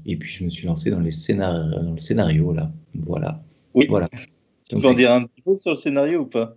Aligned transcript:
et 0.05 0.15
puis 0.15 0.29
je 0.29 0.45
me 0.45 0.49
suis 0.49 0.65
lancé 0.65 0.89
dans, 0.91 1.01
les 1.01 1.11
dans 1.35 1.91
le 1.91 1.99
scénario, 1.99 2.53
là. 2.53 2.71
Voilà. 2.95 3.43
Oui. 3.73 3.87
Voilà. 3.89 4.07
Tu 4.69 4.79
peux 4.79 4.87
en 4.87 4.93
dire 4.93 5.11
un 5.11 5.25
petit 5.25 5.41
peu 5.41 5.57
sur 5.57 5.71
le 5.71 5.77
scénario 5.77 6.21
ou 6.21 6.25
pas? 6.25 6.55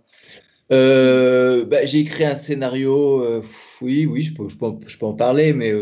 Bah, 0.69 1.85
J'ai 1.85 1.99
écrit 1.99 2.25
un 2.25 2.35
scénario, 2.35 3.41
oui, 3.81 4.05
oui, 4.05 4.23
je 4.23 4.33
peux, 4.33 4.49
je 4.49 4.57
peux, 4.57 4.71
je 4.87 4.97
peux 4.97 5.05
en 5.05 5.13
parler, 5.13 5.53
mais 5.53 5.73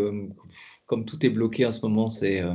comme 0.93 1.05
tout 1.05 1.25
est 1.25 1.29
bloqué 1.29 1.65
en 1.65 1.71
ce 1.71 1.81
moment, 1.81 2.07
c'est 2.07 2.41
euh, 2.41 2.53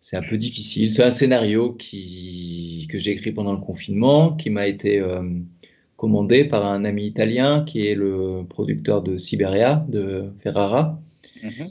c'est 0.00 0.16
un 0.16 0.22
peu 0.22 0.38
difficile. 0.38 0.90
C'est 0.90 1.04
un 1.04 1.12
scénario 1.12 1.74
qui, 1.74 2.88
que 2.90 2.98
j'ai 2.98 3.10
écrit 3.12 3.32
pendant 3.32 3.52
le 3.52 3.60
confinement, 3.60 4.32
qui 4.34 4.48
m'a 4.48 4.66
été 4.66 5.00
euh, 5.00 5.22
commandé 5.96 6.44
par 6.44 6.66
un 6.66 6.84
ami 6.84 7.06
italien 7.06 7.64
qui 7.64 7.86
est 7.86 7.94
le 7.94 8.44
producteur 8.48 9.02
de 9.02 9.18
Siberia, 9.18 9.84
de 9.88 10.32
Ferrara. 10.42 10.98
Mhm. 11.42 11.68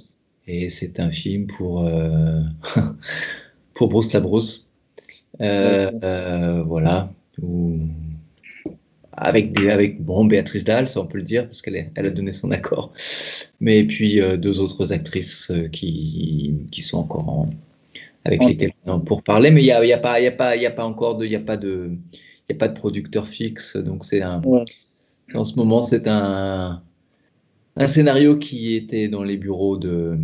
Et 0.48 0.70
c'est 0.70 1.00
un 1.00 1.12
film 1.12 1.48
pour, 1.48 1.86
euh, 1.86 2.42
pour 3.74 3.90
Bruce 3.90 4.14
Labrousse. 4.14 4.70
voilà. 5.40 7.12
Où 7.42 7.80
avec, 9.14 9.54
des, 9.54 9.70
avec 9.70 10.02
bon, 10.04 10.26
Béatrice 10.26 10.64
Dalle, 10.64 10.88
ça 10.88 11.02
on 11.02 11.06
peut 11.06 11.18
le 11.18 11.24
dire, 11.24 11.46
parce 11.46 11.62
qu'elle 11.62 11.92
elle 11.96 12.06
a 12.06 12.10
donné 12.10 12.34
son 12.34 12.52
accord. 12.52 12.94
Mais 13.60 13.84
puis 13.84 14.22
euh, 14.22 14.38
deux 14.38 14.60
autres 14.60 14.94
actrices 14.94 15.52
euh, 15.52 15.68
qui, 15.68 16.56
qui 16.72 16.82
sont 16.82 17.00
encore 17.00 17.28
en, 17.30 17.50
avec 18.24 18.44
lesquelles 18.44 18.74
pour 19.06 19.24
parler. 19.24 19.52
Mais 19.52 19.62
il 19.62 19.66
n'y 19.66 19.72
a, 19.72 19.84
y 19.86 19.94
a, 19.94 19.98
pas, 19.98 20.20
y 20.22 20.28
a, 20.28 20.32
pas, 20.32 20.56
y 20.56 20.66
a 20.66 20.72
pas 20.72 20.86
encore 20.86 21.18
de, 21.18 21.26
y 21.26 21.36
a 21.36 21.40
pas 21.40 21.58
de, 21.58 21.92
y 22.50 22.54
a 22.54 22.56
pas 22.56 22.68
de 22.68 22.74
producteur 22.74 23.28
fixe. 23.28 23.76
Donc 23.78 24.06
c'est 24.06 24.22
un, 24.22 24.42
en 25.34 25.46
ce 25.46 25.56
moment, 25.56 25.82
c'est 25.82 26.08
un, 26.08 26.82
un 27.76 27.88
scénario 27.88 28.38
qui 28.38 28.76
était 28.76 29.08
dans 29.08 29.24
les 29.24 29.38
bureaux 29.38 29.78
de, 29.78 30.18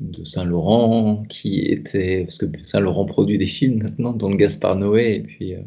de 0.00 0.24
Saint-Laurent, 0.24 1.24
qui 1.28 1.60
était, 1.60 2.24
parce 2.24 2.38
que 2.38 2.46
Saint-Laurent 2.62 3.06
produit 3.06 3.38
des 3.38 3.46
films 3.46 3.82
maintenant, 3.82 4.12
dont 4.12 4.34
Gaspard 4.34 4.76
Noé, 4.76 5.14
et 5.14 5.20
puis 5.20 5.54
euh, 5.54 5.60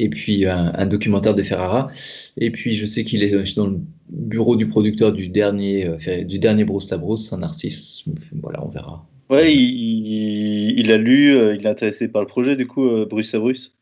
et 0.00 0.08
puis 0.08 0.46
un, 0.46 0.86
documentaire 0.86 1.34
de 1.34 1.42
Ferrara. 1.42 1.90
Et 2.38 2.50
puis 2.50 2.74
je 2.74 2.86
sais 2.86 3.04
qu'il 3.04 3.22
est 3.22 3.54
dans 3.54 3.66
le 3.66 3.78
bureau 4.08 4.56
du 4.56 4.66
producteur 4.66 5.12
du 5.12 5.28
dernier, 5.28 5.86
euh, 5.86 6.24
du 6.24 6.38
dernier 6.38 6.64
Bruce 6.64 6.90
Labrousse, 6.90 7.28
Saint-Narcisse. 7.28 8.06
Voilà, 8.42 8.64
on 8.64 8.68
verra. 8.68 9.06
Ouais, 9.28 9.54
il, 9.54 10.90
a 10.90 10.96
lu, 10.96 11.36
euh, 11.36 11.54
il 11.54 11.64
est 11.64 11.68
intéressé 11.68 12.08
par 12.08 12.22
le 12.22 12.26
projet, 12.26 12.56
du 12.56 12.66
coup, 12.66 12.88
euh, 12.88 13.06
Bruce 13.08 13.32
Labrousse. 13.32 13.76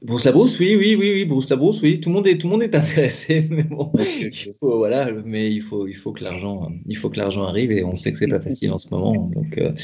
Bruce 0.00 0.24
Labrousse, 0.24 0.58
oui, 0.58 0.76
oui, 0.78 0.96
oui, 0.98 1.10
oui, 1.14 1.24
Bruce 1.24 1.50
Labrousse, 1.50 1.82
oui. 1.82 2.00
Tout 2.00 2.08
le 2.08 2.14
monde 2.14 2.26
est, 2.26 2.38
tout 2.38 2.46
le 2.46 2.52
monde 2.52 2.62
est 2.62 2.74
intéressé, 2.74 3.46
mais 3.50 3.64
bon, 3.64 3.92
il 3.98 4.32
faut, 4.58 4.78
voilà, 4.78 5.10
mais 5.24 5.52
il 5.52 5.60
faut, 5.60 5.86
il 5.86 5.94
faut 5.94 6.12
que 6.12 6.24
l'argent, 6.24 6.70
il 6.86 6.96
faut 6.96 7.10
que 7.10 7.18
l'argent 7.18 7.44
arrive 7.44 7.70
et 7.70 7.84
on 7.84 7.94
sait 7.96 8.12
que 8.12 8.18
c'est 8.18 8.28
pas 8.28 8.40
facile 8.40 8.72
en 8.72 8.78
ce 8.78 8.88
moment, 8.90 9.30
donc 9.34 9.54
ouais. 9.56 9.74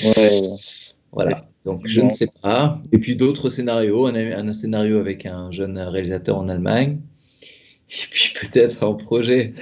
Voilà. 1.12 1.48
Donc 1.64 1.80
je 1.86 2.00
ne 2.00 2.08
sais 2.08 2.28
pas. 2.42 2.80
Et 2.92 2.98
puis 2.98 3.16
d'autres 3.16 3.50
scénarios, 3.50 4.06
un, 4.06 4.14
un, 4.14 4.52
scénario 4.52 4.98
avec 4.98 5.26
un 5.26 5.50
jeune 5.50 5.78
réalisateur 5.78 6.38
en 6.38 6.48
Allemagne. 6.48 7.00
Et 7.90 8.06
puis 8.10 8.34
peut-être 8.40 8.84
un 8.84 8.94
projet 8.94 9.54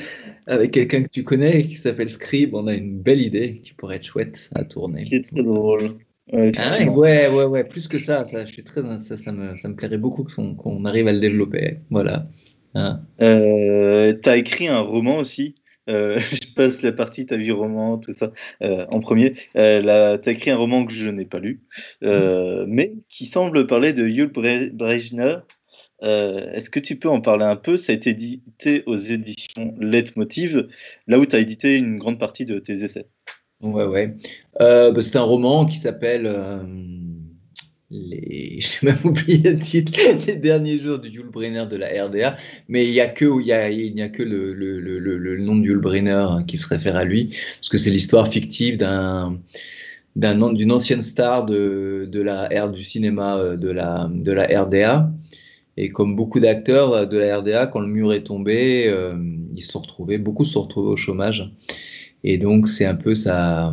avec 0.46 0.72
quelqu'un 0.72 1.02
que 1.02 1.08
tu 1.08 1.24
connais 1.24 1.64
qui 1.64 1.76
s'appelle 1.76 2.10
Scribe. 2.10 2.54
On 2.54 2.66
a 2.66 2.74
une 2.74 3.00
belle 3.00 3.22
idée 3.22 3.60
qui 3.62 3.74
pourrait 3.74 3.96
être 3.96 4.04
chouette 4.04 4.50
à 4.54 4.64
tourner. 4.64 5.04
C'est 5.08 5.22
très 5.22 5.42
drôle. 5.42 5.96
Ouais, 6.32 6.50
ah 6.56 6.90
ouais, 6.90 7.28
ouais, 7.28 7.44
ouais, 7.44 7.62
plus 7.62 7.86
que 7.86 8.00
ça, 8.00 8.24
ça, 8.24 8.44
je 8.44 8.52
suis 8.52 8.64
très, 8.64 8.82
ça, 8.82 9.16
ça, 9.16 9.30
me, 9.30 9.56
ça 9.56 9.68
me 9.68 9.76
plairait 9.76 9.96
beaucoup 9.96 10.24
qu'on 10.24 10.84
arrive 10.84 11.06
à 11.06 11.12
le 11.12 11.20
développer. 11.20 11.78
Voilà. 11.90 12.28
Hein. 12.74 13.00
Euh, 13.22 14.12
tu 14.20 14.28
as 14.28 14.36
écrit 14.36 14.66
un 14.66 14.80
roman 14.80 15.18
aussi? 15.18 15.54
Euh, 15.88 16.18
je 16.32 16.52
passe 16.54 16.82
la 16.82 16.92
partie 16.92 17.26
ta 17.26 17.36
vie 17.36 17.50
roman, 17.50 17.98
tout 17.98 18.12
ça, 18.12 18.32
euh, 18.62 18.86
en 18.90 19.00
premier. 19.00 19.34
Euh, 19.56 20.18
tu 20.18 20.28
as 20.28 20.32
écrit 20.32 20.50
un 20.50 20.56
roman 20.56 20.84
que 20.84 20.92
je 20.92 21.10
n'ai 21.10 21.24
pas 21.24 21.38
lu, 21.38 21.62
euh, 22.02 22.64
mais 22.68 22.94
qui 23.08 23.26
semble 23.26 23.66
parler 23.66 23.92
de 23.92 24.06
Yul 24.06 24.30
Brejner. 24.72 25.38
Est-ce 26.02 26.70
que 26.70 26.80
tu 26.80 26.96
peux 26.96 27.08
en 27.08 27.20
parler 27.20 27.44
un 27.44 27.56
peu? 27.56 27.76
Ça 27.76 27.92
a 27.92 27.96
été 27.96 28.10
édité 28.10 28.82
aux 28.86 28.96
éditions 28.96 29.74
Leitmotiv, 29.80 30.68
là 31.06 31.18
où 31.18 31.26
tu 31.26 31.36
as 31.36 31.38
édité 31.38 31.76
une 31.76 31.98
grande 31.98 32.18
partie 32.18 32.44
de 32.44 32.58
tes 32.58 32.84
essais. 32.84 33.06
Ouais, 33.62 33.86
ouais. 33.86 34.14
Bah, 34.58 35.00
c'est 35.00 35.16
un 35.16 35.22
roman 35.22 35.64
qui 35.64 35.78
s'appelle 35.78 36.26
les, 37.90 38.60
j'ai 38.60 38.86
même 38.86 38.98
oublié 39.04 39.52
le 39.52 39.58
titre, 39.58 39.92
les 40.26 40.36
derniers 40.36 40.78
jours 40.78 40.98
du 40.98 41.08
Yul 41.08 41.26
Brynner 41.26 41.66
de 41.70 41.76
la 41.76 42.04
RDA, 42.04 42.36
mais 42.68 42.86
il 42.86 42.92
n'y 42.92 43.00
a 43.00 43.08
que, 43.08 43.40
il 43.40 43.46
y 43.46 43.52
a, 43.52 43.70
il 43.70 43.94
n'y 43.94 44.02
a 44.02 44.08
que 44.08 44.22
le, 44.22 44.52
le, 44.52 44.80
le, 44.80 44.98
le, 44.98 45.38
nom 45.38 45.56
de 45.56 45.66
Yul 45.66 45.78
Brynner 45.78 46.26
qui 46.46 46.56
se 46.56 46.66
réfère 46.66 46.96
à 46.96 47.04
lui, 47.04 47.34
parce 47.56 47.68
que 47.68 47.78
c'est 47.78 47.90
l'histoire 47.90 48.28
fictive 48.28 48.76
d'un, 48.76 49.38
d'un, 50.16 50.52
d'une 50.52 50.72
ancienne 50.72 51.02
star 51.02 51.46
de, 51.46 52.08
de 52.10 52.22
la 52.22 52.52
ère 52.52 52.70
du 52.70 52.82
cinéma 52.82 53.38
euh, 53.38 53.56
de 53.56 53.70
la, 53.70 54.10
de 54.12 54.32
la 54.32 54.62
RDA. 54.62 55.12
Et 55.78 55.90
comme 55.90 56.16
beaucoup 56.16 56.40
d'acteurs 56.40 57.06
de 57.06 57.18
la 57.18 57.38
RDA, 57.38 57.66
quand 57.66 57.80
le 57.80 57.86
mur 57.86 58.14
est 58.14 58.22
tombé, 58.22 58.86
euh, 58.88 59.14
ils 59.54 59.62
se 59.62 59.72
sont 59.72 59.80
retrouvés, 59.80 60.16
beaucoup 60.16 60.46
se 60.46 60.52
sont 60.52 60.62
retrouvés 60.62 60.88
au 60.88 60.96
chômage. 60.96 61.52
Et 62.24 62.38
donc, 62.38 62.66
c'est 62.66 62.86
un 62.86 62.94
peu 62.94 63.14
ça 63.14 63.68
euh, 63.68 63.72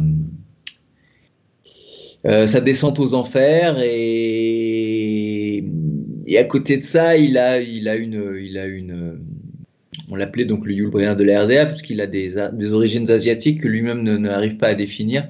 sa 2.26 2.62
descente 2.62 3.00
aux 3.00 3.14
enfers 3.16 3.78
et, 3.82 5.64
à 6.38 6.44
côté 6.46 6.78
de 6.78 6.84
ça, 6.84 7.18
il 7.18 7.38
a, 7.38 7.60
il 7.60 7.88
a 7.88 7.96
une, 7.96 8.40
il 8.42 8.58
a 8.58 8.66
une, 8.66 9.20
on 10.10 10.16
l'appelait 10.16 10.46
donc 10.46 10.66
le 10.66 10.74
Yul 10.74 10.90
de 10.92 11.24
la 11.24 11.44
RDA 11.44 11.66
parce 11.66 11.82
qu'il 11.82 12.02
a 12.02 12.08
des, 12.08 12.34
des, 12.54 12.74
origines 12.74 13.10
asiatiques 13.10 13.62
que 13.62 13.68
lui-même 13.68 14.04
n'arrive 14.18 14.58
pas 14.58 14.68
à 14.68 14.76
définir. 14.76 15.28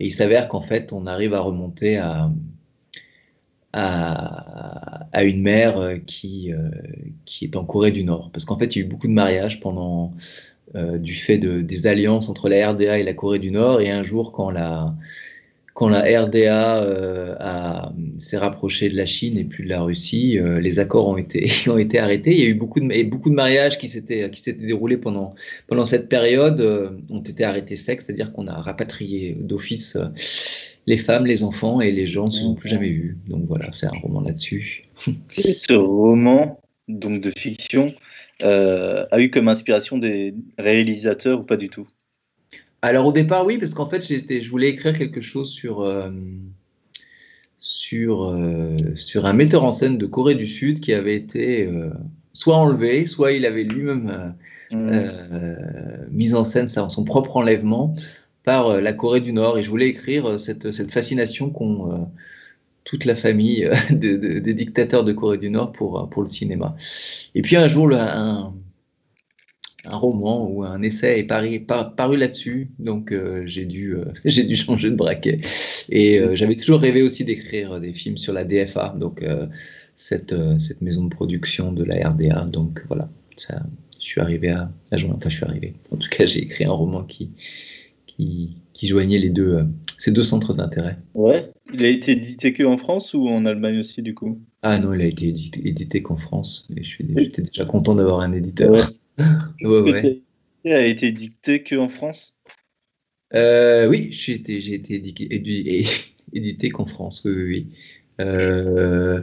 Et 0.00 0.06
il 0.06 0.12
s'avère 0.12 0.48
qu'en 0.48 0.60
fait, 0.60 0.92
on 0.92 1.06
arrive 1.06 1.34
à 1.34 1.40
remonter 1.40 1.96
à, 1.96 2.30
à, 3.72 5.08
à 5.12 5.24
une 5.24 5.42
mère 5.42 5.98
qui, 6.06 6.52
euh, 6.52 6.70
qui 7.24 7.44
est 7.44 7.56
en 7.56 7.64
Corée 7.64 7.90
du 7.90 8.04
Nord. 8.04 8.30
Parce 8.32 8.44
qu'en 8.44 8.58
fait, 8.58 8.76
il 8.76 8.78
y 8.80 8.82
a 8.82 8.86
eu 8.86 8.88
beaucoup 8.88 9.08
de 9.08 9.12
mariages 9.12 9.60
pendant, 9.60 10.14
euh, 10.74 10.98
du 10.98 11.14
fait 11.14 11.38
de, 11.38 11.60
des 11.60 11.86
alliances 11.86 12.28
entre 12.28 12.48
la 12.48 12.70
RDA 12.70 12.98
et 12.98 13.02
la 13.02 13.14
Corée 13.14 13.38
du 13.38 13.50
Nord. 13.50 13.80
Et 13.80 13.90
un 13.90 14.04
jour, 14.04 14.32
quand 14.32 14.50
la, 14.50 14.94
quand 15.78 15.88
la 15.88 16.00
RDA 16.00 16.82
euh, 16.82 17.36
s'est 18.18 18.36
rapprochée 18.36 18.88
de 18.88 18.96
la 18.96 19.06
Chine 19.06 19.38
et 19.38 19.44
puis 19.44 19.62
de 19.62 19.68
la 19.68 19.80
Russie, 19.80 20.36
euh, 20.36 20.58
les 20.58 20.80
accords 20.80 21.06
ont 21.06 21.16
été, 21.16 21.48
ont 21.68 21.78
été 21.78 22.00
arrêtés. 22.00 22.32
Il 22.32 22.40
y 22.40 22.46
a 22.46 22.48
eu 22.48 22.54
beaucoup 22.54 22.80
de, 22.80 23.04
beaucoup 23.04 23.30
de 23.30 23.36
mariages 23.36 23.78
qui 23.78 23.86
s'étaient 23.86 24.28
déroulés 24.58 24.96
pendant, 24.96 25.36
pendant 25.68 25.86
cette 25.86 26.08
période, 26.08 26.60
euh, 26.60 26.90
ont 27.10 27.20
été 27.20 27.44
arrêtés 27.44 27.76
secs, 27.76 28.02
c'est-à-dire 28.02 28.32
qu'on 28.32 28.48
a 28.48 28.54
rapatrié 28.54 29.36
d'office 29.38 29.96
les 30.88 30.96
femmes, 30.96 31.26
les 31.26 31.44
enfants 31.44 31.80
et 31.80 31.92
les 31.92 32.08
gens 32.08 32.26
ne 32.26 32.32
se 32.32 32.40
sont 32.40 32.56
plus 32.56 32.70
jamais 32.70 32.88
vus. 32.88 33.16
Donc 33.28 33.44
voilà, 33.46 33.70
c'est 33.72 33.86
un 33.86 33.98
roman 34.02 34.22
là-dessus. 34.22 34.88
Ce 35.30 35.74
roman, 35.74 36.60
donc 36.88 37.20
de 37.20 37.30
fiction, 37.38 37.94
a 38.42 39.20
eu 39.20 39.30
comme 39.30 39.46
inspiration 39.46 39.96
des 39.96 40.34
réalisateurs 40.58 41.38
ou 41.38 41.44
pas 41.44 41.56
du 41.56 41.68
tout? 41.68 41.86
Alors 42.82 43.06
au 43.06 43.12
départ, 43.12 43.44
oui, 43.44 43.58
parce 43.58 43.74
qu'en 43.74 43.86
fait, 43.86 44.02
je 44.02 44.50
voulais 44.50 44.68
écrire 44.68 44.96
quelque 44.96 45.20
chose 45.20 45.50
sur, 45.50 45.80
euh, 45.80 46.10
sur, 47.58 48.24
euh, 48.24 48.76
sur 48.94 49.26
un 49.26 49.32
metteur 49.32 49.64
en 49.64 49.72
scène 49.72 49.98
de 49.98 50.06
Corée 50.06 50.36
du 50.36 50.46
Sud 50.46 50.78
qui 50.78 50.92
avait 50.92 51.16
été 51.16 51.66
euh, 51.66 51.90
soit 52.32 52.56
enlevé, 52.56 53.06
soit 53.06 53.32
il 53.32 53.46
avait 53.46 53.64
lui-même 53.64 54.34
mmh. 54.70 54.92
mis 56.10 56.34
en 56.34 56.44
scène 56.44 56.68
son 56.68 57.04
propre 57.04 57.36
enlèvement 57.36 57.94
par 58.44 58.80
la 58.80 58.92
Corée 58.92 59.20
du 59.20 59.32
Nord. 59.32 59.58
Et 59.58 59.64
je 59.64 59.70
voulais 59.70 59.88
écrire 59.88 60.38
cette, 60.38 60.70
cette 60.70 60.92
fascination 60.92 61.50
qu'ont 61.50 62.08
toute 62.84 63.04
la 63.06 63.16
famille 63.16 63.68
des 63.90 64.54
dictateurs 64.54 65.02
de 65.02 65.12
Corée 65.12 65.38
du 65.38 65.50
Nord 65.50 65.72
pour, 65.72 66.08
pour 66.10 66.22
le 66.22 66.28
cinéma. 66.28 66.76
Et 67.34 67.42
puis 67.42 67.56
un 67.56 67.66
jour, 67.66 67.90
un, 67.92 68.54
un 69.88 69.96
roman 69.96 70.48
ou 70.48 70.62
un 70.62 70.82
essai 70.82 71.18
est 71.18 71.24
paru, 71.24 71.60
paru 71.60 72.16
là-dessus, 72.16 72.70
donc 72.78 73.14
j'ai 73.46 73.64
dû, 73.64 73.96
j'ai 74.24 74.44
dû 74.44 74.56
changer 74.56 74.90
de 74.90 74.96
braquet. 74.96 75.40
Et 75.88 76.20
j'avais 76.34 76.54
toujours 76.54 76.80
rêvé 76.80 77.02
aussi 77.02 77.24
d'écrire 77.24 77.80
des 77.80 77.92
films 77.92 78.16
sur 78.16 78.32
la 78.32 78.44
DFA, 78.44 78.94
donc 78.98 79.24
cette, 79.96 80.34
cette 80.58 80.82
maison 80.82 81.04
de 81.04 81.10
production 81.10 81.72
de 81.72 81.84
la 81.84 82.08
RDA. 82.10 82.44
Donc 82.44 82.84
voilà, 82.88 83.08
ça, 83.36 83.62
je 83.98 84.04
suis 84.04 84.20
arrivé 84.20 84.50
à, 84.50 84.70
à 84.90 84.96
enfin 84.96 85.28
je 85.28 85.36
suis 85.36 85.44
arrivé. 85.44 85.72
En 85.90 85.96
tout 85.96 86.08
cas, 86.08 86.26
j'ai 86.26 86.40
écrit 86.40 86.64
un 86.64 86.72
roman 86.72 87.02
qui, 87.02 87.30
qui, 88.06 88.56
qui 88.72 88.86
joignait 88.86 89.18
les 89.18 89.30
deux, 89.30 89.66
ces 89.98 90.12
deux 90.12 90.22
centres 90.22 90.54
d'intérêt. 90.54 90.96
Ouais. 91.14 91.50
Il 91.74 91.84
a 91.84 91.88
été 91.88 92.12
édité 92.12 92.52
que 92.52 92.62
en 92.62 92.78
France 92.78 93.12
ou 93.12 93.28
en 93.28 93.44
Allemagne 93.44 93.78
aussi, 93.78 94.00
du 94.02 94.14
coup? 94.14 94.40
Ah 94.62 94.78
non, 94.78 94.94
il 94.94 95.02
a 95.02 95.06
été 95.06 95.28
édité, 95.28 96.02
qu'en 96.02 96.16
France. 96.16 96.66
Et 96.76 96.82
j'étais 96.82 97.42
déjà 97.42 97.64
content 97.64 97.94
d'avoir 97.94 98.20
un 98.20 98.32
éditeur. 98.32 98.70
Ouais. 98.70 98.80
ouais, 99.62 100.22
Il 100.64 100.72
a 100.72 100.86
été 100.86 101.06
édité 101.08 101.62
que 101.62 101.76
en 101.76 101.88
France? 101.88 102.36
Euh, 103.34 103.88
Oui, 103.88 104.08
j'ai 104.10 104.34
été, 104.34 104.56
été 104.74 104.94
édité, 104.94 105.84
édité 106.32 106.68
qu'en 106.70 106.86
France, 106.86 107.22
oui. 107.24 107.32
oui. 107.36 107.66
Euh, 108.20 109.22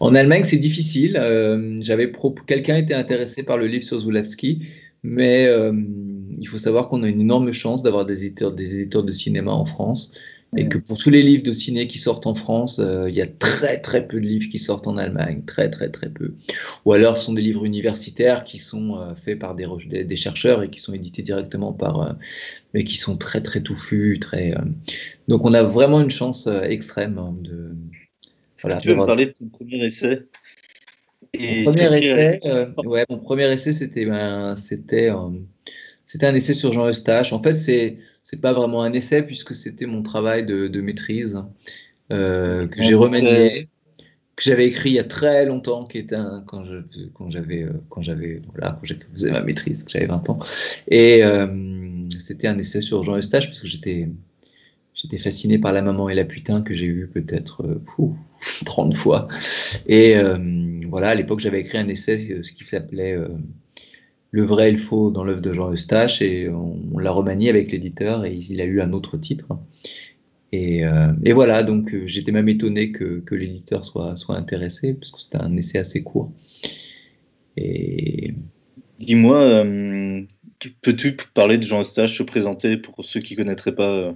en 0.00 0.14
Allemagne, 0.14 0.44
c'est 0.44 0.56
difficile. 0.56 1.18
Euh, 1.18 1.78
j'avais 1.80 2.10
quelqu'un 2.46 2.76
était 2.76 2.94
intéressé 2.94 3.42
par 3.42 3.58
le 3.58 3.66
livre 3.66 3.84
sur 3.84 4.00
Zulawski, 4.00 4.66
mais 5.02 5.48
il 6.38 6.48
faut 6.48 6.58
savoir 6.58 6.88
qu'on 6.88 7.02
a 7.02 7.08
une 7.08 7.20
énorme 7.20 7.52
chance 7.52 7.82
d'avoir 7.82 8.06
des 8.06 8.24
éditeurs, 8.24 8.52
des 8.52 8.80
éditeurs 8.80 9.02
de 9.02 9.12
cinéma 9.12 9.52
en 9.52 9.66
France. 9.66 10.14
Et 10.54 10.68
que 10.68 10.76
pour 10.76 10.98
tous 10.98 11.08
les 11.08 11.22
livres 11.22 11.42
de 11.42 11.52
ciné 11.52 11.86
qui 11.86 11.96
sortent 11.96 12.26
en 12.26 12.34
France, 12.34 12.78
euh, 12.78 13.08
il 13.08 13.14
y 13.14 13.22
a 13.22 13.26
très 13.26 13.80
très 13.80 14.06
peu 14.06 14.20
de 14.20 14.26
livres 14.26 14.50
qui 14.50 14.58
sortent 14.58 14.86
en 14.86 14.98
Allemagne, 14.98 15.42
très 15.46 15.70
très 15.70 15.88
très 15.88 16.10
peu. 16.10 16.34
Ou 16.84 16.92
alors 16.92 17.16
ce 17.16 17.24
sont 17.24 17.32
des 17.32 17.40
livres 17.40 17.64
universitaires 17.64 18.44
qui 18.44 18.58
sont 18.58 18.98
euh, 18.98 19.14
faits 19.14 19.38
par 19.38 19.54
des, 19.54 19.66
des, 20.04 20.16
chercheurs 20.16 20.62
et 20.62 20.68
qui 20.68 20.78
sont 20.78 20.92
édités 20.92 21.22
directement 21.22 21.72
par, 21.72 22.02
euh, 22.02 22.12
mais 22.74 22.84
qui 22.84 22.98
sont 22.98 23.16
très 23.16 23.40
très 23.40 23.62
touffus, 23.62 24.18
très. 24.20 24.52
Donc 25.26 25.46
on 25.46 25.54
a 25.54 25.62
vraiment 25.62 26.02
une 26.02 26.10
chance 26.10 26.46
extrême 26.64 27.16
hein, 27.16 27.34
de. 27.40 27.74
Voilà, 28.60 28.76
tu 28.76 28.88
veux 28.88 28.94
me 28.94 29.06
parler 29.06 29.26
de 29.26 29.32
ton 29.32 29.46
premier 29.46 29.86
essai? 29.86 30.26
Mon 31.34 31.64
premier 31.64 31.98
essai, 31.98 32.40
ouais, 32.84 33.06
mon 33.08 33.18
premier 33.18 33.50
essai, 33.50 33.72
c'était 33.72 34.04
ben, 34.04 34.54
c'était 34.56 35.10
c'était 36.12 36.26
un 36.26 36.34
essai 36.34 36.52
sur 36.52 36.74
Jean 36.74 36.86
Eustache. 36.88 37.32
En 37.32 37.42
fait, 37.42 37.56
c'est 37.56 37.96
c'est 38.22 38.38
pas 38.38 38.52
vraiment 38.52 38.82
un 38.82 38.92
essai 38.92 39.22
puisque 39.22 39.54
c'était 39.54 39.86
mon 39.86 40.02
travail 40.02 40.44
de, 40.44 40.80
maîtrise 40.82 41.42
euh, 42.12 42.66
que 42.66 42.82
j'ai 42.82 42.92
remanié, 42.92 43.66
que 44.36 44.44
j'avais 44.44 44.66
écrit 44.66 44.90
il 44.90 44.96
y 44.96 44.98
a 44.98 45.04
très 45.04 45.46
longtemps, 45.46 45.86
qui 45.86 45.96
était 45.96 46.16
un, 46.16 46.44
quand 46.46 46.66
je, 46.66 46.80
quand 47.14 47.30
j'avais 47.30 47.62
euh, 47.62 47.72
quand 47.88 48.02
j'avais 48.02 48.42
voilà 48.50 48.78
quand 48.78 48.94
faisais 49.14 49.30
ma 49.30 49.40
maîtrise, 49.40 49.84
que 49.84 49.90
j'avais 49.90 50.04
20 50.04 50.28
ans, 50.28 50.38
et 50.88 51.24
euh, 51.24 51.46
c'était 52.18 52.46
un 52.46 52.58
essai 52.58 52.82
sur 52.82 53.02
Jean 53.02 53.16
Eustache 53.16 53.46
parce 53.46 53.62
que 53.62 53.68
j'étais 53.68 54.10
j'étais 54.92 55.16
fasciné 55.16 55.58
par 55.58 55.72
la 55.72 55.80
maman 55.80 56.10
et 56.10 56.14
la 56.14 56.26
putain 56.26 56.60
que 56.60 56.74
j'ai 56.74 56.84
eu 56.84 57.06
peut-être 57.06 57.80
30 58.66 58.94
fois. 58.94 59.28
Et 59.86 60.16
voilà, 60.90 61.08
à 61.08 61.14
l'époque, 61.14 61.40
j'avais 61.40 61.60
écrit 61.60 61.78
un 61.78 61.88
essai, 61.88 62.42
ce 62.42 62.52
qui 62.52 62.64
s'appelait 62.64 63.16
le 64.32 64.44
vrai 64.44 64.70
et 64.70 64.72
le 64.72 64.78
faux 64.78 65.10
dans 65.10 65.24
l'œuvre 65.24 65.42
de 65.42 65.52
Jean 65.52 65.70
Eustache 65.70 66.22
et 66.22 66.48
on, 66.48 66.98
l'a 66.98 67.12
remanié 67.12 67.50
avec 67.50 67.70
l'éditeur 67.70 68.24
et 68.24 68.34
il 68.34 68.60
a 68.60 68.64
eu 68.64 68.80
un 68.80 68.92
autre 68.92 69.18
titre. 69.18 69.58
Et, 70.52 70.84
euh, 70.84 71.12
voilà, 71.34 71.62
donc 71.62 71.94
euh, 71.94 72.06
j'étais 72.06 72.32
même 72.32 72.48
étonné 72.48 72.92
que, 72.92 73.22
l'éditeur 73.30 73.84
soit, 73.84 74.16
soit 74.16 74.36
intéressé 74.36 74.94
parce 74.94 75.10
que 75.10 75.20
c'était 75.20 75.40
un 75.40 75.56
essai 75.56 75.78
assez 75.78 76.02
court. 76.02 76.32
Et... 77.56 78.34
Dis-moi, 78.98 79.38
euh, 79.38 80.22
peux-tu 80.80 81.16
parler 81.34 81.58
de 81.58 81.64
Jean 81.64 81.80
Eustache, 81.80 82.16
se 82.16 82.22
présenter 82.22 82.76
pour 82.76 83.04
ceux 83.04 83.20
qui 83.20 83.34
ne 83.34 83.38
connaîtraient 83.38 83.74
pas 83.74 84.14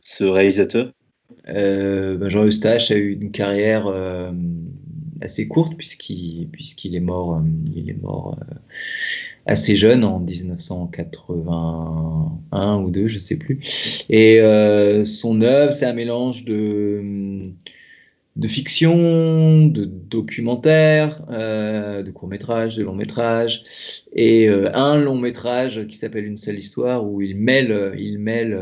ce 0.00 0.24
réalisateur? 0.24 0.90
Ben, 1.46 2.28
Jean 2.30 2.46
Eustache 2.46 2.90
a 2.90 2.96
eu 2.96 3.12
une 3.12 3.30
carrière 3.30 3.86
assez 5.22 5.48
courte 5.48 5.76
puisqu'il 5.76 6.48
puisqu'il 6.52 6.94
est 6.94 7.00
mort, 7.00 7.42
il 7.74 7.90
est 7.90 8.00
mort 8.00 8.38
assez 9.46 9.76
jeune, 9.76 10.04
en 10.04 10.20
1981 10.20 12.78
ou 12.78 12.90
2, 12.90 13.08
je 13.08 13.18
sais 13.18 13.36
plus. 13.36 13.58
Et 14.08 14.40
euh, 14.40 15.04
son 15.04 15.42
œuvre, 15.42 15.72
c'est 15.72 15.86
un 15.86 15.92
mélange 15.92 16.44
de, 16.44 17.50
de 18.36 18.48
fiction, 18.48 19.66
de 19.66 19.84
documentaire, 19.84 21.22
euh, 21.30 22.02
de 22.02 22.10
court-métrage, 22.10 22.76
de 22.76 22.84
long-métrage, 22.84 23.64
et 24.12 24.48
euh, 24.48 24.70
un 24.74 24.98
long-métrage 24.98 25.86
qui 25.88 25.96
s'appelle 25.96 26.26
Une 26.26 26.36
seule 26.36 26.58
histoire, 26.58 27.06
où 27.06 27.20
il 27.20 27.36
mêle, 27.36 27.94
il 27.98 28.18
mêle 28.18 28.58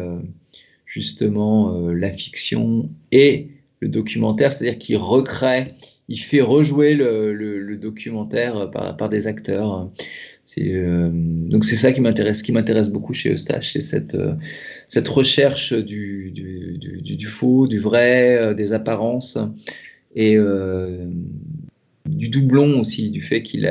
justement 0.86 1.88
la 1.90 2.10
fiction 2.10 2.88
et 3.12 3.48
le 3.80 3.88
documentaire, 3.88 4.52
c'est-à-dire 4.52 4.78
qu'il 4.78 4.96
recrée, 4.96 5.72
il 6.10 6.18
fait 6.18 6.40
rejouer 6.40 6.94
le, 6.94 7.76
documentaire 7.76 8.70
par, 8.70 9.08
des 9.08 9.26
acteurs. 9.26 9.90
Euh, 10.58 11.08
donc 11.12 11.64
c'est 11.64 11.76
ça 11.76 11.92
qui 11.92 12.00
m'intéresse, 12.00 12.42
qui 12.42 12.50
m'intéresse 12.50 12.90
beaucoup 12.90 13.14
chez 13.14 13.32
Eustache, 13.32 13.72
c'est 13.72 13.80
cette, 13.80 14.16
euh, 14.16 14.34
recherche 15.08 15.72
du, 15.72 17.26
faux, 17.28 17.68
du 17.68 17.78
vrai, 17.78 18.36
euh, 18.36 18.54
des 18.54 18.72
apparences 18.72 19.38
et 20.16 20.36
du 22.06 22.28
doublon 22.28 22.80
aussi, 22.80 23.10
du 23.10 23.20
fait 23.20 23.42
qu'il 23.44 23.64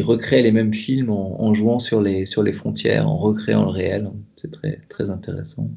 recrée 0.00 0.42
les 0.42 0.52
mêmes 0.52 0.72
films 0.72 1.10
en, 1.10 1.52
jouant 1.52 1.78
sur 1.78 2.00
les, 2.00 2.24
frontières, 2.54 3.06
en 3.06 3.18
recréant 3.18 3.64
le 3.64 3.70
réel. 3.70 4.10
C'est 4.36 4.50
très, 4.88 5.10
intéressant. 5.10 5.70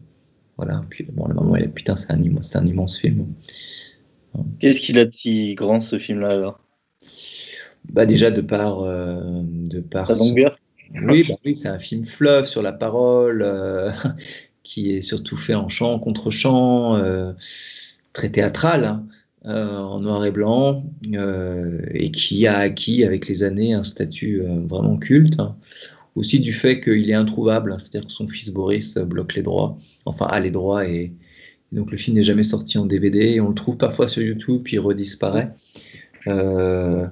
Voilà. 0.55 0.85
Puis 0.89 1.05
bon, 1.11 1.27
le 1.27 1.33
moment, 1.33 1.57
putain, 1.75 1.97
c'est 1.97 2.13
un 2.13 2.23
immense 2.23 2.97
film. 2.97 3.25
Qu'est-ce 4.59 4.79
qu'il 4.79 4.97
a 4.99 5.05
de 5.05 5.11
si 5.11 5.55
grand 5.55 5.79
ce 5.79 5.99
film-là 5.99 6.29
alors? 6.29 6.59
Bah 7.91 8.05
déjà 8.05 8.31
de 8.31 8.41
par 8.41 8.81
euh, 8.83 9.41
de 9.43 9.79
par 9.79 10.11
longueur? 10.13 10.57
Oui, 10.93 11.25
bah 11.27 11.35
oui 11.45 11.55
c'est 11.55 11.67
un 11.67 11.79
film 11.79 12.05
fleuve 12.05 12.45
sur 12.45 12.61
la 12.61 12.73
parole 12.73 13.41
euh, 13.43 13.91
qui 14.63 14.95
est 14.95 15.01
surtout 15.01 15.37
fait 15.37 15.55
en 15.55 15.67
chant 15.67 15.99
contre 15.99 16.31
chant, 16.31 16.95
euh, 16.95 17.33
très 18.13 18.29
théâtral, 18.29 19.01
hein, 19.45 19.77
en 19.77 19.99
noir 19.99 20.25
et 20.25 20.31
blanc, 20.31 20.85
et 21.93 22.11
qui 22.11 22.45
a 22.45 22.57
acquis 22.57 23.03
avec 23.03 23.27
les 23.27 23.43
années 23.43 23.73
un 23.73 23.83
statut 23.83 24.43
vraiment 24.67 24.97
culte. 24.97 25.39
Hein. 25.39 25.55
Aussi 26.15 26.41
du 26.41 26.51
fait 26.51 26.81
qu'il 26.81 27.09
est 27.09 27.15
introuvable, 27.15 27.71
hein, 27.71 27.77
c'est-à-dire 27.79 28.05
que 28.05 28.13
son 28.13 28.27
fils 28.27 28.49
Boris 28.51 28.97
bloque 28.97 29.33
les 29.33 29.43
droits, 29.43 29.77
enfin 30.05 30.27
a 30.27 30.39
les 30.39 30.51
droits 30.51 30.85
et, 30.87 31.13
donc 31.71 31.91
le 31.91 31.97
film 31.97 32.17
n'est 32.17 32.23
jamais 32.23 32.43
sorti 32.43 32.77
en 32.77 32.85
DVD 32.85 33.19
et 33.19 33.41
on 33.41 33.49
le 33.49 33.55
trouve 33.55 33.77
parfois 33.77 34.07
sur 34.07 34.21
YouTube 34.21 34.61
puis 34.63 34.75
il 34.75 34.79
redisparaît. 34.79 35.51
Euh, 36.27 37.07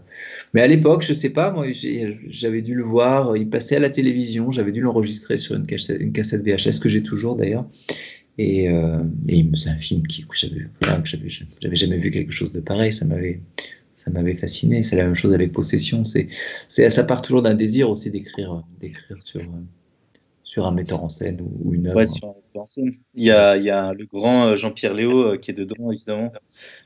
mais 0.53 0.61
à 0.61 0.67
l'époque, 0.67 1.03
je 1.03 1.13
sais 1.13 1.29
pas, 1.29 1.51
moi, 1.51 1.65
j'avais 2.27 2.61
dû 2.61 2.75
le 2.75 2.83
voir, 2.83 3.35
il 3.37 3.49
passait 3.49 3.77
à 3.77 3.79
la 3.79 3.89
télévision, 3.89 4.51
j'avais 4.51 4.71
dû 4.71 4.81
l'enregistrer 4.81 5.37
sur 5.37 5.55
une 5.55 5.65
cassette, 5.65 6.43
VHS 6.43 6.79
que 6.79 6.89
j'ai 6.89 7.03
toujours 7.03 7.35
d'ailleurs. 7.35 7.67
Et, 8.37 8.69
euh, 8.69 8.99
c'est 9.55 9.69
un 9.69 9.77
film 9.77 10.05
qui, 10.07 10.23
que 10.23 10.35
j'avais 10.35 11.75
jamais 11.75 11.97
vu 11.97 12.11
quelque 12.11 12.31
chose 12.31 12.51
de 12.51 12.61
pareil, 12.61 12.93
ça 12.93 13.05
m'avait 13.05 13.41
ça 13.95 14.09
m'avait 14.11 14.35
fasciné. 14.35 14.81
C'est 14.81 14.95
la 14.95 15.03
même 15.03 15.15
chose 15.15 15.33
avec 15.33 15.51
Possession. 15.51 16.05
C'est, 16.05 16.29
ça 16.69 17.03
part 17.03 17.21
toujours 17.21 17.41
d'un 17.41 17.53
désir 17.53 17.89
aussi 17.89 18.09
d'écrire, 18.09 18.63
d'écrire 18.79 19.21
sur, 19.21 19.41
sur 20.49 20.65
un 20.65 20.71
metteur 20.71 21.03
en 21.03 21.09
scène 21.09 21.41
ou, 21.41 21.75
une 21.75 21.85
œuvre. 21.85 21.97
Ouais, 21.97 22.07
sur 22.07 22.27
un 22.27 22.33
metteur 22.33 22.63
en 22.63 22.65
scène. 22.65 22.91
Il 23.13 23.23
y 23.23 23.29
a, 23.29 23.55
il 23.55 23.63
y 23.63 23.69
a 23.69 23.93
le 23.93 24.05
grand 24.07 24.55
Jean-Pierre 24.55 24.95
Léo 24.95 25.21
euh, 25.21 25.37
qui 25.37 25.51
est 25.51 25.53
dedans, 25.53 25.91
évidemment. 25.91 26.33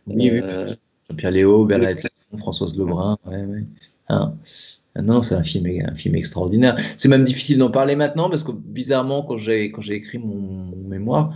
Oui, 0.05 0.31
oui. 0.33 0.41
Jean-Pierre 1.09 1.31
Léo, 1.31 1.65
Bernadette 1.65 2.11
Françoise 2.39 2.77
Lebrun. 2.77 3.17
Hein. 4.09 4.33
Ah 4.95 5.01
non, 5.01 5.21
c'est 5.21 5.35
un 5.35 5.43
film, 5.43 5.65
un 5.87 5.95
film 5.95 6.15
extraordinaire. 6.15 6.77
C'est 6.97 7.07
même 7.07 7.23
difficile 7.23 7.57
d'en 7.57 7.71
parler 7.71 7.95
maintenant 7.95 8.29
parce 8.29 8.43
que 8.43 8.51
bizarrement, 8.51 9.23
quand 9.23 9.37
j'ai 9.37 9.71
quand 9.71 9.81
j'ai 9.81 9.93
écrit 9.93 10.17
mon, 10.17 10.75
mémoire, 10.85 11.33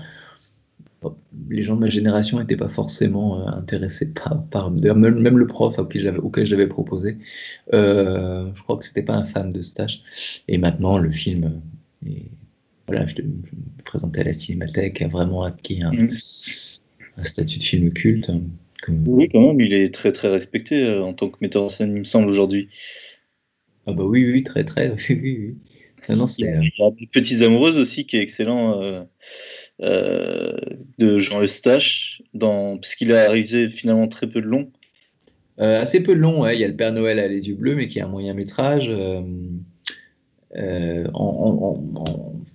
les 1.49 1.63
gens 1.63 1.75
de 1.75 1.79
ma 1.79 1.89
génération 1.89 2.39
n'étaient 2.39 2.57
pas 2.57 2.67
forcément 2.67 3.39
euh, 3.39 3.51
intéressés 3.51 4.11
par, 4.11 4.43
par 4.47 4.71
même, 4.71 5.17
même, 5.17 5.37
le 5.37 5.47
prof 5.47 5.79
auquel 5.79 6.45
j'avais 6.45 6.67
proposé. 6.67 7.19
Euh, 7.73 8.51
je 8.53 8.61
crois 8.63 8.75
que 8.75 8.83
c'était 8.83 9.03
pas 9.03 9.15
un 9.15 9.23
fan 9.23 9.49
de 9.49 9.61
stage. 9.61 10.03
Et 10.49 10.57
maintenant, 10.57 10.97
le 10.97 11.09
film, 11.09 11.61
voilà, 12.87 13.05
je, 13.05 13.21
me 13.21 13.83
présentais 13.83 14.21
à 14.21 14.23
la 14.25 14.33
Cinémathèque, 14.33 15.01
a 15.01 15.07
vraiment 15.07 15.43
acquis 15.43 15.81
un, 15.83 15.91
un 17.17 17.23
statut 17.23 17.59
de 17.59 17.63
film 17.63 17.91
culte. 17.91 18.31
Oui, 18.87 19.29
quand 19.29 19.41
même, 19.41 19.59
il 19.59 19.73
est 19.73 19.93
très 19.93 20.11
très 20.11 20.29
respecté 20.29 20.83
euh, 20.83 21.03
en 21.03 21.13
tant 21.13 21.29
que 21.29 21.37
metteur 21.41 21.63
en 21.63 21.69
scène, 21.69 21.93
il 21.93 21.99
me 21.99 22.05
semble, 22.05 22.29
aujourd'hui. 22.29 22.69
Ah 23.85 23.93
bah 23.93 24.03
oui, 24.03 24.29
oui, 24.31 24.43
très 24.43 24.63
très, 24.63 24.91
oui, 25.09 25.19
oui. 25.19 25.55
Non, 26.09 26.25
il 26.25 26.45
y 26.45 26.47
a 26.47 26.85
euh, 26.85 26.91
Petites 27.11 27.41
Amoureuses 27.41 27.77
aussi, 27.77 28.05
qui 28.05 28.15
est 28.15 28.21
excellent, 28.21 28.81
euh, 29.81 30.53
de 30.97 31.19
Jean 31.19 31.41
Eustache, 31.41 32.21
dans... 32.33 32.77
parce 32.77 32.95
qu'il 32.95 33.11
a 33.11 33.29
réalisé 33.29 33.67
finalement 33.67 34.07
très 34.07 34.27
peu 34.27 34.39
de 34.39 34.47
long. 34.47 34.71
assez 35.57 36.01
peu 36.01 36.15
de 36.15 36.19
long, 36.19 36.47
il 36.47 36.59
y 36.59 36.63
a 36.63 36.67
le 36.67 36.77
Père 36.77 36.93
Noël 36.93 37.19
à 37.19 37.27
les 37.27 37.49
yeux 37.49 37.55
bleus, 37.55 37.75
mais 37.75 37.87
qui 37.87 37.99
est 37.99 38.03
un 38.03 38.07
moyen 38.07 38.33
métrage. 38.33 38.89
En, 41.13 41.83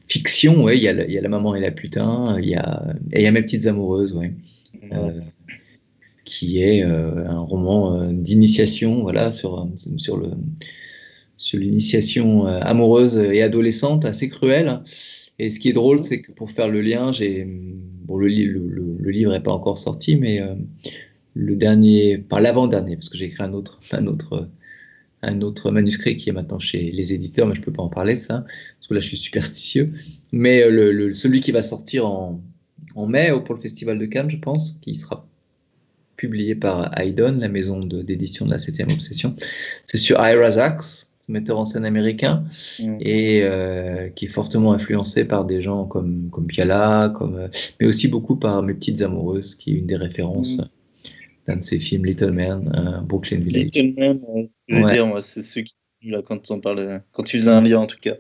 fiction, 0.09 0.64
ouais, 0.64 0.76
il 0.76 0.82
y, 0.82 0.88
a, 0.88 1.09
y 1.09 1.16
a 1.16 1.21
La 1.21 1.28
maman 1.28 1.54
et 1.54 1.61
la 1.61 1.71
putain, 1.71 2.38
il 2.38 2.50
y 2.50 2.54
a, 2.54 2.94
et 3.12 3.21
il 3.21 3.23
y 3.23 3.26
a 3.26 3.32
Mes 3.32 3.42
petites 3.42 3.66
amoureuses, 3.66 4.12
ouais. 4.12 4.35
qui 6.25 6.62
est 6.62 6.82
un 6.82 7.40
roman 7.40 8.11
d'initiation, 8.12 9.02
voilà, 9.02 9.32
sur, 9.32 9.68
sur 9.99 10.16
le 10.16 10.30
sur 11.38 11.59
l'initiation 11.59 12.47
amoureuse 12.47 13.16
et 13.16 13.42
adolescente, 13.42 14.04
assez 14.04 14.28
cruelle. 14.28 14.80
Et 15.40 15.50
ce 15.50 15.59
qui 15.59 15.71
est 15.71 15.73
drôle, 15.73 16.04
c'est 16.04 16.21
que 16.21 16.30
pour 16.30 16.50
faire 16.50 16.68
le 16.68 16.80
lien, 16.82 17.11
j'ai 17.11 17.44
bon, 18.04 18.16
le, 18.16 18.28
le, 18.28 19.11
livre 19.11 19.32
n'est 19.32 19.40
pas 19.40 19.52
encore 19.52 19.78
sorti, 19.78 20.16
mais 20.16 20.40
le 21.35 21.56
dernier, 21.56 22.18
pas 22.18 22.40
l'avant-dernier, 22.40 22.97
parce 22.97 23.09
que 23.09 23.16
j'ai 23.16 23.26
écrit 23.26 23.42
un 23.42 23.52
autre, 23.52 23.80
un 23.92 24.06
autre, 24.06 24.49
un 25.22 25.40
autre 25.40 25.70
manuscrit 25.70 26.16
qui 26.16 26.30
est 26.30 26.32
maintenant 26.32 26.58
chez 26.58 26.90
les 26.90 27.12
éditeurs, 27.12 27.46
mais 27.46 27.54
je 27.54 27.60
ne 27.60 27.64
peux 27.64 27.72
pas 27.72 27.82
en 27.82 27.88
parler 27.88 28.16
de 28.16 28.20
ça, 28.20 28.44
parce 28.78 28.88
que 28.88 28.94
là 28.94 29.00
je 29.00 29.06
suis 29.06 29.16
superstitieux. 29.16 29.92
Mais 30.32 30.62
euh, 30.62 30.92
le, 30.92 31.12
celui 31.12 31.40
qui 31.40 31.52
va 31.52 31.62
sortir 31.62 32.06
en, 32.06 32.40
en, 32.94 33.06
mai 33.06 33.30
pour 33.44 33.54
le 33.54 33.60
Festival 33.60 33.98
de 33.98 34.06
Cannes, 34.06 34.30
je 34.30 34.38
pense, 34.38 34.78
qui 34.82 34.94
sera 34.94 35.26
publié 36.16 36.54
par 36.54 36.90
Haydon, 36.98 37.38
la 37.40 37.48
maison 37.48 37.80
d'édition 37.80 38.46
de, 38.46 38.50
la 38.52 38.58
7 38.58 38.82
Obsession, 38.92 39.34
c'est 39.86 39.98
sur 39.98 40.18
Ira 40.20 40.50
Zachs, 40.52 41.06
metteur 41.28 41.58
en 41.58 41.64
scène 41.64 41.84
américain, 41.84 42.44
mm. 42.80 42.96
et 43.00 43.42
euh, 43.42 44.08
qui 44.08 44.26
est 44.26 44.28
fortement 44.28 44.72
influencé 44.72 45.24
par 45.24 45.44
des 45.44 45.62
gens 45.62 45.84
comme, 45.84 46.28
comme 46.30 46.46
Piala, 46.46 47.12
comme, 47.16 47.36
euh, 47.36 47.48
mais 47.80 47.86
aussi 47.86 48.08
beaucoup 48.08 48.36
par 48.36 48.62
Mes 48.62 48.74
Petites 48.74 49.02
Amoureuses, 49.02 49.54
qui 49.54 49.70
est 49.70 49.78
une 49.78 49.86
des 49.86 49.96
références. 49.96 50.58
Mm 50.58 50.64
d'un 51.46 51.56
de 51.56 51.62
ses 51.62 51.78
films, 51.78 52.06
Little 52.06 52.32
Man, 52.32 52.72
euh, 52.76 53.00
Brooklyn 53.00 53.40
Village. 53.40 53.70
Little 53.75 53.94
Man, 53.99 54.49
je 54.68 54.76
veux 54.76 54.90
dire, 54.90 55.06
moi, 55.06 55.22
c'est 55.22 55.42
ceux 55.42 55.62
qui, 55.62 55.75
là, 56.04 56.22
quand 56.22 56.50
on 56.50 56.61
parle, 56.61 57.02
quand 57.12 57.22
tu 57.25 57.38
faisais 57.38 57.50
un 57.50 57.62
lien 57.62 57.80
en 57.80 57.87
tout 57.87 57.99
cas. 58.00 58.16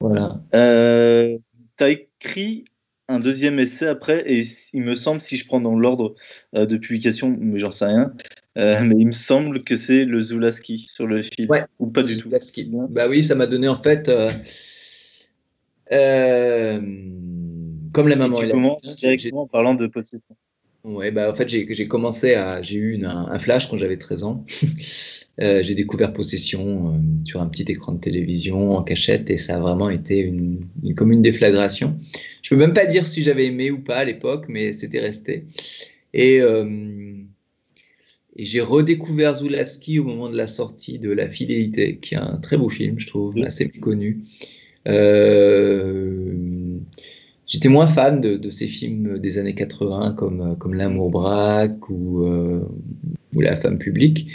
Voilà. 0.00 0.40
Euh, 0.54 1.38
tu 1.78 1.84
as 1.84 1.90
écrit 1.90 2.64
un 3.08 3.20
deuxième 3.20 3.58
essai 3.58 3.86
après, 3.86 4.24
et 4.26 4.44
il 4.72 4.82
me 4.82 4.94
semble, 4.94 5.20
si 5.20 5.36
je 5.36 5.46
prends 5.46 5.60
dans 5.60 5.76
l'ordre 5.76 6.14
euh, 6.56 6.64
de 6.64 6.76
publication, 6.76 7.36
mais 7.38 7.58
j'en 7.58 7.70
sais 7.70 7.84
rien, 7.84 8.14
mais 8.56 8.94
il 8.96 9.06
me 9.06 9.12
semble 9.12 9.62
que 9.62 9.76
c'est 9.76 10.04
le 10.04 10.22
Zulaski 10.22 10.86
sur 10.90 11.06
le 11.06 11.22
film, 11.22 11.50
ouais, 11.50 11.64
ou 11.78 11.88
pas 11.88 12.02
du 12.02 12.16
tout. 12.16 12.30
Bah 12.90 13.06
oui, 13.08 13.22
ça 13.22 13.34
m'a 13.34 13.46
donné 13.46 13.68
en 13.68 13.76
fait. 13.76 14.10
comme 17.92 18.08
la 18.08 18.16
maman 18.16 18.42
et, 18.42 18.46
la 18.46 18.94
directement 18.94 19.42
en 19.42 19.46
parlant 19.46 19.74
de 19.74 19.86
possession. 19.86 20.36
Ouais, 20.84 21.10
bah 21.10 21.30
en 21.30 21.34
fait, 21.34 21.48
j'ai 21.48 21.88
commencé 21.88 22.34
à. 22.34 22.62
J'ai 22.62 22.76
eu 22.76 23.04
un, 23.06 23.38
flash 23.38 23.70
quand 23.70 23.78
j'avais 23.78 23.98
13 23.98 24.24
ans. 24.24 24.44
Euh, 25.40 25.64
j'ai 25.64 25.74
découvert 25.74 26.12
Possession 26.12 26.94
euh, 26.94 26.98
sur 27.24 27.42
un 27.42 27.48
petit 27.48 27.64
écran 27.64 27.90
de 27.90 27.98
télévision 27.98 28.76
en 28.76 28.84
cachette 28.84 29.30
et 29.30 29.36
ça 29.36 29.56
a 29.56 29.58
vraiment 29.58 29.90
été 29.90 30.20
une, 30.20 30.68
comme 30.96 31.10
une 31.10 31.22
déflagration. 31.22 31.98
Je 32.40 32.50
peux 32.50 32.56
même 32.56 32.72
pas 32.72 32.86
dire 32.86 33.04
si 33.04 33.20
j'avais 33.20 33.46
aimé 33.46 33.72
ou 33.72 33.80
pas 33.80 33.96
à 33.96 34.04
l'époque, 34.04 34.46
mais 34.48 34.72
c'était 34.72 35.00
resté. 35.00 35.46
Et, 36.12 36.40
euh, 36.40 37.16
et 38.36 38.44
j'ai 38.44 38.60
redécouvert 38.60 39.34
Zulawski 39.34 39.98
au 39.98 40.04
moment 40.04 40.30
de 40.30 40.36
la 40.36 40.46
sortie 40.46 41.00
de 41.00 41.10
La 41.10 41.28
Fidélité, 41.28 41.98
qui 42.00 42.14
est 42.14 42.18
un 42.18 42.36
très 42.36 42.56
beau 42.56 42.68
film, 42.68 43.00
je 43.00 43.08
trouve, 43.08 43.36
assez 43.42 43.64
méconnu. 43.64 44.22
Euh, 44.86 46.78
J'étais 47.54 47.68
moins 47.68 47.86
fan 47.86 48.20
de, 48.20 48.50
ces 48.50 48.66
films 48.66 49.20
des 49.20 49.38
années 49.38 49.54
80 49.54 50.16
comme, 50.18 50.56
comme 50.58 50.74
L'amour 50.74 51.08
braque 51.10 51.88
ou, 51.88 52.26
euh, 52.26 52.68
ou 53.32 53.40
La 53.42 53.54
femme 53.54 53.78
publique. 53.78 54.26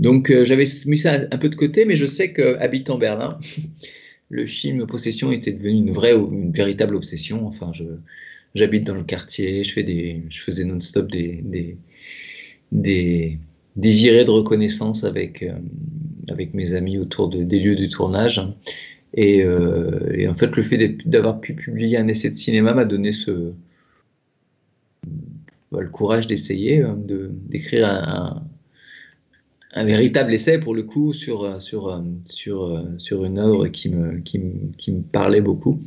Donc 0.00 0.28
euh, 0.28 0.44
j'avais 0.44 0.66
mis 0.86 0.96
ça 0.96 1.18
un 1.30 1.38
peu 1.38 1.50
de 1.50 1.54
côté, 1.54 1.84
mais 1.84 1.94
je 1.94 2.04
sais 2.04 2.32
que 2.32 2.56
habitant 2.58 2.98
Berlin, 2.98 3.38
le 4.28 4.44
film 4.44 4.88
Possession 4.88 5.30
était 5.30 5.52
devenu 5.52 5.76
une 5.76 5.92
vraie, 5.92 6.14
une 6.14 6.50
véritable 6.50 6.96
obsession. 6.96 7.46
Enfin, 7.46 7.70
j'habite 8.56 8.84
dans 8.84 8.96
le 8.96 9.04
quartier, 9.04 9.62
je, 9.62 9.72
faisais 10.32 10.64
non-stop 10.64 11.08
des, 11.12 11.40
des, 11.44 11.76
des, 12.72 13.38
des, 13.76 13.90
virées 13.92 14.24
de 14.24 14.32
reconnaissance 14.32 15.04
avec, 15.04 15.44
euh, 15.44 15.52
avec 16.28 16.54
mes 16.54 16.72
amis 16.72 16.98
autour 16.98 17.28
de, 17.28 17.44
des 17.44 17.60
lieux 17.60 17.76
du 17.76 17.88
tournage. 17.88 18.42
Euh, 19.16 20.12
et, 20.12 20.28
en 20.28 20.34
fait, 20.34 20.56
le 20.56 20.62
fait 20.62 21.08
d'avoir 21.08 21.40
pu 21.40 21.54
publier 21.54 21.96
un 21.96 22.08
essai 22.08 22.30
de 22.30 22.34
cinéma 22.34 22.74
m'a 22.74 22.84
donné 22.84 23.12
ce, 23.12 23.52
bah, 25.72 25.80
le 25.80 25.88
courage 25.88 26.26
d'essayer, 26.26 26.82
hein, 26.82 26.98
d'écrire 27.48 27.88
un, 27.88 28.44
un, 29.74 29.84
véritable 29.84 30.32
essai 30.34 30.58
pour 30.58 30.74
le 30.74 30.82
coup 30.82 31.12
sur, 31.14 31.60
sur, 31.62 32.02
sur, 32.24 32.84
sur 32.98 33.24
une 33.24 33.38
œuvre 33.38 33.68
qui 33.68 33.88
me, 33.88 34.18
qui, 34.18 34.38
me, 34.38 34.72
qui 34.76 34.92
me 34.92 35.02
parlait 35.02 35.40
beaucoup. 35.40 35.80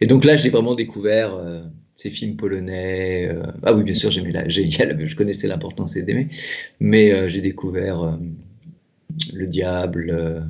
Et 0.00 0.06
donc 0.06 0.24
là, 0.24 0.36
j'ai 0.36 0.50
vraiment 0.50 0.74
découvert 0.74 1.34
euh, 1.34 1.62
ces 1.94 2.10
films 2.10 2.36
polonais. 2.36 3.28
Euh, 3.28 3.42
ah 3.62 3.74
oui, 3.74 3.84
bien 3.84 3.94
sûr, 3.94 4.10
j'aimais 4.10 4.32
la, 4.32 4.48
je 4.48 5.16
connaissais 5.16 5.48
l'importance 5.48 5.94
d'aimer, 5.94 6.28
mais 6.78 7.28
j'ai 7.30 7.40
découvert 7.40 8.18
le 9.32 9.46
diable, 9.46 10.10
euh, 10.12 10.40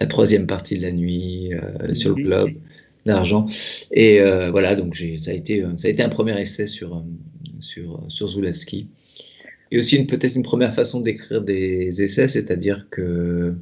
la 0.00 0.06
troisième 0.06 0.46
partie 0.46 0.76
de 0.76 0.82
la 0.82 0.92
nuit, 0.92 1.52
euh, 1.54 1.94
sur 1.94 2.16
le 2.16 2.22
globe 2.22 2.50
d'argent. 3.06 3.46
Et 3.90 4.20
euh, 4.20 4.50
voilà, 4.50 4.76
donc 4.76 4.96
ça 5.18 5.30
a, 5.30 5.34
été, 5.34 5.64
ça 5.76 5.88
a 5.88 5.90
été 5.90 6.02
un 6.02 6.08
premier 6.08 6.38
essai 6.40 6.66
sur, 6.66 7.04
sur, 7.60 8.04
sur 8.08 8.28
Zulaski. 8.28 8.88
Et 9.70 9.78
aussi 9.78 10.04
peut-être 10.04 10.34
une 10.34 10.42
première 10.42 10.74
façon 10.74 11.00
d'écrire 11.00 11.42
des 11.42 12.02
essais, 12.02 12.28
c'est-à-dire 12.28 12.88
que, 12.90 13.54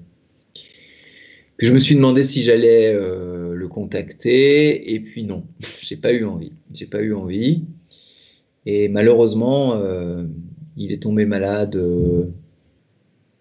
que, 1.58 1.66
je 1.66 1.72
me 1.72 1.78
suis 1.78 1.94
demandé 1.94 2.24
si 2.24 2.42
j'allais 2.42 2.92
le 2.94 3.68
contacter, 3.68 4.94
et 4.94 5.00
puis 5.00 5.24
non, 5.24 5.44
j'ai 5.82 5.96
pas 5.96 6.12
eu 6.12 6.24
envie. 6.24 6.52
J'ai 6.72 6.86
pas 6.86 7.02
eu 7.02 7.12
envie. 7.14 7.64
Et 8.66 8.88
malheureusement, 8.88 9.80
il 10.76 10.92
est 10.92 11.02
tombé 11.02 11.26
malade 11.26 11.78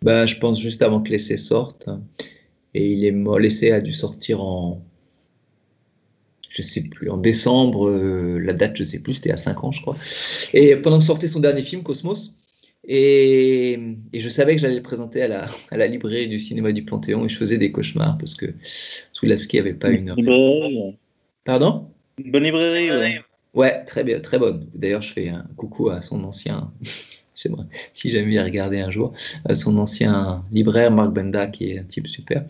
bah, 0.01 0.25
je 0.25 0.36
pense 0.36 0.60
juste 0.60 0.82
avant 0.82 1.01
que 1.01 1.12
l'essai 1.12 1.38
sorte. 1.38 1.89
Et 2.74 2.92
il 2.92 3.06
est 3.06 3.39
l'essai 3.39 3.72
a 3.72 3.82
dû 3.82 3.94
sortir 3.94 4.42
en, 4.42 4.84
je 6.50 6.62
sais 6.62 6.89
plus, 6.89 7.10
en 7.10 7.18
décembre, 7.18 7.88
euh, 7.88 8.39
la 8.39 8.54
date 8.54 8.75
je 8.77 8.84
sais 8.84 9.00
plus, 9.00 9.16
c'était 9.16 9.32
à 9.32 9.38
5 9.38 9.63
ans 9.63 9.72
je 9.72 9.82
crois. 9.82 9.98
Et 10.54 10.75
pendant 10.75 11.00
que 11.00 11.06
sortait 11.06 11.27
son 11.27 11.39
dernier 11.39 11.63
film, 11.63 11.84
Cosmos, 11.84 12.36
et, 12.88 13.80
et 14.13 14.20
je 14.20 14.30
savais 14.30 14.56
que 14.56 14.62
j'allais 14.62 14.75
le 14.75 14.82
présenter 14.82 15.22
à 15.22 15.27
la, 15.27 15.48
à 15.72 15.77
la, 15.77 15.88
librairie 15.88 16.27
du 16.27 16.39
cinéma 16.39 16.72
du 16.72 16.86
Panthéon 16.86 17.25
et 17.25 17.30
je 17.30 17.36
faisais 17.36 17.58
des 17.58 17.72
cauchemars 17.72 18.18
parce 18.18 18.34
que 18.34 18.46
Soulavski 19.12 19.60
avait 19.60 19.74
pas 19.74 19.89
une... 19.89 20.16
Pardon? 21.44 21.89
Une 22.18 22.32
bonne 22.32 22.44
librairie, 22.44 22.89
ouais. 22.89 23.22
Ouais, 23.54 23.84
très 23.86 24.04
bien, 24.04 24.20
très 24.20 24.39
bonne. 24.39 24.70
D'ailleurs, 24.74 25.01
je 25.01 25.12
fais 25.12 25.30
un 25.30 25.46
coucou 25.58 25.89
à 25.89 26.01
son 26.01 26.24
ancien 26.24 26.72
si 27.94 28.10
jamais 28.10 28.34
il 28.34 28.39
regardé 28.39 28.79
un 28.79 28.91
jour, 28.91 29.13
euh, 29.50 29.56
son 29.56 29.77
ancien 29.77 30.44
libraire, 30.51 30.91
Marc 30.91 31.13
Benda, 31.13 31.48
qui 31.48 31.72
est 31.72 31.79
un 31.79 31.84
type 31.84 32.08
super. 32.08 32.44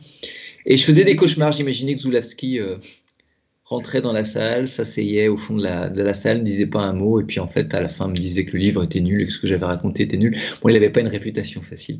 Et 0.66 0.78
je 0.78 0.84
faisais 0.84 1.04
des 1.04 1.16
cauchemars, 1.16 1.52
j'imaginais 1.52 1.96
que 1.96 2.02
Zulawski 2.02 2.60
euh, 2.60 2.78
rentrait 3.66 4.02
dans 4.02 4.14
la 4.14 4.24
salle, 4.24 4.68
s'asseyait 4.68 5.28
au 5.28 5.38
fond 5.38 5.56
de 5.56 5.64
la, 5.64 5.90
de 5.90 6.02
la, 6.02 6.14
salle, 6.14 6.40
ne 6.40 6.44
disait 6.44 6.66
pas 6.66 6.82
un 6.82 6.94
mot, 6.94 7.20
et 7.20 7.24
puis 7.24 7.40
en 7.40 7.48
fait, 7.48 7.74
à 7.74 7.82
la 7.82 7.90
fin, 7.90 8.08
me 8.08 8.16
disait 8.16 8.46
que 8.46 8.54
le 8.54 8.60
livre 8.60 8.84
était 8.84 9.02
nul 9.02 9.22
et 9.22 9.28
que 9.28 9.34
ce 9.34 9.40
que 9.40 9.48
j'avais 9.48 9.66
raconté 9.66 10.04
était 10.04 10.18
nul. 10.18 10.38
Bon, 10.62 10.70
il 10.70 10.74
n'avait 10.74 10.90
pas 10.90 11.02
une 11.02 11.08
réputation 11.08 11.62
facile. 11.62 12.00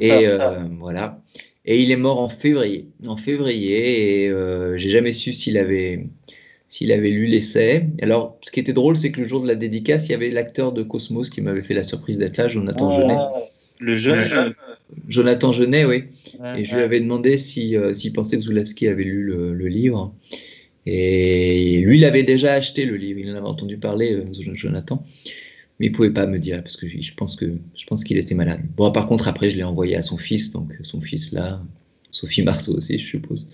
Et 0.00 0.26
euh, 0.26 0.64
voilà. 0.78 1.22
Et 1.64 1.82
il 1.82 1.90
est 1.90 1.96
mort 1.96 2.20
en 2.20 2.28
février. 2.28 2.88
En 3.06 3.16
février, 3.16 4.24
et 4.24 4.32
j'ai 4.76 4.88
jamais 4.90 5.12
su 5.12 5.32
s'il 5.32 5.56
avait 5.58 6.06
s'il 6.68 6.92
avait 6.92 7.10
lu 7.10 7.26
l'essai. 7.26 7.86
Alors, 8.02 8.38
ce 8.42 8.50
qui 8.50 8.60
était 8.60 8.72
drôle, 8.72 8.96
c'est 8.96 9.10
que 9.10 9.20
le 9.20 9.26
jour 9.26 9.42
de 9.42 9.48
la 9.48 9.54
dédicace, 9.54 10.08
il 10.08 10.12
y 10.12 10.14
avait 10.14 10.30
l'acteur 10.30 10.72
de 10.72 10.82
Cosmos 10.82 11.30
qui 11.30 11.40
m'avait 11.40 11.62
fait 11.62 11.74
la 11.74 11.84
surprise 11.84 12.18
d'être 12.18 12.36
là, 12.36 12.48
Jonathan 12.48 12.90
Genet. 12.90 13.16
Le 13.80 13.96
jeune 13.96 14.54
Jonathan 15.06 15.52
Genet, 15.52 15.84
oui. 15.84 16.04
et 16.56 16.64
je 16.64 16.74
lui 16.74 16.82
avais 16.82 17.00
demandé 17.00 17.34
euh, 17.34 17.94
s'il 17.94 18.12
pensait 18.12 18.36
que 18.36 18.42
Zulawski 18.42 18.88
avait 18.88 19.04
lu 19.04 19.24
le, 19.24 19.68
livre. 19.68 20.14
Et 20.86 21.80
lui, 21.80 21.98
il 21.98 22.04
avait 22.04 22.22
déjà 22.22 22.54
acheté 22.54 22.86
le 22.86 22.96
livre, 22.96 23.20
il 23.20 23.30
en 23.30 23.36
avait 23.36 23.46
entendu 23.46 23.76
parler, 23.76 24.14
euh, 24.14 24.54
Jonathan. 24.54 25.04
Mais 25.78 25.86
il 25.86 25.90
ne 25.90 25.94
pouvait 25.94 26.10
pas 26.10 26.26
me 26.26 26.38
dire, 26.38 26.62
parce 26.62 26.76
que 26.76 26.88
je 26.88 27.14
pense 27.14 27.36
que 27.36 27.52
je 27.76 27.86
pense 27.86 28.02
qu'il 28.02 28.16
était 28.16 28.34
malade. 28.34 28.60
Bon, 28.76 28.90
par 28.90 29.06
contre, 29.06 29.28
après, 29.28 29.50
je 29.50 29.56
l'ai 29.56 29.62
envoyé 29.62 29.94
à 29.94 30.02
son 30.02 30.16
fils, 30.16 30.50
donc 30.50 30.72
son 30.82 31.00
fils 31.00 31.30
là, 31.32 31.62
Sophie 32.10 32.42
Marceau 32.42 32.76
aussi, 32.76 32.98
je 32.98 33.06
suppose. 33.06 33.48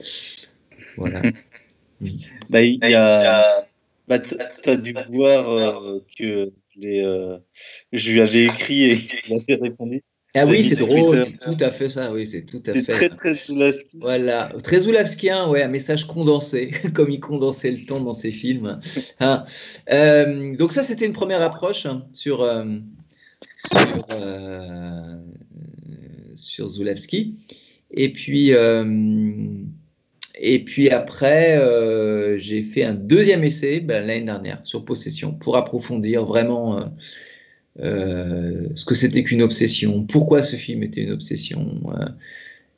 Voilà. 0.96 1.20
Bah, 2.50 2.62
il 2.62 2.78
y 2.82 2.94
a. 2.94 3.66
Bah, 4.06 4.18
tu 4.18 4.36
as 4.68 4.76
dû 4.76 4.94
voir 5.10 5.50
euh, 5.50 5.98
que 6.18 6.52
les, 6.76 7.00
euh, 7.00 7.38
je 7.92 8.12
lui 8.12 8.20
avais 8.20 8.44
écrit 8.44 8.84
et 8.84 9.08
il 9.28 9.34
avait 9.34 9.62
répondu. 9.62 10.02
Ah 10.36 10.46
oui, 10.46 10.64
c'est 10.64 10.74
drôle, 10.74 11.24
c'est 11.24 11.38
tout 11.38 11.64
à 11.64 11.70
fait 11.70 11.88
ça, 11.88 12.12
oui, 12.12 12.26
c'est 12.26 12.44
tout 12.44 12.62
à 12.66 12.72
fait. 12.72 12.82
très, 12.82 13.08
très 13.08 13.34
Zulawski. 13.34 13.88
Voilà, 13.94 14.50
très 14.64 14.80
Zulawskien, 14.80 15.48
ouais, 15.48 15.62
un 15.62 15.68
message 15.68 16.06
condensé, 16.06 16.72
comme 16.94 17.10
il 17.10 17.20
condensait 17.20 17.70
le 17.70 17.86
temps 17.86 18.00
dans 18.00 18.14
ses 18.14 18.32
films. 18.32 18.80
Hein. 19.20 19.44
Euh, 19.92 20.56
donc 20.56 20.72
ça, 20.72 20.82
c'était 20.82 21.06
une 21.06 21.12
première 21.12 21.40
approche 21.40 21.86
hein, 21.86 22.04
sur, 22.12 22.44
sur, 23.56 24.06
sur 26.34 26.68
Zulawski. 26.68 27.36
Et 27.92 28.12
puis, 28.12 28.52
Et 30.38 30.64
puis 30.64 30.90
après, 30.90 31.56
euh, 31.58 32.38
j'ai 32.38 32.62
fait 32.62 32.84
un 32.84 32.94
deuxième 32.94 33.44
essai 33.44 33.80
ben, 33.80 34.06
l'année 34.06 34.24
dernière 34.24 34.60
sur 34.64 34.84
Possession 34.84 35.32
pour 35.32 35.56
approfondir 35.56 36.24
vraiment 36.24 36.78
euh, 36.78 36.84
euh, 37.80 38.68
ce 38.74 38.84
que 38.84 38.94
c'était 38.94 39.22
qu'une 39.22 39.42
obsession, 39.42 40.04
pourquoi 40.04 40.42
ce 40.42 40.56
film 40.56 40.82
était 40.82 41.02
une 41.02 41.12
obsession, 41.12 41.80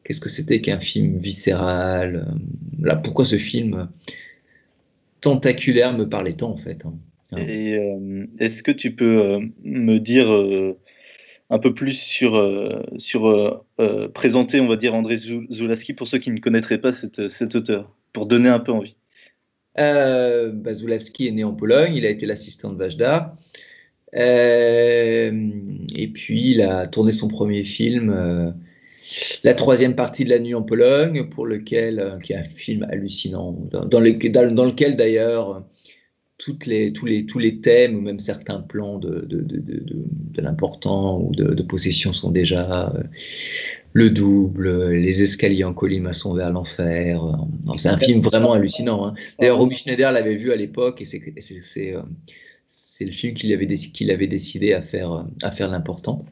qu'est-ce 0.04 0.20
que 0.20 0.28
c'était 0.28 0.60
qu'un 0.60 0.80
film 0.80 1.18
viscéral, 1.18 2.26
là, 2.80 2.96
pourquoi 2.96 3.24
ce 3.24 3.36
film 3.36 3.88
tentaculaire 5.20 5.96
me 5.96 6.08
parlait 6.08 6.34
tant 6.34 6.50
en 6.50 6.56
fait. 6.56 6.84
Hein. 6.84 6.94
Est-ce 8.38 8.62
que 8.62 8.70
tu 8.70 8.94
peux 8.94 9.38
me 9.64 9.98
dire 9.98 10.28
un 11.50 11.58
peu 11.58 11.74
plus 11.74 11.92
sur, 11.92 12.36
euh, 12.36 12.82
sur 12.98 13.28
euh, 13.28 13.64
euh, 13.80 14.08
présenter, 14.08 14.60
on 14.60 14.68
va 14.68 14.76
dire, 14.76 14.94
André 14.94 15.16
Zulaski 15.16 15.94
pour 15.94 16.08
ceux 16.08 16.18
qui 16.18 16.30
ne 16.30 16.40
connaîtraient 16.40 16.80
pas 16.80 16.92
cet 16.92 17.54
auteur, 17.54 17.94
pour 18.12 18.26
donner 18.26 18.48
un 18.48 18.58
peu 18.58 18.72
envie. 18.72 18.96
Euh, 19.78 20.50
bah, 20.52 20.72
est 20.72 21.30
né 21.30 21.44
en 21.44 21.52
Pologne, 21.52 21.94
il 21.94 22.06
a 22.06 22.10
été 22.10 22.26
l'assistant 22.26 22.72
de 22.72 22.78
Vajda. 22.78 23.36
et 24.14 25.30
puis, 26.14 26.50
il 26.50 26.62
a 26.62 26.86
tourné 26.86 27.12
son 27.12 27.28
premier 27.28 27.62
film, 27.62 28.54
la 29.44 29.54
troisième 29.54 29.94
partie 29.94 30.24
de 30.24 30.30
La 30.30 30.38
Nuit 30.38 30.54
en 30.54 30.62
Pologne, 30.62 31.28
pour 31.28 31.46
lequel, 31.46 32.18
qui 32.24 32.32
est 32.32 32.36
un 32.36 32.44
film 32.44 32.86
hallucinant, 32.90 33.52
dans, 33.70 33.84
dans 33.84 34.00
lequel 34.00 34.96
d'ailleurs 34.96 35.64
toutes 36.38 36.66
les, 36.66 36.92
tous, 36.92 37.06
les, 37.06 37.24
tous 37.24 37.38
les 37.38 37.60
thèmes 37.60 37.96
ou 37.96 38.00
même 38.00 38.20
certains 38.20 38.60
plans 38.60 38.98
de, 38.98 39.24
de, 39.24 39.40
de, 39.40 39.60
de 39.60 40.42
l'important 40.42 41.18
ou 41.20 41.32
de, 41.32 41.62
possession 41.62 42.12
sont 42.12 42.30
déjà 42.30 42.92
euh, 42.94 43.02
le 43.94 44.10
double, 44.10 44.90
les 44.90 45.22
escaliers 45.22 45.64
en 45.64 45.72
colimaçon 45.72 46.34
vers 46.34 46.52
l'enfer. 46.52 47.22
C'est 47.76 47.88
un 47.88 47.96
film 47.96 48.20
vraiment 48.20 48.52
hallucinant. 48.52 49.06
Hein. 49.06 49.14
D'ailleurs, 49.38 49.58
Romy 49.58 49.74
Schneider 49.74 50.12
l'avait 50.12 50.36
vu 50.36 50.52
à 50.52 50.56
l'époque 50.56 51.00
et 51.00 51.04
c'est 51.06 51.94
euh, 51.94 52.02
le 53.00 53.12
film 53.12 53.34
qu'il 53.34 53.52
avait, 53.54 53.68
avait 54.10 54.26
décidé 54.26 54.74
à 54.74 54.82
faire, 54.82 55.26
à 55.42 55.50
faire 55.50 55.68
l'important. 55.68 56.24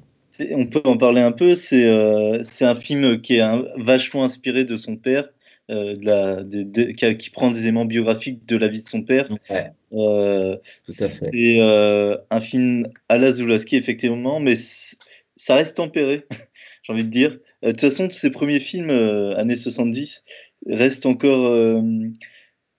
On 0.51 0.67
peut 0.67 0.83
en 0.85 0.99
parler 0.99 1.21
un 1.21 1.33
peu. 1.33 1.55
C'est 1.55 1.87
euh, 1.87 2.43
un 2.61 2.77
film 2.77 3.21
qui 3.23 3.37
est 3.37 3.45
vachement 3.79 4.25
inspiré 4.25 4.65
de 4.65 4.77
son 4.77 4.97
père. 4.97 5.29
Euh, 5.71 5.97
de 5.97 6.05
la, 7.07 7.15
qui, 7.15 7.31
prend 7.31 7.51
des 7.51 7.61
éléments 7.61 7.87
biographiques 7.87 8.45
de 8.45 8.55
la 8.57 8.69
vie 8.69 8.83
de 8.83 8.89
son 8.89 9.03
père. 9.03 9.27
Euh, 9.95 10.59
c'est 10.89 11.59
euh, 11.59 12.19
un 12.31 12.41
film 12.43 12.89
à 13.09 13.17
la 13.17 13.33
Zulaski, 13.33 13.77
effectivement, 13.77 14.41
mais 14.41 14.57
ça 15.37 15.55
reste 15.55 15.79
tempéré, 15.79 16.27
j'ai 16.83 16.93
envie 16.93 17.05
de 17.05 17.11
dire. 17.11 17.39
de 17.63 17.71
toute 17.71 17.81
façon, 17.81 18.11
ses 18.11 18.29
premiers 18.29 18.61
films, 18.61 18.91
années 18.91 19.55
70, 19.55 20.23
restent 20.69 21.07
encore 21.07 21.83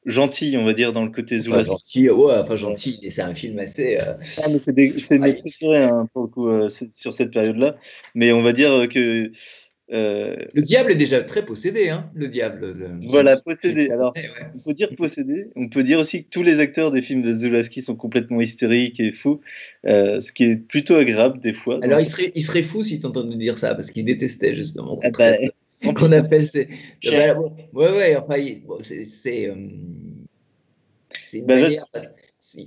gentils, 0.05 0.55
on 0.55 0.63
va 0.63 0.73
dire, 0.73 0.93
dans 0.93 1.03
le 1.03 1.09
côté 1.09 1.39
Zulaski. 1.39 1.61
Enfin, 1.61 1.71
gentil, 1.71 2.09
ouais, 2.11 2.35
enfin 2.37 2.55
gentil, 2.55 3.07
c'est 3.09 3.23
un 3.23 3.33
film 3.33 3.57
assez. 3.57 3.97
Ah, 3.97 4.17
c'est 4.21 5.17
mes 5.17 5.33
préférés, 5.33 5.85
hein, 5.85 6.07
pour 6.13 6.21
le 6.21 6.27
coup, 6.27 6.69
sur 6.93 7.15
cette 7.15 7.31
période-là. 7.31 7.77
Mais 8.13 8.31
on 8.31 8.43
va 8.43 8.53
dire 8.53 8.87
que 8.89 9.31
euh, 9.91 10.35
le 10.53 10.61
diable 10.63 10.91
est 10.91 10.95
déjà 10.95 11.21
très 11.21 11.45
possédé, 11.45 11.89
hein, 11.89 12.09
le 12.15 12.27
diable. 12.27 12.73
voilà, 13.07 13.37
possédé. 13.37 13.89
Alors, 13.91 14.13
on 14.55 14.59
peut 14.59 14.73
dire 14.73 14.89
possédé. 14.97 15.49
On 15.55 15.69
peut 15.69 15.83
dire 15.83 15.99
aussi 15.99 16.23
que 16.23 16.29
tous 16.29 16.41
les 16.41 16.59
acteurs 16.59 16.91
des 16.91 17.03
films 17.03 17.21
de 17.21 17.33
Zulaski 17.33 17.81
sont 17.83 17.95
complètement 17.95 18.41
hystériques 18.41 18.99
et 18.99 19.11
fous, 19.11 19.41
euh, 19.85 20.19
ce 20.21 20.31
qui 20.31 20.45
est 20.45 20.55
plutôt 20.55 20.95
agréable 20.95 21.39
des 21.39 21.53
fois. 21.53 21.79
Alors, 21.83 21.99
il 21.99 22.07
serait, 22.07 22.31
il 22.33 22.43
serait 22.43 22.63
fou 22.63 22.83
si 22.83 22.99
tu 22.99 23.05
entendais 23.05 23.35
dire 23.35 23.59
ça, 23.59 23.75
parce 23.75 23.91
qu'il 23.91 24.05
détestait 24.05 24.55
justement. 24.55 24.99
Ah 25.03 25.09
bah, 25.11 25.33
qu'on 25.93 26.11
appelle 26.11 26.47
c'est. 26.47 26.67
ouais, 27.03 27.33
ouais, 27.73 28.15
enfin, 28.15 28.35
c'est. 28.81 29.05
C'est 29.05 29.49
euh, 29.49 29.53
une 29.53 31.45
bah, 31.45 31.61
manière 31.61 31.85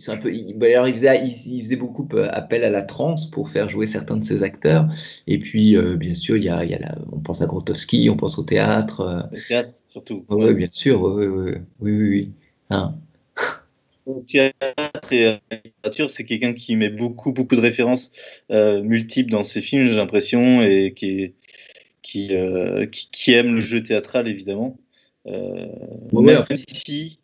un 0.08 0.16
peu, 0.16 0.32
il, 0.32 0.50
il, 0.50 0.92
faisait, 0.92 1.23
il, 1.25 1.62
faisait, 1.62 1.76
beaucoup 1.76 2.08
euh, 2.14 2.29
appel 2.33 2.64
à 2.64 2.70
la 2.70 2.83
trance 2.83 3.31
pour 3.31 3.48
faire 3.48 3.68
jouer 3.68 3.87
certains 3.87 4.16
de 4.16 4.24
ses 4.24 4.42
acteurs. 4.42 4.88
Et 5.26 5.38
puis, 5.38 5.76
euh, 5.76 5.96
bien 5.96 6.14
sûr, 6.14 6.37
il 6.37 6.44
y 6.44 6.48
a, 6.48 6.64
il 6.64 6.70
y 6.70 6.74
a 6.74 6.79
la, 6.79 6.96
on 7.12 7.20
pense 7.20 7.42
à 7.42 7.46
Grotowski, 7.46 8.09
on 8.11 8.16
pense 8.16 8.38
au 8.38 8.42
théâtre. 8.42 9.00
Euh. 9.00 9.22
Le 9.33 9.46
théâtre, 9.46 9.72
surtout. 9.88 10.24
Oui, 10.29 10.55
bien 10.55 10.68
sûr, 10.70 11.02
oui, 11.02 11.26
oui, 11.26 11.52
oui. 11.81 11.92
oui, 11.92 12.09
oui. 12.09 12.33
Hein. 12.70 12.94
Théâtre 14.26 15.12
et 15.12 15.24
la 15.24 15.40
littérature, 15.64 16.11
c'est 16.11 16.24
quelqu'un 16.24 16.55
qui 16.55 16.76
met 16.76 16.88
beaucoup, 16.88 17.33
beaucoup 17.33 17.57
de 17.57 17.61
références 17.61 18.11
multiples 18.50 19.31
dans 19.31 19.44
ses 19.44 19.61
films, 19.61 19.88
j'ai 19.88 19.96
l'impression, 19.96 20.62
et 20.62 20.94
qui, 20.96 21.35
qui, 22.00 22.33
qui, 22.90 23.09
qui, 23.12 23.33
aime 23.35 23.57
le 23.57 23.61
jeu 23.61 23.83
théâtral, 23.83 24.26
évidemment. 24.26 24.79
Oui, 25.26 26.35
en 26.35 26.42
fait. 26.42 26.57
si, 26.57 27.18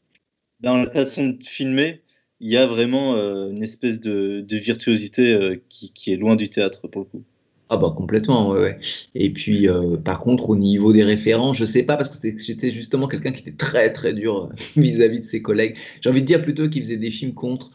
dans 0.60 0.76
la 0.76 0.90
façon 0.90 1.28
de 1.28 1.42
filmer, 1.42 2.03
il 2.44 2.52
y 2.52 2.58
a 2.58 2.66
vraiment 2.66 3.16
euh, 3.16 3.48
une 3.48 3.62
espèce 3.62 4.00
de, 4.00 4.44
virtuosité 4.50 5.32
euh, 5.32 5.56
qui, 5.70 6.12
est 6.12 6.16
loin 6.16 6.36
du 6.36 6.50
théâtre 6.50 6.88
pour 6.88 7.00
le 7.00 7.06
coup. 7.06 7.22
Ah 7.70 7.78
bah 7.78 7.94
complètement, 7.96 8.50
ouais. 8.50 8.78
Et 9.14 9.30
puis 9.30 9.66
euh, 9.66 9.96
par 9.96 10.20
contre 10.20 10.50
au 10.50 10.56
niveau 10.56 10.92
des 10.92 11.04
références, 11.04 11.56
je 11.56 11.64
sais 11.64 11.84
pas 11.84 11.96
parce 11.96 12.18
que 12.18 12.28
j'étais 12.36 12.70
justement 12.70 13.08
quelqu'un 13.08 13.32
qui 13.32 13.40
était 13.40 13.56
très 13.56 13.90
très 13.90 14.12
dur 14.12 14.50
vis-à-vis 14.76 15.20
de 15.20 15.24
ses 15.24 15.40
collègues. 15.40 15.76
J'ai 16.02 16.10
envie 16.10 16.20
de 16.20 16.26
dire 16.26 16.42
plutôt 16.42 16.68
qu'il 16.68 16.82
faisait 16.82 16.98
des 16.98 17.10
films 17.10 17.32
contre. 17.32 17.70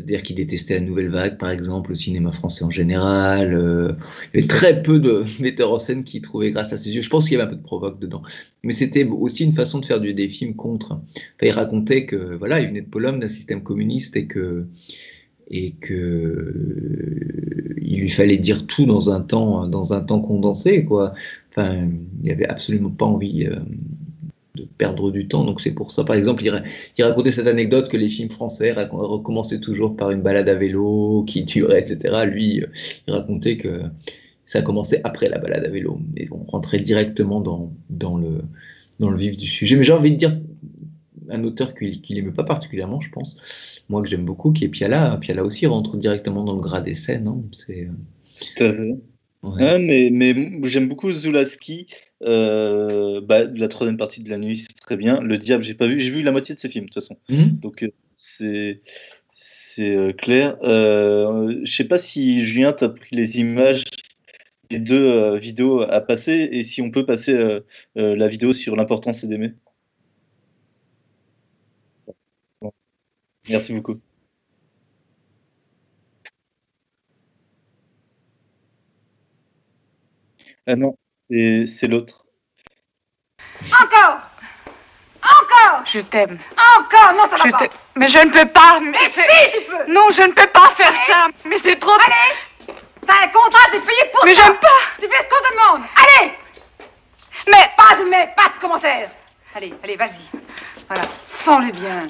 C'est-à-dire 0.00 0.22
qu'il 0.22 0.36
détestait 0.36 0.74
la 0.74 0.80
nouvelle 0.80 1.10
vague, 1.10 1.36
par 1.36 1.50
exemple, 1.50 1.90
le 1.90 1.94
cinéma 1.94 2.32
français 2.32 2.64
en 2.64 2.70
général. 2.70 3.54
Euh, 3.54 3.92
il 4.32 4.40
y 4.40 4.42
avait 4.42 4.48
très 4.48 4.82
peu 4.82 4.98
de 4.98 5.22
metteurs 5.40 5.72
en 5.72 5.78
scène 5.78 6.04
qui 6.04 6.22
trouvaient 6.22 6.52
grâce 6.52 6.72
à 6.72 6.78
ses 6.78 6.96
yeux. 6.96 7.02
Je 7.02 7.10
pense 7.10 7.28
qu'il 7.28 7.36
y 7.36 7.40
avait 7.40 7.48
un 7.48 7.52
peu 7.52 7.56
de 7.58 7.62
provoque 7.62 8.00
dedans. 8.00 8.22
Mais 8.62 8.72
c'était 8.72 9.04
aussi 9.04 9.44
une 9.44 9.52
façon 9.52 9.78
de 9.78 9.84
faire 9.84 10.00
des 10.00 10.28
films 10.30 10.54
contre. 10.54 10.98
il 11.42 11.50
racontait 11.50 12.06
que 12.06 12.36
voilà, 12.36 12.60
il 12.60 12.68
venait 12.68 12.80
de 12.80 12.88
Pologne, 12.88 13.20
d'un 13.20 13.28
système 13.28 13.62
communiste, 13.62 14.16
et 14.16 14.26
que 14.26 14.66
et 15.50 15.72
que 15.80 16.54
il 17.82 18.00
lui 18.00 18.08
fallait 18.08 18.38
dire 18.38 18.66
tout 18.66 18.86
dans 18.86 19.10
un 19.10 19.20
temps 19.20 19.68
dans 19.68 19.92
un 19.92 20.00
temps 20.00 20.20
condensé 20.20 20.84
quoi. 20.84 21.12
Enfin, 21.50 21.90
il 22.22 22.28
n'avait 22.28 22.48
absolument 22.48 22.90
pas 22.90 23.04
envie. 23.04 23.46
Euh, 23.46 23.56
de 24.54 24.64
perdre 24.64 25.10
du 25.10 25.28
temps. 25.28 25.44
Donc 25.44 25.60
c'est 25.60 25.72
pour 25.72 25.90
ça, 25.90 26.04
par 26.04 26.16
exemple, 26.16 26.44
il, 26.44 27.04
racontait 27.04 27.32
cette 27.32 27.46
anecdote 27.46 27.88
que 27.88 27.96
les 27.96 28.08
films 28.08 28.30
français 28.30 28.72
recommençaient 28.72 29.60
toujours 29.60 29.96
par 29.96 30.10
une 30.10 30.22
balade 30.22 30.48
à 30.48 30.54
vélo 30.54 31.24
qui 31.26 31.44
durait, 31.44 31.80
etc. 31.80 32.24
Lui, 32.26 32.62
euh, 32.62 32.66
il 33.06 33.12
racontait 33.12 33.56
que 33.56 33.82
ça 34.46 34.62
commençait 34.62 35.00
après 35.04 35.28
la 35.28 35.38
balade 35.38 35.64
à 35.64 35.68
vélo. 35.68 36.00
Et 36.16 36.28
on 36.32 36.44
rentrait 36.44 36.80
directement 36.80 37.40
dans, 37.40 37.72
dans, 37.88 38.16
le, 38.16 38.42
dans 38.98 39.10
le 39.10 39.16
vif 39.16 39.36
du 39.36 39.46
sujet. 39.46 39.76
Mais 39.76 39.84
j'ai 39.84 39.92
envie 39.92 40.10
de 40.10 40.16
dire 40.16 40.38
un 41.30 41.44
auteur 41.44 41.74
qu'il 41.74 42.00
n'aimait 42.10 42.32
pas 42.32 42.42
particulièrement, 42.42 43.00
je 43.00 43.10
pense, 43.10 43.84
moi 43.88 44.02
que 44.02 44.08
j'aime 44.08 44.24
beaucoup, 44.24 44.52
qui 44.52 44.64
est 44.64 44.68
Piala. 44.68 45.16
Piala 45.20 45.44
aussi 45.44 45.66
rentre 45.66 45.96
directement 45.96 46.42
dans 46.42 46.54
le 46.54 46.60
gras 46.60 46.80
des 46.80 46.94
scènes. 46.94 47.28
Hein. 47.28 47.40
C'est... 47.52 47.88
Ouais. 49.42 49.78
mais, 49.78 50.10
mais 50.10 50.68
j'aime 50.68 50.88
beaucoup 50.88 51.10
Zulaski. 51.12 51.86
Euh, 52.22 53.20
bah, 53.22 53.44
la 53.44 53.68
troisième 53.68 53.96
partie 53.96 54.22
de 54.22 54.30
la 54.30 54.38
nuit, 54.38 54.58
c'est 54.58 54.74
très 54.80 54.96
bien. 54.96 55.20
Le 55.20 55.38
diable, 55.38 55.64
j'ai 55.64 55.74
pas 55.74 55.86
vu. 55.86 55.98
J'ai 56.00 56.10
vu 56.10 56.22
la 56.22 56.32
moitié 56.32 56.54
de 56.54 56.60
ses 56.60 56.68
films, 56.68 56.86
de 56.86 56.90
toute 56.90 57.02
façon. 57.02 57.16
Mhm. 57.28 57.58
Donc, 57.60 57.82
euh, 57.82 57.92
c'est 58.16 58.82
c'est 59.32 59.94
euh, 59.94 60.12
clair. 60.12 60.56
Je 60.62 61.62
sais 61.64 61.84
pas 61.84 61.98
si 61.98 62.44
Julien, 62.44 62.72
tu 62.72 62.84
as 62.84 62.88
pris 62.90 63.16
les 63.16 63.38
images 63.38 63.84
des 64.68 64.78
deux 64.78 65.36
vidéos 65.38 65.82
à 65.82 66.00
passer 66.00 66.48
et 66.52 66.62
si 66.62 66.82
on 66.82 66.90
peut 66.90 67.04
passer 67.04 67.60
la 67.96 68.28
vidéo 68.28 68.52
sur 68.52 68.76
l'importance 68.76 69.24
d'aimer. 69.24 69.52
Merci 73.50 73.72
beaucoup. 73.74 74.00
Ah 80.66 80.76
non, 80.76 80.96
c'est 81.30 81.86
l'autre. 81.86 82.24
Encore! 83.80 84.18
Encore! 85.22 85.84
Je 85.86 86.00
t'aime. 86.00 86.38
Encore! 86.78 87.12
Non, 87.14 87.24
ça 87.30 87.36
va 87.36 87.58
pas. 87.58 87.66
Mais 87.94 88.08
je 88.08 88.18
ne 88.18 88.30
peux 88.30 88.48
pas. 88.48 88.80
Mais, 88.80 88.98
si, 89.06 89.20
tu 89.52 89.60
peux. 89.62 89.92
Non, 89.92 90.10
je 90.10 90.22
ne 90.22 90.32
peux 90.32 90.46
pas 90.46 90.70
faire 90.70 90.96
ça. 90.96 91.28
Mais 91.44 91.58
c'est 91.58 91.76
trop... 91.76 91.92
Allez. 91.92 92.74
T'as 93.06 93.24
un 93.24 93.28
contrat, 93.28 93.70
t'es 93.70 93.80
payé 93.80 94.10
pour 94.12 94.24
mais 94.24 94.34
ça. 94.34 94.42
Mais 94.42 94.48
j'aime 94.48 94.60
pas. 94.60 94.68
Tu 95.00 95.08
fais 95.08 95.22
ce 95.22 95.28
qu'on 95.28 95.48
te 95.48 95.52
demande. 95.52 95.82
Allez. 95.96 96.32
Mais... 97.46 97.70
Pas 97.76 97.94
de 97.96 98.04
mais, 98.08 98.32
pas 98.36 98.48
de 98.54 98.60
commentaires. 98.60 99.10
Allez, 99.54 99.74
allez, 99.82 99.96
vas-y. 99.96 100.24
Voilà, 100.88 101.04
sens-le 101.24 101.70
bien. 101.72 102.06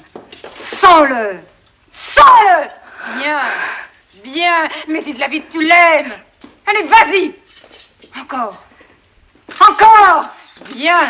Sens-le. 0.51 1.41
Sens-le. 1.91 2.69
Bien. 3.19 3.41
Bien. 4.23 4.69
Mais 4.89 5.01
si 5.01 5.13
de 5.15 5.21
la 5.21 5.29
vie 5.29 5.43
tu 5.51 5.63
l'aimes. 5.63 6.13
Allez, 6.67 6.83
vas-y. 6.85 7.35
Encore. 8.21 8.57
Encore 9.61 10.25
Bien. 10.75 11.03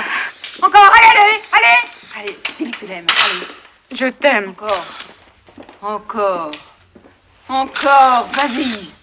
Encore, 0.63 0.91
allez, 0.93 1.19
allez, 1.19 1.43
allez 1.53 1.81
Allez, 2.19 2.39
dis 2.59 2.71
que 2.71 2.77
tu 2.77 2.87
l'aimes, 2.87 3.07
allez. 3.09 3.97
Je 3.97 4.07
t'aime. 4.07 4.51
Encore. 4.51 4.85
Encore. 5.83 6.51
Encore, 7.49 8.29
vas-y. 8.33 9.00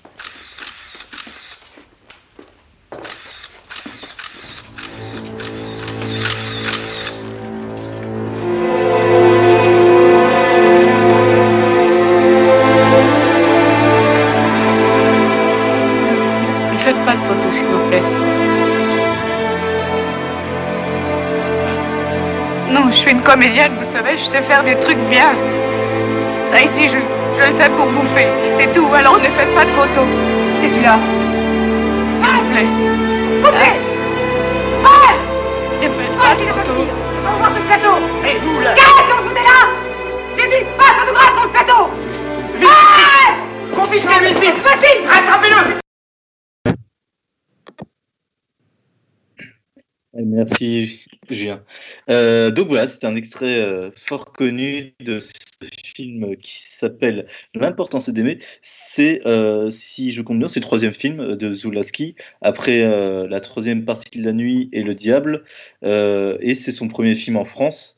Suis 22.96 23.12
une 23.12 23.22
comédienne, 23.22 23.74
vous 23.78 23.84
savez, 23.84 24.18
je 24.18 24.24
sais 24.24 24.42
faire 24.42 24.64
des 24.64 24.78
trucs 24.80 24.98
bien. 25.10 25.30
Ça 26.44 26.62
ici, 26.62 26.88
je, 26.88 26.98
je 27.40 27.46
le 27.48 27.54
fais 27.54 27.70
pour 27.70 27.88
bouffer. 27.88 28.28
C'est 28.54 28.72
tout, 28.72 28.88
alors 28.94 29.18
ne 29.20 29.24
faites 29.30 29.54
pas 29.54 29.66
de 29.66 29.70
photos. 29.72 30.08
Qui 30.52 30.56
c'est 30.58 30.70
celui-là 30.70 30.98
S'il 32.16 32.26
vous 32.28 32.52
plaît. 32.52 32.68
Coupez 33.44 33.74
Ne 35.82 35.90
faites 35.90 36.18
pas 36.18 36.36
Paul, 36.36 36.46
de 36.46 36.52
photos. 36.54 36.86
On 37.26 37.32
va 37.32 37.38
voir 37.38 37.52
sur 37.52 37.60
le 37.62 37.68
plateau 37.68 37.96
Et 38.26 38.38
vous 38.40 38.60
là 38.62 38.74
Qu'est-ce 38.74 39.08
que 39.08 39.22
vous 39.22 39.28
foutez 39.28 39.42
là 39.42 39.60
J'ai 40.36 40.48
dit 40.48 40.66
pas 40.78 40.90
de 40.94 41.00
photographe 41.00 41.34
sur 41.36 41.44
le 41.44 41.52
plateau 41.52 41.90
Vite 42.58 43.76
Confisquez-lui, 43.76 44.34
vite 44.40 44.64
Possible 44.64 45.08
Rattrapez-le 45.08 45.80
Eh, 50.20 50.24
Merci, 50.26 51.06
Euh, 52.10 52.52
donc 52.52 52.68
voilà, 52.68 52.88
c'est 52.88 53.06
un 53.06 53.16
extrait 53.16 53.60
euh, 53.60 53.90
fort 53.96 54.32
connu 54.32 54.94
de 55.00 55.20
ce 55.20 55.32
film 55.96 56.36
qui 56.38 56.60
s'appelle 56.60 57.28
L'importance 57.54 58.10
d'aimer. 58.10 58.40
C'est, 58.62 59.22
euh, 59.26 59.72
si 59.72 60.12
je 60.12 60.22
compte 60.22 60.40
bien, 60.40 60.48
c'est 60.48 60.60
le 60.60 60.66
troisième 60.66 60.94
film 60.94 61.36
de 61.36 61.54
Zulaski, 61.54 62.16
après 62.42 62.80
la 63.28 63.42
troisième 63.42 63.86
partie 63.86 64.20
de 64.20 64.26
La 64.26 64.34
Nuit 64.34 64.70
et 64.72 64.84
Le 64.84 64.96
Diable, 64.96 65.44
et 65.84 66.56
c'est 66.56 66.72
son 66.72 66.88
premier 66.88 67.16
film 67.16 67.38
en 67.38 67.46
France. 67.46 67.98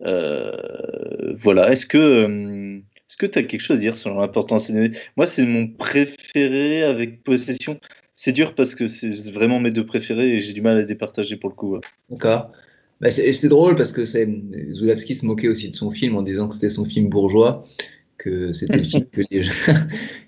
Voilà, 0.00 1.70
est-ce 1.72 1.86
que 1.86 2.80
est-ce 3.08 3.16
que 3.16 3.26
tu 3.26 3.38
as 3.38 3.42
quelque 3.42 3.60
chose 3.60 3.78
à 3.78 3.80
dire 3.80 3.96
sur 3.96 4.14
l'importance 4.14 4.70
d'aimer 4.70 4.92
Moi, 5.16 5.26
c'est 5.26 5.46
mon 5.46 5.66
préféré 5.66 6.82
avec 6.82 7.24
Possession. 7.24 7.80
C'est 8.20 8.32
dur 8.32 8.54
parce 8.54 8.74
que 8.74 8.86
c'est 8.86 9.30
vraiment 9.30 9.60
mes 9.60 9.70
deux 9.70 9.86
préférés 9.86 10.34
et 10.34 10.40
j'ai 10.40 10.52
du 10.52 10.60
mal 10.60 10.76
à 10.76 10.80
les 10.80 10.86
départager 10.86 11.36
pour 11.36 11.50
le 11.50 11.54
coup. 11.54 11.78
D'accord. 12.10 12.50
Bah, 13.00 13.10
c'est 13.10 13.48
drôle 13.48 13.76
parce 13.76 13.92
que 13.92 14.04
Zulawski 14.04 15.14
se 15.14 15.24
moquait 15.24 15.48
aussi 15.48 15.70
de 15.70 15.74
son 15.74 15.90
film 15.90 16.16
en 16.16 16.22
disant 16.22 16.48
que 16.48 16.54
c'était 16.54 16.68
son 16.68 16.84
film 16.84 17.08
bourgeois, 17.08 17.64
que 18.16 18.52
c'était 18.52 18.78
le 18.78 18.84
film 18.84 19.04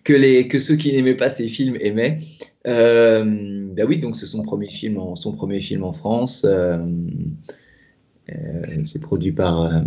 que, 0.04 0.12
les, 0.12 0.46
que, 0.48 0.60
ceux 0.60 0.76
qui 0.76 0.92
n'aimaient 0.92 1.16
pas 1.16 1.30
ses 1.30 1.48
films 1.48 1.76
aimaient. 1.80 2.18
Euh, 2.66 3.68
bah 3.74 3.82
oui, 3.88 3.98
donc 3.98 4.16
c'est 4.16 4.26
son 4.26 4.42
premier 4.42 4.70
film 4.70 4.98
en, 4.98 5.16
son 5.16 5.32
premier 5.32 5.60
film 5.60 5.82
en 5.82 5.92
France. 5.92 6.46
Euh, 6.48 6.78
euh, 8.30 8.80
c'est 8.84 9.00
produit 9.00 9.32
par 9.32 9.62
euh, 9.62 9.80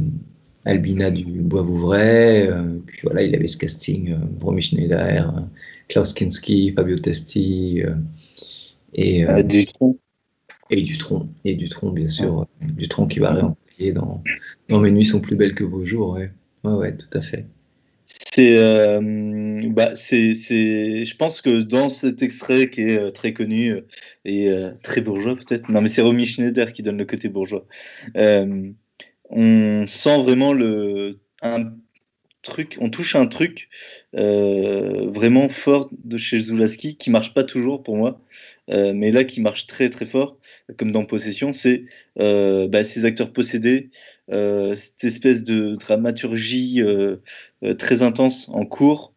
Albina 0.65 1.11
du 1.11 1.25
Bois-Vouvray. 1.25 2.47
Euh, 2.47 2.79
puis 2.85 2.99
voilà, 3.03 3.23
il 3.23 3.35
avait 3.35 3.47
ce 3.47 3.57
casting 3.57 4.15
Romy 4.41 4.61
Schneider, 4.61 5.47
Klaus 5.87 6.13
Kinski, 6.13 6.73
Fabio 6.73 6.97
Testi 6.97 7.81
et, 8.93 9.25
coup, 9.77 9.99
et 10.73 10.81
Dutron, 10.81 11.29
et 11.45 11.55
Dutron, 11.55 11.91
bien 11.91 12.07
sûr. 12.07 12.47
Dutron 12.61 13.07
qui 13.07 13.19
va 13.19 13.33
réemployer 13.33 13.91
dans, 13.93 14.23
dans 14.69 14.79
Mes 14.79 14.91
nuits 14.91 15.05
sont 15.05 15.21
plus 15.21 15.35
belles 15.35 15.55
que 15.55 15.63
vos 15.63 15.85
jours. 15.85 16.13
Ouais, 16.13 16.31
ouais, 16.63 16.73
ouais 16.73 16.97
tout 16.97 17.17
à 17.17 17.21
fait. 17.21 17.45
C'est, 18.07 18.57
euh, 18.57 18.99
bah, 19.69 19.95
c'est, 19.95 20.33
c'est, 20.33 21.05
je 21.05 21.15
pense 21.15 21.41
que 21.41 21.61
dans 21.61 21.89
cet 21.89 22.21
extrait 22.21 22.69
qui 22.69 22.81
est 22.81 22.97
euh, 22.97 23.11
très 23.11 23.33
connu 23.33 23.71
euh, 23.71 23.81
et 24.25 24.49
euh, 24.49 24.71
très 24.83 25.01
bourgeois 25.01 25.35
peut-être, 25.35 25.69
non 25.69 25.81
mais 25.81 25.87
c'est 25.87 26.01
Romy 26.01 26.25
Schneider 26.25 26.73
qui 26.73 26.83
donne 26.83 26.97
le 26.97 27.05
côté 27.05 27.29
bourgeois. 27.29 27.65
Euh, 28.17 28.69
on 29.29 29.85
sent 29.87 30.21
vraiment 30.23 30.53
le 30.53 31.19
un 31.41 31.73
truc, 32.41 32.77
on 32.79 32.89
touche 32.89 33.15
un 33.15 33.27
truc 33.27 33.69
euh, 34.15 35.09
vraiment 35.09 35.49
fort 35.49 35.89
de 36.03 36.17
chez 36.17 36.39
Zulaski 36.39 36.97
qui 36.97 37.09
marche 37.09 37.33
pas 37.33 37.43
toujours 37.43 37.83
pour 37.83 37.97
moi, 37.97 38.19
euh, 38.69 38.93
mais 38.93 39.11
là 39.11 39.23
qui 39.23 39.41
marche 39.41 39.67
très 39.67 39.89
très 39.89 40.05
fort, 40.05 40.37
comme 40.77 40.91
dans 40.91 41.05
Possession, 41.05 41.51
c'est 41.51 41.83
euh, 42.19 42.67
bah, 42.67 42.83
ces 42.83 43.05
acteurs 43.05 43.33
possédés, 43.33 43.89
euh, 44.31 44.75
cette 44.75 45.03
espèce 45.03 45.43
de 45.43 45.75
dramaturgie 45.75 46.81
très 47.77 48.01
intense 48.03 48.49
en 48.49 48.65
cours, 48.65 49.13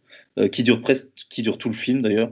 qui 0.52 0.62
dure 0.64 0.82
presque, 0.82 1.08
qui 1.30 1.40
dure 1.40 1.56
tout 1.56 1.70
le 1.70 1.74
film 1.74 2.02
d'ailleurs, 2.02 2.30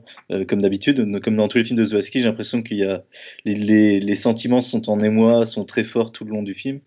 comme 0.49 0.61
d'habitude, 0.61 1.21
comme 1.23 1.37
dans 1.37 1.49
tous 1.49 1.57
les 1.59 1.65
films 1.65 1.79
de 1.79 1.87
Zulaski, 1.87 2.21
j'ai 2.21 2.27
l'impression 2.27 2.63
qu'il 2.63 2.77
y 2.79 2.85
a 2.85 3.03
les, 3.47 3.99
les- 3.99 4.15
sentiments 4.15 4.61
sont 4.61 4.91
en 4.91 5.01
émoi, 5.01 5.47
sont 5.47 5.65
très 5.65 5.85
forts 5.85 6.13
tout 6.13 6.25
le 6.25 6.31
long 6.33 6.43
du 6.43 6.53
film. 6.53 6.81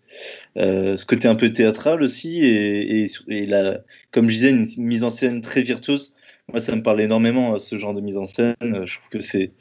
Ce 0.56 1.06
côté 1.06 1.28
un 1.28 1.36
peu 1.36 1.52
théâtral 1.54 2.04
aussi, 2.04 2.40
et, 2.44 3.06
et, 3.30 3.46
la, 3.48 3.82
comme 4.12 4.30
je 4.30 4.36
disais, 4.36 4.52
une 4.52 4.68
mise 4.78 5.04
en 5.04 5.10
scène 5.10 5.42
très 5.42 5.64
virtuose. 5.64 6.14
Moi, 6.50 6.60
ça 6.60 6.76
me 6.76 6.84
parle 6.84 7.02
énormément 7.02 7.58
ce 7.60 7.78
genre 7.78 7.94
de 7.94 8.02
mise 8.02 8.18
en 8.18 8.26
scène. 8.26 8.56
Je 8.62 8.98
trouve 8.98 9.10
que 9.10 9.22
c'est 9.22 9.52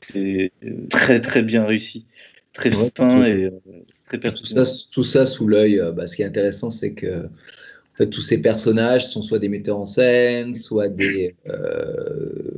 c'est 0.00 0.52
euh, 0.64 0.86
très 0.90 1.20
très 1.20 1.42
bien 1.42 1.64
réussi, 1.64 2.06
très 2.52 2.70
Ouais, 2.74 2.90
fin 2.96 3.08
tout- 3.08 3.22
et 3.22 3.44
euh, 3.44 3.50
très 4.04 4.18
Tout 4.18 4.44
ça, 4.46 4.62
tout 4.92 5.04
ça 5.04 5.26
sous 5.26 5.46
l'œil. 5.48 5.80
euh, 5.80 5.92
bah, 5.92 6.06
ce 6.06 6.16
qui 6.16 6.22
est 6.22 6.26
intéressant, 6.26 6.70
c'est 6.70 6.94
que 6.94 7.24
en 7.26 7.96
fait, 7.96 8.08
tous 8.10 8.22
ces 8.22 8.42
personnages 8.42 9.06
sont 9.06 9.22
soit 9.22 9.38
des 9.38 9.48
metteurs 9.48 9.78
en 9.78 9.86
scène, 9.86 10.54
soit 10.54 10.88
des, 10.88 11.34
euh, 11.48 12.50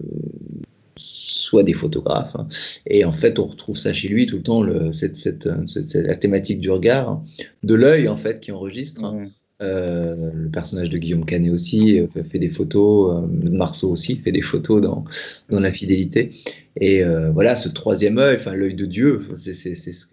soit 0.96 1.62
des 1.62 1.72
photographes. 1.74 2.34
hein. 2.36 2.48
Et 2.86 3.04
en 3.04 3.12
fait, 3.12 3.38
on 3.38 3.46
retrouve 3.46 3.78
ça 3.78 3.92
chez 3.92 4.08
lui 4.08 4.26
tout 4.26 4.36
le 4.36 4.42
temps, 4.42 4.62
le, 4.62 4.92
cette, 4.92 5.16
cette, 5.16 5.48
cette- 5.66 5.88
cette- 5.88 6.06
la 6.06 6.16
thématique 6.16 6.60
du 6.60 6.70
regard, 6.70 7.08
hein, 7.08 7.24
de 7.62 7.74
l'œil 7.74 8.08
en 8.08 8.16
fait, 8.16 8.40
qui 8.40 8.52
enregistre. 8.52 9.04
hein. 9.04 9.30
Euh, 9.60 10.30
le 10.32 10.48
personnage 10.50 10.88
de 10.88 10.98
Guillaume 10.98 11.24
Canet 11.24 11.50
aussi 11.50 11.98
euh, 11.98 12.06
fait, 12.30 12.38
des 12.38 12.48
photos, 12.48 13.24
euh, 13.24 13.50
Marceau 13.50 13.90
aussi 13.90 14.14
fait 14.14 14.30
des 14.30 14.40
photos 14.40 14.80
dans, 14.80 15.04
dans 15.48 15.58
la 15.58 15.72
fidélité. 15.72 16.30
Et 16.76 17.02
euh, 17.02 17.32
voilà, 17.32 17.56
ce 17.56 17.68
troisième 17.68 18.18
œil, 18.18 18.36
enfin 18.36 18.54
l'œil 18.54 18.74
de 18.74 18.86
Dieu, 18.86 19.26
c'est 19.34 19.54
ce 19.54 20.06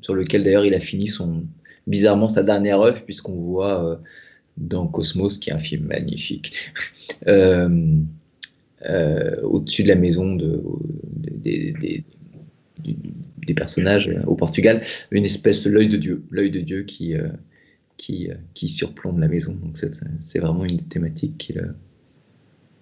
sur 0.00 0.14
lequel 0.14 0.42
d'ailleurs 0.42 0.64
il 0.64 0.74
a 0.74 0.80
fini 0.80 1.06
son 1.06 1.44
bizarrement 1.86 2.26
sa 2.28 2.42
dernière 2.42 2.80
œuvre, 2.80 3.00
puisqu'on 3.04 3.34
voit 3.34 4.00
dans 4.56 4.88
Cosmos, 4.88 5.38
qui 5.38 5.50
est 5.50 5.52
un 5.52 5.60
film 5.60 5.86
magnifique, 5.86 6.72
au-dessus 7.26 8.08
de 9.84 9.88
la 9.88 9.94
maison 9.94 10.34
de, 10.34 10.60
des, 11.14 12.02
des 13.46 13.54
personnages 13.54 14.10
au 14.26 14.34
Portugal, 14.34 14.82
une 15.10 15.24
espèce 15.24 15.66
l'œil 15.66 15.88
de 15.88 15.96
Dieu, 15.96 16.22
l'œil 16.30 16.50
de 16.50 16.60
Dieu 16.60 16.82
qui 16.82 17.14
qui, 17.96 18.30
euh, 18.30 18.34
qui 18.54 18.68
surplombe 18.68 19.18
la 19.18 19.28
maison. 19.28 19.52
Donc 19.54 19.76
c'est 20.20 20.38
vraiment 20.38 20.64
une 20.64 20.76
des 20.76 20.84
thématiques 20.84 21.38
qui 21.38 21.52
le. 21.52 21.74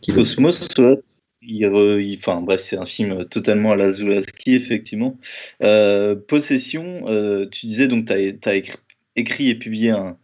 Qui 0.00 0.12
le- 0.12 0.18
Cosmos, 0.18 0.66
il 1.42 1.56
il- 1.66 2.16
enfin 2.18 2.40
bref, 2.40 2.60
c'est 2.60 2.76
un 2.76 2.84
film 2.84 3.24
totalement 3.26 3.72
à 3.72 3.76
la 3.76 3.90
Zulaski, 3.90 4.54
effectivement. 4.54 5.18
Euh, 5.62 6.14
Possession, 6.14 7.08
euh, 7.08 7.46
tu 7.50 7.66
disais 7.66 7.88
donc 7.88 8.06
tu 8.06 8.12
as, 8.12 8.54
écrit, 8.54 8.78
écrit 9.16 9.48
et 9.50 9.54
publié 9.54 9.90
un, 9.90 10.16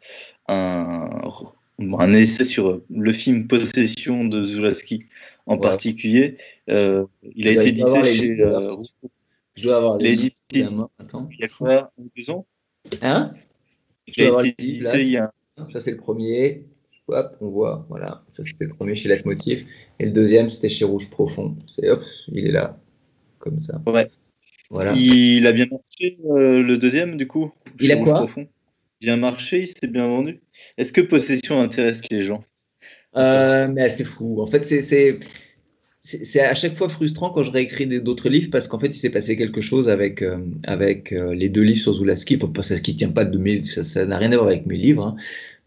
un, 0.49 1.11
un 1.79 2.13
essai 2.13 2.45
sur 2.45 2.83
le 2.89 3.13
film 3.13 3.47
Possession 3.47 4.25
de 4.25 4.45
Zulaski 4.47 5.07
en 5.47 5.57
Ouais. 5.57 5.63
particulier. 5.63 6.37
Euh, 6.69 7.05
il 7.35 7.49
a 7.49 7.53
été 7.53 7.69
édité 7.69 8.03
chez. 8.05 8.37
Je 9.57 9.63
dois 9.63 9.77
avoir. 9.77 9.99
Attends. 10.99 11.29
il 11.33 11.41
y 11.41 11.45
a 11.45 11.49
quoi, 11.49 11.93
deux 12.17 12.31
ans? 12.31 12.47
Hein? 13.03 13.35
Je 14.17 14.23
dois 14.23 14.29
avoir 14.29 14.45
a 15.17 15.71
Ça, 15.73 15.81
c'est 15.81 15.93
le 15.93 15.97
premier. 15.97 16.65
Hop, 17.09 17.37
on 17.41 17.49
voit. 17.49 17.87
Voilà. 17.89 18.23
Ça, 18.33 18.43
c'était 18.45 18.67
le 18.67 18.71
premier 18.71 18.95
chez 18.95 19.09
Leitmotiv. 19.09 19.67
Et 19.99 20.05
le 20.05 20.13
deuxième, 20.13 20.49
c'était 20.49 20.69
chez 20.69 20.85
Rouge 20.85 21.09
Profond. 21.09 21.57
C'est 21.67 21.89
hop, 21.89 22.03
il 22.29 22.47
est 22.47 22.53
là. 22.53 22.79
Comme 23.39 23.63
ça. 23.63 23.81
Ouais. 23.87 24.11
Voilà. 24.71 24.93
Il 24.95 25.47
a 25.47 25.53
bien 25.53 25.67
marché, 25.71 26.19
euh, 26.29 26.63
le 26.63 26.77
deuxième, 26.77 27.17
du 27.17 27.27
coup 27.27 27.51
Il 27.81 27.91
a 27.93 27.97
quoi? 27.97 28.15
Profond 28.15 28.47
Bien 29.01 29.17
marché, 29.17 29.61
il 29.61 29.67
s'est 29.67 29.87
bien 29.87 30.07
vendu. 30.07 30.41
Est-ce 30.77 30.93
que 30.93 31.01
Possession 31.01 31.61
intéresse 31.61 32.03
les 32.11 32.25
gens? 32.25 32.45
Euh, 33.17 33.69
mais 33.73 33.89
c'est 33.89 34.05
fou. 34.05 34.41
En 34.43 34.47
fait, 34.47 34.65
c'est- 34.65 35.19
c'est 36.25 36.41
à 36.41 36.55
chaque 36.55 36.77
fois 36.77 36.89
frustrant 36.89 37.31
quand 37.31 37.43
je 37.43 37.51
réécris 37.51 37.87
d'autres 38.01 38.29
livres 38.29 38.51
parce 38.51 38.69
qu'en 38.69 38.79
fait, 38.79 38.89
il 38.89 38.95
s'est 38.95 39.11
passé 39.11 39.37
quelque 39.37 39.61
chose 39.61 39.89
avec, 39.89 40.23
euh, 40.23 40.39
avec 40.65 41.13
euh, 41.13 41.35
les 41.35 41.49
deux 41.49 41.63
livres 41.63 41.81
sur 41.81 41.95
Zulaski. 41.95 42.39
Faut 42.39 42.49
pas 42.49 42.63
ça 42.63 42.79
qui 42.81 42.97
tient 42.97 43.11
pas 43.11 43.25
de 43.25 43.39
mes, 43.39 43.63
ça 43.63 44.05
n'a 44.07 44.19
rien 44.19 44.33
à 44.33 44.37
voir 44.37 44.49
avec 44.49 44.67
mes 44.67 44.77
livres, 44.77 45.05
hein. 45.05 45.17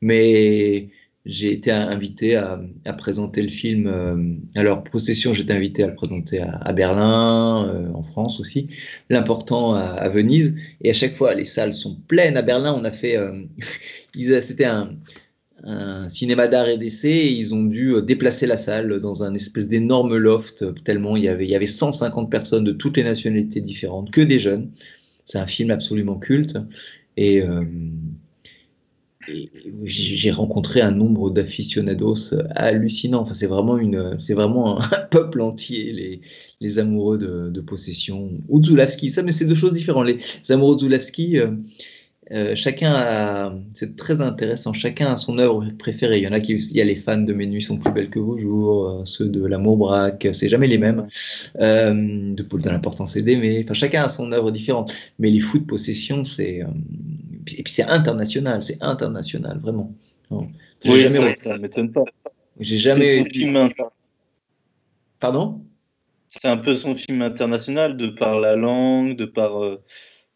mais 0.02 0.90
j'ai 1.26 1.52
été 1.54 1.72
invité 1.72 2.36
à, 2.36 2.60
présenter 2.98 3.42
le 3.42 3.48
film. 3.48 3.88
euh, 3.88 4.36
alors, 4.60 4.84
Possession, 4.84 5.34
j'étais 5.34 5.54
invité 5.54 5.84
à 5.84 5.88
le 5.88 5.96
présenter 5.96 6.42
à, 6.42 6.74
Berlin, 6.74 7.68
euh, 7.68 7.94
en 7.94 8.02
France 8.04 8.40
aussi. 8.40 8.68
L'important 9.10 9.76
à, 9.76 10.10
Venise. 10.10 10.56
Et 10.82 10.90
à 10.90 10.94
chaque 10.94 11.14
fois, 11.16 11.36
les 11.36 11.46
salles 11.46 11.74
sont 11.74 11.96
pleines. 12.08 12.38
À 12.38 12.42
Berlin, 12.42 12.74
on 12.78 12.84
a 12.86 12.92
fait. 12.92 13.18
euh, 13.18 13.44
C'était 14.42 14.66
un 14.66 14.96
un 15.64 16.10
cinéma 16.10 16.48
d'art 16.48 16.68
et 16.68 16.78
d'essai 16.78 17.10
et 17.10 17.32
ils 17.32 17.54
ont 17.54 17.64
dû 17.64 17.94
euh, 17.94 18.02
déplacer 18.02 18.48
la 18.48 18.58
salle 18.58 19.00
dans 19.00 19.24
un 19.24 19.34
espèce 19.34 19.68
d'énorme 19.68 20.18
loft 20.18 20.64
euh, 20.64 20.74
tellement 20.84 21.16
il 21.16 21.24
y 21.24 21.28
avait 21.28 21.46
il 21.46 21.56
avait 21.56 21.68
150 21.68 22.32
personnes 22.32 22.64
de 22.64 22.72
toutes 22.72 22.98
les 22.98 23.04
nationalités 23.04 23.62
différentes 23.62 24.12
que 24.12 24.22
des 24.22 24.40
jeunes. 24.40 24.72
C'est 25.26 25.38
un 25.38 25.48
film 25.48 25.72
absolument 25.72 26.18
culte. 26.18 26.58
Et, 27.16 27.42
euh, 27.42 27.64
j'ai 29.84 30.32
rencontré 30.32 30.82
un 30.82 30.90
nombre 30.90 31.30
d'aficionados 31.30 32.34
hallucinant. 32.56 33.22
Enfin 33.22 33.36
c'est 33.36 33.46
vraiment 33.46 33.78
une 33.78 34.18
vraiment 34.30 34.82
un 34.82 35.00
peuple 35.12 35.42
entier 35.42 35.94
les, 35.94 36.22
les 36.60 36.80
amoureux 36.80 37.20
de, 37.20 37.62
possession 37.62 38.32
ou 38.50 38.60
de 38.60 38.66
Zulawski. 38.66 39.12
Ça 39.12 39.22
mais 39.22 39.32
c'est 39.32 39.46
deux 39.46 39.56
choses 39.56 39.74
différentes. 39.74 40.08
Les, 40.08 40.18
amoureux 40.52 40.76
de 40.76 40.82
euh, 42.34 42.56
chacun 42.56 42.92
a, 42.94 43.54
c'est 43.74 43.96
très 43.96 44.22
intéressant, 44.22 44.74
chacun 44.74 45.14
a 45.14 45.18
son 45.18 45.38
œuvre 45.38 45.66
préférée. 45.78 46.18
Il 46.20 46.24
y 46.24 46.28
en 46.28 46.32
a 46.34 46.40
qui, 46.40 46.54
il 46.54 46.78
y 46.78 46.82
a 46.82 46.86
les 46.86 46.96
fans 46.96 47.18
de 47.18 47.34
Mes 47.34 47.46
nuits 47.48 47.62
sont 47.62 47.78
plus 47.78 47.92
belles 47.92 48.10
que 48.10 48.20
vos 48.20 48.38
jours, 48.38 48.88
euh, 48.90 49.06
ceux 49.06 49.28
de 49.30 49.46
L'amour 49.46 49.78
braque, 49.78 50.28
c'est 50.34 50.50
jamais 50.50 50.68
les 50.68 50.78
mêmes. 50.78 51.08
Euh, 51.60 51.92
de, 51.94 52.44
de 52.44 52.70
l'importance 52.70 53.14
c'est 53.14 53.22
d'aimer. 53.22 53.62
Enfin, 53.64 53.74
chacun 53.74 54.04
a 54.04 54.10
son 54.10 54.32
œuvre 54.32 54.52
différente. 54.52 54.94
Mais 55.20 55.30
les 55.30 55.40
fous 55.40 55.60
de 55.60 55.66
possession, 55.66 56.24
c'est, 56.24 56.62
euh, 56.64 56.68
et 57.58 57.64
puis 57.64 57.74
c'est 57.74 57.84
international, 57.84 58.64
c'est 58.64 58.78
international, 58.82 59.60
vraiment. 59.60 59.94
Non. 60.32 60.50
J'ai 60.84 60.92
Oui, 60.92 61.00
jamais, 61.00 61.30
ça, 61.36 61.44
ça 61.44 61.58
m'étonne 61.58 61.92
pas. 61.92 62.04
j'ai 62.60 62.78
jamais, 62.78 63.20
son 63.20 63.26
film 63.26 63.70
pardon? 65.20 65.62
c'est 66.28 66.48
un 66.48 66.58
peu 66.58 66.78
son 66.78 66.96
film 66.96 67.22
international 67.22 67.98
de 67.98 68.08
par 68.08 68.40
la 68.40 68.56
langue, 68.56 69.16
de 69.18 69.26
par 69.26 69.64
euh, 69.64 69.84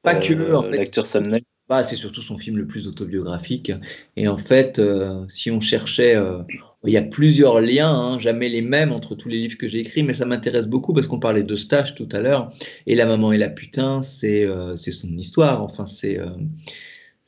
Pas 0.02 0.16
que, 0.16 0.34
euh, 0.34 0.58
en 0.58 0.64
fait. 0.64 0.78
l'acteur 0.78 1.06
Sam 1.06 1.28
Neill. 1.28 1.44
Bah, 1.68 1.82
c'est 1.82 1.96
surtout 1.96 2.22
son 2.22 2.38
film 2.38 2.58
le 2.58 2.68
plus 2.68 2.88
autobiographique. 2.88 3.72
Et 4.18 4.28
en 4.28 4.38
fait, 4.38 4.78
euh, 4.78 5.26
si 5.28 5.50
on 5.50 5.60
cherchait, 5.60 6.16
euh, 6.16 6.44
il 6.86 6.94
y 6.94 6.98
a 6.98 7.02
plusieurs 7.02 7.60
liens, 7.60 7.92
hein, 7.92 8.20
jamais 8.20 8.50
les 8.50 8.62
mêmes 8.62 8.92
entre 8.92 9.16
tous 9.16 9.30
les 9.30 9.38
livres 9.38 9.58
que 9.58 9.68
j'ai 9.68 9.80
écrits, 9.80 10.04
mais 10.04 10.14
ça 10.14 10.26
m'intéresse 10.26 10.68
beaucoup 10.68 10.94
parce 10.94 11.08
qu'on 11.08 11.20
parlait 11.20 11.42
de 11.42 11.56
stage 11.56 11.96
tout 11.96 12.08
à 12.12 12.20
l'heure. 12.20 12.52
Et 12.86 12.94
La 12.94 13.08
maman 13.08 13.32
et 13.32 13.40
la 13.40 13.50
putain, 13.50 14.04
c'est 14.04 14.46
euh, 14.46 14.76
son 14.76 15.18
histoire. 15.18 15.64
Enfin, 15.64 15.88
c'est. 15.88 16.20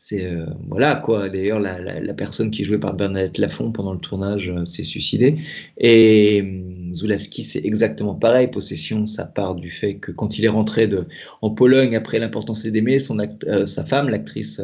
C'est 0.07 0.25
euh, 0.25 0.45
voilà 0.69 0.95
quoi. 0.95 1.27
D'ailleurs, 1.27 1.59
la, 1.59 1.81
la, 1.81 2.13
personne 2.13 2.49
qui 2.49 2.63
jouée 2.63 2.77
par 2.77 2.93
Bernadette 2.93 3.37
Lafont 3.37 3.73
pendant 3.73 3.91
le 3.91 3.99
tournage 3.99 4.49
euh, 4.49 4.65
s'est 4.65 4.83
suicidée. 4.83 5.37
Et 5.77 6.39
hum, 6.41 6.93
Zulawski, 6.93 7.43
c'est 7.43 7.65
exactement 7.65 8.15
pareil. 8.15 8.47
Possession, 8.47 9.05
ça 9.05 9.25
part 9.25 9.55
du 9.55 9.69
fait 9.69 9.95
que 9.95 10.13
quand 10.13 10.37
il 10.37 10.45
est 10.45 10.49
rentré 10.49 10.87
de, 10.87 11.07
en 11.41 11.49
Pologne 11.49 11.93
après 11.97 12.19
l'importance 12.19 12.65
d'aimer, 12.65 12.99
son 12.99 13.19
euh, 13.19 13.65
sa 13.65 13.83
femme, 13.83 14.07
l'actrice 14.07 14.61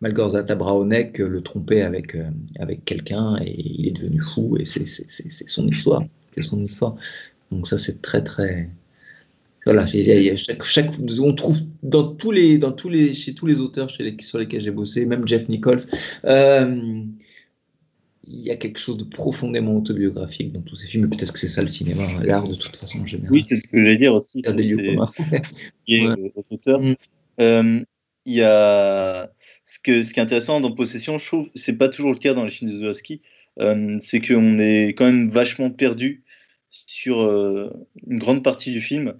Malgorzata 0.00 0.56
Braonek, 0.56 1.18
le 1.18 1.42
trompait 1.42 1.82
avec 1.82 2.16
avec, 2.58 2.84
quelqu'un 2.84 3.36
et 3.44 3.54
il 3.56 3.86
est 3.86 3.92
devenu 3.92 4.18
fou. 4.20 4.56
Et 4.58 4.64
c'est 4.64 4.84
son 5.48 5.68
histoire. 5.68 6.02
C'est 6.32 6.42
son 6.42 6.60
histoire. 6.60 6.96
Donc 7.52 7.68
ça, 7.68 7.78
c'est 7.78 8.02
très 8.02 8.24
très 8.24 8.68
voilà, 9.66 9.86
c'est- 9.86 10.36
chaque, 10.36 10.62
chaque, 10.64 10.90
on 11.20 11.34
trouve 11.34 11.58
dans 11.82 12.14
tous 12.14 12.30
les, 12.30 12.58
dans 12.58 12.72
tous 12.72 12.88
les, 12.88 13.14
chez 13.14 13.34
tous 13.34 13.46
les 13.46 13.60
auteurs 13.60 13.88
chez 13.90 14.02
les, 14.04 14.16
sur 14.20 14.38
lesquels 14.38 14.60
j'ai 14.60 14.70
bossé, 14.70 15.04
même 15.06 15.26
Jeff 15.28 15.48
Nichols, 15.48 15.80
euh, 16.24 17.02
il 18.26 18.40
y 18.40 18.50
a 18.50 18.56
quelque 18.56 18.78
chose 18.78 18.96
de 18.96 19.04
profondément 19.04 19.76
autobiographique 19.76 20.52
dans 20.52 20.60
tous 20.62 20.76
ces 20.76 20.86
films. 20.86 21.04
Et 21.06 21.16
peut-être 21.16 21.32
que 21.32 21.38
c'est 21.38 21.48
ça 21.48 21.62
le 21.62 21.68
cinéma, 21.68 22.02
hein, 22.04 22.22
l'art 22.24 22.46
de 22.48 22.54
toute 22.54 22.76
façon 22.76 23.00
en 23.00 23.06
général. 23.06 23.32
Oui, 23.32 23.44
c'est 23.48 23.56
ce 23.56 23.66
que 23.68 23.76
j'allais 23.78 23.96
dire 23.96 24.14
aussi. 24.14 24.38
Il 24.40 24.46
y 24.46 24.48
a 24.48 24.52
des 24.52 24.62
lieux 24.62 24.76
c'est- 24.78 24.86
communs. 24.86 25.06
Ouais. 25.88 26.30
euh, 26.36 26.42
auteur. 26.50 26.80
Mm. 26.80 26.94
Euh, 27.40 27.80
Il 28.26 28.34
y 28.34 28.42
a 28.42 29.32
ce, 29.66 29.78
que, 29.82 30.02
ce 30.02 30.12
qui 30.12 30.20
est 30.20 30.22
intéressant 30.22 30.60
dans 30.60 30.70
Possession, 30.72 31.18
je 31.18 31.26
trouve, 31.26 31.48
c'est 31.54 31.72
pas 31.72 31.88
toujours 31.88 32.12
le 32.12 32.18
cas 32.18 32.34
dans 32.34 32.44
les 32.44 32.50
films 32.50 32.70
de 32.70 32.76
Zulawski, 32.76 33.22
euh, 33.58 33.96
c'est 34.00 34.20
qu'on 34.20 34.58
est 34.58 34.88
quand 34.90 35.06
même 35.06 35.30
vachement 35.30 35.70
perdu 35.70 36.22
sur 36.70 37.22
euh, 37.22 37.70
une 38.06 38.18
grande 38.18 38.44
partie 38.44 38.70
du 38.70 38.80
film. 38.80 39.14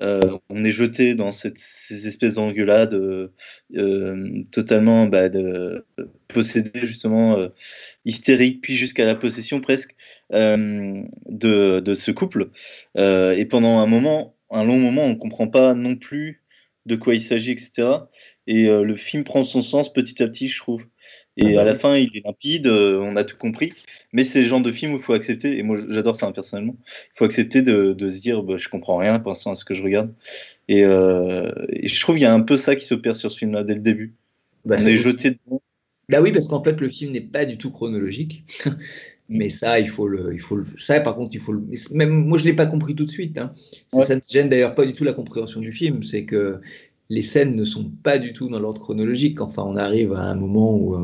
Euh, 0.00 0.38
on 0.48 0.64
est 0.64 0.72
jeté 0.72 1.14
dans 1.14 1.30
ces 1.32 2.08
espèces 2.08 2.34
d'engueulades 2.34 2.94
euh, 2.94 3.32
euh, 3.76 4.42
totalement 4.50 5.06
bah, 5.06 5.28
possédées, 6.28 6.86
justement, 6.86 7.48
hystériques, 8.04 8.60
puis 8.62 8.74
jusqu'à 8.74 9.04
la 9.04 9.14
possession 9.14 9.60
presque 9.60 9.94
de, 10.30 11.80
de 11.80 11.94
ce 11.94 12.10
couple. 12.10 12.50
Et 12.96 13.46
pendant 13.48 13.78
un 13.78 13.86
moment, 13.86 14.36
un 14.50 14.64
long 14.64 14.78
moment, 14.78 15.04
on 15.04 15.10
ne 15.10 15.14
comprend 15.14 15.48
pas 15.48 15.74
non 15.74 15.96
plus 15.96 16.42
de 16.86 16.96
quoi 16.96 17.14
il 17.14 17.20
s'agit, 17.20 17.52
etc. 17.52 17.88
Et 18.46 18.64
le 18.64 18.96
film 18.96 19.24
prend 19.24 19.44
son 19.44 19.62
sens 19.62 19.92
petit 19.92 20.22
à 20.22 20.26
petit, 20.26 20.48
je 20.48 20.58
trouve. 20.58 20.84
Et 21.36 21.46
Ah 21.46 21.52
bah 21.54 21.60
à 21.62 21.64
la 21.64 21.78
fin, 21.78 21.96
il 21.96 22.10
est 22.14 22.24
limpide, 22.24 22.66
euh, 22.66 22.98
on 23.00 23.16
a 23.16 23.24
tout 23.24 23.36
compris. 23.36 23.72
Mais 24.12 24.22
c'est 24.22 24.42
le 24.42 24.46
genre 24.46 24.60
de 24.60 24.70
film 24.70 24.92
où 24.92 24.96
il 24.96 25.02
faut 25.02 25.14
accepter, 25.14 25.56
et 25.56 25.62
moi 25.62 25.78
j'adore 25.88 26.14
ça 26.14 26.26
hein, 26.26 26.32
personnellement, 26.32 26.76
il 26.86 27.18
faut 27.18 27.24
accepter 27.24 27.62
de, 27.62 27.94
de 27.94 28.10
se 28.10 28.20
dire 28.20 28.42
bah, 28.42 28.56
je 28.58 28.68
comprends 28.68 28.98
rien 28.98 29.18
pour 29.18 29.30
l'instant 29.30 29.52
à 29.52 29.54
ce 29.54 29.64
que 29.64 29.72
je 29.72 29.82
regarde. 29.82 30.12
Et, 30.68 30.84
euh, 30.84 31.50
et 31.70 31.88
je 31.88 32.00
trouve 32.00 32.16
qu'il 32.16 32.22
y 32.22 32.26
a 32.26 32.34
un 32.34 32.40
peu 32.40 32.56
ça 32.56 32.76
qui 32.76 32.84
s'opère 32.84 33.16
sur 33.16 33.32
ce 33.32 33.38
film-là 33.38 33.64
dès 33.64 33.74
le 33.74 33.80
début. 33.80 34.14
Bah, 34.64 34.76
on 34.80 34.86
est 34.86 34.96
jeté 34.96 35.30
dedans. 35.30 35.62
Bah 36.08 36.20
oui, 36.20 36.32
parce 36.32 36.48
qu'en 36.48 36.62
fait, 36.62 36.78
le 36.80 36.88
film 36.88 37.12
n'est 37.12 37.20
pas 37.20 37.46
du 37.46 37.56
tout 37.56 37.70
chronologique. 37.70 38.44
Mais 39.28 39.48
ça, 39.48 39.80
il 39.80 39.88
faut 39.88 40.08
le, 40.08 40.34
il 40.34 40.40
faut 40.40 40.56
le, 40.56 40.66
ça, 40.76 41.00
par 41.00 41.14
contre, 41.14 41.30
il 41.32 41.40
faut 41.40 41.52
le, 41.52 41.62
même 41.92 42.10
moi, 42.10 42.36
je 42.36 42.44
l'ai 42.44 42.52
pas 42.52 42.66
compris 42.66 42.94
tout 42.94 43.06
de 43.06 43.10
suite. 43.10 43.38
Hein. 43.38 43.54
Ouais. 43.94 44.04
ça 44.04 44.16
ne 44.16 44.20
gêne 44.28 44.50
d'ailleurs 44.50 44.74
pas 44.74 44.84
du 44.84 44.92
tout 44.92 45.04
la 45.04 45.14
compréhension 45.14 45.60
du 45.60 45.72
film. 45.72 46.02
C'est 46.02 46.26
que 46.26 46.60
les 47.12 47.22
scènes 47.22 47.54
ne 47.54 47.64
sont 47.66 47.90
pas 48.02 48.18
du 48.18 48.32
tout 48.32 48.48
dans 48.48 48.58
l'ordre 48.58 48.80
chronologique. 48.80 49.40
Enfin, 49.42 49.64
on 49.66 49.76
arrive 49.76 50.12
à 50.14 50.22
un 50.30 50.34
moment 50.34 50.74
où, 50.74 50.94
euh, 50.94 51.00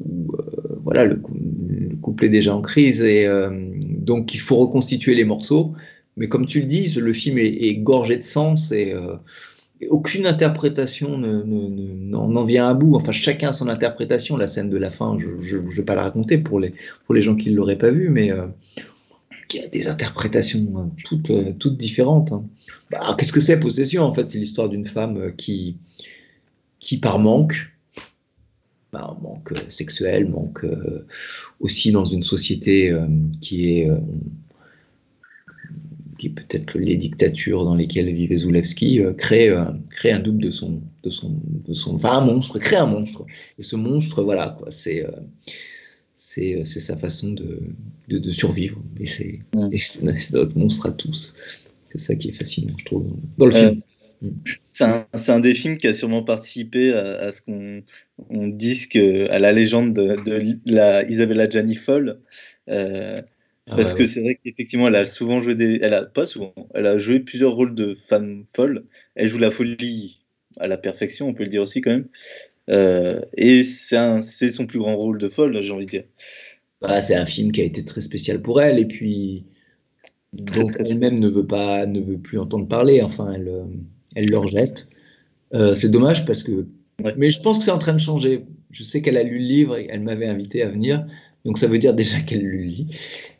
euh, 0.00 0.76
voilà, 0.82 1.04
le, 1.04 1.16
cou- 1.16 1.36
le 1.68 1.96
couple 1.96 2.24
est 2.24 2.28
déjà 2.28 2.54
en 2.54 2.60
crise 2.60 3.00
et 3.02 3.26
euh, 3.26 3.50
donc 3.88 4.34
il 4.34 4.40
faut 4.40 4.56
reconstituer 4.56 5.14
les 5.14 5.24
morceaux. 5.24 5.72
Mais 6.16 6.26
comme 6.28 6.46
tu 6.46 6.60
le 6.60 6.66
dis, 6.66 6.92
le 6.98 7.12
film 7.12 7.38
est, 7.38 7.74
gorgé 7.76 8.16
de 8.16 8.22
sens 8.22 8.72
et 8.72 8.94
aucune 9.90 10.26
interprétation 10.26 11.18
ne, 11.18 11.42
ne- 11.42 11.68
ne- 11.68 12.10
n'en 12.10 12.28
n'en 12.28 12.44
vient 12.44 12.68
à 12.68 12.74
bout. 12.74 12.96
Enfin, 12.96 13.12
chacun 13.12 13.50
a 13.50 13.52
son 13.52 13.68
interprétation. 13.68 14.36
La 14.36 14.48
scène 14.48 14.70
de 14.70 14.78
la 14.78 14.90
fin, 14.90 15.16
je 15.40 15.58
ne 15.58 15.70
vais 15.70 15.82
pas 15.82 15.94
la 15.94 16.02
raconter 16.02 16.38
pour 16.38 16.58
les, 16.58 16.72
pour 17.04 17.14
les 17.14 17.20
gens 17.20 17.36
qui 17.36 17.50
ne 17.50 17.56
l'auraient 17.56 17.78
pas 17.78 17.90
vue, 17.90 18.08
mais 18.08 18.32
y 19.54 19.60
a 19.60 19.68
des 19.68 19.86
interprétations 19.88 20.66
hein, 20.76 20.90
toutes, 21.04 21.30
euh, 21.30 21.52
toutes 21.58 21.76
différentes. 21.76 22.32
hein. 22.32 22.44
Bah, 22.90 23.14
Qu'est-ce 23.18 23.32
que 23.32 23.40
c'est 23.40 23.60
Possession 23.60 24.02
En 24.02 24.12
fait, 24.12 24.26
c'est 24.26 24.38
l'histoire 24.38 24.68
d'une 24.68 24.86
femme 24.86 25.16
euh, 25.18 25.30
qui, 25.30 25.76
qui 26.80 26.98
par 26.98 27.18
manque, 27.18 27.72
bah, 28.92 29.16
manque 29.22 29.52
euh, 29.52 29.68
sexuel, 29.68 30.28
manque 30.28 30.64
aussi 31.60 31.92
dans 31.92 32.04
une 32.04 32.22
société 32.22 32.94
qui 33.40 33.78
est... 33.78 33.90
qui 36.18 36.30
peut-être 36.30 36.78
les 36.78 36.96
dictatures 36.96 37.64
dans 37.64 37.74
lesquelles 37.74 38.12
vivait 38.12 38.38
Zulawski, 38.38 39.00
euh, 39.00 39.12
crée, 39.12 39.54
crée 39.90 40.12
un 40.12 40.18
double 40.18 40.42
de 40.42 40.50
son, 40.50 40.80
de 41.02 41.10
son, 41.10 41.34
de 41.68 41.74
son, 41.74 41.96
enfin 41.96 42.18
un 42.18 42.24
monstre, 42.24 42.58
crée 42.58 42.76
un 42.76 42.86
monstre. 42.86 43.24
Et 43.58 43.62
ce 43.62 43.76
monstre, 43.76 44.22
voilà, 44.22 44.56
quoi, 44.58 44.70
c'est, 44.70 45.06
c'est, 46.16 46.60
euh, 46.60 46.64
c'est 46.64 46.80
sa 46.80 46.96
façon 46.96 47.32
de, 47.32 47.60
de, 48.08 48.18
de 48.18 48.32
survivre. 48.32 48.82
Et 49.00 49.06
c'est, 49.06 49.40
Ouais. 49.52 49.70
notre 50.32 50.58
monstre 50.58 50.86
à 50.86 50.92
tous. 50.92 51.36
C'est 51.90 51.98
ça 51.98 52.14
qui 52.16 52.28
est 52.30 52.32
fascinant, 52.32 52.74
je 52.78 52.84
trouve, 52.84 53.08
dans 53.38 53.46
le, 53.46 53.52
Euh, 53.52 53.70
film. 53.70 53.82
C'est 54.72 54.84
un, 54.84 55.06
un 55.28 55.40
des 55.40 55.54
films 55.54 55.78
qui 55.78 55.86
a 55.88 55.94
sûrement 55.94 56.22
participé 56.22 56.92
à, 56.92 57.18
à 57.26 57.30
ce 57.32 57.42
qu'on 57.42 57.82
on 58.28 58.48
dise 58.48 58.88
que, 58.88 59.28
à 59.30 59.38
la 59.38 59.52
légende 59.52 59.94
de, 59.94 60.16
de 60.16 60.60
la 60.66 61.08
Isabella 61.08 61.48
Gianni 61.48 61.74
folle. 61.76 62.20
Euh, 62.68 63.14
Ah 63.68 63.76
Parce 63.76 63.94
ouais, 63.94 63.94
que 63.94 64.02
ouais. 64.02 64.06
c'est 64.06 64.20
vrai 64.22 64.36
qu'effectivement, 64.42 64.88
elle 64.88 64.96
a 64.96 65.06
souvent 65.06 65.40
joué 65.42 65.54
des. 65.54 65.78
Elle 65.82 65.94
a 65.94 66.04
pas 66.04 66.26
souvent. 66.26 66.54
Elle 66.74 66.86
a 66.86 66.98
joué 66.98 67.20
plusieurs 67.20 67.54
rôles 67.54 67.74
de 67.74 67.96
femme 68.08 68.46
folle. 68.56 68.86
Elle 69.16 69.28
joue 69.28 69.38
la 69.38 69.50
folie 69.50 70.20
à 70.58 70.68
la 70.68 70.78
perfection, 70.78 71.28
on 71.28 71.34
peut 71.34 71.44
le 71.44 71.50
dire 71.50 71.62
aussi 71.62 71.80
quand 71.82 71.90
même. 71.90 72.08
Euh, 72.68 73.20
et 73.36 73.62
c'est 73.62 74.50
son 74.50 74.66
plus 74.66 74.78
grand 74.78 74.96
rôle 74.96 75.18
de 75.18 75.28
folle, 75.28 75.60
j'ai 75.60 75.72
envie 75.72 75.86
de 75.86 75.90
dire. 75.90 76.04
Bah, 76.80 77.00
c'est 77.00 77.14
un 77.14 77.26
film 77.26 77.52
qui 77.52 77.60
a 77.60 77.64
été 77.64 77.84
très 77.84 78.00
spécial 78.00 78.42
pour 78.42 78.60
elle, 78.60 78.78
et 78.78 78.84
puis 78.84 79.44
dont 80.32 80.70
elle-même 80.78 81.18
ne 81.18 81.28
veut 81.28 81.46
pas, 81.46 81.86
ne 81.86 82.00
veut 82.00 82.18
plus 82.18 82.38
entendre 82.38 82.68
parler. 82.68 83.00
Enfin, 83.02 83.32
elle, 83.34 83.48
euh, 83.48 83.64
elle 84.14 84.26
le 84.26 84.38
rejette. 84.38 84.88
Euh, 85.54 85.74
c'est 85.74 85.90
dommage 85.90 86.24
parce 86.26 86.42
que, 86.42 86.66
Ouais. 87.02 87.14
mais 87.16 87.30
je 87.30 87.40
pense 87.40 87.58
que 87.58 87.64
c'est 87.64 87.70
en 87.70 87.78
train 87.78 87.92
de 87.92 88.00
changer. 88.00 88.44
Je 88.70 88.82
sais 88.82 89.02
qu'elle 89.02 89.16
a 89.16 89.22
lu 89.22 89.38
le 89.38 89.44
livre 89.44 89.76
et 89.76 89.86
elle 89.90 90.00
m'avait 90.00 90.26
invité 90.26 90.62
à 90.62 90.68
venir, 90.70 91.06
donc 91.44 91.58
ça 91.58 91.66
veut 91.66 91.78
dire 91.78 91.94
déjà 91.94 92.20
qu'elle 92.20 92.44
le 92.44 92.58
lit, 92.58 92.86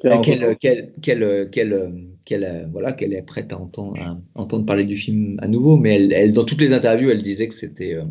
qu'elle, 0.00 0.12
ressort. 0.12 0.58
qu'elle, 0.58 0.92
qu'elle, 1.00 1.50
qu'elle, 1.50 1.50
qu'elle, 2.24 2.44
euh, 2.44 2.66
voilà, 2.70 2.92
qu'elle 2.92 3.14
est 3.14 3.22
prête 3.22 3.52
à 3.52 3.58
entendre, 3.58 3.98
à 4.00 4.18
entendre 4.34 4.66
parler 4.66 4.84
du 4.84 4.96
film 4.96 5.36
à 5.40 5.48
nouveau. 5.48 5.76
Mais 5.76 5.96
elle, 5.96 6.12
elle, 6.12 6.32
dans 6.32 6.44
toutes 6.44 6.60
les 6.60 6.72
interviews, 6.72 7.10
elle 7.10 7.22
disait 7.22 7.48
que 7.48 7.54
c'était 7.54 7.94
euh, 7.94 8.04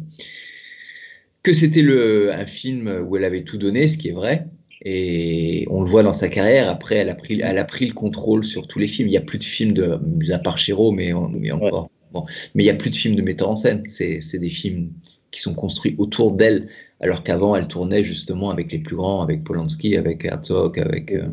que 1.45 1.53
c'était 1.53 1.81
le, 1.81 2.33
un 2.33 2.45
film 2.45 3.05
où 3.07 3.15
elle 3.17 3.23
avait 3.23 3.43
tout 3.43 3.57
donné, 3.57 3.87
ce 3.87 3.97
qui 3.97 4.09
est 4.09 4.13
vrai. 4.13 4.47
Et 4.83 5.65
on 5.71 5.81
le 5.81 5.89
voit 5.89 6.03
dans 6.03 6.13
sa 6.13 6.29
carrière. 6.29 6.69
Après, 6.69 6.95
elle 6.95 7.09
a 7.09 7.15
pris, 7.15 7.39
elle 7.41 7.57
a 7.57 7.65
pris 7.65 7.85
le 7.87 7.93
contrôle 7.93 8.43
sur 8.43 8.67
tous 8.67 8.79
les 8.79 8.87
films. 8.87 9.07
Il 9.07 9.11
n'y 9.11 9.17
a 9.17 9.21
plus 9.21 9.39
de 9.39 9.43
films 9.43 9.73
de, 9.73 9.99
à 10.31 10.39
part 10.39 10.57
Chiro, 10.57 10.91
mais, 10.91 11.13
on- 11.13 11.29
mais 11.29 11.51
encore. 11.51 11.89
Bon. 12.11 12.23
Mais 12.53 12.63
il 12.63 12.65
n'y 12.65 12.71
a 12.71 12.75
plus 12.75 12.91
de 12.91 12.95
films 12.95 13.15
de 13.15 13.21
metteur 13.21 13.49
en 13.49 13.55
scène. 13.55 13.83
C'est 13.87 14.21
c'est 14.21 14.39
des 14.39 14.49
films 14.49 14.91
qui 15.31 15.41
sont 15.41 15.53
construits 15.53 15.95
autour 15.97 16.31
d'elle, 16.33 16.69
alors 17.01 17.23
qu'avant, 17.23 17.55
elle 17.55 17.67
tournait 17.67 18.03
justement 18.03 18.51
avec 18.51 18.71
les 18.71 18.79
plus 18.79 18.95
grands, 18.95 19.21
avec 19.21 19.43
Polanski, 19.43 19.97
avec 19.97 20.23
Herzog, 20.25 20.79
avec. 20.79 21.11
euh, 21.11 21.27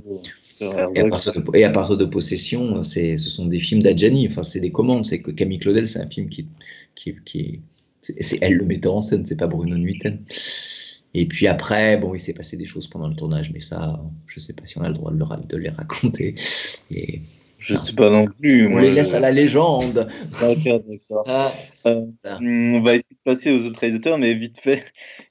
et 0.94 1.00
à, 1.00 1.06
partir 1.06 1.32
de, 1.32 1.42
et 1.56 1.64
à 1.64 1.70
partir 1.70 1.96
de 1.96 2.04
Possession, 2.04 2.82
c'est, 2.82 3.18
ce 3.18 3.30
sont 3.30 3.46
des 3.46 3.60
films 3.60 3.82
d'Adjani. 3.82 4.26
Enfin, 4.28 4.42
c'est 4.44 4.60
des 4.60 4.70
commandes. 4.72 5.06
C'est 5.06 5.20
que 5.20 5.30
Camille 5.30 5.58
Claudel, 5.58 5.88
c'est 5.88 6.00
un 6.00 6.08
film 6.08 6.28
qui, 6.28 6.48
qui, 6.94 7.16
qui. 7.24 7.60
C'est, 8.02 8.38
elle 8.42 8.54
le 8.54 8.64
metteur 8.64 8.94
en 8.96 9.02
scène, 9.02 9.24
c'est 9.26 9.36
pas 9.36 9.46
Bruno 9.46 9.76
Nuiten. 9.76 10.18
Et 11.14 11.26
puis 11.26 11.46
après, 11.46 11.98
bon, 11.98 12.14
il 12.14 12.20
s'est 12.20 12.32
passé 12.32 12.56
des 12.56 12.64
choses 12.64 12.88
pendant 12.88 13.08
le 13.08 13.14
tournage, 13.14 13.50
mais 13.52 13.60
ça, 13.60 14.02
je 14.26 14.40
sais 14.40 14.54
pas 14.54 14.64
si 14.64 14.78
on 14.78 14.82
a 14.82 14.88
le 14.88 14.94
droit 14.94 15.12
de, 15.12 15.18
le 15.18 15.24
ra- 15.24 15.36
de 15.36 15.56
les 15.56 15.68
raconter. 15.68 16.34
Et 16.90 17.20
Je 17.58 17.76
sais 17.76 17.92
pas 17.92 18.10
non 18.10 18.26
plus. 18.26 18.66
On 18.66 18.70
moi, 18.70 18.80
les 18.80 18.90
laisse 18.92 19.10
je- 19.10 19.16
à 19.16 19.20
la 19.20 19.30
légende. 19.30 20.08
D'accord, 20.40 20.80
d'accord. 20.80 21.24
Ah, 21.26 21.54
Euh, 21.86 22.06
on 22.40 22.80
va 22.80 22.94
essayer 22.94 23.14
de 23.14 23.30
passer 23.30 23.52
aux 23.52 23.66
autres 23.66 23.78
réalisateurs, 23.80 24.18
mais 24.18 24.34
vite 24.34 24.58
fait, 24.60 24.84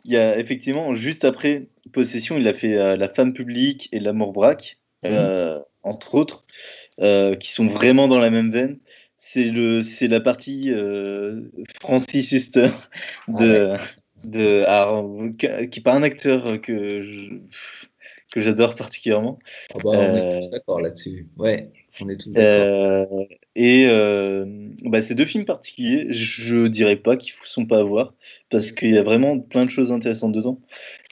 il 0.05 0.11
y 0.13 0.17
a 0.17 0.37
effectivement, 0.39 0.93
juste 0.95 1.25
après 1.25 1.67
Possession, 1.91 2.37
il 2.37 2.47
a 2.47 2.53
fait 2.53 2.75
euh, 2.77 2.95
La 2.95 3.09
femme 3.09 3.33
publique 3.33 3.89
et 3.91 3.99
L'amour 3.99 4.33
braque, 4.33 4.77
euh, 5.03 5.59
entre 5.83 6.13
autres, 6.15 6.45
qui 7.39 7.51
sont 7.51 7.67
vraiment 7.67 8.07
dans 8.07 8.19
la 8.19 8.29
même 8.29 8.51
veine. 8.51 8.77
C'est 9.33 9.49
le, 9.49 9.81
c'est 9.81 10.09
la 10.09 10.19
partie 10.19 10.71
euh, 10.71 11.41
Francis 11.79 12.33
Huster 12.33 12.69
de, 13.29 13.75
de, 14.25 14.63
alors, 14.67 15.09
qui 15.37 15.47
qui 15.69 15.79
est 15.79 15.83
pas 15.83 15.93
un 15.93 16.03
acteur 16.03 16.59
que 16.61 17.01
je- 17.01 17.39
que 18.33 18.41
j'adore 18.41 18.75
particulièrement. 18.75 19.39
Ah 19.73 19.77
bah, 19.83 19.91
on 19.93 20.15
est 20.15 20.19
Euh, 20.19 20.39
tous 20.39 20.51
d'accord 20.51 20.81
là-dessus. 20.81 21.27
Ouais, 21.37 21.69
on 22.01 22.09
est 22.09 22.17
tous 22.17 22.31
d'accord. 22.31 22.49
Euh, 22.51 23.25
et 23.55 23.87
euh, 23.87 24.45
bah, 24.83 25.01
ces 25.01 25.15
deux 25.15 25.25
films 25.25 25.45
particuliers, 25.45 26.07
je 26.11 26.67
dirais 26.67 26.95
pas 26.97 27.15
qu'ils 27.17 27.33
sont 27.45 27.65
pas 27.65 27.79
à 27.79 27.83
voir, 27.83 28.13
parce 28.49 28.71
qu'il 28.71 28.93
y 28.93 28.97
a 28.97 29.03
vraiment 29.03 29.39
plein 29.39 29.65
de 29.65 29.69
choses 29.69 29.91
intéressantes 29.91 30.33
dedans. 30.33 30.59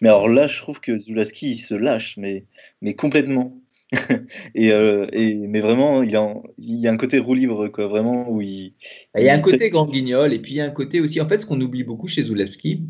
Mais 0.02 0.10
alors 0.10 0.28
là, 0.30 0.48
je 0.48 0.58
trouve 0.58 0.80
que 0.80 0.98
Zulaski, 1.00 1.52
il 1.52 1.58
se 1.58 1.76
lâche, 1.76 2.18
mais, 2.18 2.46
mais 2.82 2.96
complètement. 2.96 3.58
et, 4.56 4.72
euh, 4.72 5.08
et, 5.14 5.34
mais 5.36 5.62
vraiment, 5.62 6.04
il 6.04 6.12
y, 6.12 6.16
a, 6.16 6.22
un- 6.22 6.42
il 6.58 6.80
y 6.80 6.88
a 6.88 6.92
un 6.92 6.98
côté 6.98 7.18
roue 7.20 7.34
libre, 7.34 7.68
quoi, 7.70 7.88
vraiment, 7.88 8.30
où 8.32 8.42
il. 8.42 8.74
Il 9.18 9.24
y 9.24 9.30
a 9.30 9.34
un 9.34 9.40
côté 9.40 9.70
grand 9.70 9.88
guignol 9.88 10.34
et 10.34 10.40
puis 10.40 10.54
il 10.54 10.58
y 10.58 10.62
a 10.62 10.66
un 10.66 10.70
côté 10.72 11.02
aussi. 11.02 11.20
En 11.22 11.28
fait, 11.28 11.40
ce 11.40 11.46
qu'on 11.46 11.60
oublie 11.62 11.84
beaucoup 11.84 12.08
chez 12.08 12.22
Zulawski, 12.24 12.84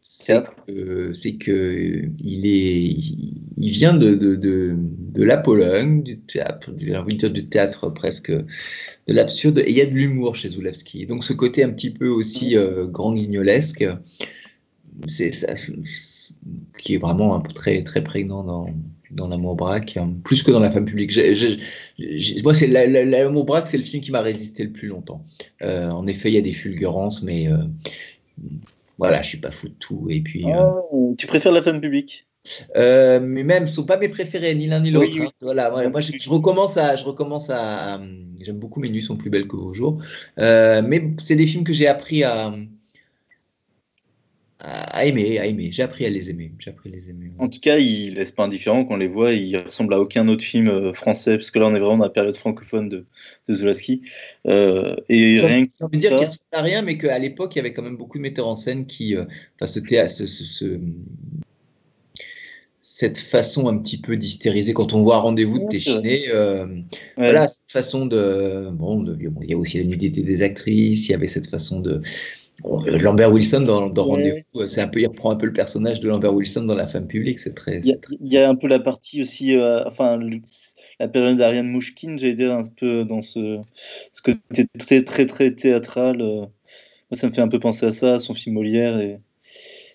c'est 0.00 0.42
que, 0.66 1.12
c'est 1.14 1.36
que 1.36 2.04
il 2.18 2.46
est, 2.46 2.82
il 3.56 3.70
vient 3.70 3.94
de, 3.94 4.14
de, 4.14 4.36
de, 4.36 4.74
de 4.76 5.22
la 5.24 5.36
Pologne, 5.36 6.02
du 6.02 6.20
théâtre, 6.20 6.72
j'ai 6.78 6.96
envie 6.96 7.14
de 7.14 7.18
dire 7.18 7.30
du 7.30 7.48
théâtre 7.48 7.88
presque, 7.90 8.30
de 8.32 8.44
l'absurde. 9.08 9.60
Et 9.60 9.70
il 9.70 9.76
y 9.76 9.80
a 9.82 9.86
de 9.86 9.92
l'humour 9.92 10.36
chez 10.36 10.48
Zulawski. 10.50 11.06
Donc 11.06 11.24
ce 11.24 11.32
côté 11.32 11.64
un 11.64 11.70
petit 11.70 11.90
peu 11.92 12.08
aussi 12.08 12.56
euh, 12.56 12.86
grand 12.86 13.12
guignolesque, 13.14 13.86
c'est 15.06 15.32
ça, 15.32 15.54
qui 16.80 16.94
est 16.94 16.98
vraiment 16.98 17.40
très 17.40 17.82
très 17.82 18.02
prégnant 18.02 18.42
dans 18.44 18.66
dans 19.10 19.28
l'amour 19.28 19.56
braque, 19.56 19.96
hein, 19.96 20.12
plus 20.24 20.42
que 20.42 20.50
dans 20.50 20.60
la 20.60 20.70
femme 20.70 20.84
publique. 20.84 21.12
Moi, 22.42 22.54
c'est 22.54 22.66
la- 22.66 22.86
la- 22.86 23.04
l'amour 23.04 23.44
braque, 23.44 23.66
c'est 23.66 23.76
le 23.78 23.82
film 23.82 24.02
qui 24.02 24.10
m'a 24.10 24.20
résisté 24.20 24.64
le 24.64 24.70
plus 24.72 24.88
longtemps. 24.88 25.24
Euh, 25.62 25.90
en 25.90 26.06
effet, 26.06 26.30
il 26.30 26.34
y 26.34 26.38
a 26.38 26.42
des 26.42 26.52
fulgurances, 26.52 27.22
mais 27.22 27.48
euh, 27.48 27.56
voilà, 28.98 29.22
je 29.22 29.28
suis 29.28 29.38
pas 29.38 29.50
fou 29.50 29.68
de 29.68 29.74
tout. 29.74 30.06
Et 30.10 30.20
puis, 30.20 30.44
euh, 30.44 30.54
Ah, 30.54 30.74
tu 31.16 31.26
préfères 31.26 31.52
la 31.52 31.62
femme 31.62 31.80
publique? 31.80 32.26
Euh, 32.76 33.20
mais 33.20 33.42
même, 33.42 33.66
ce 33.66 33.74
sont 33.74 33.84
pas 33.84 33.98
mes 33.98 34.08
préférés, 34.08 34.54
ni 34.54 34.66
l'un 34.66 34.80
ni 34.80 34.90
l'autre. 34.90 35.08
Oui, 35.12 35.20
oui. 35.20 35.26
hein. 35.26 35.32
Voilà, 35.42 35.70
moi, 35.70 35.88
moi, 35.88 36.00
je, 36.00 36.12
je 36.18 36.30
recommence 36.30 36.76
à, 36.78 36.96
je 36.96 37.04
recommence 37.04 37.50
à, 37.50 37.94
à- 37.96 38.00
j'aime 38.40 38.58
beaucoup 38.58 38.80
Mes 38.80 38.88
nuits 38.88 39.02
sont 39.02 39.16
plus 39.16 39.28
belles 39.30 39.46
que 39.46 39.56
vos 39.56 39.74
jours. 39.74 40.00
Mais 40.38 41.14
c'est 41.18 41.36
des 41.36 41.46
films 41.46 41.64
que 41.64 41.72
j'ai 41.72 41.86
appris 41.86 42.24
à, 42.24 42.52
à 44.62 45.04
aimer, 45.06 45.38
à 45.38 45.46
aimer. 45.46 45.70
J'ai 45.72 45.82
appris 45.82 46.04
à 46.04 46.10
les 46.10 46.28
aimer. 46.30 46.52
J'ai 46.58 46.70
appris 46.70 46.90
à 46.90 46.92
les 46.94 47.08
aimer. 47.08 47.30
En 47.38 47.48
tout 47.48 47.60
cas, 47.60 47.78
il 47.78 48.14
laisse 48.14 48.30
pas 48.30 48.44
indifférent 48.44 48.84
quand 48.84 48.94
on 48.94 48.98
les 48.98 49.08
voit. 49.08 49.32
Il 49.32 49.56
ressemble 49.56 49.94
à 49.94 50.00
aucun 50.00 50.28
autre 50.28 50.44
film 50.44 50.68
euh, 50.68 50.92
français, 50.92 51.36
parce 51.36 51.50
que 51.50 51.58
là, 51.58 51.66
on 51.66 51.74
est 51.74 51.78
vraiment 51.78 51.96
dans 51.98 52.04
la 52.04 52.10
période 52.10 52.36
francophone 52.36 52.88
de, 52.88 53.06
de 53.48 53.54
Zulaski. 53.54 54.02
Euh, 54.46 54.96
et 55.08 55.38
J'ai 55.38 55.46
rien 55.46 55.66
envie 55.80 55.96
de 55.96 56.00
dire 56.00 56.10
ça- 56.10 56.16
qu'il 56.16 56.26
ressemble 56.26 56.44
à 56.52 56.62
rien, 56.62 56.82
mais 56.82 56.98
qu'à 56.98 57.18
l'époque, 57.18 57.54
il 57.54 57.58
y 57.58 57.60
avait 57.60 57.72
quand 57.72 57.82
même 57.82 57.96
beaucoup 57.96 58.18
de 58.18 58.22
metteurs 58.22 58.48
en 58.48 58.56
scène 58.56 58.86
qui, 58.86 59.16
euh, 59.16 59.24
enfin, 59.56 59.66
ce 59.66 59.80
théâtre, 59.80 60.12
ce- 60.12 60.26
ce- 60.26 60.44
ce- 60.44 60.78
cette 62.82 63.18
façon 63.18 63.68
un 63.68 63.78
petit 63.78 63.98
peu 63.98 64.16
d'hystériser 64.16 64.74
quand 64.74 64.92
on 64.92 65.02
voit 65.02 65.16
un 65.16 65.20
rendez-vous 65.20 65.58
de. 65.60 65.68
Téchiné, 65.68 66.22
euh, 66.34 66.66
ouais. 66.66 66.82
voilà, 67.16 67.46
cette 67.46 67.70
façon 67.70 68.06
de, 68.06 68.68
bon, 68.72 69.00
de- 69.02 69.14
bon, 69.28 69.40
il 69.42 69.50
y 69.50 69.54
a 69.54 69.56
aussi 69.56 69.78
la 69.78 69.84
nudité 69.84 70.22
des 70.22 70.42
actrices, 70.42 71.08
il 71.08 71.12
y 71.12 71.14
avait 71.14 71.26
cette 71.28 71.46
façon 71.46 71.80
de, 71.80 72.02
Lambert 72.64 73.32
Wilson 73.32 73.60
dans, 73.62 73.88
dans 73.88 74.04
Ouais. 74.06 74.10
Rendez-vous, 74.16 74.68
c'est 74.68 74.80
un 74.82 74.88
peu, 74.88 75.00
il 75.00 75.06
reprend 75.06 75.30
un 75.30 75.36
peu 75.36 75.46
le 75.46 75.52
personnage 75.52 76.00
de 76.00 76.08
Lambert 76.08 76.34
Wilson 76.34 76.64
dans 76.64 76.74
La 76.74 76.86
Femme 76.88 77.06
publique, 77.06 77.38
c'est 77.38 77.54
très, 77.54 77.78
Il 77.80 77.86
y, 77.86 77.90
a, 77.92 77.94
c'est 77.94 78.00
très- 78.00 78.16
il 78.20 78.32
y 78.32 78.38
a 78.38 78.48
un 78.48 78.54
peu 78.54 78.66
la 78.66 78.78
partie 78.80 79.22
aussi, 79.22 79.56
euh, 79.56 79.84
enfin, 79.86 80.16
le- 80.16 80.40
la 80.98 81.08
période 81.08 81.36
d'Ariane 81.38 81.68
Mouchkine, 81.68 82.18
j'allais 82.18 82.34
dire, 82.34 82.52
un 82.52 82.62
peu 82.62 83.04
dans 83.04 83.22
ce, 83.22 83.58
ce 84.12 84.22
côté 84.22 84.66
très, 84.78 85.02
très, 85.02 85.26
très 85.26 85.50
théâtral. 85.52 86.20
euh. 86.20 86.40
moi, 86.40 86.48
ça 87.14 87.26
me 87.28 87.32
fait 87.32 87.40
un 87.40 87.48
peu 87.48 87.58
penser 87.58 87.86
à 87.86 87.92
ça, 87.92 88.14
à 88.16 88.18
son 88.20 88.34
film 88.34 88.54
Molière. 88.54 88.98
Et, 89.00 89.18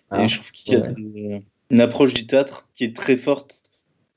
Ah, 0.10 0.24
et 0.26 0.30
je 0.30 0.38
trouve 0.40 0.52
qu'il 0.52 0.74
y 0.74 0.78
a 0.78 0.82
ouais. 0.82 1.42
une 1.70 1.82
approche 1.82 2.14
du 2.14 2.26
théâtre 2.28 2.68
qui 2.76 2.84
est 2.86 2.96
très 2.96 3.18
forte. 3.18 3.60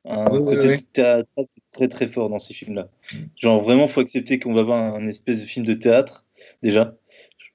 Un 0.05 0.25
côté 0.31 0.77
qui 0.77 1.01
est 1.01 1.25
très, 1.73 1.89
très 1.89 2.07
fort 2.07 2.31
dans 2.31 2.39
ces 2.39 2.55
films-là. 2.55 2.89
Mm. 3.13 3.17
Genre, 3.37 3.63
vraiment, 3.63 3.89
faut 3.89 4.01
accepter 4.01 4.39
qu'on 4.39 4.55
va 4.55 4.63
voir 4.63 4.95
un 4.95 5.07
espèce 5.07 5.41
de 5.43 5.47
film 5.47 5.67
de 5.67 5.75
théâtre, 5.75 6.25
déjà. 6.63 6.95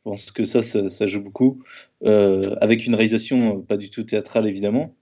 Je 0.06 0.10
pense 0.10 0.32
que 0.32 0.44
ça, 0.44 0.62
ça, 0.62 1.08
joue 1.08 1.22
beaucoup. 1.22 1.64
Euh, 2.04 2.56
avec 2.60 2.86
une 2.86 2.94
réalisation 2.94 3.60
euh, 3.60 3.62
pas 3.62 3.78
du 3.78 3.90
tout 3.90 4.04
théâtrale, 4.04 4.48
évidemment 4.48 4.94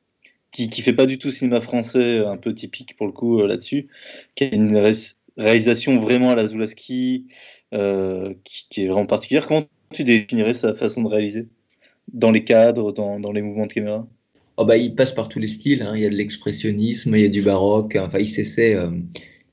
qui, 0.52 0.70
qui 0.70 0.82
fait 0.82 0.94
pas 0.94 1.06
du 1.06 1.18
tout 1.18 1.32
cinéma 1.32 1.62
français, 1.62 2.20
un 2.20 2.38
peu 2.38 2.54
typique 2.54 2.98
pour 2.98 3.08
le 3.08 3.14
coup 3.14 3.40
euh, 3.40 3.48
là-dessus, 3.48 3.88
qui 4.36 4.44
a 4.44 4.54
une 4.54 4.78
ré- 4.78 4.92
réalisation 5.38 6.00
vraiment 6.02 6.32
à 6.32 6.36
la 6.36 6.46
Zulaski, 6.46 7.26
qui, 7.72 8.84
est 8.84 8.88
vraiment 8.88 9.06
particulière. 9.06 9.48
Comment 9.48 9.66
tu 9.94 10.04
définirais 10.04 10.54
sa 10.54 10.76
façon 10.76 11.02
de 11.02 11.08
réaliser? 11.08 11.48
Dans 12.14 12.32
les 12.32 12.44
cadres, 12.44 12.92
dans, 12.92 13.32
les 13.32 13.42
mouvements 13.42 13.66
de 13.66 13.74
caméra? 13.74 14.06
Oh 14.58 14.66
bah, 14.66 14.76
il 14.76 14.94
passe 14.94 15.14
par 15.14 15.30
tous 15.30 15.40
les 15.40 15.48
styles. 15.48 15.82
hein. 15.82 15.94
Il 15.96 16.02
y 16.02 16.06
a 16.06 16.10
de 16.10 16.16
l'expressionnisme, 16.16 17.16
il 17.16 17.22
y 17.22 17.26
a 17.26 17.30
du 17.30 17.42
baroque. 17.42 17.96
Enfin, 17.96 18.20
il 18.20 18.28
s'essaie, 18.28 18.78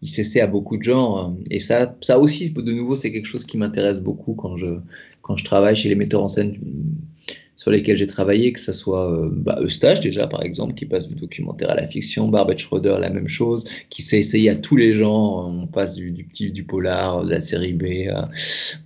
il 0.02 0.08
s'essaie 0.08 0.40
à 0.40 0.46
beaucoup 0.46 0.76
de 0.76 0.82
genres. 0.82 1.28
euh, 1.28 1.44
Et 1.50 1.60
ça, 1.60 1.96
ça 2.00 2.18
aussi, 2.18 2.50
de 2.50 2.72
nouveau, 2.72 2.96
c'est 2.96 3.12
quelque 3.12 3.26
chose 3.26 3.44
qui 3.44 3.58
m'intéresse 3.58 4.00
beaucoup 4.00 4.34
quand 4.34 4.56
je, 4.56 4.78
quand 5.22 5.36
je 5.36 5.44
travaille 5.44 5.76
chez 5.76 5.88
les 5.88 5.94
metteurs 5.94 6.22
en 6.22 6.28
scène 6.28 6.56
euh, 6.64 7.34
sur 7.56 7.72
lesquels 7.72 7.98
j'ai 7.98 8.06
travaillé, 8.06 8.52
que 8.52 8.60
ce 8.60 8.72
soit 8.72 9.12
euh, 9.12 9.30
bah, 9.32 9.58
Eustache 9.62 10.00
déjà, 10.00 10.28
par 10.28 10.44
exemple, 10.44 10.74
qui 10.74 10.86
passe 10.86 11.08
du 11.08 11.14
documentaire 11.14 11.70
à 11.70 11.74
la 11.74 11.88
fiction, 11.88 12.28
Barbette 12.28 12.60
Schroeder, 12.60 12.96
la 13.00 13.10
même 13.10 13.28
chose, 13.28 13.68
qui 13.90 14.02
s'est 14.02 14.20
essayé 14.20 14.50
à 14.50 14.56
tous 14.56 14.76
les 14.76 14.94
genres. 14.94 15.46
On 15.48 15.66
passe 15.66 15.96
du, 15.96 16.12
petit, 16.24 16.52
du 16.52 16.62
polar, 16.62 17.24
de 17.24 17.30
la 17.30 17.40
série 17.40 17.72
B, 17.72 18.08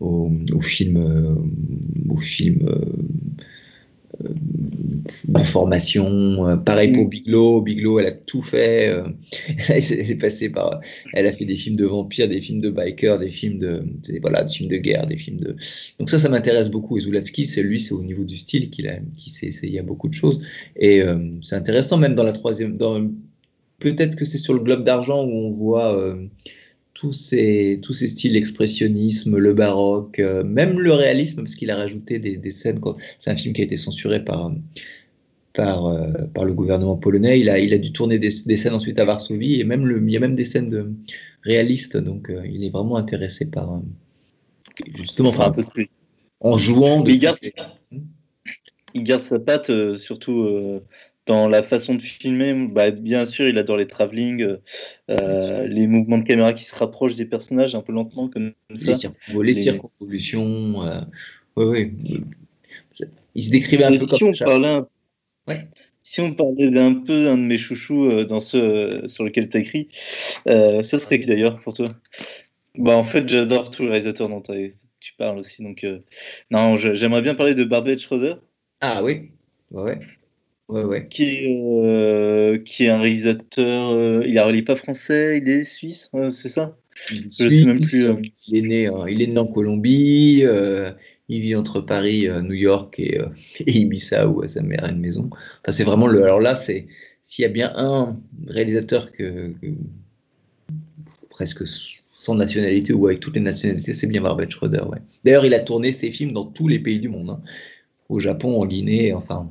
au, 0.01 0.31
film, 0.63 0.97
au 2.09 2.17
film. 2.17 2.67
De 5.29 5.39
formation. 5.43 6.47
euh, 6.49 6.57
pareil 6.57 6.93
pour 6.93 7.05
Mm. 7.07 7.09
Biglow. 7.09 7.63
Biglow, 7.63 7.99
elle 8.01 8.07
a 8.07 8.13
tout 8.13 8.43
fait. 8.43 8.89
euh, 8.89 9.05
elle 9.69 10.11
est 10.11 10.15
passée 10.17 10.49
par. 10.51 10.81
Elle 11.15 11.27
a 11.27 11.33
fait 11.33 11.45
des 11.45 11.57
films 11.57 11.77
de 11.77 11.85
vampires, 11.87 12.29
des 12.29 12.41
films 12.41 12.61
de 12.61 12.71
bikers, 12.71 13.19
des 13.19 13.31
films 13.31 13.59
de 13.59 13.83
voilà, 14.23 14.45
des 14.45 14.53
films 14.53 14.69
de 14.71 14.77
guerre, 14.77 15.07
des 15.07 15.17
films 15.17 15.39
de. 15.41 15.57
Donc 15.99 16.11
ça, 16.11 16.19
ça 16.19 16.29
m'intéresse 16.29 16.69
beaucoup. 16.71 16.99
Et 16.99 17.01
Zulawski, 17.01 17.47
c'est 17.47 17.63
lui, 17.63 17.81
c'est 17.81 17.93
au 17.95 18.03
niveau 18.03 18.25
du 18.25 18.37
style 18.37 18.71
qu'il 18.71 18.89
a, 18.89 18.99
qui 19.17 19.31
s'est 19.31 19.47
essayé 19.47 19.81
à 19.81 19.83
beaucoup 19.83 20.09
de 20.09 20.15
choses. 20.15 20.43
Et 20.77 21.03
euh, 21.03 21.17
c'est 21.41 21.57
intéressant, 21.57 21.97
même 21.99 22.15
dans 22.15 22.25
la 22.25 22.33
troisième. 22.33 22.77
Dans, 22.77 23.01
peut-être 23.79 24.17
que 24.17 24.25
c'est 24.25 24.39
sur 24.39 24.55
le 24.55 24.61
globe 24.61 24.85
d'argent 24.85 25.25
où 25.25 25.31
on 25.31 25.49
voit. 25.51 25.97
euh, 25.99 26.27
tous 26.95 27.13
ces, 27.13 27.81
tous 27.83 27.95
ces 27.95 28.09
styles, 28.09 28.35
l'expressionnisme, 28.35 29.37
le 29.37 29.55
baroque, 29.55 30.19
euh, 30.19 30.45
même 30.45 30.79
le 30.79 30.93
réalisme, 30.93 31.43
parce 31.43 31.55
qu'il 31.55 31.71
a 31.71 31.77
rajouté 31.77 32.19
des, 32.19 32.37
des 32.37 32.51
scènes. 32.51 32.81
C'est 33.19 33.31
un 33.31 33.37
film 33.37 33.55
qui 33.55 33.61
a 33.63 33.65
été 33.65 33.77
censuré 33.77 34.25
par, 34.25 34.53
par, 35.53 35.87
euh, 35.87 36.13
par 36.35 36.45
le 36.45 36.55
gouvernement 36.55 36.97
polonais. 36.97 37.41
Il 37.41 37.51
a, 37.51 37.59
il 37.59 37.73
a 37.73 37.79
dû 37.79 37.93
tourner 37.93 38.19
des, 38.19 38.31
des 38.47 38.57
scènes 38.57 38.75
ensuite 38.75 39.01
à 39.01 39.05
Varsovie, 39.05 39.61
et 39.61 39.65
même 39.65 39.87
le, 39.87 40.03
il 40.03 40.13
y 40.13 40.17
a 40.17 40.21
même 40.21 40.37
des 40.37 40.45
scènes 40.45 40.69
de, 40.69 40.93
réalistes, 41.43 41.97
donc 41.97 42.31
euh, 42.31 42.47
il 42.47 42.65
est 42.65 42.71
vraiment 42.71 42.97
intéressé 42.97 43.47
par. 43.47 43.81
justement, 44.95 45.31
Enfin, 45.31 45.47
un 45.49 45.53
peu 45.53 45.65
plus. 45.65 45.91
en 46.41 46.57
jouant 46.57 47.01
de. 47.01 47.11
Il 47.11 47.19
garde, 47.19 47.39
il 48.95 49.03
garde 49.05 49.23
sa 49.23 49.39
patte, 49.39 49.73
surtout 49.99 50.47
dans 51.27 51.49
la 51.49 51.63
façon 51.63 51.95
de 51.95 52.03
filmer. 52.03 52.53
Bah, 52.71 52.91
bien 52.91 53.25
sûr, 53.25 53.49
il 53.49 53.59
adore 53.59 53.77
les 53.77 53.87
travelling, 53.87 54.43
euh, 54.43 54.57
euh, 55.11 55.67
les 55.67 55.87
mouvements 55.87 56.19
de 56.19 56.25
caméra 56.25 56.53
qui 56.53 56.65
se 56.65 56.75
rapprochent 56.75 57.17
des 57.17 57.27
personnages 57.27 57.75
un 57.75 57.83
peu 57.83 57.93
lentement, 57.93 58.29
comme 58.29 58.53
ça. 58.75 58.93
les, 59.29 59.43
les 59.43 59.55
circonvolutions. 59.55 60.85
euh, 60.87 61.01
ouais, 61.57 61.65
ouais. 61.67 61.93
Il 63.35 63.45
se 63.45 63.51
décrivait 63.51 63.85
un 63.85 63.93
Et 63.93 63.99
peu 63.99 64.05
si 64.09 64.19
comme 64.19 64.29
on 64.29 64.35
ça. 64.35 64.45
parlait 64.45 64.69
un... 64.69 64.87
Ouais. 65.49 65.69
Si 66.03 66.21
on 66.21 66.35
parlait 66.35 66.71
d'un 66.71 66.95
peu 66.95 67.29
un 67.29 67.39
de 67.39 67.43
mes 67.43 67.59
chouchous 67.59 68.07
euh, 68.07 68.25
dans 68.25 68.39
euh, 68.55 69.07
sur 69.07 69.25
lequel 69.25 69.49
tu 69.49 69.57
as 69.57 69.61
écrit, 69.61 69.89
euh, 70.49 70.83
ça 70.83 70.99
serait 70.99 71.21
qui 71.21 71.27
d'ailleurs 71.27 71.61
pour 71.61 71.75
toi? 71.75 71.87
Bah, 72.77 72.97
En 72.97 73.05
fait, 73.05 73.29
j'adore 73.29 73.71
tous 73.71 73.83
les 73.83 73.89
réalisateurs 73.91 74.29
dont 74.29 74.43
tu 74.43 75.15
parles 75.17 75.39
aussi. 75.39 75.63
Donc, 75.63 75.85
euh, 75.85 76.01
non, 76.51 76.77
j'aimerais 76.77 77.23
bien 77.23 77.35
parler 77.35 77.55
de 77.55 77.65
Barbet 77.65 77.97
Schroeder, 77.99 78.35
Ah 78.81 79.03
oui, 79.05 79.31
ouais, 79.71 79.99
ouais. 80.69 80.85
Ouais, 80.85 81.09
qui 81.09 81.25
est, 81.25 81.47
euh, 81.47 82.59
qui 82.59 82.85
est 82.85 82.89
un 82.89 82.99
réalisateur. 83.01 83.91
euh, 83.91 84.23
il 84.27 84.35
n'est 84.35 84.63
pas 84.63 84.77
français, 84.77 85.39
il 85.43 85.49
est 85.49 85.65
suisse, 85.65 86.11
euh, 86.15 86.31
c'est 86.31 86.49
ça? 86.49 86.77
Je 87.07 87.29
sais 87.49 87.65
même 87.65 87.81
plus, 87.81 88.05
euh. 88.05 88.15
Il, 88.49 88.57
est 88.59 88.63
né, 88.63 88.89
en- 88.89 89.07
il 89.07 89.23
est 89.23 89.27
né 89.27 89.39
en 89.39 89.47
Colombie, 89.47 90.43
euh, 90.45 90.91
il 91.29 91.41
vit 91.41 91.55
entre 91.57 91.81
Paris, 91.81 92.29
euh, 92.29 92.43
New 92.43 92.53
York 92.55 92.95
et, 92.99 93.19
euh, 93.21 93.27
et 93.61 93.79
Ibiza 93.79 94.29
où 94.29 94.47
sa 94.47 94.63
mère 94.63 94.85
a 94.85 94.91
une 94.91 95.01
maison. 95.01 95.31
Enfin, 95.31 95.73
c'est 95.73 95.85
vraiment 95.85 96.07
le. 96.07 96.23
Alors 96.25 96.41
là, 96.41 96.55
c'est 96.55 96.87
s'il 97.25 97.43
y 97.43 97.47
a 97.47 97.49
bien 97.51 97.73
un 97.77 98.19
réalisateur 98.47 99.11
que, 99.13 99.53
que- 99.63 99.69
presque 101.31 101.65
sans 102.15 102.35
nationalité 102.35 102.93
ou 102.93 103.07
avec 103.07 103.21
toutes 103.21 103.35
les 103.35 103.41
nationalités, 103.41 103.95
c'est 103.95 104.07
bien 104.07 104.21
Barbet 104.21 104.49
Schroeder. 104.51 104.83
Ouais. 104.89 104.99
D'ailleurs, 105.25 105.45
il 105.45 105.55
a 105.55 105.61
tourné 105.61 105.93
ses 105.93 106.11
films 106.11 106.33
dans 106.33 106.45
tous 106.45 106.69
les 106.69 106.79
pays 106.79 107.01
du 107.01 107.09
monde. 107.09 107.31
hein. 107.31 107.41
Au 108.09 108.21
Japon, 108.21 108.61
en 108.61 108.67
Guinée, 108.67 109.13
enfin. 109.13 109.51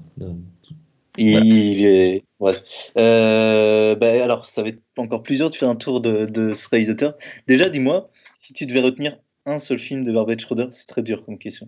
Il, 1.17 1.31
Voilà. 1.31 1.45
il 1.45 1.85
est. 1.85 2.23
Bref. 2.39 2.63
Euh, 2.97 3.95
bah, 3.95 4.23
alors, 4.23 4.45
ça 4.45 4.61
va 4.63 4.69
être 4.69 4.79
encore 4.97 5.23
plus 5.23 5.37
dur 5.37 5.49
de 5.49 5.55
faire 5.55 5.69
un 5.69 5.75
tour 5.75 6.01
de, 6.01 6.25
de 6.25 6.53
ce 6.53 6.67
réalisateur. 6.69 7.15
Déjà, 7.47 7.69
dis-moi, 7.69 8.09
si 8.39 8.53
tu 8.53 8.65
devais 8.65 8.79
retenir 8.79 9.17
un 9.45 9.59
seul 9.59 9.79
film 9.79 10.03
de 10.03 10.11
Barbet 10.11 10.37
Schroeder, 10.39 10.67
c'est 10.71 10.87
très 10.87 11.01
dur 11.01 11.25
comme 11.25 11.37
question. 11.37 11.67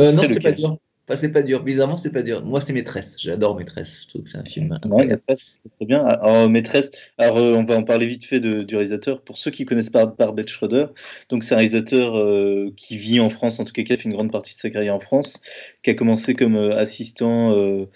Euh, 0.00 0.12
non, 0.12 0.22
C'est 0.24 0.40
pas 0.40 0.52
dur. 0.52 0.78
Enfin, 1.08 1.18
c'est 1.18 1.30
pas 1.32 1.42
dur. 1.42 1.64
Bizarrement, 1.64 1.96
c'est 1.96 2.12
pas 2.12 2.22
dur. 2.22 2.44
Moi, 2.44 2.60
c'est 2.60 2.72
Maîtresse. 2.72 3.16
J'adore 3.20 3.56
Maîtresse. 3.56 4.02
Je 4.02 4.08
trouve 4.08 4.22
que 4.22 4.30
c'est 4.30 4.38
un 4.38 4.44
film 4.44 4.72
incroyable. 4.72 5.20
Maîtresse, 5.28 5.54
c'est 5.64 5.70
très 5.76 5.84
bien. 5.86 6.04
Alors, 6.04 6.48
Maîtresse, 6.48 6.92
alors, 7.18 7.38
euh, 7.38 7.54
on 7.54 7.64
va 7.64 7.76
en 7.76 7.82
parler 7.82 8.06
vite 8.06 8.24
fait 8.24 8.38
de- 8.38 8.62
du 8.62 8.76
réalisateur. 8.76 9.20
Pour 9.22 9.36
ceux 9.36 9.50
qui 9.50 9.64
connaissent 9.64 9.90
pas 9.90 10.06
Barbet 10.06 10.46
Schroeder, 10.46 10.86
donc 11.28 11.42
c'est 11.42 11.54
un 11.54 11.58
réalisateur 11.58 12.16
euh, 12.16 12.72
qui 12.76 12.96
vit 12.96 13.18
en 13.18 13.30
France, 13.30 13.58
en 13.58 13.64
tout 13.64 13.72
cas 13.72 13.82
qui 13.82 13.92
a 13.92 13.96
fait 13.96 14.04
une 14.04 14.14
grande 14.14 14.30
partie 14.30 14.54
de 14.54 14.58
sa 14.60 14.70
carrière 14.70 14.94
en 14.94 15.00
France, 15.00 15.40
qui 15.82 15.90
a 15.90 15.94
commencé 15.94 16.34
comme 16.34 16.54
euh, 16.56 16.76
assistant 16.78 17.52
euh, 17.52 17.86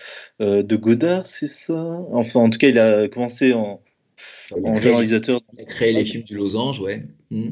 de 0.41 0.77
Godard, 0.77 1.27
c'est 1.29 1.47
ça? 1.47 1.75
Enfin, 2.13 2.41
en 2.41 2.51
tout 2.51 2.59
cas, 2.59 2.69
il 2.69 2.79
a 2.81 3.07
commencé 3.09 3.53
en, 3.53 3.81
Il 4.57 4.67
a 4.67 4.71
en 4.71 4.73
créé, 4.73 4.93
réalisateur 4.93 5.41
il 5.55 5.61
a 5.61 5.65
créé 5.65 5.93
les 5.93 6.05
films 6.05 6.25
du 6.25 6.35
Losange, 6.37 6.81
ouais. 6.81 7.05
Hmm. 7.31 7.51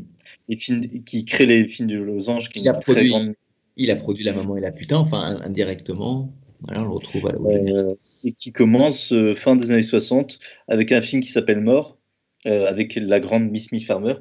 et 0.48 0.56
qui 0.56 1.24
crée 1.24 1.46
les 1.46 1.66
films 1.68 1.88
de 1.88 1.96
Losange, 1.96 2.48
qui 2.48 2.58
Il 2.60 2.68
a 2.68 2.74
produit- 2.74 3.08
grande 3.10 3.34
Il 3.76 3.90
a 3.90 3.96
produit 3.96 4.24
La 4.24 4.32
Maman 4.32 4.56
et 4.56 4.60
la 4.60 4.72
Putain, 4.72 4.96
enfin 4.98 5.40
indirectement. 5.42 6.32
Voilà, 6.62 6.82
on 6.82 6.84
le 6.84 6.90
retrouve 6.90 7.26
à 7.28 7.32
la 7.32 7.38
euh, 7.50 7.94
et 8.24 8.32
qui 8.32 8.52
commence 8.52 9.12
euh, 9.12 9.34
fin 9.34 9.56
des 9.56 9.70
années 9.72 9.82
60 9.82 10.38
avec 10.68 10.92
un 10.92 11.02
film 11.02 11.22
qui 11.22 11.30
s'appelle 11.30 11.60
Mort, 11.60 11.98
euh, 12.46 12.66
avec 12.66 12.94
la 12.96 13.20
grande 13.20 13.50
Miss 13.50 13.72
Me 13.72 13.78
Farmer, 13.78 14.14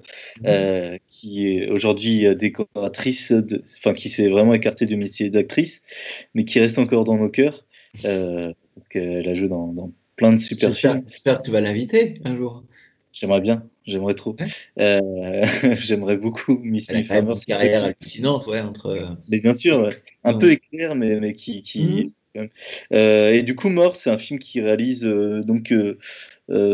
euh, 0.45 0.97
qui 1.10 1.47
est 1.47 1.70
aujourd'hui 1.70 2.36
décoratrice, 2.36 3.32
de- 3.32 3.64
enfin 3.78 3.93
qui 3.93 4.10
s'est 4.10 4.30
vraiment 4.30 4.54
écartée 4.54 4.86
du 4.86 4.97
métier 4.97 5.30
d'actrice, 5.30 5.82
mais 6.34 6.43
qui 6.43 6.60
reste 6.60 6.80
encore 6.80 7.06
dans 7.06 7.16
nos 7.16 7.30
cœurs, 7.30 7.66
parce 8.01 8.89
qu'elle 8.89 9.28
a 9.28 9.36
joué 9.36 9.47
dans, 9.47 9.68
dans 9.68 9.91
plein 10.16 10.34
de 10.34 10.38
super 10.38 10.74
films. 10.74 11.04
j'espère 11.08 11.39
que 11.39 11.43
tu 11.45 11.51
vas 11.51 11.62
l'inviter 11.62 12.16
un 12.26 12.36
jour. 12.36 12.64
J'aimerais 13.14 13.41
bien, 13.41 13.64
j'aimerais 13.86 14.14
trop. 14.14 14.36
Euh, 14.80 15.46
j'aimerais 15.76 16.18
beaucoup 16.18 16.58
Miss 16.64 16.90
Elle 16.90 16.98
a 17.12 17.20
une 17.20 17.36
carrière 17.46 17.84
hallucinante, 17.84 18.48
ouais, 18.48 18.62
entre. 18.62 18.88
euh, 18.88 19.06
Mais 19.30 19.40
bien 19.40 19.54
sûr, 19.54 19.80
ouais. 19.82 19.92
un 20.24 20.34
Ouais. 20.34 20.40
peu 20.40 20.52
éclair, 20.52 20.96
mais, 20.96 21.20
mais 21.20 21.34
qui. 21.34 21.62
qui... 21.62 21.84
Mhm. 21.86 22.12
Euh, 22.94 23.32
et 23.32 23.44
du 23.44 23.54
coup, 23.54 23.70
Mort, 23.70 23.96
c'est 23.96 24.10
un 24.10 24.18
film 24.18 24.40
qui 24.40 24.60
réalise 24.60 25.06
euh, 25.06 25.44
donc 25.44 25.72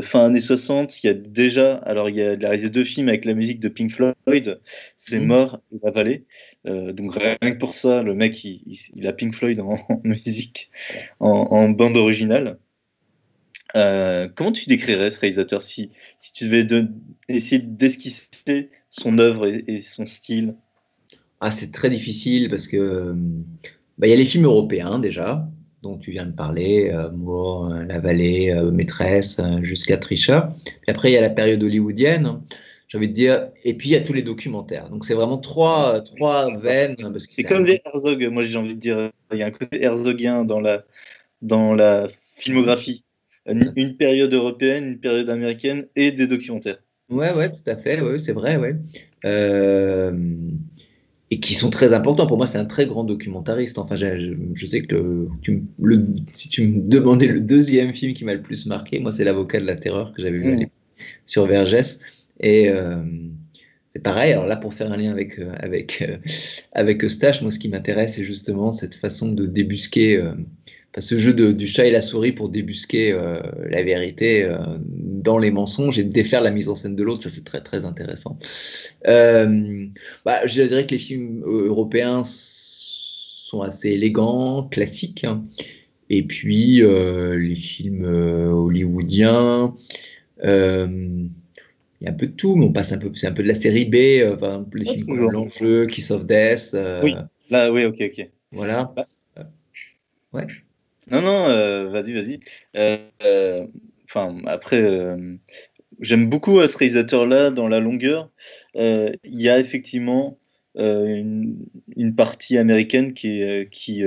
fin 0.01 0.26
années 0.26 0.39
60. 0.39 1.03
Il 1.03 1.07
y 1.07 1.10
a 1.10 1.14
déjà, 1.14 1.76
alors 1.76 2.10
il, 2.10 2.16
y 2.16 2.22
a, 2.22 2.34
il 2.34 2.45
a 2.45 2.49
réalisé 2.49 2.70
deux 2.70 2.84
films 2.86 3.10
avec 3.10 3.26
la 3.26 3.34
musique 3.34 3.60
de 3.60 3.68
Pink 3.70 3.91
Floyd, 3.91 4.62
c'est 4.95 5.20
Mhm. 5.20 5.26
Mort 5.26 5.60
et 5.74 5.78
La 5.84 5.91
Vallée. 5.91 6.26
Donc 6.66 7.16
rien 7.16 7.38
que 7.51 7.57
pour 7.57 7.74
ça, 7.74 8.03
le 8.03 8.14
mec, 8.14 8.43
il, 8.45 8.62
il- 8.66 8.80
il 8.95 9.07
a 9.07 9.14
Pink 9.14 9.36
Floyd 9.36 9.60
en, 9.60 9.74
en 9.89 10.01
musique, 10.03 10.72
en, 11.20 11.30
en 11.30 11.70
bande 11.70 11.97
originale. 11.97 12.57
Euh, 13.76 14.28
comment 14.36 14.51
tu 14.51 14.65
décrirais 14.65 15.09
ce 15.09 15.20
réalisateur 15.20 15.61
si, 15.61 15.89
si 16.17 16.34
tu 16.34 16.45
devais 16.45 16.63
de- 16.63 16.88
essayer 17.28 17.61
d'esquisser 17.61 18.70
son 18.89 19.20
œuvre 19.20 19.47
et, 19.47 19.63
et 19.67 19.80
son 19.80 20.05
style? 20.05 20.55
Ah, 21.39 21.51
c'est 21.51 21.72
très 21.72 21.89
difficile 21.89 22.49
parce 22.49 22.67
que 22.67 22.78
euh, 22.78 23.13
bah, 23.97 24.07
il 24.07 24.09
y 24.09 24.13
a 24.13 24.17
les 24.17 24.26
films 24.26 24.45
européens 24.45 24.99
déjà, 24.99 25.47
dont 25.84 25.97
tu 25.97 26.11
viens 26.11 26.26
de 26.26 26.32
parler, 26.34 26.89
euh, 26.91 27.11
Moore, 27.11 27.72
euh, 27.72 27.84
La 27.86 27.99
Vallée, 27.99 28.51
euh, 28.51 28.72
Maîtresse, 28.72 29.39
jusqu'à 29.61 29.97
Tricheur. 29.97 30.51
Puis 30.65 30.89
après, 30.89 31.11
il 31.11 31.13
y 31.13 31.17
a 31.17 31.22
la 31.22 31.30
période 31.30 31.63
hollywoodienne, 31.63 32.41
j'ai 32.88 32.97
envie 32.97 33.07
de 33.07 33.13
dire, 33.13 33.49
et 33.63 33.76
puis 33.76 33.89
il 33.89 33.91
y 33.93 33.95
a 33.95 34.01
tous 34.01 34.13
les 34.13 34.24
documentaires. 34.24 34.89
Donc 34.89 35.05
c'est 35.05 35.13
vraiment 35.13 35.38
trois, 35.38 36.01
trois 36.01 36.57
veines. 36.57 36.95
Que 36.95 37.20
C'est 37.20 37.43
comme 37.43 37.61
un- 37.63 37.65
les 37.65 37.82
Herzog, 37.86 38.28
moi 38.32 38.43
j'ai 38.43 38.57
envie 38.57 38.76
de 38.76 38.80
dire, 38.80 39.11
il 39.32 39.38
y 39.38 39.43
a 39.43 39.45
un 39.45 39.51
côté 39.51 39.84
herzogien 39.84 40.43
dans 40.43 40.59
la, 40.59 40.84
dans 41.41 41.74
la 41.76 42.07
filmographie. 42.36 43.03
Une, 43.45 43.73
une 43.75 43.97
période 43.97 44.33
européenne, 44.33 44.85
une 44.85 44.99
période 44.99 45.29
américaine 45.29 45.87
et 45.95 46.11
des 46.11 46.27
documentaires. 46.27 46.79
Ouais, 47.09 47.33
ouais, 47.33 47.51
tout 47.51 47.63
à 47.65 47.75
fait, 47.75 48.01
ouais, 48.01 48.19
c'est 48.19 48.33
vrai, 48.33 48.57
ouais. 48.57 48.75
Euh, 49.25 50.11
et 51.31 51.39
qui 51.39 51.53
sont 51.53 51.69
très 51.69 51.93
importants. 51.93 52.25
Pour 52.27 52.37
moi, 52.37 52.47
c'est 52.47 52.57
un 52.57 52.65
très 52.65 52.87
grand 52.87 53.03
documentariste. 53.03 53.77
Enfin, 53.77 53.95
je, 53.95 54.65
sais 54.65 54.81
que 54.81 54.95
le, 54.95 55.27
tu 55.41 55.51
me- 55.51 55.61
le- 55.79 56.05
si 56.33 56.49
tu 56.49 56.65
me 56.67 56.81
demandais 56.89 57.27
le 57.27 57.39
deuxième 57.39 57.93
film 57.93 58.13
qui 58.13 58.25
m'a 58.25 58.33
le 58.33 58.41
plus 58.41 58.65
marqué, 58.65 58.99
moi, 58.99 59.11
c'est 59.11 59.23
L'avocat 59.23 59.59
de 59.59 59.65
la 59.65 59.75
terreur 59.75 60.13
que 60.13 60.21
j'avais 60.21 60.39
vu 60.39 60.67
sur 61.25 61.45
Vergès. 61.47 61.99
Et 62.39 62.69
euh, 62.69 62.97
c'est 63.89 64.01
pareil. 64.03 64.33
Alors 64.33 64.47
là, 64.47 64.57
pour 64.57 64.73
faire 64.73 64.91
un 64.91 64.97
lien 64.97 65.11
avec, 65.11 65.39
euh, 65.39 65.53
avec, 65.59 66.03
avec 66.73 67.03
Eustache, 67.03 67.41
moi, 67.41 67.51
ce 67.51 67.59
qui 67.59 67.69
m'intéresse, 67.69 68.15
c'est 68.15 68.23
justement 68.23 68.71
cette 68.71 68.95
façon 68.95 69.31
de 69.31 69.45
débusquer. 69.45 70.17
euh, 70.17 70.33
enfin, 70.91 71.01
ce 71.01 71.17
jeu 71.17 71.33
de- 71.33 71.51
du 71.51 71.67
chat 71.67 71.85
et 71.85 71.91
la 71.91 72.01
souris 72.01 72.31
pour 72.31 72.49
débusquer 72.49 73.11
euh, 73.13 73.39
la 73.69 73.83
vérité 73.83 74.43
euh, 74.43 74.57
dans 74.81 75.37
les 75.37 75.51
mensonges 75.51 75.99
et 75.99 76.03
défaire 76.03 76.41
la 76.41 76.51
mise 76.51 76.69
en 76.69 76.75
scène 76.75 76.95
de 76.95 77.03
l'autre, 77.03 77.23
ça 77.23 77.29
c'est 77.29 77.43
très 77.45 77.61
très 77.61 77.85
intéressant. 77.85 78.37
Euh, 79.07 79.85
bah, 80.25 80.45
je 80.47 80.61
dirais 80.63 80.85
que 80.85 80.91
les 80.91 80.99
films 80.99 81.43
européens 81.45 82.23
sont 82.25 83.61
assez 83.61 83.89
élégants, 83.91 84.67
classiques, 84.69 85.23
hein. 85.23 85.43
et 86.09 86.23
puis 86.23 86.81
les 86.81 87.55
films 87.55 88.05
hollywoodiens, 88.05 89.75
il 90.43 91.29
y 92.01 92.07
a 92.07 92.11
un 92.11 92.13
peu 92.13 92.27
de 92.27 92.31
tout, 92.31 92.55
mais 92.55 92.65
on 92.65 92.71
passe 92.71 92.91
un 92.93 92.97
peu, 92.97 93.11
c'est 93.15 93.27
un 93.27 93.31
peu 93.33 93.43
de 93.43 93.47
la 93.47 93.55
série 93.55 93.85
B, 93.85 94.37
par 94.39 94.51
exemple, 94.51 94.77
les 94.79 94.85
Ouais, 94.85 94.93
films 94.93 95.07
comme 95.07 95.31
L'Enjeu, 95.31 95.85
Kiss 95.87 96.11
of 96.11 96.25
Death, 96.25 96.75
Oui. 97.03 97.13
Là, 97.49 97.71
oui, 97.71 97.85
ok, 97.85 97.97
ok. 97.99 98.29
voilà. 98.51 98.93
Non, 101.12 101.22
non, 101.22 101.49
euh, 101.49 101.89
vas-y, 101.89 102.14
vas-y. 102.14 102.39
Euh, 102.76 102.97
euh, 103.24 103.68
Enfin, 104.05 104.38
après, 104.47 104.82
j'aime 105.99 106.30
beaucoup 106.30 106.66
ce 106.68 106.78
réalisateur-là 106.78 107.51
dans 107.51 107.68
la 107.68 107.80
longueur. 107.80 108.30
Il 108.76 109.18
y 109.24 109.49
a 109.49 109.60
effectivement 109.60 110.39
une, 110.76 111.57
une 111.95 112.16
partie 112.16 112.57
américaine 112.57 113.14
qui 113.14 113.41
est, 113.41 113.70
qui, 113.72 114.03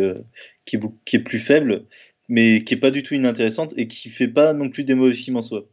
qui, 0.65 0.77
est, 0.77 0.79
beaucoup- 0.79 0.99
qui 1.05 1.17
est 1.17 1.21
plus 1.21 1.39
faible, 1.39 1.85
mais 2.29 2.65
qui 2.65 2.75
est 2.75 2.79
pas 2.79 2.91
du 2.91 3.03
tout 3.05 3.15
inintéressante 3.15 3.75
et 3.77 3.87
qui 3.89 4.11
fait 4.11 4.29
pas 4.29 4.53
non 4.55 4.71
plus 4.71 4.85
des 4.85 4.95
mauvais 4.95 5.15
films 5.15 5.37
en 5.37 5.43
soi. 5.43 5.69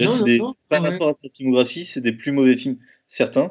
Non, 0.00 0.16
non, 0.18 0.24
des- 0.24 0.38
non, 0.38 0.54
par 0.68 0.82
ouais. 0.82 0.90
rapport 0.90 1.08
à 1.10 1.16
sa 1.22 1.28
filmographie, 1.34 1.84
c'est 1.84 2.00
des 2.00 2.12
plus 2.12 2.32
mauvais 2.32 2.56
films, 2.56 2.78
certains. 3.08 3.50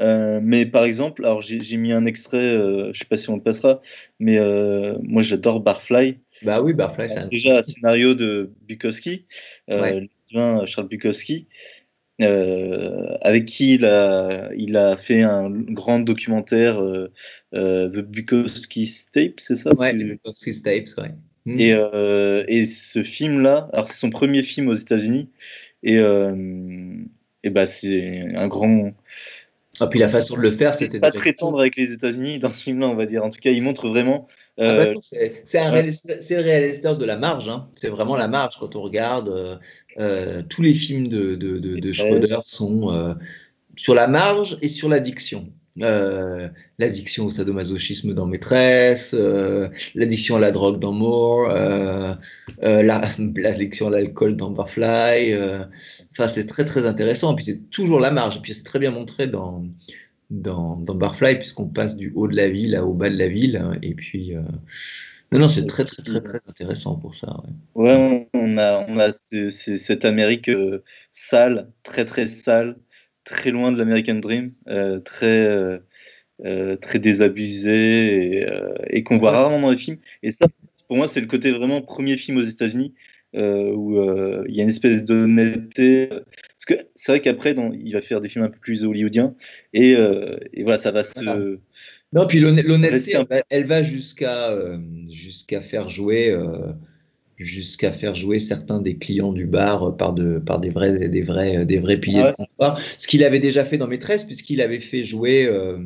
Euh, 0.00 0.40
mais 0.42 0.66
par 0.66 0.84
exemple, 0.84 1.24
alors 1.24 1.42
j'ai 1.42 1.60
j'ai 1.60 1.76
mis 1.76 1.92
un 1.92 2.06
extrait, 2.06 2.38
euh, 2.38 2.92
je 2.92 2.98
sais 3.00 3.04
pas 3.04 3.16
si 3.16 3.28
on 3.30 3.36
le 3.36 3.42
passera, 3.42 3.80
mais 4.18 4.38
euh, 4.38 4.96
moi 5.02 5.22
j'adore 5.22 5.60
Barfly. 5.60 6.18
Bah 6.42 6.62
oui, 6.62 6.72
Barfly, 6.72 7.08
c'est 7.08 7.18
un 7.18 7.26
Déjà, 7.26 7.58
un 7.58 7.62
scénario 7.62 8.14
de 8.14 8.50
Bukowski, 8.66 9.26
euh, 9.70 9.80
Ouais. 9.80 10.08
Charles 10.66 10.88
Bukowski, 10.88 11.46
euh, 12.20 13.16
avec 13.22 13.46
qui 13.46 13.74
il 13.74 13.84
a, 13.84 14.50
il 14.56 14.76
a 14.76 14.96
fait 14.96 15.22
un 15.22 15.50
grand 15.50 16.00
documentaire, 16.00 16.80
euh, 16.82 17.10
euh, 17.54 17.88
The 17.88 17.98
Bukowski 18.00 18.90
Tape, 19.12 19.38
c'est 19.38 19.56
ça? 19.56 19.74
Ouais, 19.74 19.92
Bukowski's 19.94 20.62
Tapes, 20.62 20.88
ouais. 20.98 21.10
Mm. 21.46 21.60
et, 21.60 21.72
euh, 21.72 22.44
et 22.48 22.66
ce 22.66 23.02
film-là, 23.02 23.68
alors 23.72 23.88
c'est 23.88 23.98
son 23.98 24.10
premier 24.10 24.42
film 24.42 24.68
aux 24.68 24.74
États-Unis, 24.74 25.30
et, 25.82 25.96
et 27.42 27.50
bah 27.50 27.66
c'est 27.66 28.20
un 28.34 28.48
grand. 28.48 28.92
Ah, 29.80 29.86
puis 29.86 29.98
la 29.98 30.08
façon 30.08 30.36
de 30.36 30.42
le 30.42 30.50
faire, 30.50 30.74
c'était 30.74 31.00
pas 31.00 31.10
très 31.10 31.32
tendre 31.32 31.58
avec 31.58 31.76
les 31.76 31.92
États-Unis 31.92 32.38
dans 32.38 32.50
ce 32.50 32.62
film-là, 32.62 32.88
on 32.88 32.94
va 32.94 33.06
dire. 33.06 33.24
En 33.24 33.30
tout 33.30 33.40
cas, 33.40 33.50
il 33.50 33.62
montre 33.62 33.88
vraiment. 33.88 34.28
Ah 34.62 34.72
euh, 34.72 34.76
bah 34.76 34.86
non, 34.92 35.00
c'est 35.02 36.36
le 36.36 36.42
réalisateur 36.42 36.96
de 36.98 37.04
la 37.06 37.16
marge, 37.16 37.48
hein. 37.48 37.68
c'est 37.72 37.88
vraiment 37.88 38.16
la 38.16 38.28
marge 38.28 38.56
quand 38.60 38.76
on 38.76 38.82
regarde. 38.82 39.28
euh, 39.30 39.56
euh, 39.98 40.42
tous 40.48 40.62
les 40.62 40.72
films 40.74 41.08
de, 41.08 41.34
de, 41.34 41.58
de, 41.58 41.76
de 41.76 41.92
Schroeder 41.92 42.38
sont 42.44 42.90
euh, 42.92 43.14
sur 43.76 43.94
la 43.94 44.06
marge 44.06 44.58
et 44.62 44.68
sur 44.68 44.88
l'addiction. 44.88 45.52
Euh, 45.82 46.48
l'addiction 46.78 47.26
au 47.26 47.30
sadomasochisme 47.30 48.12
dans 48.12 48.26
Maîtresse, 48.26 49.14
euh, 49.18 49.68
l'addiction 49.94 50.36
à 50.36 50.40
la 50.40 50.50
drogue 50.50 50.78
dans 50.78 50.92
Moore, 50.92 51.48
euh, 51.50 52.14
euh, 52.64 52.82
la- 52.82 53.08
l'addiction 53.36 53.86
à 53.88 53.90
l'alcool 53.90 54.36
dans 54.36 54.50
Barfly. 54.50 55.32
euh, 55.32 55.64
Enfin, 56.12 56.28
c'est 56.28 56.46
très 56.46 56.64
très 56.64 56.86
intéressant. 56.86 57.34
Puis 57.34 57.44
c'est 57.46 57.70
toujours 57.70 58.00
la 58.00 58.10
marge. 58.10 58.36
Et 58.38 58.40
puis 58.40 58.52
c'est 58.54 58.64
très 58.64 58.78
bien 58.78 58.90
montré 58.90 59.26
dans, 59.28 59.64
dans, 60.30 60.76
dans 60.76 60.94
Barfly, 60.94 61.36
puisqu'on 61.36 61.68
passe 61.68 61.96
du 61.96 62.12
haut 62.14 62.28
de 62.28 62.36
la 62.36 62.48
ville 62.48 62.76
à 62.76 62.84
au 62.86 62.94
bas 62.94 63.10
de 63.10 63.16
la 63.16 63.28
ville. 63.28 63.56
hein, 63.56 63.72
Et 63.82 63.94
puis, 63.94 64.36
euh, 64.36 64.42
non, 65.32 65.40
non, 65.40 65.48
c'est 65.48 65.66
très 65.66 65.84
très 65.84 66.02
très 66.02 66.20
très 66.22 66.40
intéressant 66.48 66.96
pour 66.96 67.14
ça. 67.14 67.28
ouais. 67.44 67.52
Ouais, 67.74 68.28
on 68.34 68.58
a, 68.58 68.84
on 68.88 68.98
a 68.98 69.12
ce- 69.12 69.50
ce- 69.50 69.76
cette 69.76 70.04
Amérique 70.04 70.48
euh, 70.48 70.82
sale, 71.12 71.72
très 71.82 72.04
très 72.04 72.26
sale, 72.28 72.78
très 73.24 73.50
loin 73.50 73.70
de 73.72 73.78
l'American 73.78 74.16
Dream, 74.16 74.54
euh, 74.68 74.98
très, 75.00 75.80
très 76.80 76.98
désabusée 76.98 78.40
et, 78.42 78.46
et 78.98 79.02
qu'on 79.04 79.16
voit 79.16 79.32
rarement 79.32 79.60
dans 79.60 79.70
les 79.70 79.76
films. 79.78 79.98
Et 80.22 80.30
ça, 80.30 80.46
pour 80.88 80.96
moi, 80.96 81.08
c'est 81.08 81.20
le 81.20 81.26
côté 81.26 81.52
vraiment 81.52 81.82
premier 81.82 82.16
film 82.16 82.38
aux 82.38 82.42
États-Unis 82.42 82.94
euh, 83.36 83.72
où 83.72 83.98
euh, 83.98 84.44
il 84.48 84.54
y 84.54 84.60
a 84.60 84.62
une 84.62 84.68
espèce 84.70 85.04
d'honnêteté. 85.04 86.08
Parce 86.08 86.64
que 86.66 86.86
c'est 86.94 87.12
vrai 87.12 87.20
qu'après, 87.20 87.54
il 87.74 87.92
va 87.92 88.00
faire 88.00 88.20
des 88.20 88.28
films 88.28 88.44
un 88.44 88.50
peu 88.50 88.58
plus 88.60 88.84
hollywoodiens, 88.84 89.34
et, 89.72 89.94
euh, 89.96 90.36
et 90.52 90.62
voilà, 90.62 90.78
ça 90.78 90.90
va 90.90 91.02
se. 91.02 91.12
Voilà. 91.14 91.38
Non, 92.12 92.26
puis 92.26 92.40
l'honn- 92.40 92.60
l'honnêteté, 92.62 93.12
elle 93.14 93.26
va- 93.28 93.42
elle 93.50 93.64
va 93.66 93.82
jusqu'à 93.82 94.50
euh, 94.50 94.78
jusqu'à 95.08 95.60
faire 95.60 95.88
jouer 95.88 96.30
euh, 96.30 96.72
jusqu'à 97.36 97.92
faire 97.92 98.14
jouer 98.14 98.40
certains 98.40 98.80
des 98.80 98.96
clients 98.96 99.32
du 99.32 99.46
bar 99.46 99.96
par 99.96 100.12
de 100.12 100.38
par 100.38 100.60
des 100.60 100.70
vrais 100.70 101.08
des 101.08 101.22
vrais 101.22 101.64
des 101.64 101.78
vrais 101.78 101.98
piliers 101.98 102.18
Ah 102.20 102.24
ouais. 102.24 102.30
de 102.32 102.36
comptoir. 102.36 102.80
Ce 102.98 103.06
qu'il 103.06 103.22
avait 103.24 103.38
déjà 103.38 103.64
fait 103.64 103.78
dans 103.78 103.86
Maîtresse, 103.86 104.24
puisqu'il 104.24 104.60
avait 104.60 104.80
fait 104.80 105.04
jouer 105.04 105.46
euh, 105.46 105.78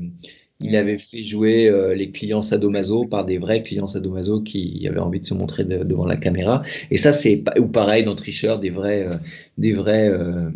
il 0.65 0.77
avait 0.77 0.99
fait 0.99 1.23
jouer 1.23 1.69
euh, 1.69 1.95
les 1.95 2.11
clients 2.11 2.43
sadomaso 2.43 3.07
par 3.07 3.25
des 3.25 3.39
vrais 3.39 3.63
clients 3.63 3.87
sadomaso 3.87 4.41
qui 4.41 4.87
avaient 4.89 4.99
envie 4.99 5.21
de 5.21 5.27
se 5.27 5.35
montrer 5.35 5.65
de- 5.65 5.85
devant 5.85 6.07
la 6.07 6.17
caméra. 6.17 6.63
Et 6.91 6.97
ça, 6.97 7.13
c'est 7.13 7.45
ou 7.59 7.67
pareil 7.69 8.03
dans 8.05 8.15
Tricheur, 8.15 8.59
des 8.59 8.71
vrais 8.71 9.07
euh, 9.07 9.17
des 9.59 9.73
vrais 9.73 10.09
euh, 10.09 10.51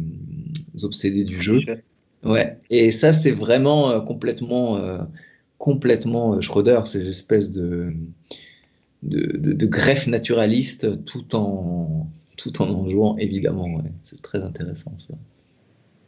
obsédés 0.83 1.25
du 1.25 1.41
jeu. 1.41 1.61
Ouais, 2.25 2.59
et 2.71 2.91
ça, 2.91 3.13
c'est 3.13 3.31
vraiment 3.31 4.01
complètement, 4.01 4.81
complètement 5.59 6.41
Schroeder, 6.41 6.81
ces 6.87 7.09
espèces 7.09 7.53
de, 7.53 7.93
de, 9.05 9.37
de, 9.37 9.53
de 9.53 9.67
greffes 9.67 10.09
naturalistes 10.09 11.05
tout 11.05 11.37
en, 11.37 12.09
tout 12.37 12.61
en 12.61 12.71
en 12.71 12.89
jouant, 12.91 13.17
évidemment. 13.19 13.67
ouais. 13.77 13.93
C'est 14.03 14.21
très 14.21 14.43
intéressant, 14.43 14.93
ça. 14.99 15.15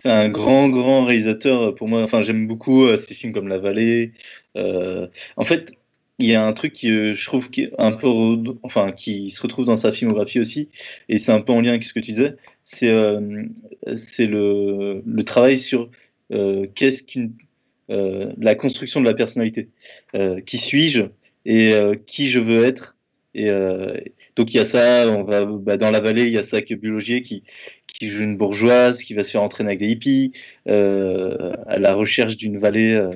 C'est 0.01 0.11
un 0.11 0.29
grand, 0.31 0.69
grand 0.69 1.05
réalisateur 1.05 1.63
euh, 1.63 1.75
pour 1.75 1.89
moi. 1.89 2.03
Enfin, 2.03 2.23
j'aime 2.23 2.47
beaucoup 2.47 2.85
euh, 2.85 2.97
ses 2.97 3.15
films 3.15 3.33
comme 3.33 3.49
La 3.49 3.59
Vallée. 3.59 4.13
Euh, 4.57 5.07
en 5.37 5.45
fait, 5.45 5.73
il 6.19 6.29
y 6.29 6.35
a 6.35 6.45
un 6.45 6.53
truc 6.53 6.73
qui, 6.73 6.89
je 7.15 7.27
trouve, 7.27 7.51
qui 7.51 7.63
est 7.63 7.73
un 7.79 7.93
peu, 7.93 8.09
enfin, 8.63 8.93
qui 8.93 9.31
se 9.31 9.41
retrouve 9.43 9.65
dans 9.65 9.77
sa 9.77 9.91
filmographie 9.93 10.39
aussi, 10.39 10.69
et 11.09 11.19
c'est 11.19 11.33
un 11.33 11.41
peu 11.41 11.53
en 11.53 11.61
lien 11.63 11.71
avec 11.71 11.85
ce 11.85 11.95
que 11.95 12.01
tu 12.01 12.13
disais. 12.13 12.37
C'est, 12.65 12.91
euh, 12.91 13.45
c'est 13.97 14.27
le, 14.27 15.03
le 15.05 15.25
travail 15.25 15.59
sur 15.59 15.91
euh, 16.33 16.67
qu'est-ce 16.75 17.03
qu'une, 17.05 17.33
euh, 17.91 18.33
la 18.39 18.55
construction 18.55 19.01
de 19.01 19.07
la 19.07 19.15
personnalité. 19.15 19.71
Qui 20.47 20.59
suis-je 20.59 21.03
et 21.47 21.75
qui 22.07 22.31
je 22.31 22.39
veux 22.39 22.65
être. 22.65 22.97
Et 23.35 23.49
euh, 23.49 23.97
donc 24.37 24.53
il 24.53 24.57
y 24.57 24.61
a 24.61 24.65
ça. 24.65 25.09
On 25.11 25.23
va 25.23 25.45
bah, 25.45 25.77
dans 25.77 25.91
La 25.91 26.01
Vallée, 26.01 26.25
il 26.27 26.33
y 26.33 26.39
a 26.39 26.43
ça 26.43 26.63
que 26.63 26.75
Bulogier 26.75 27.23
qui 27.23 27.43
qui 27.87 28.09
joue 28.09 28.23
une 28.23 28.37
bourgeoise, 28.37 29.03
qui 29.03 29.13
va 29.15 29.25
se 29.25 29.33
faire 29.33 29.43
entraîner 29.45 29.71
avec 29.71 29.81
des 29.81 29.89
hippies, 29.89 30.33
euh, 30.69 31.53
à 31.67 31.79
la 31.79 31.93
recherche 31.95 32.37
d'une 32.37 32.59
vallée 32.59 32.95
euh, 32.95 33.11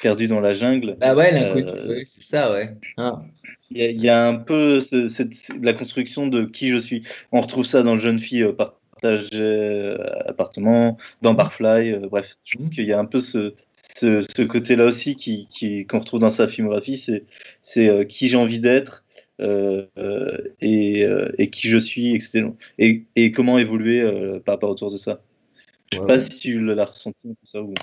perdue 0.00 0.28
dans 0.28 0.40
la 0.40 0.54
jungle. 0.54 0.96
Bah 0.98 1.14
ouais, 1.14 2.02
c'est 2.04 2.22
ça, 2.22 2.50
ouais. 2.52 2.70
Ah. 2.96 3.22
Il 3.70 3.78
y, 3.78 3.82
a- 3.84 3.90
il 3.90 4.00
y 4.00 4.08
a 4.08 4.26
un 4.26 4.36
peu 4.36 4.80
ce- 4.80 5.08
cette, 5.08 5.34
la 5.60 5.74
construction 5.74 6.26
de 6.26 6.44
qui 6.46 6.70
je 6.70 6.78
suis. 6.78 7.02
On 7.32 7.40
retrouve 7.42 7.66
ça 7.66 7.82
dans 7.82 7.92
le 7.94 8.00
jeune 8.00 8.18
fille 8.18 8.46
partagé 8.56 9.28
euh, 9.34 9.98
appartement, 10.26 10.96
dans 11.22 11.34
Barfly, 11.34 11.96
bref. 12.10 12.36
Je 12.44 12.56
trouve 12.56 12.70
qu'il 12.70 12.86
y 12.86 12.92
a 12.92 12.98
un 12.98 13.04
peu 13.04 13.20
ce, 13.20 13.52
ce, 13.96 14.22
ce 14.22 14.42
côté-là 14.42 14.86
aussi 14.86 15.16
qui, 15.16 15.46
qui, 15.50 15.86
qu'on 15.86 15.98
retrouve 15.98 16.20
dans 16.20 16.30
sa 16.30 16.48
filmographie, 16.48 16.96
c'est, 17.62 18.06
qui 18.08 18.28
j'ai 18.28 18.36
envie 18.36 18.58
d'être. 18.60 19.04
Euh, 19.40 19.86
euh, 19.98 20.38
et, 20.60 21.06
et 21.38 21.50
qui 21.50 21.68
je 21.68 21.78
suis, 21.78 22.14
etc. 22.14 22.44
Et, 22.78 23.04
et 23.16 23.32
comment 23.32 23.58
évoluer 23.58 24.00
euh, 24.00 24.38
par 24.40 24.54
rapport 24.56 24.70
autour 24.70 24.92
de 24.92 24.98
ça? 24.98 25.22
Je 25.92 25.96
sais 25.96 26.00
Ouais, 26.02 26.06
pas 26.06 26.14
ouais. 26.14 26.20
si 26.20 26.38
tu 26.38 26.60
l'as 26.60 26.84
ressenti 26.84 27.16
comme 27.22 27.34
ça 27.44 27.62
ou. 27.62 27.74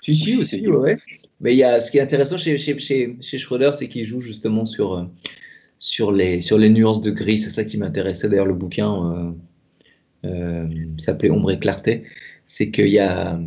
Si, 0.00 0.14
si, 0.14 0.36
aussi, 0.36 0.68
ouais. 0.68 0.98
Mais 1.40 1.54
il 1.54 1.58
y 1.58 1.64
a, 1.64 1.80
ce 1.80 1.90
qui 1.90 1.98
est 1.98 2.02
intéressant 2.02 2.36
chez, 2.36 2.58
chez, 2.58 2.78
chez, 2.78 3.16
chez 3.20 3.38
Schroeder, 3.38 3.70
c'est 3.74 3.88
qu'il 3.88 4.04
joue 4.04 4.20
justement 4.20 4.64
sur, 4.66 4.94
euh, 4.94 5.04
sur, 5.78 6.12
les, 6.12 6.40
sur 6.40 6.58
les 6.58 6.68
nuances 6.68 7.00
de 7.00 7.10
gris. 7.10 7.38
C'est 7.38 7.50
ça 7.50 7.64
qui 7.64 7.76
m'intéressait. 7.78 8.28
D'ailleurs, 8.28 8.46
le 8.46 8.54
bouquin 8.54 9.34
euh, 10.24 10.28
euh, 10.28 10.68
s'appelait 10.98 11.30
Ombre 11.30 11.50
et 11.50 11.58
clarté. 11.58 12.04
C'est 12.46 12.70
qu'il 12.70 12.88
y 12.88 12.98
a, 13.00 13.40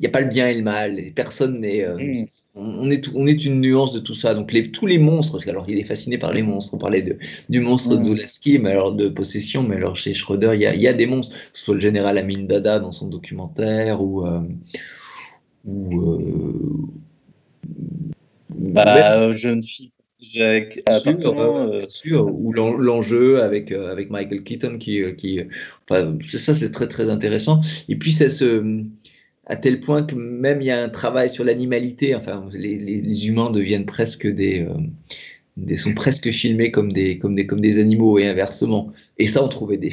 il 0.00 0.04
y 0.04 0.06
a 0.06 0.10
pas 0.10 0.22
le 0.22 0.28
bien 0.28 0.48
et 0.48 0.54
le 0.54 0.62
mal. 0.62 0.98
Et 0.98 1.10
personne 1.10 1.60
n'est. 1.60 1.84
euh, 1.84 1.96
Mm. 1.98 2.26
on, 2.56 2.90
est, 2.90 3.02
tout- 3.04 3.12
on 3.14 3.26
est 3.26 3.44
une 3.44 3.60
nuance 3.60 3.92
de 3.92 3.98
tout 4.00 4.14
ça. 4.14 4.34
Donc, 4.34 4.50
les, 4.52 4.70
tous 4.70 4.86
les 4.86 4.98
monstres, 4.98 5.32
parce 5.32 5.44
qu'alors, 5.44 5.66
il 5.68 5.78
est 5.78 5.84
fasciné 5.84 6.16
par 6.18 6.32
les 6.32 6.40
monstres. 6.42 6.72
On 6.74 6.78
parlait 6.78 7.02
de, 7.02 7.16
du 7.50 7.60
monstre 7.60 7.94
Mm. 7.94 7.98
de 7.98 8.04
Zulaski, 8.04 8.58
mais 8.58 8.70
alors 8.70 8.92
de 8.92 9.08
possession. 9.08 9.62
Mais 9.62 9.76
alors, 9.76 9.96
chez 9.96 10.14
Schroeder, 10.14 10.52
il 10.54 10.60
y 10.60 10.66
a, 10.66 10.74
il 10.74 10.80
y 10.80 10.88
a 10.88 10.94
des 10.94 11.06
monstres. 11.06 11.36
Que 11.52 11.58
ce 11.58 11.64
soit 11.66 11.74
le 11.74 11.80
général 11.82 12.16
Amin 12.18 12.44
Dada 12.44 12.80
dans 12.80 12.92
son 12.92 13.08
documentaire 13.08 14.00
ou. 14.02 14.26
euh, 14.26 14.40
ou 15.66 16.00
euh, 16.02 16.88
Bah, 18.58 19.32
jeune 19.32 19.62
fille 19.62 19.90
avec 20.40 20.82
appartement. 20.86 21.56
euh, 21.68 21.86
sûr, 21.86 22.26
ou 22.26 22.52
l'en- 22.52 22.76
l'enjeu 22.76 23.42
avec, 23.42 23.72
avec 23.72 24.10
Michael 24.10 24.42
Keaton, 24.44 24.76
qui, 24.78 25.02
qui, 25.16 25.40
enfin, 25.88 26.16
ça, 26.28 26.54
c'est 26.54 26.70
très 26.70 26.88
très 26.88 27.08
intéressant. 27.10 27.60
Et 27.88 27.96
puis, 27.96 28.12
ça 28.12 28.28
se, 28.28 28.82
à 29.50 29.56
tel 29.56 29.80
point 29.80 30.04
que 30.04 30.14
même 30.14 30.60
il 30.62 30.66
y 30.66 30.70
a 30.70 30.80
un 30.82 30.88
travail 30.88 31.28
sur 31.28 31.44
l'animalité. 31.44 32.14
Enfin, 32.14 32.48
les, 32.52 32.78
les- 32.78 33.02
les 33.02 33.28
humains 33.28 33.50
deviennent 33.50 33.84
presque 33.84 34.26
des, 34.26 34.60
euh, 34.62 34.74
des, 35.56 35.76
sont 35.76 35.92
presque 35.94 36.30
filmés 36.30 36.70
comme 36.70 36.92
des, 36.92 37.18
comme 37.18 37.34
des, 37.34 37.46
comme 37.46 37.60
des 37.60 37.80
animaux 37.80 38.18
et 38.20 38.28
inversement. 38.28 38.92
Et 39.18 39.26
ça, 39.26 39.42
on 39.44 39.48
trouvait 39.48 39.76
des, 39.76 39.92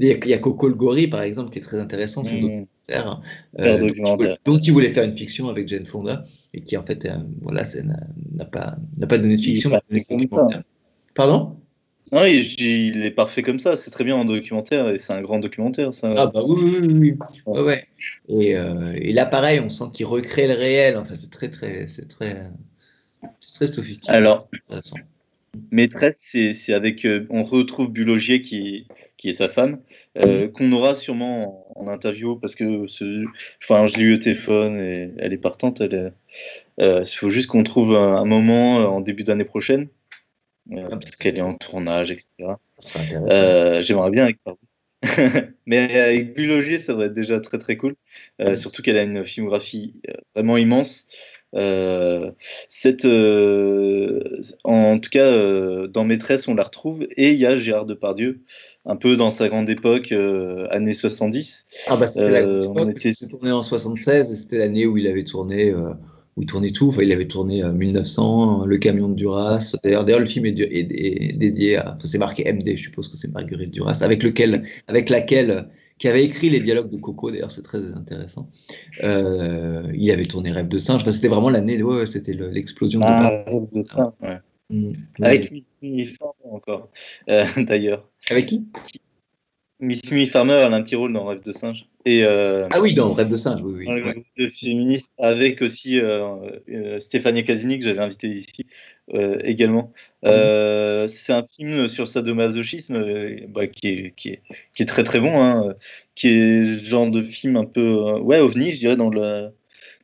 il 0.00 0.08
y 0.26 0.34
a 0.34 0.38
Coco 0.38 0.68
le 0.68 0.74
gorille 0.74 1.08
par 1.08 1.22
exemple 1.22 1.50
qui 1.50 1.58
est 1.60 1.62
très 1.62 1.78
intéressant, 1.78 2.24
son 2.24 2.36
mm. 2.36 2.40
documentaire, 2.40 3.20
euh, 3.60 3.78
dont, 3.78 3.86
il 3.86 4.02
voulait, 4.16 4.36
dont 4.44 4.58
il 4.58 4.72
voulait 4.72 4.90
faire 4.90 5.04
une 5.04 5.16
fiction 5.16 5.48
avec 5.48 5.68
Jane 5.68 5.86
Fonda 5.86 6.24
et 6.52 6.60
qui 6.60 6.76
en 6.76 6.84
fait, 6.84 7.04
euh, 7.04 7.18
voilà, 7.40 7.64
n'a 8.34 8.44
pas, 8.46 8.76
n'a 8.96 9.06
pas 9.06 9.18
donné 9.18 9.36
de 9.36 9.40
fiction, 9.40 9.70
mais 9.70 9.80
donné 9.88 10.04
comme 10.04 10.20
documentaire. 10.20 10.62
Pardon? 11.14 11.56
Non, 12.12 12.24
il, 12.24 12.42
il 12.60 13.04
est 13.04 13.10
parfait 13.10 13.42
comme 13.42 13.58
ça, 13.58 13.76
c'est 13.76 13.90
très 13.90 14.04
bien 14.04 14.16
en 14.16 14.24
documentaire 14.24 14.88
et 14.88 14.98
c'est 14.98 15.12
un 15.12 15.20
grand 15.20 15.38
documentaire. 15.38 15.92
Ça. 15.92 16.12
Ah 16.16 16.26
bah 16.26 16.40
oui, 16.46 16.56
oui, 16.62 16.78
oui, 16.80 16.94
oui. 17.00 17.18
Ouais, 17.46 17.60
ouais. 17.60 17.84
Et, 18.28 18.56
euh, 18.56 18.92
et 18.96 19.12
là, 19.12 19.26
pareil, 19.26 19.60
on 19.60 19.68
sent 19.68 19.84
qu'il 19.92 20.06
recrée 20.06 20.46
le 20.46 20.54
réel. 20.54 20.96
Enfin, 20.96 21.14
c'est 21.14 21.30
très, 21.30 21.48
très, 21.48 21.86
c'est 21.88 22.08
très, 22.08 22.44
c'est 23.40 23.66
très 23.66 23.74
sophistiqué. 23.74 24.12
Alors. 24.12 24.48
Maîtresse, 25.72 26.16
c'est 26.18 26.52
c'est 26.52 26.74
avec. 26.74 27.04
euh, 27.04 27.26
on 27.30 27.42
retrouve 27.42 27.90
Bulogier 27.90 28.42
qui, 28.42 28.86
qui 29.16 29.30
est 29.30 29.32
sa 29.32 29.48
femme, 29.48 29.80
euh, 30.18 30.46
qu'on 30.48 30.70
aura 30.72 30.94
sûrement 30.94 31.72
en, 31.74 31.86
en 31.86 31.88
interview 31.88 32.36
parce 32.36 32.54
que 32.54 32.86
enfin, 33.62 33.86
je 33.86 33.96
l'ai 33.96 34.04
eu 34.04 34.14
au 34.14 34.18
téléphone 34.18 34.78
et 34.78 35.10
elle 35.18 35.32
est 35.32 35.38
partante. 35.38 35.80
Elle 35.80 35.94
est- 35.94 36.12
euh, 36.82 37.02
il 37.04 37.16
faut 37.16 37.30
juste 37.30 37.48
qu'on 37.48 37.64
trouve 37.64 37.96
un, 37.96 38.16
un 38.16 38.24
moment 38.24 38.76
en 38.94 39.00
début 39.00 39.24
d'année 39.24 39.44
prochaine 39.44 39.88
parce 40.70 41.16
qu'elle 41.16 41.38
est 41.38 41.42
en 41.42 41.54
tournage, 41.54 42.10
etc. 42.10 42.28
Euh, 43.12 43.82
J'aimerais 43.82 44.10
bien 44.10 44.24
avec. 44.24 44.38
Mais 45.66 45.98
avec 46.00 46.34
Bulogier, 46.34 46.78
ça 46.78 46.92
devrait 46.92 47.06
être 47.06 47.12
déjà 47.12 47.40
très 47.40 47.58
très 47.58 47.76
cool. 47.76 47.94
Euh, 48.40 48.56
surtout 48.56 48.82
qu'elle 48.82 48.98
a 48.98 49.02
une 49.02 49.24
filmographie 49.24 49.94
euh, 50.08 50.14
vraiment 50.34 50.56
immense. 50.56 51.06
Euh, 51.54 52.30
cette, 52.68 53.04
euh, 53.06 54.42
en 54.64 54.98
tout 54.98 55.10
cas, 55.10 55.24
euh, 55.24 55.86
dans 55.86 56.04
Maîtresse, 56.04 56.46
on 56.48 56.54
la 56.54 56.64
retrouve. 56.64 57.06
Et 57.16 57.30
il 57.30 57.38
y 57.38 57.46
a 57.46 57.56
Gérard 57.56 57.86
Depardieu, 57.86 58.40
un 58.84 58.96
peu 58.96 59.16
dans 59.16 59.30
sa 59.30 59.48
grande 59.48 59.70
époque, 59.70 60.12
euh, 60.12 60.66
années 60.70 60.92
70. 60.92 61.64
Ah 61.86 61.96
bah 61.96 62.06
c'était 62.06 62.30
la 62.30 62.38
euh, 62.40 62.66
grande 62.66 62.90
époque, 62.90 63.06
était- 63.06 63.26
tourné 63.28 63.52
en 63.52 63.62
76 63.62 64.30
et 64.32 64.36
c'était 64.36 64.58
l'année 64.58 64.86
où 64.86 64.98
il 64.98 65.06
avait 65.06 65.24
tourné, 65.24 65.70
euh, 65.70 65.90
où 66.38 66.42
il 66.42 66.46
tournait 66.46 66.70
tout. 66.70 66.88
Enfin, 66.88 67.02
il 67.02 67.12
avait 67.12 67.26
tourné 67.26 67.62
euh, 67.64 67.72
1900, 67.72 68.64
Le 68.64 68.78
Camion 68.78 69.08
de 69.08 69.14
Duras. 69.14 69.74
D'ailleurs, 69.82 70.20
le 70.20 70.26
film 70.26 70.46
est, 70.46 70.52
du- 70.52 70.62
est- 70.62 71.32
est 71.32 71.36
dédié 71.36 71.76
à, 71.76 71.96
enfin, 71.96 72.06
c'est 72.06 72.18
marqué 72.18 72.44
MD, 72.50 72.76
je 72.76 72.82
suppose 72.84 73.08
que 73.08 73.16
c'est 73.16 73.30
Marguerite 73.32 73.72
Duras, 73.72 73.98
avec 74.02 74.22
lequel, 74.22 74.62
avec 74.86 75.10
laquelle, 75.10 75.68
qui 75.98 76.06
avait 76.06 76.24
écrit 76.24 76.48
les 76.48 76.60
dialogues 76.60 76.90
de 76.90 76.96
Coco. 76.96 77.30
D'ailleurs, 77.32 77.50
c'est 77.50 77.62
très 77.64 77.92
intéressant. 77.92 78.48
Euh, 79.02 79.82
il 79.94 80.08
avait 80.12 80.26
tourné 80.26 80.52
Rêve 80.52 80.68
de 80.68 80.78
singe. 80.78 81.02
Enfin, 81.02 81.10
c'était 81.12 81.26
vraiment 81.28 81.50
l'année, 81.50 81.82
ouais, 81.82 82.06
c'était 82.06 82.34
le- 82.34 82.48
l'explosion 82.50 83.00
de. 83.00 83.04
Ah, 83.08 83.44
de 83.72 83.82
ça, 83.82 84.14
ouais. 84.22 84.38
Mm. 84.70 84.92
Avec 85.22 85.52
Farmer 86.18 86.52
encore, 86.52 86.88
euh, 87.30 87.44
d'ailleurs. 87.68 88.08
Avec 88.30 88.46
qui? 88.46 88.64
Miss 89.80 90.10
Mimi 90.10 90.26
Farmer, 90.26 90.54
elle 90.54 90.72
a 90.72 90.76
un 90.76 90.82
petit 90.82 90.96
rôle 90.96 91.12
dans 91.12 91.24
Rêve 91.24 91.42
de 91.42 91.52
singe. 91.52 91.86
Et 92.04 92.24
euh, 92.24 92.66
Ah 92.70 92.80
oui, 92.80 92.94
dans 92.94 93.12
Rêve 93.12 93.28
de 93.28 93.36
singe, 93.36 93.62
oui, 93.62 93.74
oui. 93.78 93.84
dans 93.86 93.92
le 93.92 94.04
ouais. 94.04 94.12
groupe 94.12 94.26
de 94.36 94.48
féministes, 94.48 95.12
avec 95.18 95.62
aussi 95.62 96.00
euh, 96.00 96.36
euh, 96.68 96.98
Stéphanie 96.98 97.44
Casini, 97.44 97.78
que 97.78 97.84
j'avais 97.84 98.00
invité 98.00 98.28
ici 98.28 98.66
euh, 99.14 99.38
également. 99.44 99.92
C'est 100.24 101.32
un 101.32 101.46
film 101.54 101.86
sur 101.88 102.08
sadomasochisme 102.08 103.46
bah, 103.48 103.68
qui, 103.68 103.88
est, 103.88 104.14
qui, 104.16 104.30
est, 104.30 104.42
qui 104.74 104.82
est 104.82 104.86
très 104.86 105.04
très 105.04 105.20
bon, 105.20 105.40
hein, 105.40 105.74
qui 106.16 106.28
est 106.28 106.64
ce 106.64 106.88
genre 106.88 107.08
de 107.08 107.22
film 107.22 107.56
un 107.56 107.64
peu 107.64 108.18
ouais, 108.18 108.40
ovni, 108.40 108.72
je 108.72 108.78
dirais, 108.78 108.96
dans 108.96 109.10
le, 109.10 109.50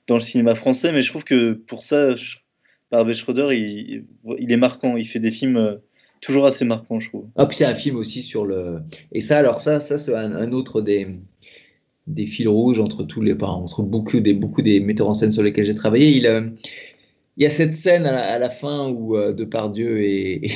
dans 0.07 0.15
le 0.15 0.21
cinéma 0.21 0.55
français, 0.55 0.93
mais 0.93 1.03
je 1.03 1.11
trouve 1.11 1.25
que 1.25 1.53
pour 1.53 1.83
ça, 1.83 2.11
Sch- 2.11 2.39
Barbet 2.93 3.15
Schroeder, 3.15 3.57
il, 3.57 4.05
il 4.39 4.53
est 4.53 4.57
marquant, 4.57 4.97
il 4.97 5.09
fait 5.09 5.19
des 5.19 5.33
films 5.33 5.81
toujours 6.25 6.47
assez 6.47 6.65
marquants, 6.65 6.99
je 6.99 7.11
trouve. 7.11 7.27
Ah, 7.37 7.47
c'est 7.53 7.67
un 7.67 7.75
film 7.75 7.97
aussi 7.97 8.23
sur 8.23 8.47
le. 8.47 8.81
Et 9.13 9.21
ça, 9.21 9.39
alors 9.39 9.61
ça, 9.61 9.79
ça 9.79 9.99
c'est 9.99 10.15
un, 10.15 10.53
autre 10.53 10.81
des, 10.81 11.07
des 12.07 12.27
fils 12.27 12.49
rouges 12.49 12.81
entre 12.81 13.05
tous 13.05 13.21
les 13.21 13.35
parents, 13.35 13.63
entre 13.63 13.83
beaucoup 13.83 14.21
des, 14.21 14.33
beaucoup 14.33 14.63
des 14.63 14.81
metteurs 14.81 15.11
en 15.11 15.15
scène 15.15 15.33
sur 15.33 15.43
lesquels 15.43 15.67
j'ai 15.67 15.75
travaillé. 15.75 16.17
Il, 16.17 16.27
euh, 16.27 16.49
il 17.37 17.43
y 17.43 17.47
a 17.47 17.51
cette 17.51 17.75
scène 17.75 18.07
à 18.07 18.39
la, 18.39 18.51
fin 18.51 18.89
où 18.89 19.17
euh, 19.17 19.33
Depardieu 19.35 20.03
et, 20.03 20.51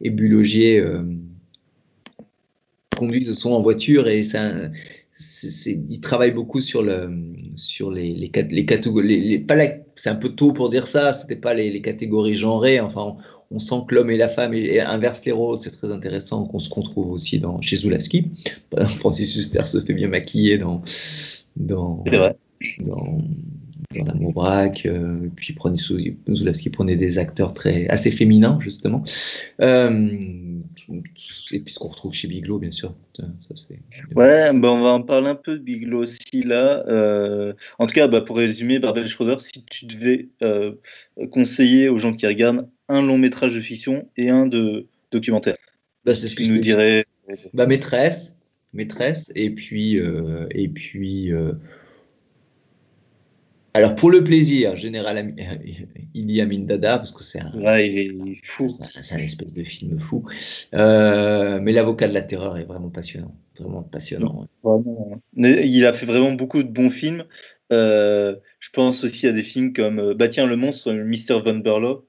et 0.00 0.10
Bulogier 0.10 0.78
euh, 0.78 1.02
conduisent 2.96 3.32
sont 3.34 3.50
en 3.50 3.62
voiture 3.62 4.06
et 4.08 4.22
ça, 4.24 4.52
travaille 6.00 6.30
beaucoup 6.30 6.60
sur 6.60 6.82
le, 6.82 7.10
sur 7.56 7.90
les, 7.90 8.14
les, 8.14 8.30
les 8.50 8.66
catégories, 8.66 9.08
les, 9.08 9.20
les- 9.38 9.82
c'est 9.96 10.10
un 10.10 10.14
peu 10.14 10.28
tôt 10.28 10.52
pour 10.52 10.70
dire 10.70 10.86
ça, 10.86 11.12
c'était 11.12 11.34
pas 11.34 11.54
les, 11.54 11.70
les 11.72 11.82
catégories 11.82 12.34
genrées, 12.34 12.78
enfin, 12.78 13.16
on, 13.50 13.58
sent 13.58 13.74
que 13.88 13.94
l'homme 13.94 14.10
et 14.10 14.16
la 14.16 14.28
femme 14.28 14.54
et, 14.54 14.80
inversent 14.80 15.24
les 15.24 15.32
rôles, 15.32 15.58
c'est 15.60 15.70
très 15.70 15.92
intéressant, 15.92 16.46
qu'on 16.46 16.58
se 16.58 16.72
retrouve 16.72 17.10
aussi 17.10 17.38
dans, 17.38 17.60
chez 17.60 17.76
Zulaski. 17.76 18.30
Francis 18.98 19.34
Huster 19.36 19.64
se 19.66 19.80
fait 19.80 19.94
bien 19.94 20.08
maquiller 20.08 20.58
dans, 20.58 20.82
dans, 21.56 22.04
dans, 22.78 23.18
dans 23.96 24.04
l'amour 24.04 24.32
braque, 24.32 24.86
euh, 24.86 25.28
puis 25.36 25.54
prenait, 25.54 25.78
Zulaski 25.78 26.70
prenait 26.70 26.96
des 26.96 27.18
acteurs 27.18 27.54
très, 27.54 27.88
assez 27.88 28.10
féminins, 28.10 28.58
justement. 28.60 29.02
Euh, 29.60 30.08
et 31.52 31.60
puis 31.60 31.72
ce 31.72 31.78
qu'on 31.78 31.88
retrouve 31.88 32.14
chez 32.14 32.28
Biglo, 32.28 32.58
bien 32.58 32.70
sûr. 32.70 32.94
Ça, 33.14 33.54
c'est... 33.56 33.80
Ouais, 34.14 34.52
bah 34.52 34.70
on 34.70 34.80
va 34.80 34.90
en 34.90 35.02
parler 35.02 35.28
un 35.28 35.34
peu 35.34 35.58
de 35.58 35.62
Bigelow 35.62 36.02
aussi 36.02 36.42
là. 36.44 36.84
Euh, 36.88 37.52
en 37.78 37.86
tout 37.86 37.94
cas, 37.94 38.08
bah, 38.08 38.20
pour 38.20 38.36
résumer, 38.36 38.78
Barbel 38.78 39.08
Schroeder, 39.08 39.36
si 39.38 39.64
tu 39.64 39.86
devais 39.86 40.28
euh, 40.42 40.72
conseiller 41.30 41.88
aux 41.88 41.98
gens 41.98 42.14
qui 42.14 42.26
regardent 42.26 42.68
un 42.88 43.02
long 43.02 43.18
métrage 43.18 43.54
de 43.54 43.60
fiction 43.60 44.08
et 44.16 44.30
un 44.30 44.46
de 44.46 44.86
documentaire, 45.10 45.56
Bah, 46.04 46.14
c'est 46.14 46.28
ce 46.28 46.36
que 46.36 46.44
je 46.44 46.52
nous 46.52 46.58
dirais. 46.58 47.04
Bah, 47.54 47.66
maîtresse, 47.66 48.38
maîtresse, 48.72 49.32
et 49.34 49.50
puis, 49.50 49.98
euh, 49.98 50.46
et 50.50 50.68
puis 50.68 51.32
euh, 51.32 51.52
alors 53.74 53.94
pour 53.94 54.10
le 54.10 54.24
plaisir, 54.24 54.76
Général 54.76 55.18
Ami- 55.18 55.34
Idi 56.14 56.40
Amin 56.40 56.60
Dada, 56.60 56.98
parce 56.98 57.12
que 57.12 57.22
c'est 57.22 57.40
un, 57.40 57.52
Ouais, 57.54 57.88
il 57.88 58.30
est 58.32 58.40
fou. 58.56 58.68
c'est 58.68 59.14
un- 59.14 59.18
espèce 59.18 59.52
de 59.52 59.62
film 59.62 59.98
fou. 60.00 60.24
Euh, 60.74 61.60
mais 61.60 61.72
l'avocat 61.72 62.08
de 62.08 62.14
la 62.14 62.22
terreur 62.22 62.56
est 62.56 62.64
vraiment 62.64 62.88
passionnant, 62.88 63.34
vraiment 63.58 63.82
passionnant. 63.82 64.46
Vraiment. 64.64 65.20
Mais 65.34 65.68
Il 65.68 65.84
a 65.86 65.92
fait 65.92 66.06
vraiment 66.06 66.32
beaucoup 66.32 66.62
de 66.62 66.68
bons 66.68 66.90
films. 66.90 67.24
Je 67.70 68.70
pense 68.72 69.04
aussi 69.04 69.26
à 69.26 69.32
des 69.32 69.42
films 69.42 69.72
comme 69.72 70.14
Bah 70.14 70.28
tiens, 70.28 70.46
le 70.46 70.56
monstre, 70.56 70.92
Mr. 70.92 71.40
Von 71.44 71.58
Burlow 71.58 72.07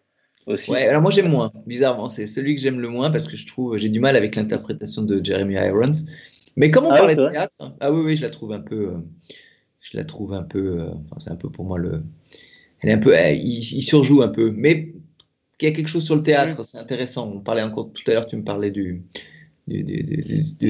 aussi. 0.54 0.72
Ouais, 0.72 0.88
alors 0.88 1.02
moi 1.02 1.12
j'aime 1.12 1.30
moins, 1.30 1.52
bizarrement, 1.66 2.10
c'est 2.10 2.28
celui 2.28 2.56
que 2.56 2.62
j'aime 2.62 2.80
le 2.80 2.89
moins 2.89 3.10
parce 3.10 3.28
que 3.28 3.38
je 3.38 3.47
trouve 3.47 3.78
j'ai 3.78 3.89
du 3.89 4.00
mal 4.00 4.16
avec 4.16 4.36
l'interprétation 4.36 5.04
de 5.04 5.24
Jeremy 5.24 5.56
Irons. 5.56 5.91
Mais 6.56 6.72
comme 6.72 6.86
on 6.86 6.89
Ah 6.89 6.93
ouais, 6.93 7.00
parlait 7.00 7.16
de 7.16 7.30
théâtre, 7.30 7.74
ah 7.80 7.91
oui 7.91 8.02
oui, 8.04 8.16
je 8.18 8.22
la 8.22 8.30
trouve 8.30 8.52
un 8.52 8.60
peu, 8.60 8.89
euh, 8.89 8.97
je 9.82 9.97
la 9.97 10.04
trouve 10.04 10.34
un 10.34 10.43
peu, 10.43 10.82
euh, 10.82 10.89
enfin, 10.89 11.16
c'est 11.20 11.32
un 11.32 11.36
peu 11.36 11.50
pour 11.50 11.66
moi 11.66 11.78
le, 11.78 12.04
elle 12.82 12.89
est 12.89 12.93
un 12.93 12.97
peu, 12.97 13.14
il, 13.16 13.60
il 13.60 13.82
surjoue 13.82 14.22
un 14.22 14.28
peu, 14.28 14.52
mais 14.52 14.93
qu'il 15.58 15.70
y 15.70 15.72
a 15.72 15.76
quelque 15.76 15.89
chose 15.89 16.06
sur 16.06 16.16
le 16.16 16.24
théâtre, 16.24 16.66
c'est 16.66 16.78
intéressant. 16.78 17.30
On 17.32 17.41
parlait 17.41 17.62
encore 17.62 17.91
tout 17.91 18.10
à 18.10 18.14
l'heure, 18.14 18.28
tu 18.28 18.38
me 18.38 18.43
parlais 18.43 18.72
du, 18.72 19.04
du, 19.68 19.93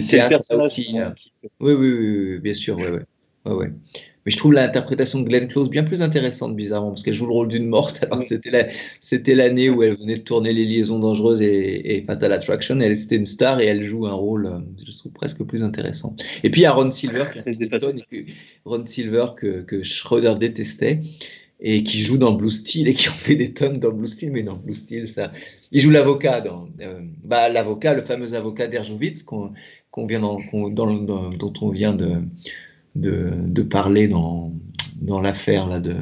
théâtre 0.10 0.44
aussi. 0.58 1.00
euh, 1.00 1.12
oui, 1.60 1.74
oui, 1.74 1.92
oui, 1.92 2.32
oui, 2.34 2.40
bien 2.40 2.54
sûr, 2.54 2.78
ouais, 2.78 2.90
ouais. 2.90 3.06
Ouais, 3.46 3.54
ouais. 3.54 3.72
Mais 4.30 4.34
je 4.34 4.38
trouve 4.38 4.54
l'interprétation 4.54 5.22
de 5.22 5.28
Glenn 5.28 5.48
Close 5.48 5.72
bien 5.72 5.84
plus 5.84 6.04
intéressante, 6.04 6.56
bizarrement, 6.56 6.90
parce 6.92 7.02
qu'elle 7.02 7.16
joue 7.16 7.26
le 7.26 7.34
rôle 7.34 7.48
d'une 7.48 7.66
morte. 7.66 8.04
Alors 8.04 8.20
que 8.20 8.26
c'était 8.28 8.68
c'était 9.02 9.34
l'année 9.34 9.72
où 9.72 9.82
elle 9.82 9.96
venait 9.96 10.18
de 10.18 10.22
tourner 10.22 10.54
Les 10.54 10.66
Liaisons 10.66 11.00
Dangereuses 11.00 11.42
et, 11.42 11.96
et 11.98 12.04
Fatal 12.04 12.32
Attraction. 12.32 12.80
Elle 12.80 12.96
c'était 12.96 13.16
une 13.16 13.26
star 13.26 13.60
et 13.60 13.66
elle 13.66 13.84
joue 13.84 14.06
un 14.06 14.14
rôle, 14.14 14.46
euh, 14.46 14.60
je 14.86 14.96
trouve 14.96 15.14
presque 15.14 15.42
plus 15.42 15.64
intéressant. 15.64 16.16
Et 16.44 16.52
puis 16.52 16.62
il 16.62 16.64
y 16.66 16.68
a 16.68 16.74
Ron 16.74 16.92
Silver, 16.92 17.24
qui 17.34 17.42
Ron 18.66 18.86
Silver 18.86 19.26
que, 19.36 19.62
que 19.62 19.82
Schroeder 19.82 20.36
détestait 20.40 21.00
et 21.60 21.82
qui 21.84 21.98
joue 22.02 22.20
dans 22.20 22.34
Blue 22.34 22.52
Steel 22.52 22.88
et 22.88 22.94
qui 22.94 23.10
en 23.10 23.14
fait 23.14 23.36
des 23.36 23.52
tonnes 23.52 23.80
dans 23.80 23.90
Blue 23.92 24.06
Steel, 24.08 24.32
mais 24.32 24.44
dans 24.44 24.58
Blue 24.58 24.76
Steel, 24.76 25.08
ça. 25.08 25.32
Il 25.72 25.82
joue 25.82 25.90
l'avocat 25.90 26.40
dans. 26.42 26.70
euh, 26.82 27.02
bah, 27.24 27.50
l'avocat, 27.50 27.96
le 27.96 28.04
fameux 28.04 28.36
avocat 28.36 28.68
d'Erzsowitz 28.68 29.24
qu'on 29.24 29.54
qu'on 29.90 30.06
vient 30.06 30.20
dans, 30.20 30.40
qu'on- 30.40 30.70
dans- 30.70 30.94
dans- 30.94 31.30
dont 31.32 31.54
on 31.62 31.70
vient 31.72 31.96
de, 31.96 32.22
de, 32.96 33.32
de 33.46 33.62
parler 33.62 34.08
dans, 34.08 34.54
dans 35.02 35.22
l'affaire 35.22 35.68
là 35.68 35.80
de. 35.80 35.96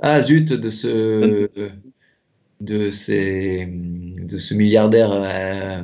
Ah 0.00 0.20
zut, 0.20 0.52
de 0.52 0.70
ce. 0.70 1.48
De, 2.60 2.90
ces, 2.90 3.66
de 3.68 4.38
ce 4.38 4.54
milliardaire 4.54 5.10
euh, 5.12 5.82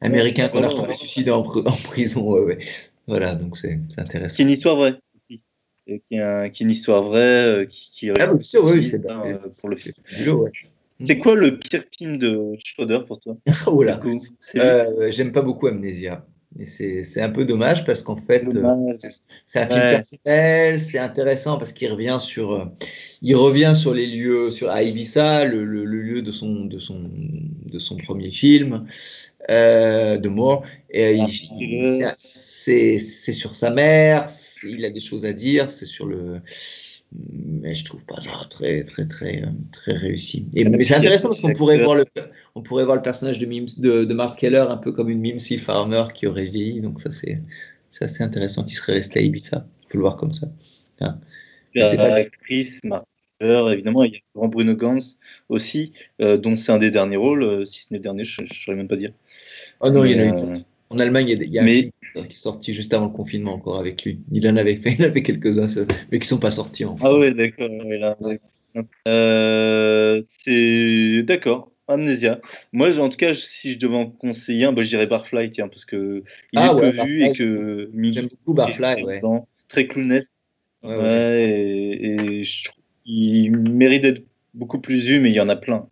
américain 0.00 0.48
qu'on 0.48 0.62
a 0.62 0.68
retrouvé 0.68 0.92
suicidé 0.94 1.30
en, 1.30 1.42
pr- 1.42 1.66
en 1.66 1.76
prison. 1.88 2.28
ouais, 2.32 2.40
ouais. 2.42 2.58
Voilà, 3.06 3.34
donc 3.34 3.56
c'est 3.56 3.80
c'est 3.88 3.96
Qui 3.96 4.00
intéressant. 4.00 4.36
est 4.40 4.42
une 4.42 4.50
histoire 4.50 4.76
vraie. 4.76 4.98
Qui 5.28 5.42
est, 6.10 6.18
un- 6.18 6.50
qui 6.50 6.62
est 6.62 6.66
une 6.66 6.72
histoire 6.72 7.04
vraie 7.04 7.46
euh, 7.46 7.64
qui, 7.66 7.90
qui 7.92 8.10
Ah, 8.10 8.28
oui, 8.34 8.44
c'est 8.44 8.58
euh, 9.06 9.38
pour 9.60 9.68
le 9.70 9.76
film. 9.76 9.94
ouais. 10.36 10.50
C'est 11.00 11.18
quoi 11.18 11.34
le 11.34 11.58
pire 11.58 11.84
film 11.96 12.18
de 12.18 12.54
Schroeder 12.64 13.00
pour 13.06 13.20
toi? 13.20 13.36
Oh 13.66 13.84
C'est 14.40 14.58
Euh, 14.60 15.10
J'aime 15.12 15.30
pas 15.32 15.42
beaucoup 15.42 15.68
Amnesia. 15.68 16.26
Et 16.58 16.64
c'est 16.66 17.20
un 17.20 17.28
peu 17.30 17.44
dommage 17.44 17.84
parce 17.84 18.02
qu'en 18.02 18.16
fait, 18.16 18.46
euh, 18.54 18.94
c'est 19.46 19.60
un 19.60 19.66
film 19.66 19.80
Ouais. 19.80 19.90
personnel, 19.90 20.80
c'est 20.80 20.98
intéressant 20.98 21.58
parce 21.58 21.72
qu'il 21.72 21.90
revient 21.92 22.16
sur, 22.20 22.52
euh, 22.52 22.64
il 23.20 23.36
revient 23.36 23.72
sur 23.74 23.92
les 23.92 24.06
lieux, 24.06 24.50
sur 24.50 24.70
à 24.70 24.82
Ibiza, 24.82 25.44
le, 25.44 25.64
le- 25.64 25.84
le 25.84 26.00
lieu 26.00 26.22
de 26.22 26.32
son, 26.32 26.64
de 26.64 26.78
son, 26.78 27.10
de 27.66 27.78
son 27.78 27.96
premier 27.98 28.30
film, 28.30 28.86
euh, 29.50 30.16
de 30.16 30.28
Moore. 30.30 30.64
Et 30.90 31.14
il- 31.14 32.04
Ah, 32.04 32.14
c'est- 32.16 32.98
sur 32.98 33.54
sa 33.54 33.70
mère, 33.70 34.26
il 34.66 34.84
a 34.84 34.90
des 34.90 35.00
choses 35.00 35.26
à 35.26 35.32
dire, 35.34 35.70
c'est 35.70 35.84
sur 35.86 36.06
le. 36.06 36.40
Mais 37.12 37.74
je 37.74 37.84
trouve 37.84 38.04
pas 38.04 38.20
ça 38.20 38.30
très, 38.50 38.84
très, 38.84 39.06
très, 39.06 39.42
euh, 39.42 39.46
très 39.72 39.92
réussi. 39.92 40.48
Et, 40.54 40.64
mais 40.64 40.84
c'est 40.84 40.96
intéressant 40.96 41.28
parce 41.28 41.40
qu'on 41.40 41.52
pourrait 41.52 41.78
voir 41.78 41.94
le, 41.94 42.04
on 42.54 42.62
pourrait 42.62 42.84
voir 42.84 42.96
le 42.96 43.02
personnage 43.02 43.38
de, 43.38 43.46
Mims, 43.46 43.66
de, 43.78 44.04
de 44.04 44.14
Mark 44.14 44.38
Keller 44.38 44.66
un 44.68 44.76
peu 44.76 44.92
comme 44.92 45.08
une 45.08 45.20
Mimsy 45.20 45.58
Farmer 45.58 46.04
qui 46.14 46.26
aurait 46.26 46.46
vieilli. 46.46 46.80
Donc 46.80 47.00
ça, 47.00 47.10
c'est 47.10 47.40
c'est 47.90 48.04
assez 48.04 48.22
intéressant 48.22 48.64
qu'il 48.64 48.74
serait 48.74 48.94
resté 48.94 49.20
à 49.20 49.22
Ibiza. 49.22 49.66
On 49.84 49.88
peut 49.88 49.98
le 49.98 50.00
voir 50.00 50.16
comme 50.16 50.32
ça. 50.32 50.48
Il 51.74 51.82
y 51.82 51.84
c'est 51.84 51.96
pas 51.96 52.12
a 52.12 52.22
du- 52.22 52.30
Chris 52.30 52.78
Marker, 52.84 53.72
évidemment, 53.72 54.04
il 54.04 54.12
y 54.12 54.16
a 54.16 54.18
le 54.18 54.38
grand 54.38 54.48
Bruno 54.48 54.74
Gans 54.74 54.98
aussi, 55.48 55.92
euh, 56.20 56.36
dont 56.36 56.56
c'est 56.56 56.72
un 56.72 56.78
des 56.78 56.90
derniers 56.90 57.16
rôles, 57.16 57.42
euh, 57.42 57.66
si 57.66 57.82
ce 57.82 57.92
n'est 57.92 57.98
le 57.98 58.02
dernier, 58.02 58.24
je 58.24 58.42
ne 58.42 58.46
saurais 58.48 58.76
même 58.76 58.88
pas 58.88 58.96
dire. 58.96 59.12
Oh 59.80 59.90
non, 59.90 60.04
il 60.04 60.12
y 60.12 60.14
en 60.14 60.18
a 60.18 60.26
eu. 60.26 60.52
En 60.90 60.98
Allemagne, 60.98 61.28
il 61.28 61.52
y 61.52 61.58
a, 61.58 61.62
un 61.62 61.64
mais- 61.64 61.74
film 61.74 61.92
qui 62.14 62.18
est 62.20 62.32
sorti 62.32 62.72
juste 62.72 62.94
avant 62.94 63.06
le 63.06 63.12
confinement 63.12 63.54
encore 63.54 63.78
avec 63.78 64.04
lui. 64.04 64.20
Il 64.32 64.48
en 64.48 64.56
avait 64.56 64.76
fait, 64.76 64.92
il 64.98 65.04
avait 65.04 65.22
quelques-uns, 65.22 65.66
mais 66.12 66.18
qui 66.18 66.28
sont 66.28 66.38
pas 66.38 66.50
sortis 66.50 66.84
en 66.84 66.96
Ah 67.00 67.14
ouais, 67.14 67.32
d'accord. 67.32 67.68
ouais. 68.20 68.40
Euh, 69.08 70.22
c'est 70.28 71.22
d'accord. 71.22 71.72
Amnésia. 71.88 72.40
Moi, 72.72 72.98
en 72.98 73.08
tout 73.08 73.16
cas, 73.16 73.32
si 73.32 73.72
je 73.72 73.78
devais 73.78 73.94
en 73.96 74.06
conseiller 74.06 74.64
un, 74.64 74.72
bah, 74.72 74.82
je 74.82 74.88
dirais 74.88 75.06
Barfly, 75.06 75.50
tiens, 75.50 75.68
parce 75.68 75.84
que 75.84 76.24
il 76.52 76.58
Ah 76.58 76.72
est 76.72 76.74
ouais, 76.74 76.92
peu 76.92 77.04
vu 77.06 77.22
et 77.22 77.26
Barfly, 77.26 77.38
que 77.38 77.90
J'aime 78.10 78.28
beaucoup 78.28 78.54
Barfly, 78.54 79.04
ouais. 79.04 79.16
dedans, 79.18 79.46
très 79.68 79.86
clownesque. 79.86 80.32
Ouais, 80.82 80.96
Ouais, 80.96 81.44
et, 81.48 82.06
et 82.40 82.44
je 82.44 82.64
trouve 82.64 82.82
qu'il 83.04 83.56
mérite 83.56 84.02
d'être 84.02 84.24
beaucoup 84.54 84.80
plus 84.80 85.06
vu, 85.06 85.20
mais 85.20 85.30
il 85.30 85.34
y 85.34 85.40
en 85.40 85.48
a 85.48 85.56
plein. 85.56 85.86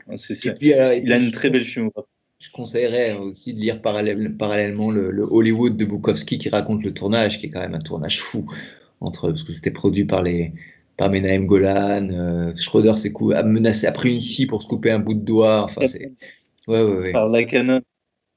Puis, 0.59 0.73
alors, 0.73 0.93
et 0.93 0.99
il 0.99 1.13
a 1.13 1.17
une 1.19 1.31
très 1.31 1.51
belle 1.51 1.65
filmographie. 1.65 2.09
Je 2.41 2.51
conseillerais 2.51 3.15
aussi 3.17 3.55
de 3.55 3.61
lire 3.61 3.81
parallèle- 3.81 4.37
parallèlement 4.37 4.91
le, 4.91 5.11
le 5.11 5.23
Hollywood 5.23 5.77
de 5.77 5.85
Bukowski 5.85 6.39
qui 6.39 6.49
raconte 6.49 6.85
le 6.85 6.93
tournage, 6.93 7.39
qui 7.41 7.47
est 7.47 7.51
quand 7.51 7.61
même 7.61 7.75
un 7.75 7.79
tournage 7.81 8.21
fou, 8.21 8.47
entre, 9.01 9.31
parce 9.31 9.45
que 9.45 9.53
c'était 9.53 9.71
produit 9.71 10.05
par 10.05 10.23
les 10.23 10.53
par 10.97 11.11
Menahem 11.11 11.47
Golan, 11.47 12.09
euh, 12.11 12.55
Schroeder 12.55 12.97
s'est 12.97 13.13
a 13.35 13.43
menacé, 13.43 13.89
a 13.89 13.93
pris 13.93 14.15
une 14.15 14.21
scie 14.21 14.47
pour 14.47 14.63
se 14.63 14.69
couper 14.69 14.93
un 14.93 15.01
bout 15.01 15.15
de 15.15 15.25
doigt, 15.25 15.65
enfin 15.65 15.87
c'est... 15.89 16.13
Ouais, 16.69 16.83
ouais, 16.83 16.99
ouais, 16.99 17.13
Par 17.13 17.29
Lacana, 17.29 17.81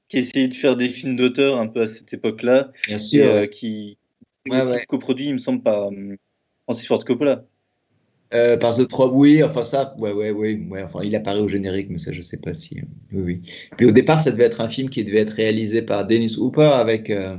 qui 0.08 0.18
essayait 0.18 0.48
de 0.48 0.54
faire 0.54 0.76
des 0.76 0.90
films 0.90 1.16
d'auteur 1.16 1.58
un 1.58 1.68
peu 1.68 1.82
à 1.82 1.86
cette 1.86 2.12
époque-là, 2.14 2.72
bien 2.86 2.98
et, 2.98 2.98
sûr. 2.98 3.26
euh, 3.26 3.46
qui 3.46 3.98
Ouais, 4.48 4.62
ouais. 4.64 4.86
coproduit, 4.86 5.26
il 5.28 5.34
me 5.34 5.38
semble, 5.38 5.62
par 5.62 5.90
euh, 5.92 6.16
Francis 6.64 6.88
Ford 6.88 7.04
Coppola. 7.04 7.44
Euh, 8.34 8.58
par 8.58 8.76
The 8.76 8.86
Trois 8.86 9.10
oui, 9.10 9.42
enfin 9.42 9.64
ça, 9.64 9.94
ouais, 9.98 10.12
ouais, 10.12 10.30
ouais, 10.30 10.60
ouais, 10.68 10.82
enfin 10.82 11.00
il 11.02 11.16
apparaît 11.16 11.40
au 11.40 11.48
générique, 11.48 11.88
mais 11.88 11.96
ça 11.98 12.12
je 12.12 12.20
sais 12.20 12.36
pas 12.36 12.52
si, 12.52 12.78
euh, 12.78 12.82
oui, 13.12 13.22
oui. 13.22 13.40
Puis 13.78 13.86
au 13.86 13.90
départ, 13.90 14.20
ça 14.20 14.30
devait 14.30 14.44
être 14.44 14.60
un 14.60 14.68
film 14.68 14.90
qui 14.90 15.02
devait 15.02 15.20
être 15.20 15.30
réalisé 15.30 15.80
par 15.80 16.06
Dennis 16.06 16.36
Hooper 16.36 16.70
avec, 16.74 17.08
euh, 17.08 17.38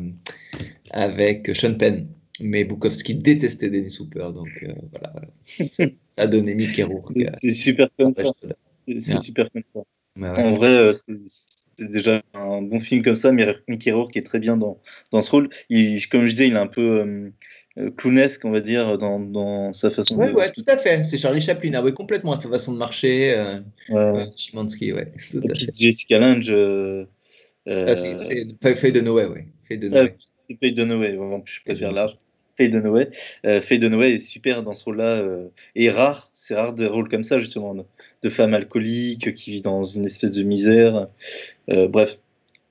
avec 0.90 1.56
Sean 1.56 1.76
Penn, 1.76 2.08
mais 2.40 2.64
Bukowski 2.64 3.14
détestait 3.14 3.70
Dennis 3.70 3.98
Hooper, 4.00 4.32
donc 4.34 4.50
euh, 4.64 4.74
voilà, 4.92 5.12
voilà. 5.14 5.28
Ça, 5.72 5.84
ça 6.08 6.22
a 6.24 6.28
donné 6.28 6.56
Mickey 6.56 6.82
Rourke. 6.82 7.14
C'est- 7.42 7.52
super 7.52 7.90
comme. 7.98 8.16
C'est 8.88 9.22
super 9.22 9.52
comme 9.52 9.62
ça. 9.76 9.82
Ouais, 10.18 10.30
ouais. 10.32 10.44
En 10.44 10.56
vrai, 10.56 10.92
c'est 11.78 11.92
déjà 11.92 12.24
un 12.34 12.64
bon 12.64 12.80
film 12.80 13.04
comme 13.04 13.16
ça, 13.16 13.32
mais 13.32 13.56
Mickey 13.68 13.92
Rourke 13.92 14.18
est 14.18 14.26
très 14.26 14.40
bien 14.40 14.58
dans, 14.58 14.82
dans 15.12 15.22
ce 15.22 15.30
rôle. 15.30 15.50
Il, 15.70 16.06
comme 16.10 16.26
je 16.26 16.32
disais, 16.32 16.48
il 16.48 16.54
est 16.54 16.58
un 16.58 16.68
peu 16.68 17.32
clownesque, 17.98 18.44
on 18.46 18.52
va 18.52 18.60
dire, 18.62 18.98
dans, 18.98 19.20
dans 19.20 19.72
sa 19.74 19.90
façon 19.90 20.16
Ouais, 20.18 20.30
de. 20.32 20.36
ouais, 20.36 20.52
tout 20.52 20.64
à 20.68 20.78
fait. 20.78 21.04
C'est 21.04 21.18
Charlie 21.18 21.42
Chaplin. 21.42 21.72
Ah 21.76 21.84
ouais, 21.84 21.94
complètement. 21.94 22.40
Sa 22.40 22.50
façon 22.50 22.74
de 22.74 22.78
marcher. 22.78 23.34
Euh, 23.38 23.56
Ouais. 23.90 23.98
euh, 24.22 24.26
Chimansky, 24.36 24.92
ouais. 24.94 25.12
Tout 25.32 25.42
à 25.50 25.56
fait. 25.56 25.72
Jessica 25.76 26.20
Lange, 26.20 26.50
euh, 26.50 27.06
euh, 27.68 27.86
Ah, 27.88 27.96
c'est- 27.96 28.76
Faye 28.76 28.92
Noé, 29.02 29.26
ouais. 29.26 29.46
Faye 29.68 29.78
Noé. 29.80 30.14
c'est 30.50 30.58
Faye 30.60 30.74
Dunaway, 30.74 31.12
vraiment, 31.16 31.42
je 31.46 31.60
préfère 31.64 31.92
large. 31.92 32.16
Faye 32.58 32.70
Dunaway. 32.70 33.10
Euh, 33.46 33.62
Faye 33.62 33.80
Dunaway 33.80 34.14
est 34.16 34.18
super 34.18 34.64
dans 34.64 34.74
ce 34.74 34.84
rôle-là 34.84 35.14
euh, 35.18 35.48
et 35.76 35.90
rare. 35.90 36.30
C'est 36.34 36.56
rare 36.56 36.74
des 36.74 36.88
rôles 36.88 37.08
comme 37.08 37.24
ça, 37.24 37.40
justement, 37.40 37.74
de, 37.76 37.84
de 38.24 38.30
femme 38.30 38.54
alcoolique 38.54 39.34
qui 39.36 39.52
vit 39.52 39.62
dans 39.62 39.84
une 39.86 40.06
espèce 40.06 40.32
de 40.32 40.44
misère. 40.44 41.08
Euh, 41.70 41.88
bref, 41.88 42.20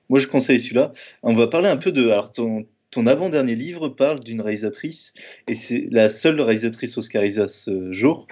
moi, 0.09 0.19
je 0.19 0.27
conseille 0.27 0.59
celui-là. 0.59 0.93
On 1.23 1.33
va 1.35 1.47
parler 1.47 1.69
un 1.69 1.77
peu 1.77 1.91
de. 1.91 2.03
Alors, 2.09 2.31
ton, 2.31 2.65
ton 2.91 3.07
avant-dernier 3.07 3.55
livre 3.55 3.89
parle 3.89 4.19
d'une 4.21 4.41
réalisatrice, 4.41 5.13
et 5.47 5.53
c'est 5.53 5.87
la 5.91 6.09
seule 6.09 6.41
réalisatrice 6.41 6.97
oscarisée 6.97 7.41
à 7.41 7.47
ce 7.47 7.91
jour. 7.91 8.27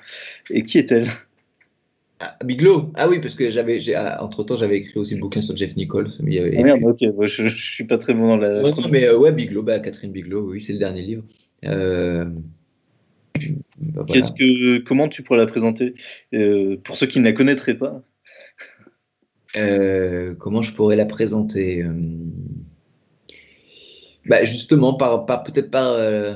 Et 0.49 0.63
qui 0.63 0.77
est-elle? 0.77 1.07
Ah, 2.19 2.35
Biglow 2.43 2.91
Ah 2.95 3.07
oui, 3.07 3.19
parce 3.19 3.35
que 3.35 3.51
j'avais, 3.51 3.79
ah, 3.93 4.23
entre-temps, 4.23 4.57
j'avais 4.57 4.77
écrit 4.77 4.97
aussi 4.97 5.13
le 5.13 5.21
bouquin 5.21 5.41
sur 5.41 5.55
Jeff 5.55 5.75
Nichols. 5.75 6.09
Mais 6.23 6.31
il 6.31 6.35
y 6.35 6.39
avait... 6.39 6.57
Ah 6.57 6.63
merde, 6.63 6.83
ok, 6.83 7.01
moi, 7.15 7.27
je, 7.27 7.47
je 7.47 7.73
suis 7.73 7.83
pas 7.83 7.99
très 7.99 8.15
bon 8.15 8.27
dans 8.29 8.37
la. 8.37 8.63
Ouais, 8.63 8.71
non, 8.81 8.89
mais 8.89 9.05
euh, 9.05 9.17
ouais, 9.17 9.31
Biglow, 9.31 9.61
bah, 9.61 9.79
Catherine 9.79 10.11
Biglow, 10.11 10.49
oui, 10.49 10.59
c'est 10.59 10.73
le 10.73 10.79
dernier 10.79 11.03
livre. 11.03 11.23
Euh, 11.65 12.25
bah, 13.77 14.03
voilà. 14.07 14.27
Que, 14.31 14.79
comment 14.79 15.07
tu 15.09 15.21
pourrais 15.21 15.37
la 15.37 15.45
présenter? 15.45 15.93
Euh, 16.33 16.77
Pour 16.83 16.95
ceux 16.95 17.05
qui 17.05 17.19
ne 17.19 17.25
la 17.25 17.33
connaîtraient 17.33 17.77
pas. 17.77 18.01
Euh, 19.55 20.33
comment 20.39 20.63
je 20.63 20.73
pourrais 20.73 20.95
la 20.95 21.05
présenter? 21.05 21.85
Bah, 24.27 24.43
Justement, 24.43 24.93
par, 24.93 25.25
par, 25.25 25.43
peut-être 25.43 25.71
par 25.71 25.91
euh, 25.93 26.35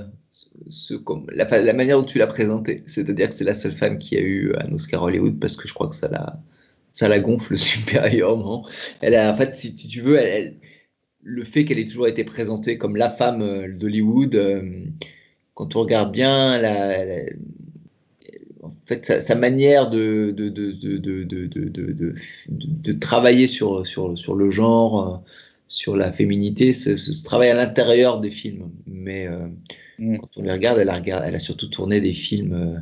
ce, 0.70 0.94
la, 1.34 1.46
la 1.62 1.74
manière 1.74 2.00
dont 2.00 2.06
tu 2.06 2.18
l'as 2.18 2.28
présentée. 2.28 2.84
C'est-à-dire 2.86 3.30
que 3.30 3.36
c'est 3.36 3.44
la 3.44 3.54
seule 3.54 3.74
femme 3.74 3.98
qui 3.98 4.18
a 4.18 4.22
eu 4.22 4.54
un 4.60 4.72
Oscar 4.74 5.04
Hollywood 5.04 5.40
parce 5.40 5.58
que 5.58 5.68
je 5.68 5.74
crois 5.74 5.90
que 5.90 5.96
ça 5.96 6.08
la, 6.10 6.40
ça 6.94 7.08
la 7.10 7.20
gonfle 7.20 7.58
supérieurement. 7.58 8.68
Elle 9.02 9.16
a, 9.16 9.34
en 9.34 9.38
fait, 9.38 9.56
si, 9.58 9.76
tu 9.76 10.02
veux, 10.02 10.18
elle- 10.20 10.58
le 11.24 11.44
fait 11.44 11.66
qu'elle 11.66 11.80
ait 11.80 11.86
toujours 11.86 12.08
été 12.08 12.24
présentée 12.24 12.78
comme 12.78 12.96
la 12.98 13.10
femme 13.10 13.42
euh, 13.44 13.68
d'Hollywood, 13.78 14.36
euh, 14.36 14.86
quand 15.56 15.76
on 15.76 15.82
regarde 15.82 16.12
bien, 16.12 16.60
en 18.64 18.72
fait, 18.86 19.06
sa, 19.06 19.36
manière 19.36 19.90
de, 19.90 20.32
de, 20.36 20.50
de, 20.50 20.72
de, 20.72 20.98
de, 22.50 22.92
travailler 22.94 23.48
sur, 23.48 23.86
sur, 23.88 24.18
sur 24.18 24.36
le 24.36 24.50
genre, 24.52 25.16
euh, 25.16 25.18
sur 25.72 25.96
la 25.96 26.12
féminité, 26.12 26.74
ce, 26.74 27.24
travail 27.24 27.50
à 27.50 27.56
l'intérieur 27.56 28.20
des 28.20 28.32
films. 28.32 28.70
Mais 28.88 29.28
euh, 29.28 29.48
Mm. 30.02 30.18
quand 30.18 30.38
on 30.38 30.42
les 30.42 30.52
regarde, 30.52 30.80
elle 30.80 30.90
a, 30.90 30.96
regard- 30.96 31.24
elle 31.24 31.36
a 31.36 31.40
surtout 31.40 31.68
tourné 31.68 32.02
des 32.02 32.14
films 32.14 32.54
euh, 32.54 32.80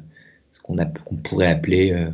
ce 0.53 0.59
qu'on 0.61 1.15
pourrait 1.17 1.47
appeler 1.47 1.91
euh, 1.91 2.09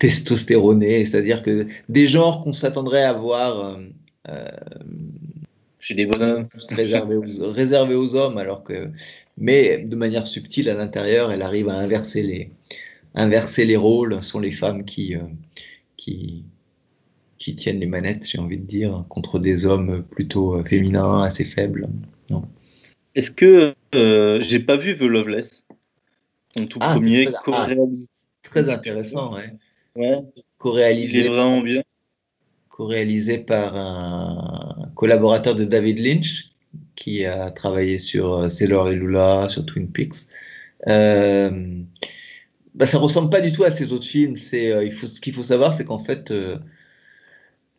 testostéronés, 0.00 1.04
c'est-à-dire 1.04 1.42
que 1.42 1.66
des 1.88 2.08
genres 2.08 2.42
qu'on 2.42 2.52
s'attendrait 2.52 3.04
à 3.04 3.12
voir 3.12 3.78
euh, 4.28 4.48
Chez 5.78 5.94
des 5.94 6.06
bonhommes. 6.06 6.44
réservés 6.72 7.14
aux, 7.14 7.52
réservés 7.52 7.94
aux 7.94 8.16
hommes, 8.16 8.36
alors 8.36 8.64
que, 8.64 8.90
mais 9.36 9.78
de 9.78 9.94
manière 9.96 10.26
subtile 10.26 10.68
à 10.68 10.74
l'intérieur, 10.74 11.30
elle 11.30 11.42
arrive 11.42 11.68
à 11.68 11.78
inverser 11.78 12.22
les, 12.22 12.50
inverser 13.14 13.64
les 13.64 13.76
rôles. 13.76 14.14
Ce 14.22 14.30
sont 14.30 14.40
les 14.40 14.52
femmes 14.52 14.84
qui, 14.84 15.14
qui, 15.96 16.44
qui 17.38 17.54
tiennent 17.54 17.80
les 17.80 17.86
manettes, 17.86 18.26
j'ai 18.28 18.38
envie 18.38 18.58
de 18.58 18.66
dire, 18.66 19.04
contre 19.08 19.38
des 19.38 19.64
hommes 19.66 20.02
plutôt 20.02 20.56
euh, 20.56 20.64
féminins, 20.64 21.22
assez 21.22 21.44
faibles. 21.44 21.88
Est-ce 23.14 23.30
que 23.30 23.74
euh, 23.94 24.40
j'ai 24.40 24.58
pas 24.60 24.76
vu 24.76 24.96
The 24.96 25.02
Loveless 25.02 25.64
Ton 26.54 26.66
tout 26.66 26.78
Ah, 26.82 26.94
c'est 26.94 27.00
premier 27.00 27.24
très- 27.24 27.34
ah, 27.36 27.42
co-réalisé. 27.44 28.06
Très 28.42 28.70
intéressant, 28.70 29.34
ouais. 29.34 29.52
Ouais, 29.96 30.18
il 30.18 30.38
est 30.38 30.42
Co-réalisé, 30.58 31.28
vraiment 31.28 31.60
bien. 31.60 31.82
co-réalisé 32.68 33.38
par 33.38 33.74
un 33.76 34.90
collaborateur 34.94 35.54
de 35.54 35.64
David 35.64 35.98
Lynch, 36.00 36.50
qui 36.96 37.24
a 37.24 37.50
travaillé 37.50 37.98
sur 37.98 38.32
euh, 38.34 38.48
Sailor 38.48 38.90
et 38.90 38.94
Lula, 38.94 39.48
sur 39.48 39.64
Twin 39.66 39.90
Peaks. 39.90 40.28
Euh, 40.86 41.80
bah, 42.74 42.86
ça 42.86 42.98
ressemble 42.98 43.30
pas 43.30 43.40
du 43.40 43.50
tout 43.52 43.64
à 43.64 43.70
ces 43.70 43.92
autres 43.92 44.06
films. 44.06 44.36
C'est, 44.36 44.70
euh, 44.72 44.84
il 44.84 44.92
faut, 44.92 45.06
ce 45.06 45.20
qu'il 45.20 45.34
faut 45.34 45.42
savoir, 45.42 45.74
c'est 45.74 45.84
qu'en 45.84 45.98
fait, 45.98 46.30
euh, 46.30 46.58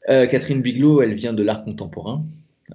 euh, 0.09 0.25
Catherine 0.27 0.61
Biglow, 0.61 1.01
elle 1.01 1.13
vient 1.13 1.33
de 1.33 1.43
l'art 1.43 1.63
contemporain. 1.63 2.25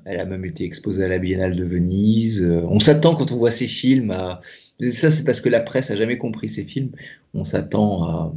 Elle 0.04 0.18
a 0.20 0.24
même 0.26 0.44
été 0.44 0.64
exposée 0.64 1.04
à 1.04 1.08
la 1.08 1.18
Biennale 1.18 1.56
de 1.56 1.64
Venise. 1.64 2.42
Euh, 2.42 2.62
on 2.68 2.80
s'attend 2.80 3.14
quand 3.14 3.30
on 3.32 3.36
voit 3.36 3.50
ces 3.52 3.68
films 3.68 4.10
à... 4.10 4.40
Ça, 4.94 5.10
c'est 5.10 5.24
parce 5.24 5.40
que 5.40 5.48
la 5.48 5.60
presse 5.60 5.90
a 5.90 5.96
jamais 5.96 6.18
compris 6.18 6.48
ces 6.48 6.64
films. 6.64 6.90
On 7.32 7.44
s'attend 7.44 8.02
à... 8.04 8.34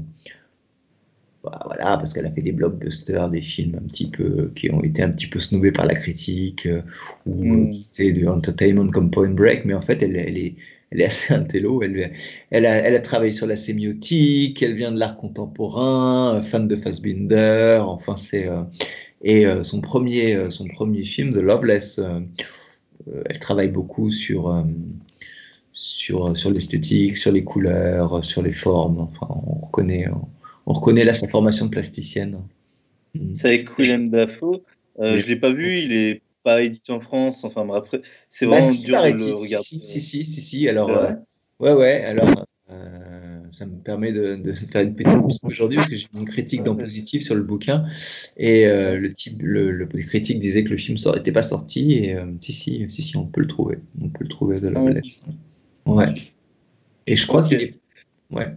Bah, 1.43 1.61
voilà, 1.65 1.97
parce 1.97 2.13
qu'elle 2.13 2.25
a 2.25 2.31
fait 2.31 2.41
des 2.41 2.51
blockbusters, 2.51 3.29
des 3.29 3.41
films 3.41 3.75
un 3.75 3.87
petit 3.87 4.09
peu 4.09 4.51
qui 4.55 4.69
ont 4.71 4.81
été 4.81 5.01
un 5.03 5.09
petit 5.09 5.27
peu 5.27 5.39
snobés 5.39 5.71
par 5.71 5.85
la 5.85 5.95
critique, 5.95 6.65
euh, 6.65 6.81
ou 7.25 7.43
Mm. 7.43 7.71
qui 7.71 7.87
étaient 7.99 8.27
entertainment 8.27 8.89
comme 8.91 9.11
Point 9.11 9.29
Break, 9.31 9.65
mais 9.65 9.73
en 9.73 9.81
fait, 9.81 10.01
elle, 10.03 10.15
elle 10.15 10.37
est, 10.37 10.55
elle 10.91 11.01
est 11.01 11.05
assez 11.05 11.33
intello. 11.33 11.81
Elle, 11.83 12.11
elle, 12.51 12.65
a, 12.65 12.75
elle 12.75 12.95
a 12.95 12.99
travaillé 13.01 13.31
sur 13.31 13.47
la 13.47 13.55
sémiotique, 13.57 14.61
elle 14.63 14.75
vient 14.75 14.91
de 14.91 14.99
l'art 14.99 15.17
contemporain, 15.17 16.35
euh, 16.37 16.41
fan 16.41 16.67
de 16.67 16.75
Fassbinder, 16.75 17.81
enfin, 17.85 18.15
c'est. 18.15 18.47
euh, 18.47 18.63
et 19.23 19.47
euh, 19.47 19.63
son, 19.63 19.81
premier, 19.81 20.35
euh, 20.35 20.49
son 20.49 20.67
premier 20.67 21.03
film, 21.05 21.31
The 21.33 21.37
Loveless, 21.37 21.99
elle 23.29 23.39
travaille 23.39 23.69
beaucoup 23.69 24.11
sur, 24.11 24.63
sur, 25.71 26.35
sur 26.37 26.51
l'esthétique, 26.51 27.17
sur 27.17 27.31
les 27.31 27.43
couleurs, 27.43 28.23
sur 28.23 28.41
les 28.41 28.51
formes. 28.51 28.99
Enfin, 28.99 29.27
on 29.29 29.65
reconnaît, 29.65 30.07
on, 30.09 30.27
on 30.65 30.73
reconnaît 30.73 31.05
là 31.05 31.13
sa 31.13 31.27
formation 31.27 31.65
de 31.65 31.71
plasticienne. 31.71 32.39
C'est 33.35 33.45
avec 33.47 33.77
Willem 33.77 34.09
Dafoe. 34.09 34.61
Je 34.99 35.25
l'ai 35.27 35.35
pas 35.35 35.51
vu, 35.51 35.79
il 35.79 35.93
est 35.93 36.21
pas 36.47 36.61
édité 36.61 36.93
en 36.93 37.01
France. 37.01 37.43
Enfin, 37.43 37.65
mais 37.65 37.75
après, 37.75 38.01
c'est 38.29 38.45
Bah, 38.45 38.57
vraiment 38.57 38.71
si, 38.71 38.85
dur 38.85 38.95
de 39.01 39.07
le 39.07 39.33
regarder. 39.33 39.57
Si, 39.57 39.79
si, 39.79 39.99
si, 40.01 40.25
si, 40.25 40.41
si. 40.41 40.69
Alors, 40.69 40.89
vrai 40.89 41.11
euh, 41.11 41.15
ouais, 41.59 41.73
ouais. 41.73 42.03
Alors, 42.05 42.45
euh, 42.69 43.39
ça 43.51 43.65
me 43.65 43.77
permet 43.77 44.13
de, 44.13 44.35
de 44.35 44.53
faire 44.53 44.81
une 44.83 44.95
petite 44.95 45.41
aujourd'hui 45.43 45.77
parce 45.77 45.89
que 45.89 45.95
j'ai 45.95 46.07
une 46.13 46.25
critique 46.25 46.63
dans 46.63 46.75
Positif 46.75 47.23
sur 47.23 47.35
le 47.35 47.43
bouquin 47.43 47.85
et 48.37 48.67
euh, 48.67 48.97
le 48.97 49.13
type, 49.13 49.41
le, 49.41 49.71
le 49.71 49.85
critique 49.87 50.39
disait 50.39 50.63
que 50.63 50.69
le 50.71 50.77
film 50.77 50.97
n'était 51.15 51.31
pas 51.31 51.43
sorti 51.43 51.93
et 51.93 52.15
euh, 52.15 52.25
si, 52.39 52.53
si, 52.53 52.89
si, 52.89 53.01
si, 53.01 53.17
on 53.17 53.25
peut 53.25 53.41
le 53.41 53.47
trouver. 53.47 53.79
On 54.01 54.09
peut 54.09 54.23
le 54.23 54.29
trouver 54.29 54.59
de 54.61 54.69
la 54.69 54.79
Ah 54.79 54.83
blesse. 54.85 55.23
Ouais. 55.85 56.13
Et 57.07 57.15
je 57.15 57.27
crois 57.27 57.41
Ok. 57.41 57.49
qu'il 57.49 57.61
est. 57.61 57.75
Ouais. 58.31 58.55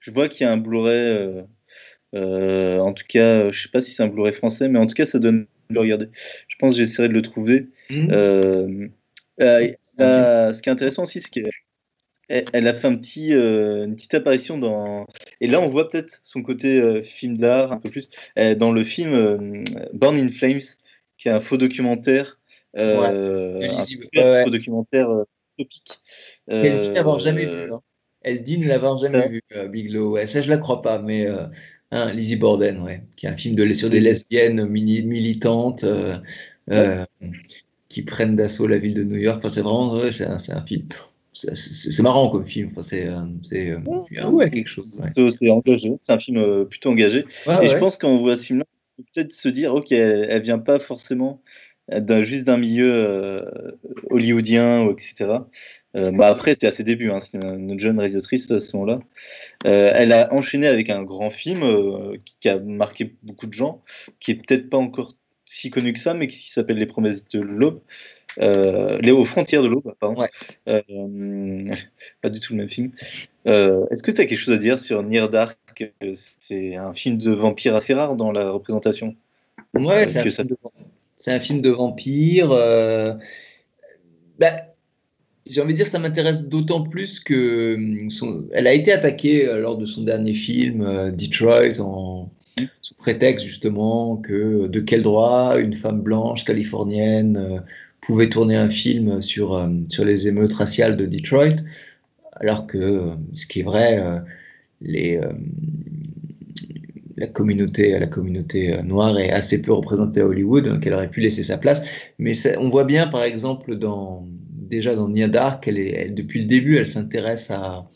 Je 0.00 0.10
vois 0.10 0.28
qu'il 0.28 0.46
y 0.46 0.48
a 0.48 0.52
un 0.52 0.56
Blu-ray. 0.56 1.44
Euh, 2.16 2.78
en 2.78 2.92
tout 2.92 3.04
cas, 3.08 3.50
je 3.50 3.62
sais 3.62 3.68
pas 3.68 3.80
si 3.80 3.92
c'est 3.92 4.02
un 4.02 4.08
Blu-ray 4.08 4.32
français, 4.32 4.68
mais 4.68 4.78
en 4.78 4.86
tout 4.86 4.94
cas, 4.94 5.04
ça 5.04 5.18
donne 5.18 5.46
de 5.70 5.74
le 5.74 5.80
regarder. 5.80 6.08
Je 6.48 6.56
pense 6.58 6.72
que 6.72 6.78
j'essaierai 6.78 7.08
de 7.08 7.12
le 7.12 7.22
trouver. 7.22 7.68
Mm. 7.90 8.08
Euh, 8.10 8.88
euh, 9.40 10.52
ce 10.52 10.62
qui 10.62 10.68
est 10.68 10.72
intéressant 10.72 11.02
aussi, 11.02 11.20
c'est 11.20 11.30
qu'elle 11.30 11.50
elle 12.28 12.66
a 12.66 12.74
fait 12.74 12.88
un 12.88 12.96
petit, 12.96 13.30
une 13.30 13.94
petite 13.94 14.14
apparition 14.14 14.58
dans. 14.58 15.06
Et 15.40 15.46
là, 15.46 15.60
on 15.60 15.68
voit 15.68 15.88
peut-être 15.88 16.18
son 16.24 16.42
côté 16.42 17.02
film 17.04 17.36
d'art 17.36 17.70
un 17.70 17.78
peu 17.78 17.88
plus 17.88 18.10
dans 18.56 18.72
le 18.72 18.82
film 18.82 19.62
Born 19.92 20.18
in 20.18 20.28
Flames, 20.28 20.58
qui 21.18 21.28
est 21.28 21.30
un 21.30 21.40
faux 21.40 21.56
documentaire. 21.56 22.40
un 22.74 24.42
faux 24.42 24.50
documentaire 24.50 25.08
topique. 25.56 26.00
Elle 26.48 26.78
dit 26.78 26.90
n'avoir 26.90 27.20
jamais 27.20 27.44
vu. 27.44 27.72
hein. 27.72 27.80
Elle 28.22 28.42
dit 28.42 28.58
ne 28.58 28.66
l'avoir 28.66 28.96
jamais 28.96 29.28
vu, 29.28 29.40
Biglow. 29.68 30.14
Ouais, 30.14 30.26
ça, 30.26 30.42
je 30.42 30.50
la 30.50 30.58
crois 30.58 30.82
pas, 30.82 30.98
mais 30.98 31.28
hein, 31.96 32.12
Lizzie 32.12 32.36
Borden, 32.36 32.80
ouais, 32.82 33.02
qui 33.16 33.26
est 33.26 33.28
un 33.28 33.36
film 33.36 33.54
de, 33.54 33.72
sur 33.72 33.90
des 33.90 34.00
lesbiennes 34.00 34.66
mini- 34.66 35.02
militantes 35.02 35.84
euh, 35.84 36.18
euh, 36.70 37.04
qui 37.88 38.02
prennent 38.02 38.36
d'assaut 38.36 38.66
la 38.66 38.78
ville 38.78 38.94
de 38.94 39.04
New 39.04 39.16
York. 39.16 39.38
Enfin, 39.38 39.48
c'est 39.48 39.62
vraiment, 39.62 39.92
ouais, 39.94 40.12
c'est 40.12 40.26
un, 40.26 40.66
film. 40.66 40.86
C'est 41.32 42.02
marrant 42.02 42.30
comme 42.30 42.46
film. 42.46 42.70
Enfin, 42.72 42.82
c'est, 42.82 43.08
c'est, 43.42 43.76
ah 44.18 44.30
ouais, 44.30 44.50
quelque 44.50 44.68
chose. 44.68 44.98
Ouais. 44.98 45.30
C'est 45.30 45.50
engagé, 45.50 45.92
c'est 46.02 46.12
un 46.12 46.18
film 46.18 46.66
plutôt 46.66 46.90
engagé. 46.90 47.24
Et 47.62 47.66
je 47.66 47.76
pense 47.78 47.98
qu'on 47.98 48.18
voit 48.18 48.36
ce 48.36 48.44
film-là, 48.44 48.64
peut-être 49.12 49.32
se 49.32 49.48
dire, 49.48 49.74
ok, 49.74 49.92
elle, 49.92 50.26
elle 50.30 50.42
vient 50.42 50.58
pas 50.58 50.78
forcément 50.78 51.42
d'un, 51.88 52.22
juste 52.22 52.44
d'un 52.44 52.56
milieu 52.56 52.92
euh, 52.92 53.42
hollywoodien, 54.10 54.82
ou 54.82 54.90
etc. 54.90 55.26
Euh, 55.96 56.10
bah 56.10 56.28
après, 56.28 56.54
c'était 56.54 56.66
à 56.66 56.70
ses 56.70 56.84
débuts, 56.84 57.10
hein, 57.10 57.20
c'était 57.20 57.38
une, 57.46 57.70
une 57.70 57.78
jeune 57.80 57.98
réalisatrice 57.98 58.50
à 58.50 58.60
ce 58.60 58.76
moment-là. 58.76 59.00
Euh, 59.66 59.90
elle 59.94 60.12
a 60.12 60.32
enchaîné 60.32 60.66
avec 60.66 60.90
un 60.90 61.02
grand 61.02 61.30
film 61.30 61.62
euh, 61.62 62.16
qui, 62.24 62.36
qui 62.40 62.48
a 62.48 62.58
marqué 62.58 63.14
beaucoup 63.22 63.46
de 63.46 63.54
gens, 63.54 63.82
qui 64.20 64.32
est 64.32 64.34
peut-être 64.34 64.68
pas 64.68 64.76
encore 64.76 65.14
si 65.46 65.70
connu 65.70 65.92
que 65.92 65.98
ça, 65.98 66.12
mais 66.12 66.26
qui 66.26 66.50
s'appelle 66.50 66.76
Les 66.76 66.86
Promesses 66.86 67.26
de 67.28 67.40
l'Aube. 67.40 67.80
Euh, 68.38 68.98
les 69.00 69.12
aux 69.12 69.24
frontières 69.24 69.62
de 69.62 69.68
l'aube, 69.68 69.94
pardon. 69.98 70.20
Ouais. 70.20 70.28
Pas 72.20 72.28
du 72.28 72.40
tout 72.40 72.52
le 72.52 72.58
même 72.58 72.68
film. 72.68 72.90
Est-ce 73.46 74.02
que 74.02 74.10
tu 74.10 74.20
as 74.20 74.26
quelque 74.26 74.38
chose 74.38 74.54
à 74.54 74.58
dire 74.58 74.78
sur 74.78 75.02
Near 75.02 75.30
Dark? 75.30 75.58
C'est 76.12 76.74
un 76.74 76.92
film 76.92 77.16
de 77.16 77.30
vampire 77.30 77.74
assez 77.74 77.94
rare 77.94 78.16
dans 78.16 78.32
la 78.32 78.50
représentation. 78.50 79.14
Ouais, 79.74 80.06
c'est 80.08 80.18
un, 80.18 80.30
ça- 80.30 80.42
film 80.44 80.48
de... 80.48 80.56
c'est 81.16 81.32
un 81.32 81.40
film 81.40 81.62
de 81.62 81.70
vampire. 81.70 82.48
bah, 84.38 84.75
j'ai 85.48 85.60
envie 85.60 85.72
de 85.72 85.78
dire, 85.78 85.86
ça 85.86 85.98
m'intéresse 85.98 86.44
d'autant 86.48 86.82
plus 86.82 87.20
que 87.20 87.74
hum, 87.74 88.10
son- 88.10 88.44
elle 88.52 88.66
a 88.66 88.72
été 88.74 88.92
attaquée 88.92 89.48
euh, 89.48 89.60
lors 89.60 89.78
de 89.78 89.86
son 89.86 90.02
dernier 90.02 90.34
film, 90.34 90.82
euh, 90.82 91.10
Detroit, 91.10 91.80
en... 91.80 92.30
sous 92.82 92.94
prétexte 92.94 93.46
justement 93.46 94.16
que 94.16 94.66
de 94.68 94.80
quel 94.80 95.02
droit 95.02 95.56
une 95.58 95.76
femme 95.76 96.02
blanche 96.02 96.44
californienne 96.44 97.36
euh, 97.36 97.60
pouvait 98.00 98.28
tourner 98.28 98.56
un 98.56 98.70
film 98.70 99.22
sur, 99.22 99.54
euh, 99.54 99.68
sur 99.88 100.04
les 100.04 100.28
émeutes 100.28 100.54
raciales 100.54 100.96
de 100.96 101.06
Detroit, 101.06 101.56
alors 102.32 102.66
que, 102.66 102.78
euh, 102.78 103.14
ce 103.34 103.46
qui 103.46 103.60
est 103.60 103.64
vrai, 103.64 103.98
euh, 104.00 104.18
euh, 104.86 105.32
la 107.16 107.26
communauté, 107.26 107.98
la 107.98 108.06
communauté 108.06 108.74
euh, 108.74 108.82
noire 108.82 109.18
est 109.18 109.30
assez 109.30 109.62
peu 109.62 109.72
représentée 109.72 110.20
à 110.20 110.26
Hollywood, 110.26 110.64
donc 110.68 110.86
elle 110.86 110.94
aurait 110.94 111.10
pu 111.10 111.20
laisser 111.20 111.42
sa 111.42 111.56
place. 111.58 111.82
Mais 112.18 112.34
on 112.58 112.68
voit 112.68 112.84
bien, 112.84 113.06
par 113.06 113.22
exemple, 113.24 113.76
dans, 113.76 114.26
déjà 114.68 114.94
dans 114.94 115.08
Nia 115.08 115.28
Dark, 115.28 115.66
elle 115.68 115.78
est, 115.78 116.08
depuis 116.08 116.40
le 116.40 116.46
début, 116.46 116.76
elle 116.76 116.86
s'intéresse 116.86 117.50
à, 117.50 117.88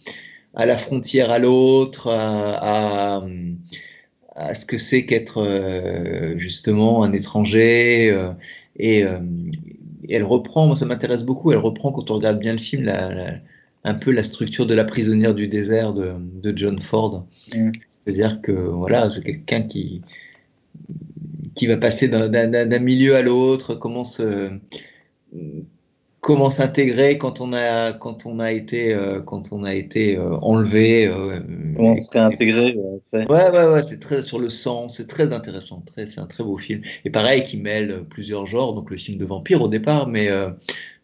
à 0.54 0.66
la 0.66 0.76
frontière 0.76 1.30
à 1.30 1.38
l'autre, 1.38 2.08
à, 2.08 3.22
à, 4.36 4.54
ce 4.54 4.66
que 4.66 4.78
c'est 4.78 5.06
qu'être 5.06 5.42
euh, 5.42 6.36
justement 6.38 7.02
un 7.02 7.12
étranger. 7.12 8.10
Euh, 8.10 8.32
et, 8.76 9.04
elle 10.08 10.24
reprend, 10.24 10.66
moi 10.66 10.74
ça 10.74 10.86
m'intéresse 10.86 11.22
beaucoup, 11.22 11.52
elle 11.52 11.58
reprend 11.58 11.92
quand 11.92 12.10
on 12.10 12.14
regarde 12.14 12.40
bien 12.40 12.52
le 12.52 12.58
film 12.58 12.82
la, 12.82 13.34
un 13.84 13.94
peu 13.94 14.10
la 14.10 14.24
structure 14.24 14.66
de 14.66 14.74
la 14.74 14.84
prisonnière 14.84 15.34
du 15.34 15.46
désert 15.46 15.92
de, 15.92 16.14
de 16.18 16.56
John 16.56 16.80
Ford. 16.80 17.26
Mm. 17.54 17.70
C'est-à-dire 17.88 18.40
que 18.42 18.50
voilà, 18.50 19.08
c'est 19.10 19.22
quelqu'un 19.22 19.62
qui, 19.62 20.02
qui 21.54 21.66
va 21.66 21.76
passer 21.76 22.08
d'un 22.08 22.78
milieu 22.78 23.14
à 23.14 23.22
l'autre, 23.22 23.74
comment 23.74 24.04
se 24.04 24.50
comment 26.20 26.50
s'intégrer 26.50 27.18
quand 27.18 27.40
on 27.40 27.52
a 27.52 27.92
quand 27.92 28.26
on 28.26 28.40
a 28.40 28.52
été 28.52 28.94
euh, 28.94 29.20
quand 29.20 29.52
on 29.52 29.64
a 29.64 29.74
été 29.74 30.18
euh, 30.18 30.36
enlevé 30.42 31.06
euh, 31.06 31.40
comment 31.76 32.00
se 32.00 32.10
réintégrer 32.10 32.76
ouais 33.12 33.26
ouais 33.28 33.66
ouais 33.66 33.82
c'est 33.82 34.00
très 34.00 34.22
sur 34.22 34.38
le 34.38 34.50
sang 34.50 34.88
c'est 34.88 35.08
très 35.08 35.32
intéressant 35.32 35.82
très 35.86 36.06
c'est 36.06 36.20
un 36.20 36.26
très 36.26 36.44
beau 36.44 36.58
film 36.58 36.82
et 37.04 37.10
pareil 37.10 37.44
qui 37.44 37.56
mêle 37.56 38.04
plusieurs 38.10 38.46
genres 38.46 38.74
donc 38.74 38.90
le 38.90 38.98
film 38.98 39.18
de 39.18 39.24
vampire 39.24 39.62
au 39.62 39.68
départ 39.68 40.06
mais 40.06 40.28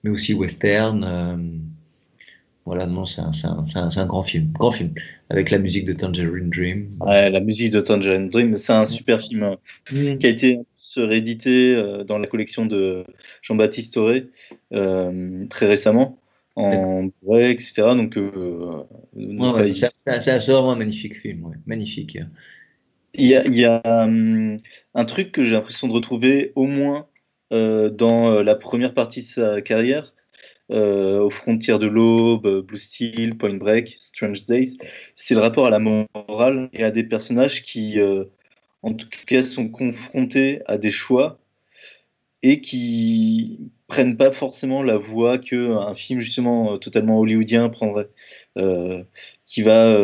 mais 0.04 0.10
aussi 0.10 0.34
western 0.34 1.62
voilà, 2.66 2.86
non, 2.86 3.04
c'est 3.04 3.20
un, 3.20 3.30
un, 3.44 3.90
un, 3.96 4.06
grand 4.06 4.24
film, 4.24 4.50
grand 4.52 4.72
film, 4.72 4.92
avec 5.30 5.50
la 5.50 5.58
musique 5.58 5.84
de 5.84 5.92
Tangerine 5.92 6.50
Dream. 6.50 6.88
Ouais, 7.00 7.30
la 7.30 7.38
musique 7.38 7.70
de 7.70 7.80
Tangerine 7.80 8.28
Dream, 8.28 8.56
c'est 8.56 8.72
un 8.72 8.84
super 8.84 9.22
film 9.22 9.44
hein, 9.44 9.56
mm. 9.92 10.18
qui 10.18 10.26
a 10.26 10.30
été 10.30 10.58
réédité 11.00 11.74
euh, 11.74 12.04
dans 12.04 12.18
la 12.18 12.26
collection 12.26 12.66
de 12.66 13.04
Jean-Baptiste 13.42 13.96
Auré 13.96 14.28
euh, 14.72 15.46
très 15.48 15.66
récemment 15.66 16.18
en 16.58 17.10
vrai, 17.22 17.52
etc. 17.52 17.82
Donc, 17.94 18.16
euh, 18.16 18.82
c'est 19.14 20.46
vraiment 20.46 20.72
un 20.72 20.76
magnifique 20.76 21.20
film, 21.20 21.44
ouais. 21.44 21.56
magnifique. 21.66 22.18
Il 23.12 23.26
y 23.26 23.36
a, 23.36 23.46
il 23.46 23.54
y 23.54 23.66
a 23.66 23.82
un 23.84 25.04
truc 25.04 25.32
que 25.32 25.44
j'ai 25.44 25.52
l'impression 25.52 25.86
de 25.86 25.92
retrouver 25.92 26.52
au 26.54 26.64
moins 26.64 27.08
dans 27.50 28.42
la 28.42 28.54
première 28.54 28.94
partie 28.94 29.20
de 29.20 29.26
sa 29.26 29.60
carrière, 29.60 30.14
euh, 30.72 31.20
aux 31.20 31.30
frontières 31.30 31.78
de 31.78 31.86
l'aube, 31.86 32.62
Blue 32.66 32.78
Steel, 32.78 33.36
Point 33.36 33.54
Break, 33.54 33.96
Strange 34.00 34.44
Days, 34.44 34.76
c'est 35.14 35.34
le 35.34 35.40
rapport 35.40 35.66
à 35.66 35.70
la 35.70 35.78
morale 35.78 36.68
et 36.72 36.82
à 36.82 36.90
des 36.90 37.04
personnages 37.04 37.62
qui, 37.62 38.00
euh, 38.00 38.24
en 38.82 38.94
tout 38.94 39.08
cas, 39.26 39.42
sont 39.42 39.68
confrontés 39.68 40.62
à 40.66 40.78
des 40.78 40.90
choix 40.90 41.38
et 42.42 42.60
qui 42.60 43.70
prennent 43.88 44.16
pas 44.16 44.32
forcément 44.32 44.82
la 44.82 44.96
voie 44.96 45.38
qu'un 45.38 45.94
film 45.94 46.20
justement 46.20 46.74
euh, 46.74 46.76
totalement 46.78 47.18
hollywoodien 47.18 47.68
prendrait. 47.68 48.08
qui 49.46 49.62
va, 49.62 49.96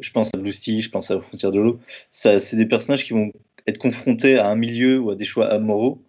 je 0.00 0.10
pense 0.12 0.30
à 0.34 0.38
Blue 0.38 0.52
Steel, 0.52 0.80
je 0.80 0.90
pense 0.90 1.10
à 1.10 1.16
aux 1.16 1.20
frontières 1.20 1.52
de 1.52 1.60
l'aube, 1.60 1.80
c'est 2.10 2.56
des 2.56 2.66
personnages 2.66 3.04
qui 3.04 3.12
vont 3.12 3.32
être 3.66 3.78
confrontés 3.78 4.38
à 4.38 4.48
un 4.48 4.56
milieu 4.56 4.98
ou 4.98 5.10
à 5.10 5.16
des 5.16 5.24
choix 5.24 5.46
amoraux. 5.52 6.02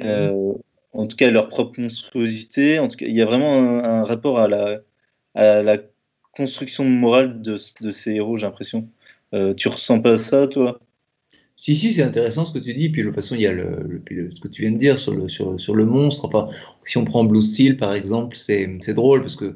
Mmh 0.00 0.56
en 0.96 1.06
tout 1.06 1.16
cas 1.16 1.30
leur 1.30 1.48
propre 1.48 1.80
monstruosité. 1.80 2.78
En 2.78 2.88
tout 2.88 2.96
cas, 2.96 3.06
il 3.06 3.14
y 3.14 3.22
a 3.22 3.26
vraiment 3.26 3.84
un, 3.84 4.04
rapport 4.04 4.38
à 4.38 4.48
la, 4.48 4.80
à 5.34 5.62
la, 5.62 5.78
construction 6.32 6.84
morale 6.84 7.40
de, 7.40 7.56
de 7.80 7.90
ces 7.90 8.12
héros, 8.12 8.36
j'ai 8.36 8.44
l'impression. 8.44 8.90
Euh, 9.32 9.54
tu 9.54 9.68
ressens 9.68 10.00
pas 10.00 10.18
ça, 10.18 10.46
toi? 10.46 10.80
Si, 11.56 11.74
si, 11.74 11.92
c'est 11.92 12.02
intéressant 12.02 12.44
ce 12.44 12.52
que 12.52 12.58
tu 12.58 12.74
dis. 12.74 12.90
Puis 12.90 13.02
de 13.02 13.06
toute 13.06 13.14
façon, 13.14 13.34
il 13.34 13.40
y 13.40 13.46
a 13.46 13.52
le, 13.52 14.02
ce 14.34 14.40
que 14.40 14.48
tu 14.48 14.62
viens 14.62 14.72
de 14.72 14.78
dire 14.78 14.98
sur 14.98 15.14
le, 15.14 15.28
sur, 15.28 15.58
sur 15.58 15.74
le 15.74 15.86
monstre. 15.86 16.26
Enfin, 16.26 16.48
si 16.84 16.98
on 16.98 17.04
prend 17.04 17.24
Blue 17.24 17.42
Steel, 17.42 17.76
par 17.76 17.94
exemple, 17.94 18.36
c'est 18.36 18.94
drôle 18.94 19.22
parce 19.22 19.36
que 19.36 19.54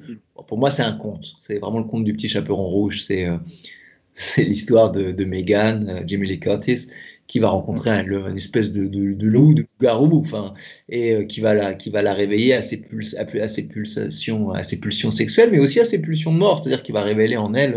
pour 0.48 0.58
moi, 0.58 0.70
c'est 0.70 0.82
un 0.82 0.92
conte. 0.92 1.34
C'est 1.40 1.58
vraiment 1.58 1.78
le 1.78 1.84
conte 1.84 2.04
du 2.04 2.14
petit 2.14 2.28
chaperon 2.28 2.64
rouge. 2.64 3.04
C'est 3.06 3.26
euh, 3.26 3.36
c'est 4.14 4.44
l'histoire 4.44 4.90
de, 4.90 5.12
de 5.12 5.24
Megan, 5.24 5.88
euh, 5.88 6.02
Jamie 6.06 6.26
Lee 6.26 6.40
Curtis, 6.40 6.88
qui 7.28 7.38
va 7.38 7.50
rencontrer 7.50 7.90
un, 7.90 8.04
une 8.04 8.36
espèce 8.36 8.72
de, 8.72 8.88
de, 8.88 9.26
loup, 9.26 9.54
de 9.54 9.64
garou, 9.80 10.20
enfin, 10.20 10.54
et 10.88 11.14
euh, 11.14 11.24
qui 11.24 11.40
va 11.40 11.54
la, 11.54 11.74
qui 11.74 11.90
va 11.90 12.02
la 12.02 12.12
réveiller 12.12 12.54
à 12.54 12.62
ses, 12.62 12.82
à, 13.18 13.48
ses 13.48 13.62
pulsations, 13.64 14.50
à 14.50 14.64
ses 14.64 14.80
pulsions 14.80 15.12
sexuelles, 15.12 15.50
mais 15.52 15.60
aussi 15.60 15.78
à 15.78 15.84
ses 15.84 16.00
pulsions 16.00 16.32
de 16.32 16.38
mort, 16.38 16.60
c'est-à-dire 16.60 16.82
qu'il 16.82 16.92
va 16.92 17.02
révéler 17.02 17.36
en 17.36 17.54
elle, 17.54 17.76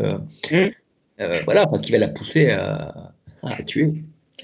mm. 0.52 0.70
voilà, 1.46 1.68
enfin, 1.70 1.80
qui 1.80 1.92
va 1.92 2.00
la 2.00 2.08
pousser 2.08 2.50
à, 2.50 3.14
à 3.44 3.64
tuer, 3.64 3.94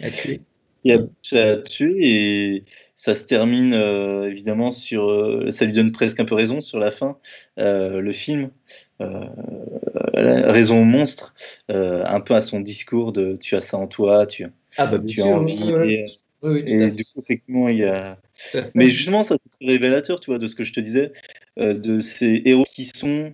à 0.01 0.11
tuer. 0.11 0.41
Il 0.85 0.93
a, 0.93 1.57
tué 1.57 1.95
et 1.99 2.63
ça 2.95 3.13
se 3.13 3.25
termine 3.25 3.73
évidemment 3.73 4.71
sur. 4.71 5.45
ça 5.49 5.65
lui 5.65 5.73
donne 5.73 5.91
presque 5.91 6.21
un 6.21 6.25
peu 6.25 6.35
raison 6.35 6.61
sur 6.61 6.79
la 6.79 6.89
fin, 6.89 7.17
le 7.57 8.11
film. 8.13 8.49
raison 10.13 10.81
au 10.81 10.85
monstre, 10.85 11.33
un 11.67 12.21
peu 12.21 12.33
à 12.33 12.39
son 12.39 12.61
discours 12.61 13.11
de 13.11 13.35
tu 13.35 13.57
as 13.57 13.61
ça 13.61 13.77
en 13.77 13.87
toi, 13.87 14.25
tu, 14.25 14.45
ah 14.77 14.87
bah 14.87 14.99
tu 14.99 15.21
as 15.21 15.25
envie. 15.25 16.05
et, 16.65 16.89
du 16.91 17.03
coup, 17.05 17.21
effectivement, 17.21 17.69
il 17.69 17.79
y 17.79 17.83
a. 17.83 18.17
Mais 18.75 18.89
justement, 18.89 19.23
ça 19.23 19.35
c'est 19.51 19.67
révélateur, 19.67 20.19
tu 20.19 20.31
vois, 20.31 20.39
de 20.39 20.47
ce 20.47 20.55
que 20.55 20.63
je 20.63 20.73
te 20.73 20.79
disais, 20.79 21.11
euh, 21.59 21.73
de 21.73 21.99
ces 21.99 22.41
héros 22.45 22.63
qui 22.63 22.85
sont. 22.85 23.33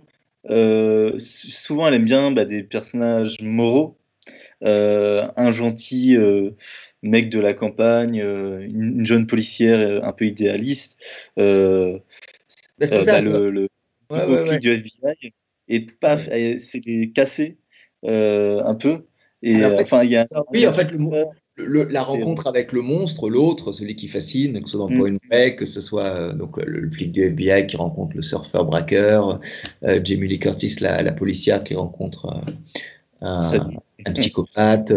Euh, 0.50 1.18
souvent, 1.20 1.88
elle 1.88 1.96
aime 1.96 2.06
bien 2.06 2.32
bah, 2.32 2.46
des 2.46 2.64
personnages 2.64 3.38
moraux, 3.42 3.98
euh, 3.98 4.05
un 4.62 5.52
gentil 5.52 6.18
mec 7.04 7.30
de 7.30 7.40
la 7.40 7.54
campagne, 7.54 8.18
une, 8.18 9.06
jeune 9.06 9.28
policière 9.28 10.04
un 10.04 10.12
peu 10.12 10.26
idéaliste, 10.26 10.98
bah, 11.38 12.86
ça, 12.86 13.04
bah, 13.06 13.22
le, 13.22 13.52
le 13.52 13.68
ouais, 14.10 14.60
du 14.60 14.70
FBI, 14.70 15.34
et 15.68 15.82
paf, 15.82 16.30
c'est 16.58 17.12
cassé 17.14 17.58
un 18.04 18.76
peu. 18.76 19.06
Et 19.42 19.64
enfin, 19.64 20.04
il 20.04 20.12
y 20.12 20.18
a. 20.18 20.26
Oui, 20.52 20.66
en 20.66 20.74
fait, 20.74 20.92
la 21.58 22.04
rencontre 22.04 22.48
avec 22.48 22.72
le 22.72 22.82
monstre, 22.82 23.30
l'autre, 23.30 23.72
celui 23.72 23.96
qui 23.96 24.08
fascine, 24.08 24.60
que 24.60 24.70
ce 24.70 24.78
soit 24.78 24.90
dans 24.90 24.94
mm. 24.94 25.00
Point 25.00 25.18
Break, 25.30 25.58
que 25.58 25.66
ce 25.66 25.82
soit 25.82 26.06
euh, 26.06 26.34
donc, 26.34 26.58
le, 26.58 26.90
flic 26.92 27.12
du 27.12 27.24
FBI 27.24 27.68
qui 27.68 27.78
rencontre 27.78 28.16
le 28.16 28.22
surfeur 28.22 28.66
braqueur, 28.66 29.40
euh, 29.84 30.00
Jamie 30.04 30.28
Lee 30.28 30.40
Curtis, 30.40 30.76
la, 30.82 31.02
la, 31.02 31.12
policière 31.14 31.64
qui 31.64 31.76
rencontre 31.76 32.26
euh, 32.26 32.52
un, 33.22 33.70
un, 34.06 34.14
psychopathe. 34.14 34.92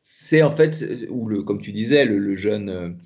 c'est 0.00 0.42
en 0.42 0.50
fait, 0.50 0.80
le, 0.80 1.42
comme 1.42 1.60
tu 1.60 1.72
disais, 1.72 2.04
le, 2.04 2.18
le 2.18 2.36
jeune 2.36 2.96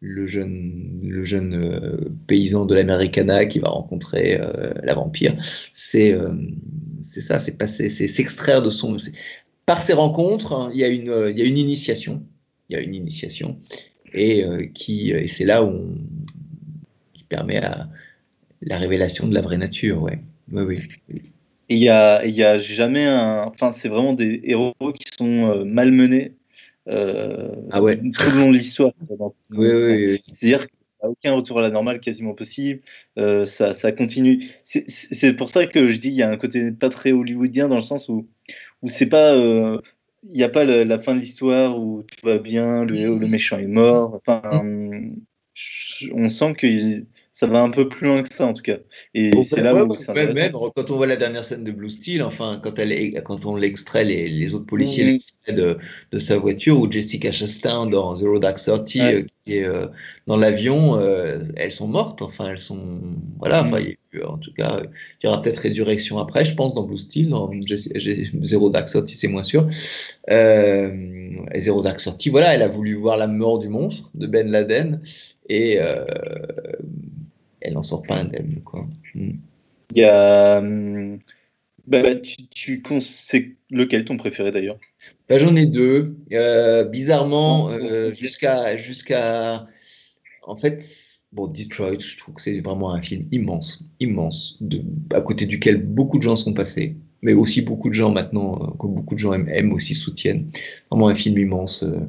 le 0.00 0.26
jeune, 0.26 1.00
le 1.02 1.24
jeune 1.24 1.54
euh, 1.54 2.10
paysan 2.26 2.66
de 2.66 2.74
l'Americana 2.74 3.46
qui 3.46 3.58
va 3.58 3.68
rencontrer 3.68 4.38
euh, 4.40 4.72
la 4.82 4.94
vampire. 4.94 5.36
C'est 5.74 6.12
euh, 6.12 6.32
c'est 7.02 7.20
ça, 7.20 7.40
c'est 7.40 7.56
passer, 7.56 7.88
c'est 7.88 8.08
s'extraire 8.08 8.62
de 8.62 8.70
son. 8.70 8.96
Par 9.64 9.82
ces 9.82 9.94
rencontres, 9.94 10.52
hein, 10.52 10.70
il, 10.72 10.80
y 10.80 10.84
a 10.84 10.88
une, 10.88 11.12
il 11.30 11.38
y 11.38 11.42
a 11.42 11.44
une 11.44 11.58
initiation. 11.58 12.22
Il 12.68 12.76
y 12.76 12.78
a 12.78 12.82
une 12.82 12.94
initiation. 12.94 13.58
Et, 14.12 14.44
qui, 14.72 15.10
et 15.10 15.26
c'est 15.26 15.44
là 15.44 15.62
où 15.62 15.68
on, 15.68 15.98
qui 17.12 17.24
permet 17.24 17.58
à 17.58 17.88
la 18.62 18.78
révélation 18.78 19.26
de 19.26 19.34
la 19.34 19.42
vraie 19.42 19.58
nature. 19.58 20.02
Ouais. 20.02 20.20
Oui, 20.52 20.62
oui. 21.08 21.22
il 21.68 21.78
n'y 21.78 21.88
a, 21.88 22.24
y 22.26 22.42
a 22.42 22.56
jamais 22.56 23.06
un. 23.06 23.44
Enfin, 23.44 23.72
c'est 23.72 23.88
vraiment 23.88 24.14
des 24.14 24.40
héros 24.44 24.74
qui 24.94 25.04
sont 25.18 25.64
malmenés 25.64 26.32
euh, 26.88 27.48
ah 27.72 27.82
ouais. 27.82 27.96
tout 27.96 28.30
le 28.34 28.44
long 28.44 28.50
de 28.50 28.56
l'histoire. 28.56 28.92
oui, 29.50 29.68
oui, 29.72 30.22
C'est-à-dire 30.34 30.66
qu'il 30.66 30.78
n'y 31.02 31.06
a 31.06 31.10
aucun 31.10 31.32
retour 31.32 31.58
à 31.58 31.62
la 31.62 31.70
normale 31.70 32.00
quasiment 32.00 32.34
possible. 32.34 32.80
Euh, 33.18 33.46
ça, 33.46 33.72
ça, 33.72 33.92
continue. 33.92 34.48
C'est 34.64 35.32
pour 35.34 35.50
ça 35.50 35.66
que 35.66 35.90
je 35.90 35.98
dis 35.98 36.08
qu'il 36.08 36.18
y 36.18 36.22
a 36.22 36.30
un 36.30 36.36
côté 36.36 36.70
pas 36.72 36.88
très 36.88 37.12
hollywoodien 37.12 37.68
dans 37.68 37.76
le 37.76 37.82
sens 37.82 38.08
où, 38.08 38.28
où 38.82 38.88
c'est 38.88 39.06
pas. 39.08 39.34
Euh, 39.34 39.80
il 40.28 40.36
n'y 40.36 40.42
a 40.42 40.48
pas 40.48 40.64
la, 40.64 40.98
fin 40.98 41.14
de 41.14 41.20
l'histoire 41.20 41.78
où 41.78 42.02
tout 42.02 42.26
va 42.26 42.38
bien, 42.38 42.84
le, 42.84 43.16
le 43.16 43.28
méchant 43.28 43.58
est 43.58 43.66
mort. 43.66 44.20
Enfin, 44.26 44.42
on 46.12 46.28
sent 46.28 46.54
que 46.54 47.04
ça 47.36 47.46
va 47.46 47.60
un 47.60 47.70
peu 47.70 47.86
plus 47.86 48.06
loin 48.06 48.22
que 48.22 48.32
ça 48.32 48.46
en 48.46 48.54
tout 48.54 48.62
cas. 48.62 48.78
Et 49.12 49.30
c'est 49.44 49.60
là 49.60 49.74
où 49.74 49.94
même, 50.14 50.32
même, 50.32 50.52
quand 50.52 50.90
on 50.90 50.96
voit 50.96 51.06
la 51.06 51.16
dernière 51.16 51.44
scène 51.44 51.64
de 51.64 51.70
Blue 51.70 51.90
Steel, 51.90 52.22
enfin 52.22 52.58
quand 52.62 52.78
elle 52.78 52.92
est, 52.92 53.22
quand 53.24 53.44
on 53.44 53.56
l'extrait 53.56 54.04
les, 54.04 54.26
les, 54.26 54.54
autres 54.54 54.64
policiers 54.64 55.18
de, 55.46 55.76
de, 56.12 56.18
sa 56.18 56.38
voiture 56.38 56.80
ou 56.80 56.90
Jessica 56.90 57.30
Chastain 57.30 57.84
dans 57.88 58.16
Zero 58.16 58.38
Dark 58.38 58.56
Thirty 58.56 59.00
euh, 59.02 59.22
qui 59.44 59.58
est 59.58 59.64
euh, 59.64 59.86
dans 60.26 60.38
l'avion, 60.38 60.98
euh, 60.98 61.40
elles 61.56 61.72
sont 61.72 61.88
mortes. 61.88 62.22
Enfin 62.22 62.48
elles 62.48 62.58
sont 62.58 63.02
voilà. 63.38 63.64
Enfin 63.64 63.82
en 64.26 64.38
tout 64.38 64.54
cas 64.54 64.80
il 65.22 65.26
y 65.26 65.28
aura 65.28 65.42
peut-être 65.42 65.58
résurrection 65.58 66.18
après, 66.18 66.46
je 66.46 66.54
pense 66.54 66.72
dans 66.72 66.84
Blue 66.84 66.96
Steel. 66.96 67.28
Dans 67.28 67.50
Zero 68.44 68.70
Dark 68.70 68.88
Thirty 68.88 69.14
c'est 69.14 69.28
moins 69.28 69.42
sûr. 69.42 69.68
et 70.30 71.60
Zero 71.60 71.82
Dark 71.82 71.98
Thirty 71.98 72.30
voilà, 72.30 72.54
elle 72.54 72.62
a 72.62 72.68
voulu 72.68 72.94
voir 72.94 73.18
la 73.18 73.26
mort 73.26 73.58
du 73.58 73.68
monstre 73.68 74.08
de 74.14 74.26
Ben 74.26 74.50
Laden 74.50 75.02
et 75.50 75.78
elle 77.60 77.74
n'en 77.74 77.82
sort 77.82 78.02
pas 78.02 78.16
indemne. 78.16 78.60
Quoi. 78.64 78.86
Hmm. 79.14 79.32
Il 79.94 79.98
y 79.98 80.04
a 80.04 80.58
hum, 80.58 81.18
Bah, 81.86 82.02
bah, 82.02 82.16
tu, 82.16 82.82
c'est 83.00 83.56
lequel 83.70 84.04
ton 84.04 84.16
préféré 84.16 84.50
d'ailleurs? 84.50 84.78
Bah, 85.28 85.38
J'en 85.38 85.54
ai 85.56 85.66
deux. 85.66 86.16
Euh, 86.32 86.84
bizarrement, 86.84 87.70
euh, 87.70 88.12
jusqu'à 88.14 88.76
jusqu'à 88.76 89.66
en 90.42 90.56
fait, 90.56 90.84
bon, 91.32 91.48
Detroit, 91.48 91.98
je 92.00 92.18
trouve 92.18 92.34
que 92.36 92.42
c'est 92.42 92.60
vraiment 92.60 92.92
un 92.92 93.02
film 93.02 93.26
immense, 93.32 93.82
immense, 94.00 94.56
de, 94.60 94.82
à 95.14 95.20
côté 95.20 95.46
duquel 95.46 95.82
beaucoup 95.82 96.18
de 96.18 96.22
gens 96.22 96.36
sont 96.36 96.54
passés, 96.54 96.96
mais 97.22 97.32
aussi 97.34 97.62
beaucoup 97.62 97.88
de 97.90 97.94
gens 97.94 98.10
maintenant, 98.12 98.58
euh, 98.62 98.70
que 98.78 98.86
beaucoup 98.86 99.14
de 99.14 99.20
gens 99.20 99.32
aiment, 99.34 99.48
aiment 99.48 99.72
aussi 99.72 99.94
soutiennent. 99.94 100.50
Vraiment 100.90 101.08
un 101.08 101.14
film 101.14 101.38
immense. 101.38 101.82
euh. 101.82 102.00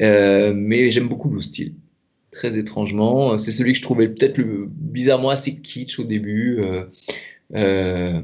Euh, 0.00 0.52
mais 0.54 0.90
j'aime 0.90 1.08
beaucoup 1.08 1.28
Blue 1.28 1.42
Steel. 1.42 1.74
Très 2.38 2.56
étrangement, 2.56 3.36
c'est 3.36 3.50
celui 3.50 3.72
que 3.72 3.78
je 3.78 3.82
trouvais 3.82 4.06
peut-être 4.06 4.38
le 4.38 4.68
bizarrement 4.70 5.30
assez 5.30 5.56
kitsch 5.60 5.98
au 5.98 6.04
début. 6.04 6.60
euh, 6.60 6.84
euh, 7.56 8.22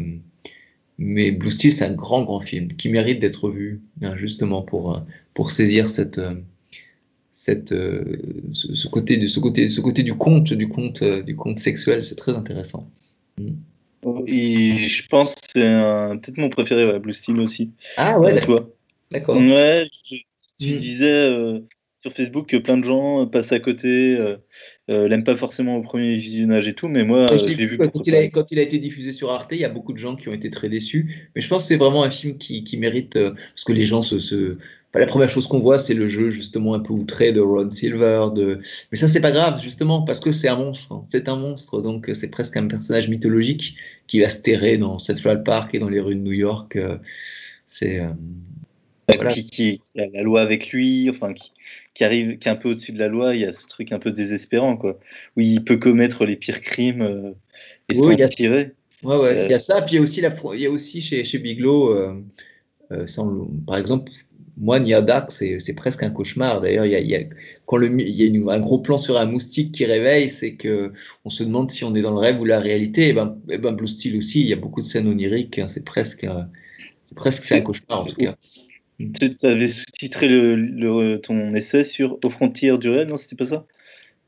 mais 0.98 1.32
Blue 1.32 1.50
Steel, 1.50 1.72
c'est 1.72 1.84
un 1.84 1.92
grand, 1.94 2.22
grand 2.22 2.38
film 2.38 2.68
qui 2.68 2.90
mérite 2.90 3.18
d'être 3.18 3.50
vu, 3.50 3.80
hein, 4.02 4.14
justement 4.16 4.62
pour, 4.62 4.94
euh, 4.94 5.00
pour 5.34 5.50
saisir 5.50 5.88
cette, 5.88 6.18
euh, 6.18 6.34
cette, 7.32 7.72
euh, 7.72 8.04
ce, 8.52 8.86
côté, 8.86 9.16
de, 9.16 9.26
ce, 9.26 9.40
côté, 9.40 9.68
ce 9.68 9.80
côté 9.80 10.04
du 10.04 10.14
conte, 10.14 10.52
du 10.52 10.68
conte, 10.68 11.02
euh, 11.02 11.20
du 11.20 11.34
conte 11.34 11.58
sexuel. 11.58 12.04
C'est 12.04 12.14
très 12.14 12.36
intéressant. 12.36 12.88
Et 14.28 14.76
je 14.76 15.08
pense 15.08 15.34
que 15.34 15.40
c'est 15.56 15.60
peut-être 16.20 16.38
mon 16.38 16.50
préféré, 16.50 16.86
ouais, 16.86 17.00
Blue 17.00 17.14
Steel 17.14 17.40
aussi. 17.40 17.72
Ah 17.96 18.20
ouais, 18.20 18.30
Euh, 18.48 18.60
d'accord. 19.10 19.36
Ouais, 19.36 19.88
je- 20.08 20.16
tu 20.60 20.74
Mm. 20.74 20.78
disais 20.78 21.10
euh, 21.10 21.58
sur 22.04 22.12
Facebook 22.12 22.46
que 22.48 22.58
plein 22.58 22.76
de 22.76 22.84
gens 22.84 23.22
euh, 23.22 23.24
passent 23.24 23.52
à 23.52 23.60
côté, 23.60 24.14
euh, 24.14 24.36
euh, 24.90 25.08
l'aiment 25.08 25.24
pas 25.24 25.38
forcément 25.38 25.78
au 25.78 25.80
premier 25.80 26.16
visionnage 26.16 26.68
et 26.68 26.74
tout, 26.74 26.86
mais 26.86 27.02
moi, 27.02 27.24
Quand 27.26 27.42
euh, 27.42 27.46
vu, 27.46 27.64
vu 27.64 27.78
quand, 27.78 28.06
il 28.06 28.14
a, 28.14 28.28
quand 28.28 28.52
il 28.52 28.58
a 28.58 28.62
été 28.62 28.76
diffusé 28.78 29.10
sur 29.10 29.30
Arte, 29.30 29.52
il 29.52 29.58
y 29.58 29.64
a 29.64 29.70
beaucoup 29.70 29.94
de 29.94 29.98
gens 29.98 30.14
qui 30.14 30.28
ont 30.28 30.34
été 30.34 30.50
très 30.50 30.68
déçus. 30.68 31.30
Mais 31.34 31.40
je 31.40 31.48
pense 31.48 31.62
que 31.62 31.68
c'est 31.68 31.78
vraiment 31.78 32.04
un 32.04 32.10
film 32.10 32.36
qui, 32.36 32.62
qui 32.62 32.76
mérite, 32.76 33.16
euh, 33.16 33.30
parce 33.30 33.64
que 33.64 33.72
les 33.72 33.84
gens 33.86 34.02
se... 34.02 34.20
se... 34.20 34.58
enfin, 34.90 35.00
la 35.00 35.06
première 35.06 35.30
chose 35.30 35.46
qu'on 35.46 35.60
voit, 35.60 35.78
c'est 35.78 35.94
le 35.94 36.06
jeu 36.06 36.30
justement 36.30 36.74
un 36.74 36.80
peu 36.80 36.92
outré 36.92 37.32
de 37.32 37.40
Ron 37.40 37.70
Silver. 37.70 38.26
De... 38.34 38.60
Mais 38.92 38.98
ça, 38.98 39.08
c'est 39.08 39.22
pas 39.22 39.32
grave, 39.32 39.62
justement, 39.62 40.02
parce 40.02 40.20
que 40.20 40.30
c'est 40.30 40.48
un 40.48 40.56
monstre. 40.56 40.92
hein. 40.92 41.02
C'est 41.08 41.26
un 41.30 41.36
monstre, 41.36 41.80
donc 41.80 42.10
c'est 42.12 42.28
presque 42.28 42.58
un 42.58 42.66
personnage 42.66 43.08
mythologique 43.08 43.76
qui 44.08 44.20
va 44.20 44.28
se 44.28 44.42
terrer 44.42 44.76
dans 44.76 44.98
Central 44.98 45.42
Park 45.42 45.74
et 45.74 45.78
dans 45.78 45.88
les 45.88 46.00
rues 46.00 46.16
de 46.16 46.20
New 46.20 46.32
York. 46.32 46.76
C'est... 47.66 48.02
Voilà. 49.06 49.34
qui 49.34 49.82
a 49.98 50.06
la 50.14 50.22
loi 50.22 50.40
avec 50.40 50.70
lui, 50.70 51.10
enfin 51.10 51.34
qui, 51.34 51.52
qui 51.94 52.04
arrive, 52.04 52.38
qui 52.38 52.48
est 52.48 52.50
un 52.50 52.56
peu 52.56 52.70
au-dessus 52.70 52.92
de 52.92 52.98
la 52.98 53.08
loi, 53.08 53.34
il 53.34 53.42
y 53.42 53.44
a 53.44 53.52
ce 53.52 53.66
truc 53.66 53.92
un 53.92 53.98
peu 53.98 54.12
désespérant, 54.12 54.76
quoi, 54.76 54.98
où 55.36 55.40
il 55.40 55.64
peut 55.64 55.76
commettre 55.76 56.24
les 56.24 56.36
pires 56.36 56.60
crimes 56.60 57.02
euh, 57.02 57.32
et 57.88 57.94
Oui, 57.98 58.14
il 58.14 58.20
y 58.20 58.22
a- 58.22 58.26
s'en 58.26 58.32
tirer. 58.34 58.72
Ouais, 59.02 59.16
ouais, 59.16 59.36
Euh, 59.36 59.44
il 59.46 59.50
y 59.50 59.54
a 59.54 59.58
ça, 59.58 59.82
puis 59.82 59.94
il 59.94 59.96
y 59.96 59.98
a 59.98 60.02
aussi, 60.02 60.20
la, 60.20 60.34
il 60.54 60.60
y 60.60 60.66
a 60.66 60.70
aussi 60.70 61.00
chez, 61.02 61.24
chez 61.24 61.38
Bigelow, 61.38 61.90
euh, 61.94 62.22
euh, 62.92 63.06
sans 63.06 63.46
par 63.66 63.76
exemple, 63.78 64.10
moi, 64.56 64.78
Near 64.78 65.02
Dark, 65.02 65.32
c'est 65.32 65.74
presque 65.74 66.02
un 66.02 66.10
cauchemar. 66.10 66.60
D'ailleurs, 66.60 66.86
il 66.86 66.92
y 66.92 66.94
a, 66.94 67.00
il 67.00 67.10
y 67.10 67.16
a- 67.16 67.24
quand 67.66 67.76
le, 67.76 67.88
il 68.00 68.14
y 68.14 68.22
a 68.22 68.26
une- 68.26 68.48
un 68.48 68.60
gros 68.60 68.78
plan 68.78 68.98
sur 68.98 69.18
un 69.18 69.26
moustique 69.26 69.72
qui 69.72 69.84
réveille, 69.84 70.30
c'est 70.30 70.54
que 70.54 70.92
on 71.24 71.30
se 71.30 71.42
demande 71.44 71.70
si 71.70 71.82
on 71.84 71.94
est 71.94 72.02
dans 72.02 72.12
le 72.12 72.18
rêve 72.18 72.40
ou 72.40 72.44
la 72.44 72.60
réalité. 72.60 73.08
Et 73.08 73.12
ben, 73.12 73.36
et 73.48 73.58
ben 73.58 73.72
Blue 73.72 73.88
Steel 73.88 74.16
aussi, 74.16 74.40
il 74.42 74.46
y 74.46 74.52
a 74.52 74.56
beaucoup 74.56 74.80
de 74.82 74.86
scènes 74.86 75.08
oniriques. 75.08 75.58
hein, 75.58 75.68
c'est 75.68 75.84
presque, 75.84 76.26
c'est 77.04 77.16
presque 77.16 77.50
un 77.52 77.60
cauchemar 77.60 78.00
en 78.02 78.04
tout 78.06 78.16
cas. 78.16 78.36
Tu 78.98 79.36
avais 79.42 79.66
sous-titré 79.66 80.28
le, 80.28 80.56
le- 80.56 81.20
ton 81.20 81.54
essai 81.54 81.84
sur 81.84 82.18
Aux 82.24 82.30
frontières 82.30 82.78
du 82.78 82.88
réel, 82.90 83.08
non, 83.08 83.16
c'était 83.16 83.36
pas 83.36 83.44
ça? 83.44 83.66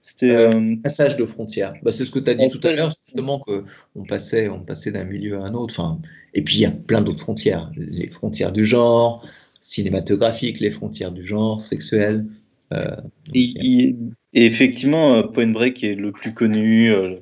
C'était. 0.01 0.31
Euh, 0.31 0.51
euh, 0.51 0.77
Passage 0.83 1.17
de 1.17 1.25
frontières. 1.25 1.75
Bah, 1.83 1.93
c'est 1.93 2.05
ce 2.05 2.11
que 2.11 2.19
tu 2.19 2.31
as 2.31 2.35
dit 2.35 2.49
tout 2.49 2.61
à 2.65 2.73
l'heure, 2.73 2.91
justement, 2.91 3.41
qu'on 3.41 4.05
passait, 4.05 4.49
on 4.49 4.61
passait 4.61 4.93
d'un 4.93 5.05
milieu 5.05 5.39
à 5.39 5.43
un 5.43 5.55
autre. 5.55 5.79
Enfin, 5.79 6.01
et 6.35 6.43
puis, 6.43 6.57
il 6.57 6.61
y 6.61 6.67
a 6.67 6.71
plein 6.71 7.03
d'autres 7.03 7.21
frontières. 7.21 7.71
Les 7.77 8.09
frontières 8.09 8.53
du 8.53 8.65
genre, 8.65 9.27
cinématographiques, 9.61 10.61
les 10.61 10.71
frontières 10.71 11.13
du 11.13 11.25
genre, 11.25 11.61
sexuelles. 11.61 12.27
Euh, 12.73 12.97
et 13.35 13.95
effectivement, 14.33 15.23
Point 15.29 15.49
Break 15.49 15.85
est 15.85 15.95
le 15.95 16.13
plus 16.13 16.35
connu, 16.35 16.91
euh, 16.91 17.17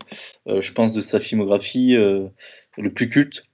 je 0.46 0.72
pense, 0.72 0.92
de 0.92 1.00
sa 1.00 1.20
filmographie, 1.20 1.94
le 1.94 2.90
plus 2.94 3.08
culte 3.08 3.44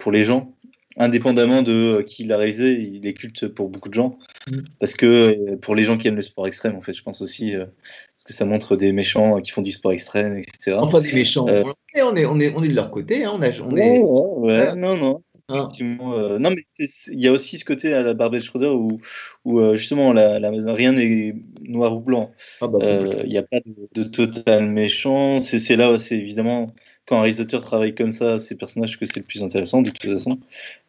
pour 0.00 0.12
les 0.12 0.24
gens. 0.24 0.54
Indépendamment 0.98 1.62
de 1.62 1.72
euh, 1.72 2.02
qui 2.02 2.24
l'a 2.24 2.36
réalisé, 2.36 2.72
il 2.72 3.06
est 3.06 3.14
culte 3.14 3.46
pour 3.48 3.68
beaucoup 3.68 3.88
de 3.88 3.94
gens. 3.94 4.18
Mm. 4.50 4.58
Parce 4.80 4.94
que 4.94 5.06
euh, 5.06 5.56
pour 5.56 5.74
les 5.74 5.84
gens 5.84 5.96
qui 5.96 6.08
aiment 6.08 6.16
le 6.16 6.22
sport 6.22 6.46
extrême, 6.46 6.74
en 6.76 6.80
fait, 6.80 6.92
je 6.92 7.02
pense 7.02 7.22
aussi, 7.22 7.54
euh, 7.54 7.64
parce 7.64 8.24
que 8.26 8.32
ça 8.32 8.44
montre 8.44 8.76
des 8.76 8.90
méchants 8.92 9.40
qui 9.40 9.52
font 9.52 9.62
du 9.62 9.72
sport 9.72 9.92
extrême, 9.92 10.36
etc. 10.36 10.76
Enfin, 10.80 11.00
des 11.00 11.12
méchants. 11.12 11.46
Euh, 11.48 11.62
on, 12.02 12.16
est, 12.16 12.24
on, 12.26 12.40
est, 12.40 12.52
on 12.54 12.62
est 12.62 12.68
de 12.68 12.74
leur 12.74 12.90
côté. 12.90 13.24
Hein, 13.24 13.32
on 13.34 13.42
a, 13.42 13.50
on 13.62 13.72
Ouais, 13.72 13.96
est, 13.96 13.98
ouais, 14.00 14.04
ouais, 14.04 14.52
Ouais. 14.70 14.76
non, 14.76 14.96
non. 14.96 15.22
euh, 15.50 16.38
non, 16.38 16.50
mais 16.50 16.64
il 16.78 17.20
y 17.20 17.26
a 17.28 17.32
aussi 17.32 17.58
ce 17.58 17.64
côté 17.64 17.94
à 17.94 18.02
la 18.02 18.12
Barbet 18.14 18.40
Schroeder 18.40 18.68
où, 18.68 19.00
où 19.44 19.74
justement 19.76 20.12
la, 20.12 20.38
la- 20.38 20.50
rien 20.74 20.92
n'est 20.92 21.34
noir 21.62 21.96
ou 21.96 22.00
blanc. 22.00 22.32
Ah, 22.60 22.66
bah, 22.68 22.78
Euh, 22.82 23.22
Il 23.24 23.30
n'y 23.30 23.38
a 23.38 23.42
pas 23.44 23.60
de, 23.64 23.88
de 23.94 24.04
total 24.04 24.66
méchant. 24.66 25.40
C'est 25.40 25.58
c'est 25.58 25.76
là, 25.76 25.96
c'est 25.98 26.18
évidemment 26.18 26.74
quand 27.08 27.16
un 27.18 27.22
réalisateur 27.22 27.62
travaille 27.62 27.94
comme 27.94 28.10
ça, 28.10 28.38
ces 28.38 28.54
personnages 28.54 28.98
que 29.00 29.06
c'est 29.06 29.20
le 29.20 29.24
plus 29.24 29.42
intéressant 29.42 29.80
de 29.80 29.88
toute 29.90 30.10
façon. 30.12 30.38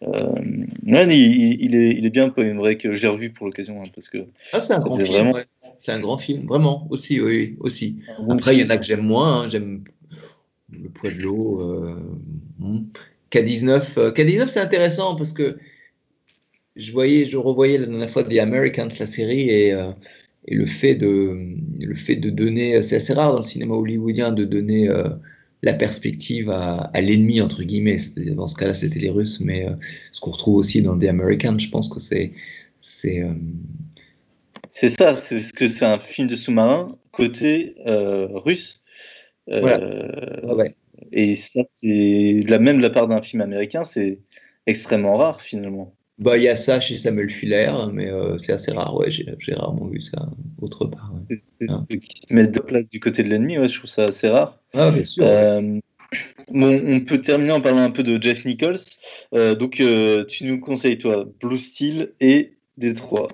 Euh, 0.03 0.33
il, 0.85 1.57
il 1.61 1.75
est, 1.75 1.91
il 1.91 2.05
est 2.05 2.09
bien, 2.09 2.27
Point 2.29 2.55
Break, 2.55 2.81
que 2.81 2.93
j'ai 2.93 3.07
revu 3.07 3.29
pour 3.29 3.45
l'occasion, 3.47 3.81
hein, 3.81 3.87
parce 3.95 4.09
que 4.09 4.17
ah, 4.51 4.59
c'est 4.59 4.73
un 4.73 4.79
grand 4.79 4.97
film. 4.97 5.07
vraiment- 5.07 5.31
ouais. 5.31 5.43
C'est 5.77 5.93
un 5.93 5.99
grand 6.01 6.17
film, 6.17 6.45
vraiment. 6.45 6.87
Aussi, 6.89 7.21
oui, 7.21 7.55
aussi. 7.61 7.95
Après, 8.29 8.55
il 8.57 8.61
y 8.61 8.65
en 8.65 8.69
a 8.69 8.77
que 8.77 8.85
j'aime 8.85 9.05
moins. 9.05 9.43
hein. 9.43 9.49
J'aime 9.49 9.85
le 10.71 10.89
poids 10.89 11.09
de 11.09 11.21
l'eau. 11.21 11.61
euh, 11.61 11.95
hmm. 12.59 12.81
K19, 13.31 13.97
euh, 13.97 14.11
K19 14.11 14.47
c'est 14.47 14.59
intéressant 14.59 15.15
parce 15.15 15.31
que 15.33 15.57
je 16.75 16.91
voyais, 16.91 17.25
je 17.25 17.37
revoyais 17.37 17.77
la 17.77 17.85
dernière 17.85 18.09
fois 18.09 18.23
The 18.23 18.39
Americans, 18.39 18.89
la 18.99 19.07
série, 19.07 19.49
et, 19.49 19.71
euh, 19.73 19.91
et 20.47 20.55
le 20.55 20.65
fait 20.65 20.95
de, 20.95 21.37
le 21.79 21.95
fait 21.95 22.15
de 22.17 22.29
donner, 22.29 22.81
c'est 22.83 22.97
assez 22.97 23.13
rare 23.13 23.31
dans 23.31 23.37
le 23.37 23.43
cinéma 23.43 23.75
hollywoodien 23.75 24.31
de 24.33 24.43
donner 24.45 24.89
euh, 24.89 25.09
la 25.61 25.73
perspective 25.73 26.49
à, 26.49 26.89
à 26.93 27.01
l'ennemi 27.01 27.41
entre 27.41 27.63
guillemets. 27.63 27.97
Dans 28.35 28.47
ce 28.47 28.55
cas-là, 28.55 28.73
c'était 28.73 28.99
les 28.99 29.09
Russes, 29.09 29.39
mais 29.39 29.67
euh, 29.67 29.73
ce 30.11 30.21
qu'on 30.21 30.31
retrouve 30.31 30.55
aussi 30.55 30.81
dans 30.81 30.97
The 30.97 31.05
Americans, 31.05 31.59
je 31.59 31.69
pense 31.69 31.89
que 31.89 31.99
c'est, 31.99 32.31
c'est, 32.81 33.23
euh, 33.23 33.33
C'est 34.69 34.89
ça, 34.89 35.15
c'est 35.15 35.35
parce 35.35 35.51
que 35.51 35.67
c'est 35.67 35.85
un 35.85 35.99
film 35.99 36.27
de 36.27 36.35
sous-marin 36.35 36.87
côté 37.11 37.75
euh, 37.87 38.27
russe. 38.31 38.81
Ouais, 39.47 39.79
ouais. 40.43 40.75
Et 41.11 41.33
ça, 41.35 41.61
c'est 41.75 42.39
la 42.47 42.59
même 42.59 42.77
de 42.77 42.83
la 42.83 42.89
part 42.89 43.07
d'un 43.07 43.21
film 43.21 43.41
américain, 43.41 43.83
c'est 43.83 44.19
extrêmement 44.67 45.17
rare 45.17 45.41
finalement. 45.41 45.95
Bah, 46.19 46.37
il 46.37 46.43
y 46.43 46.49
a 46.49 46.55
ça 46.57 46.81
chez 46.81 46.97
Samuel 46.97 47.29
Fuller, 47.29 47.71
mais 47.93 48.09
euh, 48.09 48.37
c'est 48.37 48.51
assez 48.51 48.71
rare. 48.71 48.93
Ouais, 48.95 49.09
j'ai, 49.09 49.25
j'ai 49.39 49.53
rarement 49.53 49.87
vu 49.87 50.01
ça 50.01 50.27
autre 50.61 50.85
part. 50.85 51.13
ouais. 51.29 51.41
Ceux 51.61 51.95
Qui 51.97 52.21
se 52.27 52.33
mettent 52.33 52.51
de 52.53 52.59
place 52.59 52.85
du 52.89 52.99
côté 52.99 53.23
de 53.23 53.29
l'ennemi, 53.29 53.57
ouais, 53.57 53.69
je 53.69 53.77
trouve 53.77 53.89
ça 53.89 54.03
assez 54.05 54.27
rare. 54.27 54.59
Ah, 54.73 54.91
bien 54.91 55.03
sûr. 55.03 55.23
ouais. 55.23 55.31
Euh, 55.31 55.79
bon, 56.51 56.81
on 56.85 56.99
peut 57.01 57.21
terminer 57.21 57.53
en 57.53 57.61
parlant 57.61 57.79
un 57.83 57.91
peu 57.91 58.03
de 58.03 58.21
Jeff 58.21 58.43
Nichols. 58.43 58.79
Euh, 59.33 59.55
donc, 59.55 59.79
euh, 59.79 60.25
tu 60.25 60.43
nous 60.43 60.59
conseilles, 60.59 60.97
toi, 60.97 61.25
Blue 61.41 61.57
Steel 61.57 62.11
et 62.19 62.53
Détroit. 62.77 63.29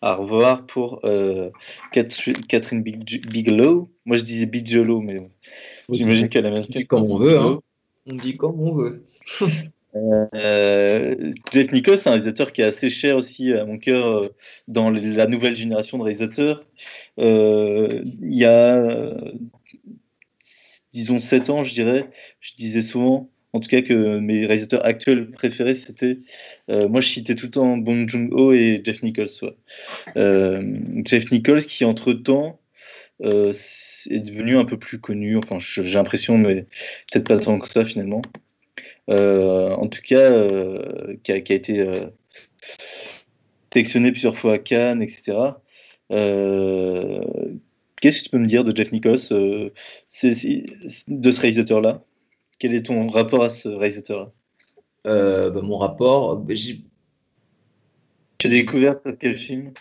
À 0.00 0.14
revoir 0.14 0.64
pour 0.64 1.00
euh, 1.04 1.50
Catherine 1.92 2.36
Catherine 2.46 2.82
Big- 2.82 3.26
Bigelow. 3.28 3.90
Moi, 4.06 4.16
je 4.16 4.24
disais 4.24 4.46
Bigelow, 4.46 5.02
mais 5.02 5.16
j'imagine 5.90 6.30
qu'elle 6.30 6.46
a 6.46 6.50
même 6.50 6.64
On 6.66 6.72
dit 6.72 6.86
comme 6.86 7.02
on 7.02 7.16
veut, 7.18 7.38
hein. 7.38 7.58
On 8.06 8.14
dit 8.14 8.36
comme 8.38 8.60
on 8.60 8.72
veut. 8.72 9.04
Euh, 9.96 11.32
Jeff 11.52 11.72
Nichols, 11.72 11.98
un 12.06 12.10
réalisateur 12.10 12.52
qui 12.52 12.62
est 12.62 12.64
assez 12.64 12.90
cher 12.90 13.16
aussi 13.16 13.52
à 13.52 13.64
mon 13.64 13.78
cœur 13.78 14.06
euh, 14.06 14.34
dans 14.68 14.90
la 14.90 15.26
nouvelle 15.26 15.56
génération 15.56 15.98
de 15.98 16.04
réalisateurs. 16.04 16.64
Euh, 17.18 18.02
il 18.22 18.36
y 18.36 18.44
a, 18.44 19.14
disons, 20.92 21.18
7 21.18 21.50
ans, 21.50 21.64
je 21.64 21.74
dirais, 21.74 22.08
je 22.40 22.54
disais 22.54 22.82
souvent, 22.82 23.30
en 23.52 23.60
tout 23.60 23.68
cas, 23.68 23.82
que 23.82 24.18
mes 24.18 24.46
réalisateurs 24.46 24.84
actuels 24.84 25.30
préférés, 25.30 25.74
c'était. 25.74 26.18
moi, 26.68 27.00
je 27.00 27.08
citais 27.08 27.34
tout 27.34 27.46
le 27.46 27.52
temps 27.52 27.76
Bong 27.76 28.08
Joon-ho 28.08 28.52
et 28.52 28.80
Jeff 28.84 29.02
Nichols. 29.02 29.28
Jeff 30.14 31.30
Nichols, 31.32 31.64
qui 31.64 31.84
entre-temps 31.84 32.60
est 33.22 34.20
devenu 34.20 34.56
un 34.56 34.64
peu 34.64 34.78
plus 34.78 35.00
connu, 35.00 35.36
enfin, 35.36 35.58
j'ai 35.58 35.82
l'impression, 35.82 36.38
mais 36.38 36.66
peut-être 37.12 37.26
pas 37.28 37.38
tant 37.38 37.58
que 37.58 37.68
ça 37.68 37.84
finalement. 37.84 38.22
Euh, 39.10 39.70
en 39.74 39.88
tout 39.88 40.02
cas, 40.02 40.32
euh, 40.32 41.16
qui, 41.24 41.32
a, 41.32 41.40
qui 41.40 41.52
a 41.52 41.56
été 41.56 41.80
euh, 41.80 42.06
sélectionné 43.72 44.12
plusieurs 44.12 44.36
fois 44.36 44.54
à 44.54 44.58
Cannes, 44.58 45.02
etc. 45.02 45.60
Qu'est-ce 48.00 48.20
que 48.20 48.24
tu 48.24 48.30
peux 48.30 48.38
me 48.38 48.46
dire 48.46 48.64
de 48.64 48.74
Jeff 48.74 48.90
euh, 49.32 49.70
c'est- 50.08 50.64
de 51.08 51.30
ce 51.30 51.40
réalisateur-là? 51.40 52.02
Quel 52.58 52.74
est 52.74 52.86
ton 52.86 53.08
rapport 53.08 53.44
à 53.44 53.48
ce 53.48 53.68
réalisateur-là? 53.68 54.32
Euh, 55.06 55.50
bah, 55.50 55.60
mon 55.62 55.76
rapport, 55.76 56.36
bah, 56.36 56.54
j'ai 56.54 56.80
Tu 58.38 58.46
as 58.46 58.50
découvert 58.50 58.96
quel 59.18 59.38
film? 59.38 59.72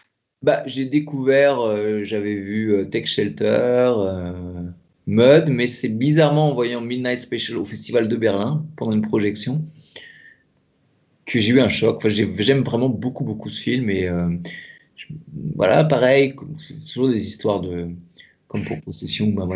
Bah, 0.42 0.64
j'ai 0.66 0.86
découvert, 0.86 1.60
euh, 1.60 2.04
j'avais 2.04 2.36
vu 2.36 2.86
Tech 2.90 3.06
Shelter, 3.06 3.94
Mud, 5.10 5.50
mais 5.50 5.66
c'est 5.66 5.90
bizarrement 5.90 6.52
en 6.52 6.54
voyant 6.54 6.82
Midnight 6.82 7.20
Special 7.20 7.58
au 7.58 7.66
Festival 7.66 8.08
de 8.08 8.16
Berlin 8.16 8.64
pendant 8.78 8.92
une 8.92 9.02
projection 9.02 9.66
que 11.26 11.40
j'ai 11.40 11.52
eu 11.52 11.60
un 11.60 11.70
choc. 11.70 11.98
Enfin, 11.98 12.10
J'aime 12.10 12.64
vraiment 12.64 12.90
beaucoup, 12.90 13.24
beaucoup 13.24 13.50
ce 13.50 13.60
film. 13.60 13.90
Et 13.90 14.08
euh, 14.08 14.30
voilà, 15.56 15.84
pareil, 15.84 16.36
c'est 16.58 16.80
toujours 16.92 17.10
des 17.10 17.26
histoires 17.26 17.62
de. 17.62 17.90
Comme 18.48 18.66
pour 18.66 18.82
Possession, 18.82 19.28
bah, 19.28 19.48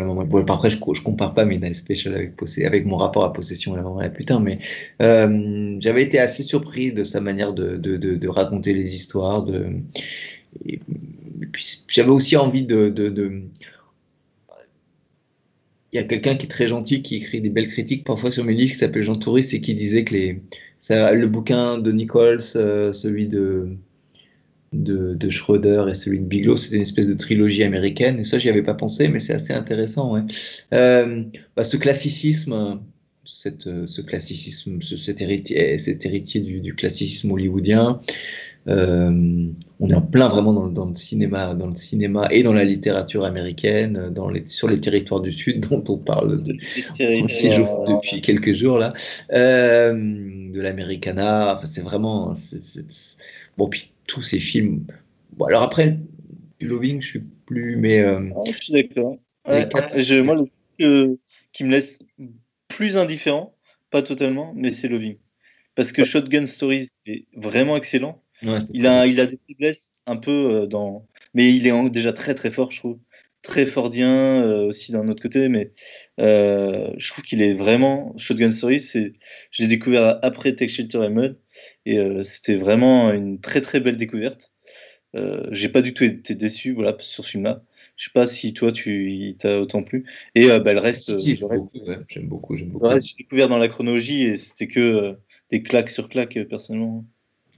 après 0.48 0.70
je, 0.70 0.76
je 0.76 1.02
compare 1.02 1.34
pas 1.34 1.44
Midnight 1.44 1.74
Special 1.74 2.14
avec, 2.14 2.34
avec 2.64 2.86
mon 2.86 2.96
rapport 2.96 3.24
à 3.24 3.32
Possession 3.32 3.74
la 3.74 4.08
putain, 4.08 4.38
mais 4.38 4.60
euh, 5.02 5.76
j'avais 5.80 6.04
été 6.04 6.20
assez 6.20 6.44
surpris 6.44 6.92
de 6.92 7.02
sa 7.02 7.20
manière 7.20 7.52
de, 7.54 8.28
raconter 8.28 8.72
les 8.72 8.94
histoires. 8.94 9.42
De, 9.42 9.66
puis 11.50 11.66
j'avais 11.88 12.10
aussi 12.10 12.36
envie 12.36 12.62
de, 12.62 12.88
il 15.94 15.98
y 15.98 16.00
a 16.00 16.04
quelqu'un 16.04 16.34
qui 16.34 16.46
est 16.46 16.50
très 16.50 16.66
gentil, 16.66 17.02
qui 17.02 17.16
écrit 17.16 17.40
des 17.40 17.50
belles 17.50 17.68
critiques 17.68 18.02
parfois 18.04 18.32
sur 18.32 18.42
mes 18.42 18.52
livres, 18.52 18.72
qui 18.72 18.78
s'appelle 18.78 19.04
Jean 19.04 19.14
Touriste 19.14 19.54
et 19.54 19.60
qui 19.60 19.76
disait 19.76 20.02
que 20.02 20.14
les, 20.14 20.42
ça, 20.80 21.12
le 21.12 21.28
bouquin 21.28 21.78
de 21.78 21.92
Nichols, 21.92 22.40
euh, 22.56 22.92
celui 22.92 23.28
de, 23.28 23.76
de, 24.72 25.30
Schroeder 25.30 25.84
et 25.88 25.94
celui 25.94 26.18
de 26.18 26.24
Bigelow, 26.24 26.56
c'était 26.56 26.76
une 26.76 26.82
espèce 26.82 27.06
de 27.06 27.14
trilogie 27.14 27.62
américaine. 27.62 28.18
Et 28.18 28.24
ça, 28.24 28.40
j'y 28.40 28.48
avais 28.48 28.64
pas 28.64 28.74
pensé, 28.74 29.06
mais 29.06 29.20
c'est 29.20 29.34
assez 29.34 29.52
intéressant. 29.52 30.14
Ouais. 30.14 30.22
Euh, 30.72 31.22
bah, 31.54 31.62
ce 31.62 31.76
classicisme, 31.76 32.80
cette, 33.24 33.86
ce 33.86 34.00
classicisme, 34.00 34.80
cet 34.82 35.20
héritier, 35.20 35.78
cet 35.78 36.04
héritier 36.04 36.40
du 36.40 36.74
classicisme 36.74 37.30
hollywoodien, 37.30 38.00
euh, 38.66 39.46
on 39.78 39.90
est 39.90 39.94
en 39.94 40.00
plein 40.00 40.28
vraiment 40.28 40.52
dans, 40.52 40.86
le 40.86 40.94
cinéma, 40.94 41.54
dans 41.54 41.66
le 41.66 41.76
cinéma 41.76 42.28
et 42.30 42.42
dans 42.42 42.54
la 42.54 42.64
littérature 42.64 43.24
américaine, 43.24 44.10
dans 44.10 44.28
les, 44.28 44.44
sur 44.46 44.68
les 44.68 44.80
territoires 44.80 45.20
du 45.20 45.32
Sud 45.32 45.66
dont 45.70 45.84
on 45.88 45.98
parle 45.98 46.42
de, 46.44 46.52
depuis 46.52 48.20
quelques 48.22 48.54
jours 48.54 48.78
là, 48.78 48.94
euh, 49.32 49.92
de 49.92 50.60
l'Americana. 50.60 51.56
Enfin, 51.56 51.66
c'est 51.66 51.82
vraiment 51.82 52.34
bon. 53.58 53.68
Puis 53.68 53.92
tous 54.06 54.22
ces 54.22 54.38
films. 54.38 54.86
Bon, 55.36 55.46
alors 55.46 55.62
après, 55.62 55.98
Loving, 56.60 57.02
je 57.02 57.06
suis 57.06 57.22
plus, 57.46 57.76
mais. 57.76 58.00
Euh, 58.00 58.30
je 58.46 58.52
suis 58.52 58.72
d'accord. 58.72 59.18
moi, 59.46 60.34
le 60.34 60.46
truc 60.46 61.20
qui 61.52 61.64
me 61.64 61.70
laisse 61.70 61.98
plus 62.68 62.96
indifférent, 62.96 63.54
pas 63.90 64.02
totalement, 64.02 64.52
mais 64.56 64.70
c'est 64.70 64.88
Loving. 64.88 65.16
Parce 65.74 65.92
que 65.92 66.04
Shotgun 66.04 66.46
Stories 66.46 66.90
est 67.06 67.26
vraiment 67.34 67.76
excellent 67.76 68.23
il, 68.72 68.86
a, 68.86 69.06
il 69.06 69.20
a 69.20 69.26
des 69.26 69.38
faiblesses 69.46 69.94
un 70.06 70.16
peu 70.16 70.30
euh, 70.30 70.66
dans. 70.66 71.06
Mais 71.34 71.52
il 71.54 71.66
est 71.66 71.90
déjà 71.90 72.12
très 72.12 72.34
très 72.34 72.50
fort, 72.50 72.70
je 72.70 72.78
trouve. 72.78 72.98
Très 73.42 73.66
fordien 73.66 74.42
euh, 74.42 74.68
aussi 74.68 74.92
d'un 74.92 75.06
autre 75.08 75.22
côté, 75.22 75.48
mais 75.48 75.72
euh, 76.18 76.90
je 76.96 77.12
trouve 77.12 77.24
qu'il 77.24 77.42
est 77.42 77.54
vraiment. 77.54 78.14
Shotgun 78.16 78.52
Story, 78.52 78.80
c'est... 78.80 79.12
je 79.50 79.62
l'ai 79.62 79.68
découvert 79.68 80.18
après 80.22 80.54
Tech 80.54 80.70
Shelter 80.70 81.04
et 81.04 81.10
Mud, 81.10 81.38
et 81.84 81.98
c'était 82.24 82.56
vraiment 82.56 83.12
une 83.12 83.40
très 83.40 83.60
très 83.60 83.80
belle 83.80 83.96
découverte. 83.96 84.50
j'ai 85.50 85.68
pas 85.68 85.82
du 85.82 85.92
tout 85.92 86.04
été 86.04 86.34
déçu 86.34 86.72
voilà, 86.72 86.96
sur 87.00 87.24
ce 87.24 87.30
film-là. 87.30 87.62
Je 87.96 88.04
sais 88.06 88.12
pas 88.14 88.26
si 88.26 88.54
toi, 88.54 88.72
tu 88.72 89.36
t'as 89.38 89.58
autant 89.58 89.82
plu. 89.82 90.06
Et 90.34 90.46
bah, 90.60 90.72
le 90.72 90.80
reste, 90.80 91.12
j'aime 91.20 92.28
beaucoup, 92.28 92.56
j'aime 92.56 92.70
beaucoup, 92.70 92.88
j'ai 92.98 93.14
découvert 93.18 93.48
dans 93.48 93.58
la 93.58 93.68
chronologie 93.68 94.22
et 94.22 94.36
c'était 94.36 94.68
que 94.68 95.16
des 95.50 95.62
claques 95.62 95.90
sur 95.90 96.08
claques, 96.08 96.38
personnellement. 96.48 97.04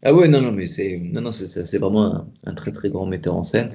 Ah 0.09 0.15
ouais, 0.15 0.29
non, 0.29 0.41
non, 0.41 0.53
mais 0.53 0.69
c'est 0.69 0.99
non, 1.03 1.21
non, 1.21 1.33
vraiment 1.81 2.29
un, 2.45 2.55
très 2.55 2.71
très 2.71 2.91
grand 2.91 3.07
metteur 3.07 3.35
en 3.35 3.43
scène. 3.43 3.73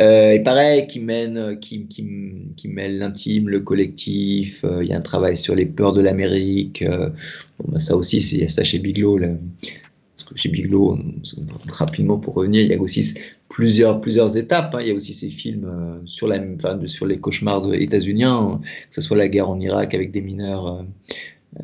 Euh, 0.00 0.30
et 0.30 0.38
pareil, 0.38 0.86
qui 0.86 1.00
mène, 1.00 1.58
qui, 1.58 1.88
qui, 1.88 2.68
mêle 2.68 2.98
l'intime, 2.98 3.48
le 3.48 3.58
collectif. 3.58 4.62
Euh, 4.62 4.84
il 4.84 4.90
y 4.90 4.92
a 4.92 4.98
un 4.98 5.00
travail 5.00 5.36
sur 5.36 5.56
les 5.56 5.66
peurs 5.66 5.92
de 5.92 6.00
l'Amérique. 6.00 6.82
Euh, 6.82 7.10
bah, 7.66 7.80
ça 7.80 7.96
aussi, 7.96 8.18
il 8.18 8.38
y 8.38 8.44
a 8.44 8.48
ça 8.48 8.62
chez 8.62 8.78
Biglow. 8.78 9.18
Là. 9.18 9.30
Parce 10.14 10.28
que 10.30 10.38
chez 10.38 10.50
Biglow, 10.50 11.00
rapidement 11.66 12.16
pour 12.16 12.34
revenir, 12.34 12.62
il 12.62 12.68
y 12.70 12.74
a 12.74 12.80
aussi 12.80 13.14
plusieurs, 13.48 14.00
plusieurs 14.00 14.36
étapes. 14.36 14.72
Hein. 14.76 14.82
Il 14.82 14.86
y 14.86 14.90
a 14.92 14.94
aussi 14.94 15.14
ces 15.14 15.30
films 15.30 16.00
sur, 16.04 16.28
la, 16.28 16.38
sur 16.86 17.06
les 17.06 17.18
cauchemars 17.18 17.74
états-uniens, 17.74 18.60
que 18.88 18.94
ce 18.94 19.00
soit 19.00 19.16
la 19.16 19.26
guerre 19.26 19.50
en 19.50 19.58
Irak 19.58 19.94
avec 19.94 20.12
des 20.12 20.20
mineurs 20.20 20.84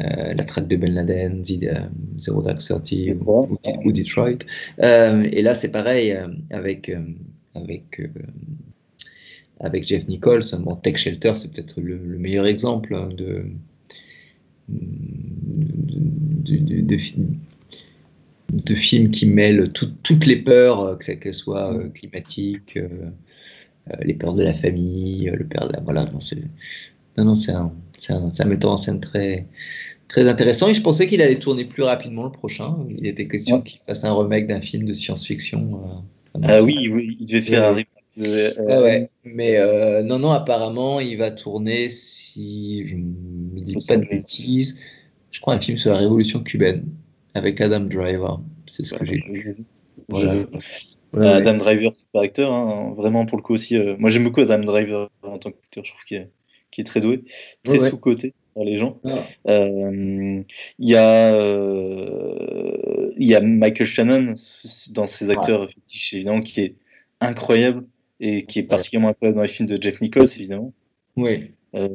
euh, 0.00 0.34
la 0.34 0.44
traque 0.44 0.68
de 0.68 0.76
Ben 0.76 0.92
Laden, 0.92 1.42
euh, 1.62 1.80
Zero 2.18 2.42
Dark 2.42 2.58
Thirty 2.58 3.12
ou, 3.12 3.58
ou, 3.84 3.92
Detroit. 3.92 4.44
Euh, 4.82 5.26
et 5.32 5.40
là, 5.40 5.54
c'est 5.54 5.70
pareil 5.70 6.14
avec, 6.50 6.92
avec, 7.54 8.02
avec 9.60 9.86
Jeff 9.86 10.06
Nichols. 10.06 10.44
Bon, 10.60 10.76
Tech 10.76 10.98
Shelter, 10.98 11.32
c'est 11.36 11.50
peut-être 11.52 11.80
le, 11.80 11.96
meilleur 12.18 12.46
exemple 12.46 12.94
hein, 12.94 13.08
de, 13.16 13.46
de, 14.68 16.56
de, 16.56 16.96
de 18.52 18.74
films 18.74 19.10
qui 19.10 19.24
mêlent 19.24 19.72
toutes 19.72 20.26
les 20.26 20.36
peurs, 20.36 20.98
qu'elles 20.98 21.34
soient 21.34 21.82
climatiques, 21.94 22.78
les 24.02 24.12
peurs 24.12 24.34
de 24.34 24.42
la 24.42 24.52
famille, 24.52 25.32
le 25.32 25.46
père 25.46 25.66
de 25.66 25.72
la. 25.72 25.80
Voilà, 25.80 26.04
non, 26.04 26.20
c'est, 26.20 26.36
non, 27.16 27.24
non, 27.24 27.36
c'est 27.36 27.52
un 27.52 27.72
c'est 27.98 28.12
un, 28.12 28.44
metteur 28.46 28.72
en 28.72 28.76
scène 28.76 29.00
très, 29.00 29.46
très 30.08 30.28
intéressant 30.28 30.68
et 30.68 30.74
je 30.74 30.82
pensais 30.82 31.06
qu'il 31.06 31.22
allait 31.22 31.38
tourner 31.38 31.64
plus 31.64 31.82
rapidement 31.82 32.24
le 32.24 32.30
prochain. 32.30 32.76
Il 32.88 33.06
était 33.06 33.28
question 33.28 33.60
qu'il 33.60 33.80
fasse 33.86 34.04
un 34.04 34.14
remake 34.14 34.46
d'un 34.46 34.60
film 34.60 34.86
de 34.86 34.92
science-fiction. 34.92 35.80
Euh, 36.36 36.40
ah 36.42 36.62
oui, 36.62 36.88
oui, 36.88 37.16
il 37.20 37.26
devait 37.26 37.42
faire 37.42 37.64
un 37.64 37.68
remake. 37.68 37.88
Euh, 38.20 38.50
ah 38.68 38.82
ouais. 38.82 39.10
Mais 39.24 39.58
euh, 39.58 40.02
non, 40.02 40.18
non, 40.18 40.30
apparemment, 40.30 40.98
il 41.00 41.18
va 41.18 41.30
tourner, 41.30 41.90
si 41.90 42.86
je 42.88 42.96
ne 42.96 43.60
dis 43.60 43.76
pas 43.86 43.96
de 43.96 44.06
bêtises, 44.06 44.76
je 45.30 45.40
crois 45.40 45.54
un 45.54 45.60
film 45.60 45.78
sur 45.78 45.92
la 45.92 45.98
révolution 45.98 46.40
cubaine 46.42 46.84
avec 47.34 47.60
Adam 47.60 47.80
Driver. 47.80 48.40
C'est 48.66 48.84
ce 48.84 48.94
que 48.94 49.04
j'ai 49.04 49.22
vu. 49.30 49.56
Adam 51.14 51.54
Driver, 51.54 51.92
super 51.96 52.22
acteur, 52.22 52.52
hein, 52.52 52.92
vraiment 52.96 53.24
pour 53.24 53.38
le 53.38 53.42
coup 53.42 53.54
aussi. 53.54 53.78
moi 53.98 54.10
j'aime 54.10 54.24
beaucoup 54.24 54.40
Adam 54.40 54.58
Driver 54.58 55.08
en 55.22 55.38
tant 55.38 55.50
qu'acteur, 55.50 55.84
je 55.84 55.92
trouve 55.92 56.04
qu'il 56.04 56.16
est 56.18 56.28
qui 56.70 56.80
est 56.80 56.84
très 56.84 57.00
doué, 57.00 57.24
très 57.64 57.78
sous-coté 57.78 58.34
par 58.54 58.64
les 58.64 58.78
gens. 58.78 59.00
Ah. 59.04 59.24
Euh, 59.48 60.42
il 60.78 60.88
y, 60.88 60.96
a, 60.96 61.34
euh, 61.34 63.12
y 63.16 63.34
a 63.34 63.40
Michael 63.40 63.86
Shannon 63.86 64.34
dans 64.90 65.06
ses 65.06 65.30
acteurs 65.30 65.62
ouais. 65.62 65.68
évidemment, 66.12 66.40
qui 66.40 66.60
est 66.60 66.74
incroyable 67.20 67.84
et 68.20 68.46
qui 68.46 68.60
est 68.60 68.64
particulièrement 68.64 69.10
incroyable 69.10 69.36
dans 69.36 69.42
les 69.42 69.48
films 69.48 69.68
de 69.68 69.80
Jack 69.80 70.00
Nichols, 70.00 70.28
évidemment. 70.36 70.72
Oui. 71.16 71.52
Euh, 71.74 71.88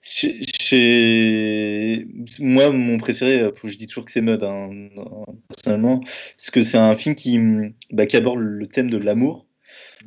chez, 0.00 2.06
Moi, 2.38 2.70
mon 2.70 2.98
préféré, 2.98 3.50
je 3.64 3.76
dis 3.76 3.88
toujours 3.88 4.04
que 4.04 4.12
c'est 4.12 4.20
Mud, 4.20 4.44
hein, 4.44 4.70
personnellement, 5.48 6.00
parce 6.36 6.50
que 6.50 6.62
c'est 6.62 6.78
un 6.78 6.96
film 6.96 7.16
qui, 7.16 7.38
bah, 7.90 8.06
qui 8.06 8.16
aborde 8.16 8.38
le 8.38 8.66
thème 8.66 8.90
de 8.90 8.96
l'amour 8.96 9.45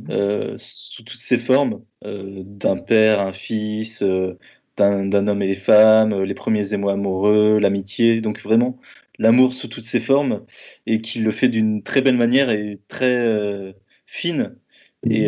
euh, 0.10 0.56
sous 0.58 1.04
toutes 1.04 1.20
ses 1.20 1.38
formes, 1.38 1.82
euh, 2.06 2.44
d'un 2.46 2.78
père, 2.78 3.22
un 3.22 3.34
fils, 3.34 4.02
euh, 4.02 4.38
d'un 4.78 5.28
homme 5.28 5.42
et 5.42 5.48
les 5.48 5.56
femmes, 5.56 6.24
les 6.24 6.34
premiers 6.34 6.74
émois 6.74 6.94
amoureux, 6.94 7.60
l'amitié, 7.60 8.22
donc 8.22 8.42
vraiment 8.42 8.80
l'amour 9.18 9.54
sous 9.54 9.68
toutes 9.68 9.84
ses 9.84 10.00
formes, 10.00 10.46
et 10.86 11.02
qui 11.02 11.20
le 11.20 11.32
fait 11.32 11.50
d'une 11.50 11.84
très 11.84 12.02
belle 12.02 12.16
manière 12.16 12.50
et 12.50 12.80
très 12.88 13.76
fine, 14.06 14.56
et, 15.04 15.28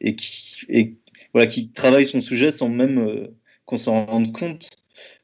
et, 0.00 0.14
qui, 0.14 0.64
et, 0.68 0.96
voilà, 1.32 1.48
qui 1.48 1.70
travaille 1.72 2.06
son 2.06 2.20
sujet 2.20 2.52
sans 2.52 2.68
même 2.68 3.28
qu'on 3.66 3.78
s'en 3.78 4.06
rende 4.06 4.32
compte. 4.32 4.70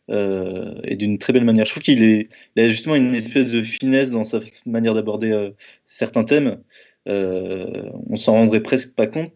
et 0.08 0.96
d'une 0.96 1.18
très 1.18 1.32
belle 1.32 1.44
manière. 1.44 1.66
Je 1.66 1.70
trouve 1.70 1.84
qu'il 1.84 2.02
est, 2.02 2.28
a 2.58 2.68
justement 2.68 2.96
une 2.96 3.14
espèce 3.14 3.52
de 3.52 3.62
finesse 3.62 4.10
dans 4.10 4.24
sa 4.24 4.40
manière 4.66 4.94
d'aborder 4.94 5.52
certains 5.86 6.24
thèmes 6.24 6.58
euh, 7.08 7.90
on 8.08 8.16
s'en 8.16 8.32
rendrait 8.32 8.62
presque 8.62 8.94
pas 8.94 9.06
compte. 9.06 9.32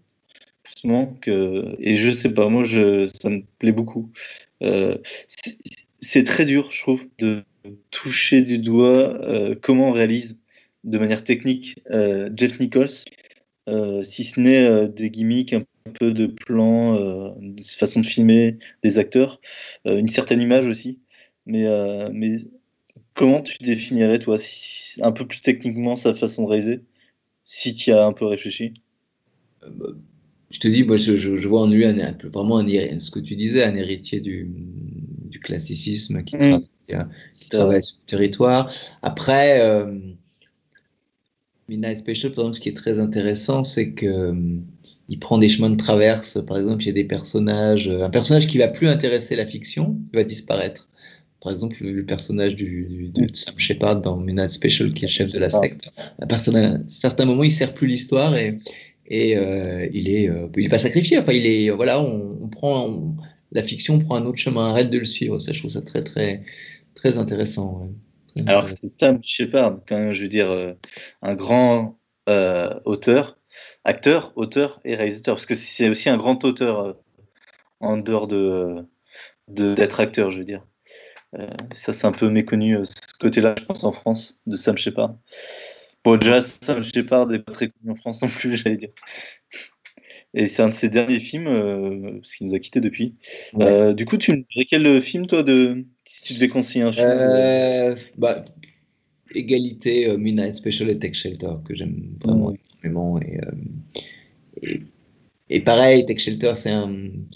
Que, 1.20 1.74
et 1.80 1.96
je 1.96 2.10
sais 2.12 2.32
pas, 2.32 2.48
moi, 2.48 2.64
je, 2.64 3.08
ça 3.08 3.30
me 3.30 3.42
plaît 3.58 3.72
beaucoup. 3.72 4.12
Euh, 4.62 4.96
c'est 6.00 6.24
très 6.24 6.44
dur, 6.44 6.70
je 6.70 6.80
trouve, 6.80 7.02
de 7.18 7.42
toucher 7.90 8.42
du 8.42 8.58
doigt 8.58 9.20
euh, 9.24 9.56
comment 9.60 9.88
on 9.88 9.92
réalise 9.92 10.38
de 10.84 10.98
manière 10.98 11.24
technique 11.24 11.82
Jeff 12.36 12.60
Nichols, 12.60 12.88
si 14.04 14.24
ce 14.24 14.40
n'est 14.40 14.88
des 14.88 15.10
gimmicks, 15.10 15.52
un 15.52 15.64
peu 15.98 16.12
de 16.12 16.26
plans, 16.26 16.94
de 17.40 17.62
façon 17.64 18.00
de 18.00 18.06
filmer 18.06 18.58
des 18.84 18.98
acteurs, 18.98 19.40
une 19.84 20.08
certaine 20.08 20.40
image 20.40 20.66
aussi. 20.68 21.00
Mais, 21.46 21.66
mais 22.12 22.36
comment 23.14 23.42
tu 23.42 23.58
définirais, 23.58 24.20
toi, 24.20 24.36
un 25.02 25.12
peu 25.12 25.26
plus 25.26 25.40
techniquement 25.42 25.96
sa 25.96 26.14
façon 26.14 26.44
de 26.44 26.48
réaliser? 26.48 26.80
Si 27.48 27.74
tu 27.74 27.92
as 27.92 28.04
un 28.04 28.12
peu 28.12 28.26
réfléchi 28.26 28.74
euh, 29.64 29.70
bah, 29.74 29.86
Je 30.50 30.60
te 30.60 30.68
dis, 30.68 30.84
moi, 30.84 30.96
je, 30.96 31.48
vois 31.48 31.62
en 31.62 31.66
lui 31.66 31.84
un, 31.84 32.16
vraiment 32.32 32.58
un, 32.58 33.00
ce 33.00 33.10
que 33.10 33.18
tu 33.18 33.34
disais, 33.34 33.64
un 33.64 33.74
héritier 33.74 34.20
du, 34.20 34.52
classicisme 35.42 36.24
qui, 36.24 36.36
mm. 36.36 36.60
travaille, 37.50 37.82
sur 37.82 37.96
le 38.00 38.06
territoire. 38.06 38.72
Après, 39.02 39.60
euh, 39.60 39.98
Midnight 41.68 41.98
Special, 41.98 42.32
par 42.32 42.44
exemple, 42.44 42.56
ce 42.56 42.60
qui 42.60 42.68
est 42.68 42.76
très 42.76 42.98
intéressant, 42.98 43.62
c'est 43.62 43.92
que 43.92 44.06
euh, 44.06 44.58
il 45.08 45.18
prend 45.20 45.38
des 45.38 45.48
chemins 45.48 45.70
de 45.70 45.76
traverse. 45.76 46.38
Par 46.44 46.58
exemple, 46.58 46.82
il 46.82 46.86
y 46.86 46.90
a 46.90 46.94
des 46.94 47.04
personnages, 47.04 47.88
un 47.88 48.10
personnage 48.10 48.48
qui 48.48 48.58
va 48.58 48.68
plus 48.68 48.88
intéresser 48.88 49.36
la 49.36 49.46
fiction, 49.46 49.96
va 50.12 50.24
disparaître. 50.24 50.87
Par 51.40 51.52
exemple, 51.52 51.76
le 51.80 52.04
personnage 52.04 52.56
du, 52.56 52.86
du- 52.88 53.08
de 53.10 53.34
Sam 53.34 53.54
Shepard 53.58 54.00
dans 54.00 54.16
Midnight 54.16 54.50
Special, 54.50 54.92
qui 54.92 55.04
est 55.04 55.08
le 55.08 55.12
chef 55.12 55.30
de 55.30 55.38
la 55.38 55.50
secte, 55.50 55.90
à 56.20 56.26
partir 56.26 56.52
d'un 56.52 56.82
certain 56.88 57.24
moment, 57.24 57.44
il 57.44 57.52
sert 57.52 57.74
plus 57.74 57.86
l'histoire 57.86 58.36
et, 58.36 58.58
et 59.06 59.36
euh, 59.36 59.88
il 59.92 60.08
est, 60.08 60.28
euh, 60.28 60.48
il 60.56 60.66
est 60.66 60.68
pas 60.68 60.78
sacrifié. 60.78 61.18
Enfin, 61.18 61.32
il 61.32 61.46
est, 61.46 61.70
voilà, 61.70 62.00
on, 62.00 62.38
on 62.42 62.48
prend 62.48 62.86
on- 62.88 63.16
la 63.52 63.62
fiction 63.62 63.98
prend 63.98 64.16
un 64.16 64.26
autre 64.26 64.38
chemin, 64.38 64.68
arrête 64.68 64.90
de 64.90 64.98
le 64.98 65.04
suivre. 65.06 65.38
Ça, 65.38 65.52
je 65.52 65.60
trouve 65.60 65.70
ça 65.70 65.80
très, 65.82 66.02
très, 66.02 66.42
très 66.94 67.16
intéressant. 67.18 67.80
ouais. 67.82 67.88
Très 68.34 68.40
Alors 68.48 68.62
intéressant. 68.64 68.78
c'est 68.82 68.98
Sam 68.98 69.20
Shepard, 69.22 69.80
quand 69.88 69.96
même, 69.96 70.12
je 70.12 70.22
veux 70.22 70.28
dire, 70.28 70.50
euh, 70.50 70.74
un 71.22 71.34
grand 71.34 71.98
auteur, 72.84 73.38
acteur, 73.84 74.32
auteur 74.36 74.80
et 74.84 74.94
réalisateur, 74.94 75.36
parce 75.36 75.46
que 75.46 75.54
c'est 75.54 75.88
aussi 75.88 76.08
un 76.10 76.16
grand 76.18 76.44
auteur 76.44 76.96
en 77.80 77.96
dehors 77.98 78.28
de 78.28 78.84
de- 79.48 79.74
d'être 79.74 80.00
acteur, 80.00 80.30
je 80.30 80.38
veux 80.38 80.44
dire. 80.44 80.66
Euh, 81.34 81.46
ça, 81.74 81.92
c'est 81.92 82.06
un 82.06 82.12
peu 82.12 82.30
méconnu, 82.30 82.76
euh, 82.76 82.84
ce 82.84 82.94
côté-là, 83.20 83.54
je 83.58 83.64
pense, 83.64 83.84
en 83.84 83.92
France, 83.92 84.36
de 84.46 84.56
Sam 84.56 84.78
Shepard. 84.78 85.16
Bon, 86.04 86.16
déjà, 86.16 86.42
Sam 86.42 86.82
Shepard 86.82 87.26
n'est 87.26 87.40
pas 87.40 87.52
très 87.52 87.68
connu 87.68 87.92
en 87.92 87.96
France 87.96 88.22
non 88.22 88.28
plus, 88.28 88.56
j'allais 88.56 88.76
dire. 88.76 88.90
Et 90.34 90.46
c'est 90.46 90.62
un 90.62 90.68
de 90.68 90.74
ses 90.74 90.88
derniers 90.88 91.20
films, 91.20 91.46
euh, 91.46 92.12
parce 92.18 92.34
qu'il 92.34 92.46
nous 92.46 92.54
a 92.54 92.58
quittés 92.58 92.80
depuis. 92.80 93.14
Ouais. 93.54 93.64
Euh, 93.64 93.92
du 93.94 94.04
coup, 94.06 94.16
tu 94.16 94.32
me 94.32 94.36
dirais 94.36 94.66
quel 94.68 95.00
film, 95.00 95.26
toi, 95.26 95.42
de... 95.42 95.84
si 96.04 96.22
tu 96.22 96.34
devais 96.34 96.48
conseiller 96.48 96.84
un 96.84 96.92
film 96.92 97.06
Euh, 97.06 97.94
bah, 98.16 98.44
égalité, 99.34 100.16
Midnight 100.16 100.54
Special 100.54 100.88
et 100.90 100.98
Tech 100.98 101.14
Shelter, 101.14 101.52
que 101.64 101.74
j'aime 101.74 102.14
vraiment 102.22 102.54
énormément. 102.82 103.20
Et, 103.20 103.38
et, 104.62 104.80
et 105.50 105.60
pareil, 105.60 106.04
Tech 106.04 106.18
Shelter, 106.18 106.54
c'est 106.54 106.70
un, 106.70 106.90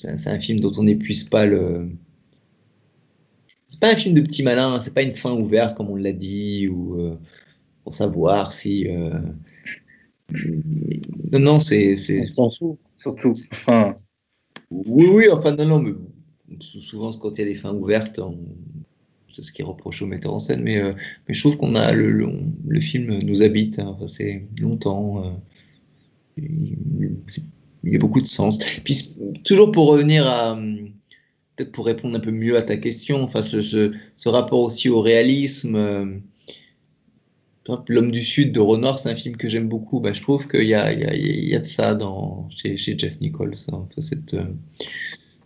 un, 0.04 0.18
c'est 0.18 0.30
un 0.30 0.40
film 0.40 0.60
dont 0.60 0.72
on 0.76 0.84
n'épuise 0.84 1.24
pas 1.24 1.46
le. 1.46 1.88
C'est 3.72 3.80
pas 3.80 3.92
un 3.92 3.96
film 3.96 4.14
de 4.14 4.20
petit 4.20 4.42
malin, 4.42 4.80
c'est 4.82 4.94
pas 4.94 5.02
une 5.02 5.16
fin 5.16 5.32
ouverte 5.32 5.76
comme 5.76 5.88
on 5.90 5.96
l'a 5.96 6.12
dit, 6.12 6.68
ou 6.68 7.00
euh, 7.00 7.18
pour 7.84 7.94
savoir 7.94 8.52
si. 8.52 8.88
euh, 8.88 9.10
Non, 11.32 11.38
non, 11.40 11.60
c'est. 11.60 11.96
On 12.36 12.48
s'en 12.50 12.78
surtout. 12.98 13.32
Enfin, 13.52 13.94
Oui, 14.70 15.06
oui, 15.12 15.26
enfin, 15.32 15.52
non, 15.56 15.66
non, 15.66 15.80
mais 15.80 15.92
sou- 16.60 16.82
souvent, 16.82 17.12
quand 17.14 17.32
il 17.32 17.40
y 17.40 17.42
a 17.42 17.46
des 17.46 17.54
fins 17.56 17.74
ouvertes, 17.74 18.18
on- 18.20 18.38
c'est 19.34 19.42
ce 19.44 19.52
qui 19.52 19.62
est 19.62 19.66
reproché 19.66 20.04
au 20.04 20.08
metteur 20.08 20.34
en 20.34 20.40
scène, 20.40 20.62
mais, 20.62 20.78
euh, 20.78 20.94
mais 21.28 21.34
je 21.34 21.40
trouve 21.40 21.56
qu'on 21.58 21.74
a 21.76 21.92
le, 21.92 22.10
le, 22.12 22.28
le 22.68 22.80
film 22.80 23.20
nous 23.20 23.42
habite, 23.42 23.78
hein, 23.80 23.88
enfin, 23.96 24.08
c'est 24.08 24.46
longtemps, 24.60 25.40
il, 26.36 26.76
y 27.84 27.96
a 27.96 27.98
beaucoup 27.98 28.20
de 28.20 28.26
sens. 28.26 28.58
Puis, 28.84 29.16
toujours 29.44 29.72
pour 29.72 29.88
revenir 29.88 30.26
à, 30.26 30.52
hum, 30.52 30.90
peut-être 31.56 31.72
pour 31.72 31.86
répondre 31.86 32.16
un 32.16 32.20
peu 32.20 32.30
mieux 32.30 32.56
à 32.56 32.62
ta 32.62 32.76
question, 32.76 33.22
enfin, 33.22 33.42
ce, 33.42 33.62
ce, 33.62 33.92
ce 34.14 34.28
rapport 34.28 34.60
aussi 34.60 34.88
au 34.88 35.00
réalisme, 35.00 35.76
euh, 35.76 36.06
L'homme 37.88 38.10
du 38.10 38.24
Sud 38.24 38.50
de 38.50 38.58
Renoir, 38.58 38.98
c'est 38.98 39.08
un 39.08 39.14
film 39.14 39.36
que 39.36 39.48
j'aime 39.48 39.68
beaucoup. 39.68 40.00
Bah, 40.00 40.12
je 40.12 40.20
trouve 40.20 40.48
qu'il 40.48 40.66
y 40.66 40.74
a, 40.74 40.92
il 40.92 41.00
y, 41.00 41.04
a, 41.04 41.14
il 41.14 41.48
y 41.48 41.54
a 41.54 41.60
de 41.60 41.64
ça 41.64 41.94
dans, 41.94 42.48
chez, 42.50 42.76
chez 42.76 42.98
Jeff 42.98 43.20
Nichols, 43.20 43.54
hein, 43.70 43.86
cette, 44.00 44.34
euh, 44.34 44.46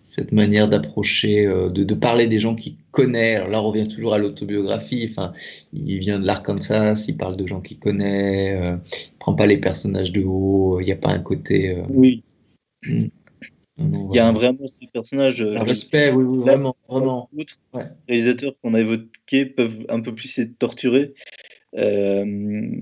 cette 0.05 0.33
manière 0.33 0.67
d'approcher, 0.69 1.47
euh, 1.47 1.69
de, 1.69 1.85
de 1.85 1.95
parler 1.95 2.27
des 2.27 2.41
gens 2.41 2.55
qu'il 2.55 2.77
connaît. 2.91 3.35
Alors 3.35 3.51
là, 3.51 3.63
on 3.63 3.69
revient 3.69 3.87
toujours 3.87 4.15
à 4.15 4.19
l'autobiographie. 4.19 5.07
Enfin, 5.11 5.35
il 5.75 5.99
vient 5.99 6.19
de 6.19 6.25
l'Arkansas, 6.25 7.05
il 7.07 7.19
parle 7.19 7.37
de 7.37 7.47
gens 7.47 7.61
qu'il 7.61 7.79
connaît, 7.79 8.57
il 8.57 9.19
prend 9.19 9.35
pas 9.35 9.47
les 9.47 9.59
personnages 9.59 10.13
de 10.13 10.23
haut, 10.23 10.81
il 10.81 10.87
n'y 10.87 10.93
a 10.93 10.97
pas 10.97 11.11
un 11.11 11.21
côté. 11.21 11.77
oui, 11.91 12.23
il 13.79 14.11
y 14.15 14.19
a 14.19 14.27
un 14.27 14.33
vrai 14.33 14.47
amour 14.49 14.71
du 14.81 14.87
personnage. 14.89 15.43
euh, 15.43 15.57
Un 15.57 15.63
respect, 15.65 16.11
oui, 16.13 16.25
oui, 16.25 16.39
vraiment, 16.39 16.77
vraiment. 16.89 17.29
Outre, 17.37 17.59
Ouais. 17.75 17.85
les 18.09 18.15
réalisateurs 18.17 18.55
qu'on 18.63 18.75
a 18.75 18.81
évoqués 18.81 19.45
peuvent 19.47 19.85
un 19.89 20.01
peu 20.01 20.15
plus 20.15 20.39
être 20.39 20.59
torturés. 20.59 21.13
Euh, 21.77 22.25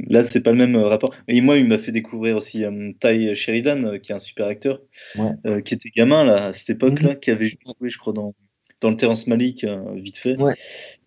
là, 0.08 0.22
c'est 0.22 0.42
pas 0.42 0.52
le 0.52 0.58
même 0.58 0.76
euh, 0.76 0.86
rapport. 0.86 1.12
Et 1.26 1.40
moi, 1.40 1.56
il 1.56 1.66
m'a 1.66 1.78
fait 1.78 1.90
découvrir 1.90 2.36
aussi 2.36 2.64
euh, 2.64 2.92
Ty 3.00 3.34
Sheridan, 3.34 3.98
qui 3.98 4.12
est 4.12 4.14
un 4.14 4.18
super 4.20 4.46
acteur, 4.46 4.80
Ouais. 5.18 5.30
euh, 5.46 5.60
qui 5.60 5.74
était 5.74 5.90
gamin 5.90 6.22
là, 6.24 6.46
à 6.46 6.52
cette 6.52 6.70
époque-là, 6.70 7.16
qui 7.16 7.30
avait 7.32 7.48
joué, 7.48 7.90
je 7.90 7.98
crois, 7.98 8.12
dans, 8.12 8.34
dans 8.80 8.90
le 8.90 8.96
Terrence 8.96 9.26
Malick, 9.26 9.64
euh, 9.64 9.94
vite 9.96 10.18
fait, 10.18 10.36
Ouais. 10.40 10.54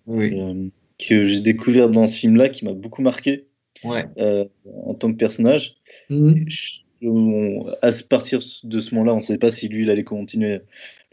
Oui, 0.05 0.71
que 0.99 1.25
j'ai 1.25 1.41
découvert 1.41 1.89
dans 1.89 2.07
ce 2.07 2.17
film-là, 2.17 2.49
qui 2.49 2.65
m'a 2.65 2.73
beaucoup 2.73 3.01
marqué 3.01 3.45
en 3.85 4.93
tant 4.95 5.11
que 5.11 5.17
personnage. 5.17 5.75
Mhm. 6.09 6.45
Je- 6.47 6.79
on- 7.01 7.67
à 7.81 7.91
partir 8.09 8.39
de 8.63 8.79
ce 8.79 8.93
moment-là, 8.95 9.13
on 9.13 9.17
ne 9.17 9.21
savait 9.21 9.39
pas 9.39 9.51
si 9.51 9.67
lui, 9.67 9.83
il 9.83 9.89
allait 9.89 10.03
continuer 10.03 10.59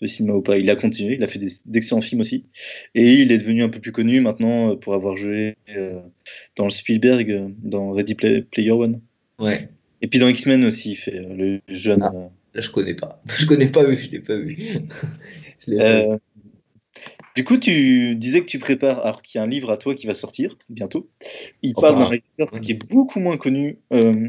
le 0.01 0.09
cinéma 0.09 0.35
ou 0.35 0.43
pas. 0.43 0.59
Il 0.59 0.69
a 0.71 0.77
continué, 0.77 1.15
il 1.15 1.23
a 1.23 1.29
fait 1.29 1.41
d'excellents 1.67 2.01
films 2.01 2.21
aussi. 2.21 2.45
Et 2.95 3.15
il 3.15 3.33
est 3.33 3.39
devenu 3.39 3.63
un 3.63 3.69
peu 3.69 3.79
plus 3.81 3.93
connu 3.93 4.21
maintenant 4.21 4.73
euh, 4.73 4.77
pour 4.77 4.95
avoir 4.95 5.17
joué 5.17 5.57
euh, 5.77 6.01
dans 6.57 6.65
le 6.65 6.71
Spielberg, 6.71 7.31
euh, 7.31 7.49
dans 7.63 7.93
Ready 7.93 8.15
Play- 8.15 8.43
Player 8.43 8.73
One. 8.73 9.01
Ouais. 9.39 9.69
Et 10.03 10.07
puis 10.09 10.19
dans 10.19 10.29
X-Men 10.29 10.65
aussi, 10.65 10.93
il 10.93 10.97
fait 10.97 11.13
le 11.13 11.61
jeune. 11.69 12.03
Ah. 12.03 12.13
Là, 12.55 12.61
je 12.61 12.71
connais 12.71 12.95
pas. 12.95 13.23
Je 13.39 13.47
connais 13.47 13.69
pas, 13.69 13.87
mais 13.87 13.97
je 13.97 14.11
l'ai 14.11 14.21
pas 14.21 14.37
vu. 14.37 14.57
Je 15.67 15.71
l'ai 15.71 15.77
pas 15.79 16.03
vu. 16.15 16.19
du 17.37 17.43
coup, 17.45 17.57
tu 17.57 18.15
disais 18.17 18.41
que 18.43 18.47
tu 18.47 18.59
prépares, 18.59 19.01
alors 19.01 19.23
qu'il 19.23 19.39
y 19.39 19.41
a 19.41 19.45
un 19.45 19.49
livre 19.49 19.71
à 19.71 19.77
toi 19.77 19.95
qui 19.95 20.07
va 20.07 20.15
sortir 20.15 20.57
bientôt. 20.69 21.09
Il 21.63 21.75
parle 21.75 21.97
d'un 21.99 22.05
réalisateur 22.05 22.61
qui 22.61 22.73
est 22.73 22.89
beaucoup 22.89 23.19
moins 23.19 23.37
connu, 23.39 23.79
euh, 23.93 24.29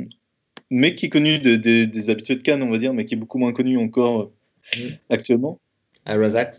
mais 0.70 0.96
qui 0.96 1.08
est 1.08 1.10
connu 1.10 1.40
de- 1.40 1.56
de- 1.56 1.86
des 1.86 2.10
habitués 2.10 2.36
de 2.36 2.42
Cannes, 2.42 2.64
on 2.64 2.70
va 2.72 2.78
dire, 2.78 2.94
mais 2.94 3.06
qui 3.06 3.14
est 3.16 3.18
beaucoup 3.18 3.38
moins 3.38 3.54
connu 3.54 3.78
encore 3.78 4.22
euh, 4.22 4.32
Mm. 4.78 4.90
actuellement. 5.10 5.60
Ira 6.08 6.30
Sachs. 6.30 6.56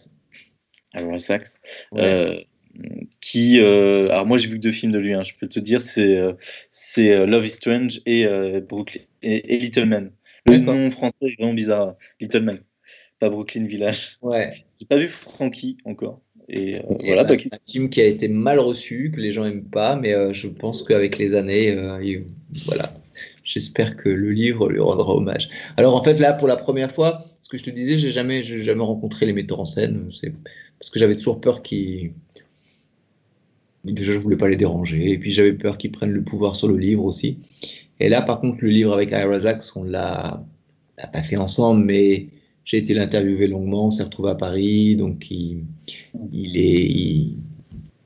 Ira 0.95 1.19
Sachs. 1.19 1.49
Ouais. 1.93 2.03
Euh, 2.05 2.41
qui, 3.21 3.59
euh, 3.61 4.09
alors 4.11 4.27
moi 4.27 4.37
j'ai 4.39 4.49
vu 4.49 4.57
que 4.57 4.63
deux 4.63 4.73
films 4.73 4.93
de 4.93 4.99
lui, 4.99 5.15
hein, 5.15 5.23
je 5.23 5.33
peux 5.41 5.49
te 5.49 5.59
dire, 5.59 5.81
c'est 5.81 6.17
euh, 6.17 6.33
c'est 6.71 7.11
euh, 7.11 7.25
Love 7.27 7.47
is 7.47 7.51
Strange 7.51 8.03
et, 8.05 8.27
euh, 8.27 8.61
Brooklyn, 8.61 9.01
et, 9.23 9.55
et 9.55 9.59
Little 9.59 9.87
Man. 9.87 10.11
Le 10.45 10.59
nom 10.59 10.91
français 10.91 11.15
est 11.23 11.37
vraiment 11.39 11.55
bizarre, 11.55 11.97
Little 12.21 12.43
Man, 12.43 12.61
pas 13.19 13.31
Brooklyn 13.31 13.65
Village. 13.67 14.19
Ouais. 14.23 14.53
J'ai 14.81 14.87
pas 14.87 14.99
vu 14.99 15.09
Frankie 15.09 15.79
encore. 15.85 16.21
Et 16.49 16.77
euh, 16.77 16.83
voilà, 17.07 17.25
bah, 17.25 17.35
c'est 17.37 17.53
un 17.53 17.59
film 17.67 17.89
qui 17.91 18.01
a 18.03 18.05
été 18.07 18.29
mal 18.29 18.59
reçu, 18.61 19.11
que 19.13 19.21
les 19.21 19.33
gens 19.33 19.45
aiment 19.47 19.65
pas, 19.69 19.97
mais 19.97 20.13
euh, 20.13 20.33
je 20.35 20.47
pense 20.47 20.85
qu'avec 20.85 21.19
les 21.19 21.35
années, 21.35 21.71
euh, 21.73 21.99
il- 22.05 22.25
voilà, 22.67 22.93
j'espère 23.47 23.97
que 23.97 24.11
le 24.11 24.33
livre 24.33 24.69
lui 24.69 24.81
rendra 24.81 25.15
hommage. 25.15 25.49
Alors 25.79 25.95
en 25.97 26.03
fait 26.03 26.19
là, 26.19 26.35
pour 26.35 26.49
la 26.49 26.57
première 26.57 26.91
fois, 26.91 27.25
ce 27.41 27.49
que 27.49 27.57
je 27.57 27.63
te 27.63 27.71
disais, 27.71 27.97
j'ai 27.97 28.11
jamais, 28.11 28.43
jamais 28.43 28.83
rencontré 28.83 29.25
les 29.25 29.33
metteurs 29.33 29.61
en 29.61 29.65
scène, 29.65 30.11
c'est 30.13 30.35
parce 30.79 30.91
que 30.91 30.99
j'avais 30.99 31.17
toujours 31.17 31.41
peur 31.41 31.63
qu'ils, 31.63 32.13
déjà 33.85 34.13
je 34.13 34.19
voulais 34.19 34.37
pas 34.37 34.49
les 34.49 34.57
déranger, 34.57 35.13
et 35.13 35.19
puis 35.19 35.31
j'avais 35.31 35.55
peur 35.55 35.79
qu'ils 35.79 35.93
prennent 35.93 36.11
le 36.11 36.23
pouvoir 36.23 36.57
sur 36.57 36.69
le 36.69 36.77
livre 36.77 37.05
aussi. 37.05 37.39
Et 38.01 38.11
là, 38.11 38.21
par 38.21 38.41
contre, 38.41 38.59
le 38.61 38.69
livre 38.69 38.93
avec 38.93 39.13
Ira 39.13 39.41
Sachs, 39.41 39.75
on 39.77 39.85
l'a, 39.85 40.45
pas 41.13 41.23
fait 41.23 41.37
ensemble, 41.37 41.85
mais 41.85 42.27
j'ai 42.65 42.79
été 42.79 42.93
l'interviewer 42.95 43.47
longuement, 43.47 43.87
on 43.87 43.91
s'est 43.91 44.03
retrouvé 44.03 44.31
à 44.31 44.35
Paris, 44.35 44.97
donc 44.97 45.31
il, 45.31 45.65
il, 46.33 46.59
est, 46.59 46.85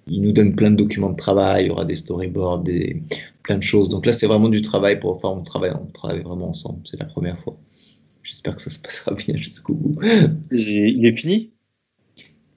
il 0.06 0.22
nous 0.22 0.32
donne 0.32 0.54
plein 0.54 0.70
de 0.70 0.76
documents 0.76 1.10
de 1.10 1.16
travail, 1.16 1.64
il 1.64 1.68
y 1.68 1.70
aura 1.70 1.86
des 1.86 1.96
storyboards, 1.96 2.62
des, 2.62 3.02
plein 3.50 3.58
de 3.58 3.62
choses. 3.64 3.88
Donc 3.88 4.06
là, 4.06 4.12
c'est 4.12 4.26
vraiment 4.26 4.48
du 4.48 4.62
travail 4.62 5.00
pour, 5.00 5.12
enfin, 5.12 5.28
on 5.28 5.42
travaille, 5.42 5.72
on 5.74 5.86
travaille 5.86 6.22
vraiment 6.22 6.50
ensemble, 6.50 6.82
c'est 6.84 7.00
la 7.00 7.06
première 7.06 7.38
fois. 7.40 7.58
J'espère 8.22 8.54
que 8.54 8.62
ça 8.62 8.70
se 8.70 8.78
passera 8.78 9.12
bien 9.26 9.36
jusqu'au 9.36 9.74
bout. 9.74 10.00
Il 10.52 11.04
est 11.04 11.16
fini? 11.16 11.50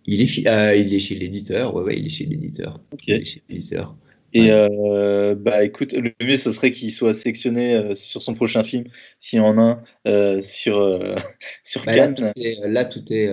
Il 0.05 0.21
est, 0.21 0.47
euh, 0.47 0.75
il 0.75 0.93
est 0.93 0.99
chez 0.99 1.15
l'éditeur, 1.15 1.73
ouais, 1.73 1.83
ouais, 1.83 1.97
il 1.97 2.05
est 2.05 2.09
chez 2.09 2.25
l'éditeur. 2.25 2.79
Ok. 2.91 3.01
Il 3.07 3.13
est 3.15 3.25
chez 3.25 3.41
l'éditeur. 3.49 3.95
Et 4.35 4.51
euh, 4.51 5.35
bah 5.35 5.63
écoute, 5.63 5.93
le 5.93 6.11
mieux, 6.23 6.35
ça 6.37 6.51
serait 6.51 6.71
qu'il 6.71 6.91
soit 6.91 7.13
sélectionné 7.13 7.75
euh, 7.75 7.95
sur 7.95 8.21
son 8.21 8.33
prochain 8.33 8.63
film, 8.63 8.85
s'il 9.19 9.37
y 9.37 9.41
en 9.41 9.57
a 9.57 9.61
un, 9.61 9.83
euh, 10.07 10.41
sur, 10.41 10.75
sur 11.63 11.85
Bah, 11.85 11.95
là, 11.95 12.07
Cannes. 12.07 12.15
tout 12.15 12.41
est, 12.41 12.67
là, 12.67 12.85
tout 12.85 13.13
est, 13.13 13.31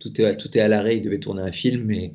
tout 0.00 0.20
est, 0.20 0.36
tout 0.36 0.58
est 0.58 0.60
à 0.60 0.68
l'arrêt. 0.68 0.96
Il 0.96 1.02
devait 1.02 1.20
tourner 1.20 1.42
un 1.42 1.52
film, 1.52 1.84
mais 1.84 2.12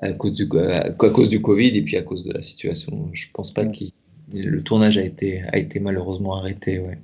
à 0.00 0.12
cause 0.12 0.32
du, 0.32 0.48
à, 0.58 0.86
à 0.86 0.90
cause 0.90 1.28
du 1.28 1.40
Covid 1.40 1.68
et 1.76 1.82
puis 1.82 1.96
à 1.96 2.02
cause 2.02 2.24
de 2.24 2.32
la 2.32 2.42
situation, 2.42 3.08
je 3.12 3.26
pense 3.32 3.52
pas 3.52 3.66
qu'il 3.66 3.92
le 4.32 4.62
tournage 4.62 4.96
a 4.98 5.04
été, 5.04 5.42
a 5.52 5.58
été 5.58 5.78
malheureusement 5.80 6.36
arrêté. 6.36 6.78
Ouais. 6.78 6.98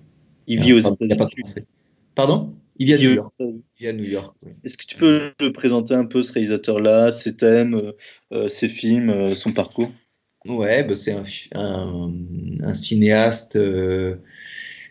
Il 0.46 0.60
vit 0.62 0.72
aux 0.72 0.86
Enfin, 0.86 0.96
États-Unis. 1.00 1.54
Pardon? 2.14 2.54
Il 2.78 2.86
vit 2.86 2.94
à 2.94 2.98
New 2.98 3.12
York. 3.14 3.32
États-Unis. 3.38 3.62
Il 3.78 3.82
vit 3.82 3.88
à 3.88 3.92
New 3.92 4.04
York. 4.04 4.36
oui. 4.46 4.52
Est-ce 4.64 4.78
que 4.78 4.86
tu 4.86 4.96
peux 4.96 5.32
le 5.40 5.52
présenter 5.52 5.94
un 5.94 6.06
peu, 6.06 6.22
ce 6.22 6.32
réalisateur-là, 6.32 7.12
ses 7.12 7.36
thèmes, 7.36 7.74
euh, 7.74 7.92
euh, 8.32 8.48
ses 8.48 8.68
films, 8.68 9.10
euh, 9.10 9.34
son 9.34 9.52
parcours? 9.52 9.90
Ouais, 10.46 10.84
bah, 10.84 10.94
c'est 10.94 11.12
un, 11.12 11.24
un, 11.54 12.12
un 12.62 12.74
cinéaste, 12.74 13.56
euh, 13.56 14.16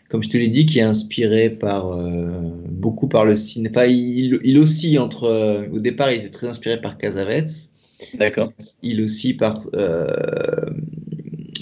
comme 0.08 0.22
je 0.22 0.28
te 0.28 0.36
l'ai 0.36 0.48
dit, 0.48 0.66
qui 0.66 0.78
est 0.78 0.82
inspiré 0.82 1.50
par 1.50 1.88
euh, 1.92 2.52
beaucoup 2.68 3.08
par 3.08 3.24
le 3.24 3.36
cinéma. 3.36 3.86
il, 3.86 4.38
il 4.44 4.58
oscille 4.58 4.98
entre. 4.98 5.24
euh, 5.24 5.66
au 5.72 5.80
départ, 5.80 6.12
il 6.12 6.18
était 6.20 6.30
très 6.30 6.46
inspiré 6.48 6.80
par 6.80 6.98
Cassavetes. 6.98 7.70
D'accord. 8.14 8.52
Il 8.82 9.02
aussi 9.02 9.34
par 9.34 9.60
euh, 9.74 10.06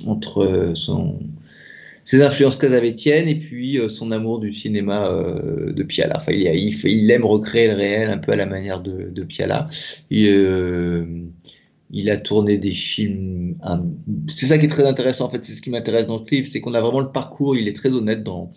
entre 0.07 0.73
ses 2.05 2.23
influences 2.23 2.57
casavétiennes 2.57 3.29
et 3.29 3.35
puis 3.35 3.79
euh, 3.79 3.89
son 3.89 4.13
amour 4.13 4.39
du 4.39 4.53
cinéma 4.53 5.07
euh, 5.07 5.73
de 5.73 5.83
Piala. 5.83 6.17
Enfin, 6.19 6.33
il, 6.33 7.11
aime 7.11 7.25
recréer 7.25 7.69
le 7.69 7.75
réel 7.75 8.11
un 8.11 8.19
peu 8.19 8.33
à 8.33 8.37
la 8.37 8.47
manière 8.47 8.81
de, 8.81 9.11
de 9.11 9.25
Piala. 9.25 9.69
Il 10.11 11.31
a 12.11 12.17
tourné 12.17 12.59
des 12.59 12.73
films. 12.73 13.57
C'est 14.33 14.47
ça 14.47 14.59
qui 14.59 14.67
est 14.67 14.69
très 14.69 14.87
intéressant 14.87 15.27
en 15.27 15.31
fait. 15.31 15.45
C'est 15.45 15.55
ce 15.55 15.63
qui 15.63 15.71
m'intéresse 15.71 16.07
dans 16.07 16.19
le 16.19 16.25
livre, 16.31 16.49
c'est 16.51 16.61
qu'on 16.61 16.75
a 16.75 16.81
vraiment 16.81 17.01
le 17.01 17.13
parcours. 17.13 17.57
Il 17.57 17.69
est 17.69 17.77
très 17.77 17.91
honnête 17.91 18.23
dans. 18.23 18.53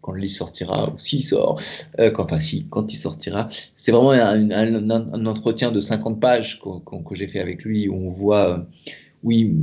Quand 0.00 0.12
le 0.12 0.20
livre 0.20 0.34
sortira, 0.34 0.92
ou 0.92 0.98
s'il 0.98 1.22
sort, 1.22 1.60
euh, 2.00 2.10
quand, 2.10 2.24
enfin, 2.24 2.40
si, 2.40 2.66
quand 2.68 2.92
il 2.92 2.96
sortira, 2.96 3.48
c'est 3.76 3.92
vraiment 3.92 4.10
un, 4.12 5.26
entretien 5.26 5.70
de 5.70 5.80
50 5.80 6.20
pages 6.20 6.60
que 6.60 7.14
j'ai 7.14 7.28
fait 7.28 7.40
avec 7.40 7.64
lui, 7.64 7.88
où 7.88 7.94
on 7.94 8.10
voit, 8.10 8.66
oui, 9.22 9.54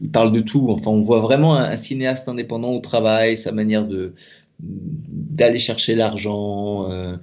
il 0.00 0.10
parle 0.10 0.32
de 0.32 0.40
tout. 0.40 0.66
Enfin, 0.68 0.90
on 0.90 1.02
voit 1.02 1.20
vraiment 1.20 1.56
un, 1.56 1.76
cinéaste 1.76 2.28
indépendant 2.28 2.72
au 2.72 2.80
travail, 2.80 3.36
sa 3.36 3.52
manière 3.52 3.86
d'aller 4.60 5.58
chercher 5.58 5.94
l'argent, 5.94 6.90
euh, 6.90 7.16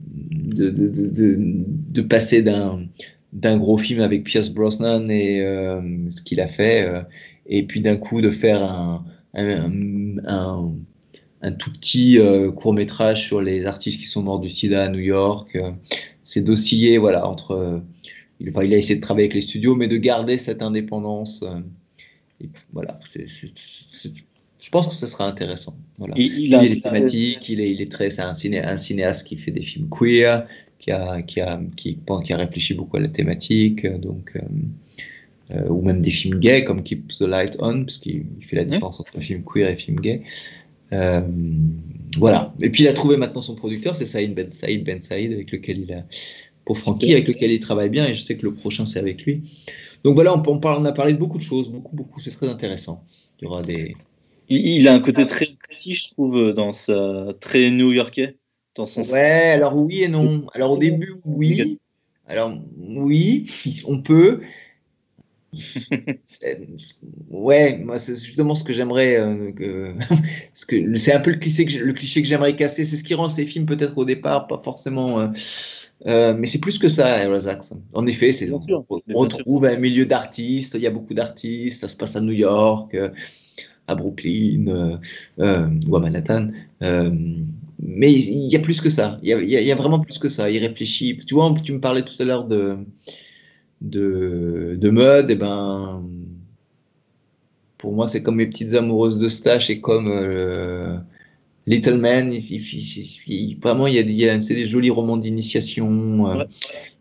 de, 0.00 0.70
de, 0.70 2.02
passer 2.02 2.42
d'un 2.42 2.86
d'un 3.32 3.58
gros 3.58 3.78
film 3.78 4.00
avec 4.00 4.22
Pierce 4.22 4.48
Brosnan 4.48 5.08
et 5.10 5.42
euh, 5.42 5.80
ce 6.08 6.22
qu'il 6.22 6.40
a 6.40 6.46
fait, 6.46 6.86
euh, 6.86 7.02
et 7.46 7.64
puis 7.64 7.80
d'un 7.80 7.96
coup 7.96 8.20
de 8.20 8.30
faire 8.30 8.62
un 8.62 9.04
tout 11.52 11.72
petit 11.72 12.18
euh, 12.18 12.50
court 12.50 12.72
métrage 12.72 13.24
sur 13.26 13.40
les 13.40 13.66
artistes 13.66 14.00
qui 14.00 14.06
sont 14.06 14.22
morts 14.22 14.40
du 14.40 14.50
sida 14.50 14.84
à 14.84 14.88
New 14.88 15.00
York. 15.00 15.56
c'est 16.22 16.42
d'osciller 16.42 16.98
voilà, 16.98 17.26
entre. 17.26 17.82
il, 18.40 18.48
enfin, 18.50 18.64
il 18.64 18.74
a 18.74 18.78
essayé 18.78 18.96
de 18.96 19.00
travailler 19.00 19.26
avec 19.26 19.34
les 19.34 19.40
studios, 19.40 19.76
mais 19.76 19.88
de 19.88 19.96
garder 19.96 20.38
cette 20.38 20.62
indépendance 20.62 21.44
et 22.40 22.48
voilà, 22.72 22.98
c'est, 23.06 23.26
je 23.26 24.70
pense 24.70 24.88
que 24.88 24.94
ce 24.94 25.06
sera 25.06 25.26
intéressant. 25.26 25.76
Voilà. 25.98 26.14
Il, 26.16 26.40
il, 26.40 26.54
a, 26.54 26.64
il, 26.64 26.72
est 26.72 26.82
thématique, 26.82 27.48
il 27.48 27.60
est, 27.60 27.70
il 27.70 27.80
est 27.80 27.90
très, 27.90 28.10
c'est 28.10 28.22
un, 28.22 28.34
ciné, 28.34 28.62
un, 28.62 28.76
cinéaste 28.76 29.26
qui 29.26 29.36
fait 29.36 29.50
des 29.50 29.62
films 29.62 29.88
queer, 29.88 30.46
qui 30.78 30.90
a, 30.90 31.22
qui 31.22 31.40
a, 31.40 31.60
qui, 31.76 31.98
qui 32.24 32.32
a 32.32 32.36
réfléchi 32.36 32.74
beaucoup 32.74 32.96
à 32.96 33.00
la 33.00 33.08
thématique, 33.08 33.86
donc, 33.86 34.32
euh, 34.36 34.40
euh, 35.50 35.68
ou 35.68 35.82
même 35.82 36.00
des 36.00 36.10
films 36.10 36.38
gays 36.38 36.64
comme 36.64 36.82
Keep 36.82 37.08
the 37.08 37.22
Light 37.22 37.56
On, 37.60 37.84
parce 37.84 37.98
qu'il 37.98 38.24
fait 38.40 38.56
la 38.56 38.64
différence 38.64 39.00
entre 39.00 39.20
film 39.20 39.44
queer 39.44 39.68
et 39.68 39.76
film 39.76 40.00
gay. 40.00 40.22
Euh, 40.94 41.20
voilà. 42.18 42.54
Et 42.62 42.70
puis 42.70 42.84
il 42.84 42.88
a 42.88 42.92
trouvé 42.92 43.16
maintenant 43.16 43.42
son 43.42 43.54
producteur, 43.54 43.96
c'est 43.96 44.06
Saïd 44.06 44.34
Ben 44.34 44.50
Saïd 44.50 44.84
Ben 44.84 45.02
Saïd, 45.02 45.32
avec 45.32 45.50
lequel 45.50 45.80
il 45.80 45.92
a, 45.92 46.04
pour 46.64 46.78
Francky, 46.78 47.12
avec 47.12 47.28
lequel 47.28 47.50
il 47.50 47.60
travaille 47.60 47.90
bien, 47.90 48.06
et 48.06 48.14
je 48.14 48.22
sais 48.22 48.36
que 48.36 48.46
le 48.46 48.52
prochain 48.52 48.86
c'est 48.86 48.98
avec 48.98 49.24
lui. 49.24 49.42
Donc 50.04 50.14
voilà, 50.14 50.34
on, 50.34 50.42
on, 50.46 50.58
parle, 50.58 50.80
on, 50.80 50.84
a 50.84 50.92
parlé 50.92 51.12
de 51.12 51.18
beaucoup 51.18 51.38
de 51.38 51.42
choses, 51.42 51.68
beaucoup, 51.68 51.96
beaucoup, 51.96 52.20
c'est 52.20 52.30
très 52.30 52.48
intéressant. 52.48 53.04
Il 53.40 53.44
y 53.44 53.46
aura 53.48 53.62
des. 53.62 53.96
Il, 54.48 54.66
il, 54.66 54.88
a 54.88 54.94
un 54.94 55.00
côté 55.00 55.26
très 55.26 55.48
petit, 55.68 55.94
je 55.94 56.10
trouve, 56.10 56.52
dans 56.52 56.72
sa 56.72 57.28
très 57.40 57.70
new-yorkais. 57.70 58.36
Dans 58.76 58.86
son 58.86 59.02
ouais, 59.02 59.50
alors 59.50 59.76
oui 59.76 60.02
et 60.02 60.08
non. 60.08 60.46
Alors 60.52 60.72
au 60.72 60.78
début, 60.78 61.14
oui. 61.24 61.78
Alors 62.26 62.56
oui, 62.78 63.46
on 63.86 64.00
peut. 64.00 64.40
Ouais, 67.30 67.78
moi 67.78 67.98
c'est 67.98 68.14
justement 68.22 68.54
ce 68.54 68.64
que 68.64 68.72
j'aimerais. 68.72 69.18
Euh, 69.18 69.52
que... 69.52 69.94
c'est 70.96 71.12
un 71.12 71.20
peu 71.20 71.30
le 71.30 71.36
cliché 71.36 71.66
que, 71.66 71.78
le 71.78 71.92
cliché 71.92 72.22
que 72.22 72.28
j'aimerais 72.28 72.56
casser. 72.56 72.84
C'est 72.84 72.96
ce 72.96 73.04
qui 73.04 73.14
rend 73.14 73.28
ces 73.28 73.46
films 73.46 73.66
peut-être 73.66 73.96
au 73.98 74.04
départ 74.04 74.46
pas 74.46 74.60
forcément. 74.62 75.20
Euh, 75.20 75.28
euh, 76.06 76.34
mais 76.36 76.46
c'est 76.46 76.58
plus 76.58 76.78
que 76.78 76.88
ça, 76.88 77.28
Razak. 77.28 77.62
En 77.94 78.06
effet, 78.06 78.32
c'est, 78.32 78.50
on, 78.50 78.60
on 78.88 79.18
retrouve 79.18 79.64
un 79.64 79.76
milieu 79.76 80.04
d'artistes, 80.04 80.74
il 80.74 80.82
y 80.82 80.86
a 80.86 80.90
beaucoup 80.90 81.14
d'artistes, 81.14 81.80
ça 81.80 81.88
se 81.88 81.96
passe 81.96 82.16
à 82.16 82.20
New 82.20 82.32
York, 82.32 82.96
à 83.86 83.94
Brooklyn 83.94 84.98
ou 85.38 85.96
à 85.96 86.00
Manhattan. 86.00 86.50
Mais 87.86 88.12
il 88.12 88.52
y 88.52 88.56
a 88.56 88.60
plus 88.60 88.80
que 88.80 88.90
ça, 88.90 89.18
il 89.22 89.28
y 89.28 89.32
a, 89.32 89.40
il 89.40 89.50
y 89.50 89.72
a, 89.72 89.74
vraiment 89.74 90.00
plus 90.00 90.18
que 90.18 90.28
ça. 90.28 90.50
Il 90.50 90.58
réfléchit. 90.58 91.18
Tu 91.26 91.34
vois, 91.34 91.54
tu 91.62 91.72
me 91.72 91.80
parlais 91.80 92.02
tout 92.02 92.14
à 92.20 92.24
l'heure 92.24 92.44
de, 92.44 92.78
de, 93.80 94.76
de 94.80 94.88
mode, 94.90 95.30
et 95.30 95.36
ben, 95.36 96.02
pour 97.78 97.92
moi, 97.92 98.08
c'est 98.08 98.22
comme 98.22 98.36
mes 98.36 98.46
petites 98.46 98.74
amoureuses 98.74 99.18
de 99.18 99.28
stache 99.28 99.70
et 99.70 99.80
comme 99.80 100.08
Little 101.66 101.96
Man, 101.96 102.32
il, 102.32 102.40
il, 102.40 103.06
il, 103.26 103.58
vraiment, 103.58 103.86
il 103.86 103.94
y 103.94 103.98
a, 103.98 104.02
il 104.02 104.10
y 104.12 104.28
a 104.28 104.36
des 104.36 104.66
jolis 104.66 104.90
romans 104.90 105.16
d'initiation. 105.16 106.30
Euh, 106.30 106.38
ouais. 106.38 106.46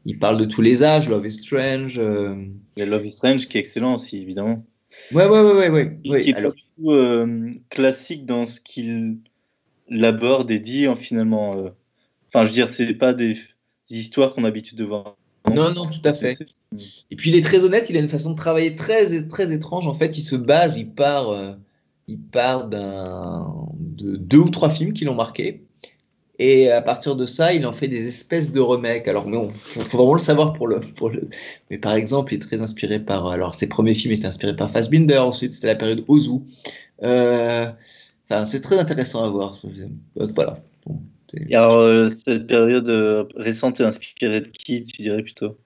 Il 0.06 0.20
parle 0.20 0.38
de 0.38 0.46
tous 0.46 0.62
les 0.62 0.84
âges, 0.84 1.10
Love 1.10 1.26
is 1.26 1.32
Strange. 1.32 2.00
Euh... 2.00 2.36
Et 2.78 2.86
Love 2.86 3.06
is 3.06 3.12
Strange 3.12 3.48
qui 3.48 3.58
est 3.58 3.60
excellent 3.60 3.96
aussi, 3.96 4.18
évidemment. 4.18 4.66
Ouais, 5.12 5.26
ouais, 5.26 5.42
ouais, 5.42 5.54
ouais. 5.54 5.70
ouais, 5.70 6.00
ouais. 6.06 6.24
Qui 6.24 6.30
est 6.30 6.36
Alors... 6.36 6.54
Tout, 6.54 6.92
euh, 6.92 7.52
classique 7.70 8.26
dans 8.26 8.48
ce 8.48 8.62
qu'il 8.62 9.18
aborde 10.02 10.50
et 10.50 10.60
dit, 10.60 10.86
hein, 10.86 10.96
finalement. 10.96 11.58
Euh... 11.58 11.70
Enfin, 12.30 12.46
je 12.46 12.50
veux 12.50 12.56
dire, 12.56 12.70
c'est 12.70 12.94
pas 12.94 13.14
des, 13.14 13.34
des 13.90 13.98
histoires 13.98 14.34
qu'on 14.34 14.44
a 14.44 14.48
l'habitude 14.48 14.78
de 14.78 14.86
voir. 14.86 15.18
Non, 15.54 15.74
non, 15.74 15.88
tout 15.88 16.02
à 16.06 16.14
fait. 16.14 16.38
Et 17.12 17.16
puis 17.16 17.30
il 17.32 17.36
est 17.36 17.42
très 17.42 17.64
honnête, 17.64 17.90
il 17.90 17.98
a 17.98 18.00
une 18.00 18.10
façon 18.10 18.32
de 18.32 18.38
travailler 18.38 18.76
très, 18.76 19.24
très 19.28 19.52
étrange. 19.52 19.88
En 19.88 19.94
fait, 19.94 20.18
il 20.18 20.24
se 20.24 20.36
base, 20.36 20.78
il 20.78 20.90
part 20.90 21.30
euh, 21.30 21.54
il 22.08 22.20
part 22.20 22.68
d'un, 22.68 23.54
de 23.78 24.16
deux 24.16 24.40
ou 24.40 24.50
trois 24.50 24.70
films 24.70 24.94
qui 24.94 25.06
l'ont 25.06 25.16
marqué. 25.16 25.64
Et 26.40 26.72
à 26.72 26.82
partir 26.82 27.16
de 27.16 27.26
ça, 27.26 27.54
il 27.54 27.66
en 27.66 27.74
fait 27.74 27.88
des 27.88 28.08
espèces 28.08 28.52
de 28.52 28.60
remakes. 28.60 29.08
Alors, 29.08 29.28
mais 29.28 29.38
il 29.38 29.82
faut 29.82 29.98
vraiment 29.98 30.16
le 30.16 30.20
savoir 30.20 30.54
pour 30.54 30.68
le, 30.68 30.80
pour 30.80 31.10
le. 31.10 31.30
Mais 31.70 31.78
par 31.78 31.94
exemple, 31.94 32.34
il 32.34 32.38
est 32.38 32.40
très 32.40 32.60
inspiré 32.60 33.00
par. 33.00 33.28
Alors, 33.28 33.56
ses 33.56 33.68
premiers 33.68 33.94
films 33.94 34.14
étaient 34.14 34.28
inspirés 34.28 34.56
par 34.56 34.70
Fassbinder. 34.72 35.20
Ensuite, 35.20 35.54
c'était 35.54 35.68
la 35.68 35.76
période 35.76 36.04
Ozu. 36.08 36.40
Euh, 37.04 37.68
enfin, 38.30 38.46
c'est 38.46 38.62
très 38.62 38.80
intéressant 38.80 39.24
à 39.24 39.30
voir. 39.30 39.56
Voilà. 40.16 40.64
Bon, 40.86 41.02
alors, 41.52 41.78
euh, 41.78 42.10
cette 42.26 42.48
période 42.48 43.28
récente 43.36 43.80
est 43.80 43.86
inspirée 43.86 44.42
de 44.42 44.48
qui, 44.48 44.86
tu 44.86 45.04
dirais 45.04 45.22
plutôt? 45.24 45.58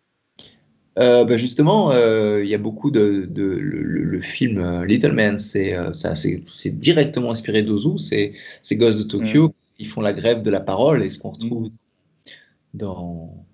Euh, 0.98 1.26
bah 1.26 1.38
justement, 1.38 1.92
euh, 1.92 2.44
il 2.44 2.50
y 2.50 2.56
a 2.56 2.58
beaucoup 2.58 2.90
de, 2.90 3.28
de 3.30 3.44
le, 3.44 3.84
le, 3.84 4.22
film 4.22 4.58
euh, 4.58 4.86
Little 4.86 5.14
Man, 5.14 5.38
c'est 5.38 5.74
euh, 5.76 5.92
directement 6.72 7.32
inspiré 7.32 7.62
d'Ozu, 7.62 8.00
c'est 8.00 8.34
ces 8.64 8.78
gosses 8.78 8.98
de 8.98 9.04
Tokyo, 9.04 9.50
mmh. 9.50 9.54
ils 9.80 9.88
font 9.88 10.02
la 10.02 10.14
grève 10.14 10.42
de 10.42 10.50
la 10.50 10.60
parole 10.60 11.04
et 11.04 11.10
ce 11.12 11.20
qu'on 11.20 11.32
retrouve 11.32 11.68
mmh. 11.68 11.72
dans. 12.74 13.46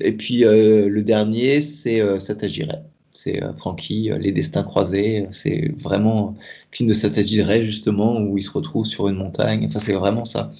Et 0.00 0.12
puis 0.12 0.44
le 0.44 1.00
dernier, 1.00 1.60
c'est 1.60 2.00
Satagirai, 2.20 2.78
c'est 3.12 3.40
Frankie, 3.58 4.10
Les 4.20 4.30
Destins 4.30 4.62
croisés, 4.62 5.26
c'est 5.32 5.74
vraiment 5.80 6.30
un 6.30 6.42
film 6.70 6.88
de 6.88 6.94
Satagirai 6.94 7.64
justement 7.64 8.20
où 8.20 8.38
il 8.38 8.42
se 8.42 8.50
retrouve 8.52 8.86
sur 8.86 9.08
une 9.08 9.16
montagne. 9.16 9.66
Enfin, 9.66 9.80
c'est 9.80 9.94
vraiment 9.94 10.24
ça. 10.24 10.52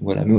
voilà, 0.00 0.24
mais 0.24 0.34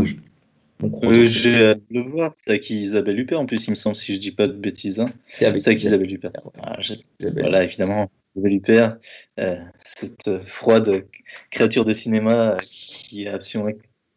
euh, 0.84 1.26
J'ai 1.28 1.74
le 1.90 2.02
voir, 2.02 2.34
c'est 2.36 2.52
avec 2.52 2.70
Isabelle 2.70 3.20
Huppert 3.20 3.40
en 3.40 3.46
plus, 3.46 3.66
il 3.68 3.72
me 3.72 3.76
semble, 3.76 3.96
si 3.96 4.16
je 4.16 4.20
dis 4.20 4.32
pas 4.32 4.48
de 4.48 4.54
bêtises. 4.54 5.00
Hein. 5.00 5.10
C'est 5.32 5.46
avec, 5.46 5.66
avec, 5.68 5.84
Isabelle 5.84 6.14
Huppert. 6.14 6.32
Ah. 6.62 6.78
Voilà, 7.20 7.64
évidemment, 7.64 8.12
Isabelle 8.36 8.54
Huppert, 8.54 8.98
euh, 9.40 9.58
cette 9.84 10.44
froide 10.46 11.06
créature 11.50 11.86
de 11.86 11.94
cinéma 11.94 12.58
qui 12.62 13.24
est 13.24 13.30
absolument 13.30 13.72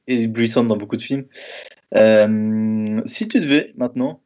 éblouissante 0.06 0.68
dans 0.68 0.76
beaucoup 0.76 0.96
de 0.96 1.02
films. 1.02 1.24
Euh, 1.94 3.00
si 3.06 3.28
tu 3.28 3.40
devais 3.40 3.72
maintenant, 3.76 4.22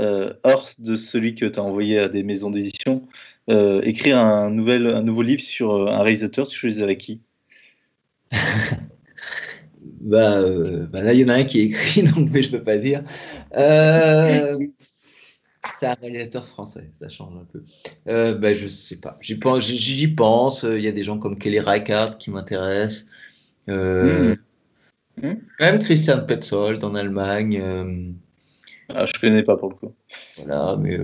euh, 0.00 0.32
hors 0.44 0.68
de 0.78 0.96
celui 0.96 1.34
que 1.34 1.46
tu 1.46 1.58
as 1.58 1.62
envoyé 1.62 1.98
à 1.98 2.08
des 2.08 2.22
maisons 2.22 2.50
d'édition, 2.50 3.06
euh, 3.50 3.80
écrire 3.82 4.18
un, 4.18 4.50
nouvel, 4.50 4.86
un 4.86 5.02
nouveau 5.02 5.22
livre 5.22 5.42
sur 5.42 5.88
un 5.88 6.02
réalisateur, 6.02 6.48
tu 6.48 6.56
choisirais 6.56 6.96
qui? 6.96 7.20
bah, 10.00 10.38
euh, 10.38 10.86
bah, 10.86 11.02
là, 11.02 11.12
il 11.12 11.20
y 11.20 11.24
en 11.24 11.28
a 11.28 11.34
un 11.34 11.44
qui 11.44 11.60
est 11.60 11.64
écrit, 11.64 12.02
donc 12.14 12.30
mais 12.30 12.42
je 12.42 12.50
peux 12.50 12.62
pas 12.62 12.78
dire. 12.78 13.02
Euh, 13.56 14.58
c'est 15.74 15.86
un 15.86 15.94
réalisateur 15.94 16.46
français, 16.46 16.90
ça 16.98 17.08
change 17.08 17.34
un 17.36 17.44
peu. 17.44 17.62
Euh, 18.08 18.34
bah, 18.34 18.54
je 18.54 18.66
sais 18.66 19.00
pas, 19.00 19.16
j'y 19.20 19.38
pense. 19.38 19.66
J'y 19.66 20.08
pense. 20.08 20.64
Il 20.64 20.80
y 20.80 20.88
a 20.88 20.92
des 20.92 21.04
gens 21.04 21.18
comme 21.18 21.38
Kelly 21.38 21.60
Reichardt 21.60 22.18
qui 22.18 22.30
m'intéressent. 22.30 23.06
Euh, 23.68 24.34
mmh. 25.22 25.32
Même 25.60 25.78
Christian 25.78 26.24
Petzold 26.24 26.82
en 26.82 26.94
Allemagne. 26.94 27.60
Euh, 27.60 28.10
ah, 28.88 29.04
je 29.04 29.20
connais 29.20 29.42
pas 29.42 29.56
pour 29.56 29.70
le 29.70 29.74
coup. 29.74 29.94
Voilà, 30.38 30.76
mais 30.76 30.98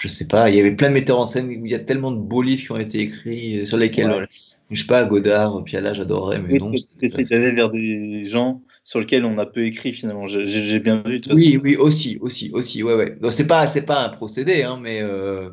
je 0.00 0.08
sais 0.08 0.28
pas, 0.28 0.50
il 0.50 0.56
y 0.56 0.60
avait 0.60 0.74
plein 0.74 0.88
de 0.88 0.94
metteurs 0.94 1.18
en 1.18 1.26
scène 1.26 1.46
où 1.46 1.66
il 1.66 1.70
y 1.70 1.74
a 1.74 1.78
tellement 1.78 2.10
de 2.10 2.18
beaux 2.18 2.42
livres 2.42 2.62
qui 2.62 2.72
ont 2.72 2.78
été 2.78 3.00
écrits 3.00 3.66
sur 3.66 3.76
lesquels 3.76 4.10
ouais 4.10 4.26
je 4.70 4.80
sais 4.82 4.86
pas, 4.86 5.04
Godard, 5.04 5.64
Piala, 5.64 5.94
j'adorais, 5.94 6.40
mais, 6.40 6.54
mais 6.54 6.58
non. 6.58 6.72
D'aller 7.00 7.52
vers 7.52 7.70
des 7.70 8.26
gens 8.26 8.62
sur 8.82 9.00
lesquels 9.00 9.24
on 9.24 9.38
a 9.38 9.46
peu 9.46 9.64
écrit 9.64 9.94
finalement. 9.94 10.26
J'ai 10.26 10.78
bien 10.78 11.02
vu. 11.04 11.20
Oui, 11.30 11.52
façon. 11.52 11.64
oui, 11.64 11.76
aussi, 11.76 12.18
aussi, 12.20 12.50
aussi, 12.52 12.82
ouais, 12.82 12.94
ouais. 12.94 13.16
Donc 13.20 13.32
c'est 13.32 13.46
pas, 13.46 13.66
c'est 13.66 13.82
pas 13.82 14.04
un 14.04 14.08
procédé, 14.10 14.62
hein, 14.62 14.78
mais 14.80 15.00
euh, 15.02 15.50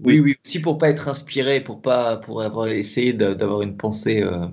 oui, 0.00 0.18
oui, 0.18 0.34
aussi 0.44 0.60
pour 0.60 0.78
pas 0.78 0.90
être 0.90 1.08
inspiré, 1.08 1.60
pour 1.60 1.82
pas, 1.82 2.16
pour 2.16 2.42
avoir 2.42 2.66
essayé 2.66 3.12
d'avoir 3.12 3.62
une 3.62 3.76
pensée. 3.76 4.22
Euh... 4.22 4.46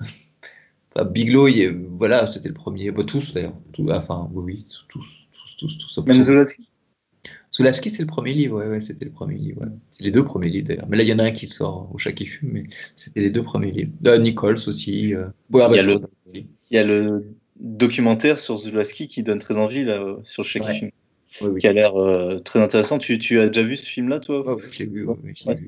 enfin, 0.94 1.04
Biglow, 1.04 1.48
il, 1.48 1.72
voilà, 1.98 2.26
c'était 2.26 2.48
le 2.48 2.54
premier. 2.54 2.90
Bah, 2.90 3.04
tous 3.04 3.34
d'ailleurs, 3.34 3.54
enfin, 3.90 4.30
oui, 4.32 4.42
oui, 4.44 4.64
tous, 4.88 5.04
tous, 5.58 5.78
tous. 5.78 5.94
tous 5.94 6.06
Même 6.06 6.24
Zolowski. 6.24 6.70
Zulaski, 7.54 7.88
c'est 7.90 8.02
le 8.02 8.06
premier 8.08 8.32
livre, 8.32 8.58
ouais, 8.58 8.66
ouais 8.68 8.80
c'était 8.80 9.04
le 9.04 9.12
premier 9.12 9.36
livre. 9.36 9.60
ouais. 9.62 9.68
C'est 9.90 10.02
les 10.02 10.10
deux 10.10 10.24
premiers 10.24 10.48
livres 10.48 10.66
d'ailleurs. 10.68 10.86
Mais 10.88 10.96
là, 10.96 11.02
il 11.04 11.08
y 11.08 11.12
en 11.12 11.20
a 11.20 11.24
un 11.24 11.30
qui 11.30 11.46
sort 11.46 11.88
au 11.94 11.98
chat 11.98 12.12
qui 12.12 12.26
fume, 12.26 12.50
mais 12.52 12.64
c'était 12.96 13.20
les 13.20 13.30
deux 13.30 13.42
premiers 13.44 13.70
livres. 13.70 13.92
Euh, 14.06 14.18
Nichols 14.18 14.58
aussi. 14.66 15.14
Euh... 15.14 15.26
Il 15.52 15.58
y 15.58 15.62
a 15.62 15.68
le- 15.82 15.94
aussi. 15.94 16.46
Il 16.70 16.74
y 16.74 16.78
a 16.78 16.82
le 16.82 17.24
documentaire 17.60 18.38
sur 18.38 18.58
Zulaski 18.58 19.06
qui 19.06 19.22
donne 19.22 19.38
très 19.38 19.56
envie 19.56 19.84
là, 19.84 20.16
sur 20.24 20.44
Ouais. 20.44 20.74
film, 20.74 20.90
Oui, 21.42 21.48
oui. 21.52 21.60
qui 21.60 21.66
a 21.68 21.72
l'air 21.72 21.94
euh, 22.00 22.40
très 22.40 22.60
intéressant. 22.60 22.98
Tu, 22.98 23.18
tu 23.18 23.38
as 23.40 23.46
déjà 23.48 23.62
vu 23.64 23.76
ce 23.76 23.86
film-là, 23.88 24.18
toi 24.20 24.54
ouais, 24.56 24.62
je 24.70 24.78
l'ai 24.80 24.86
vu. 24.86 25.06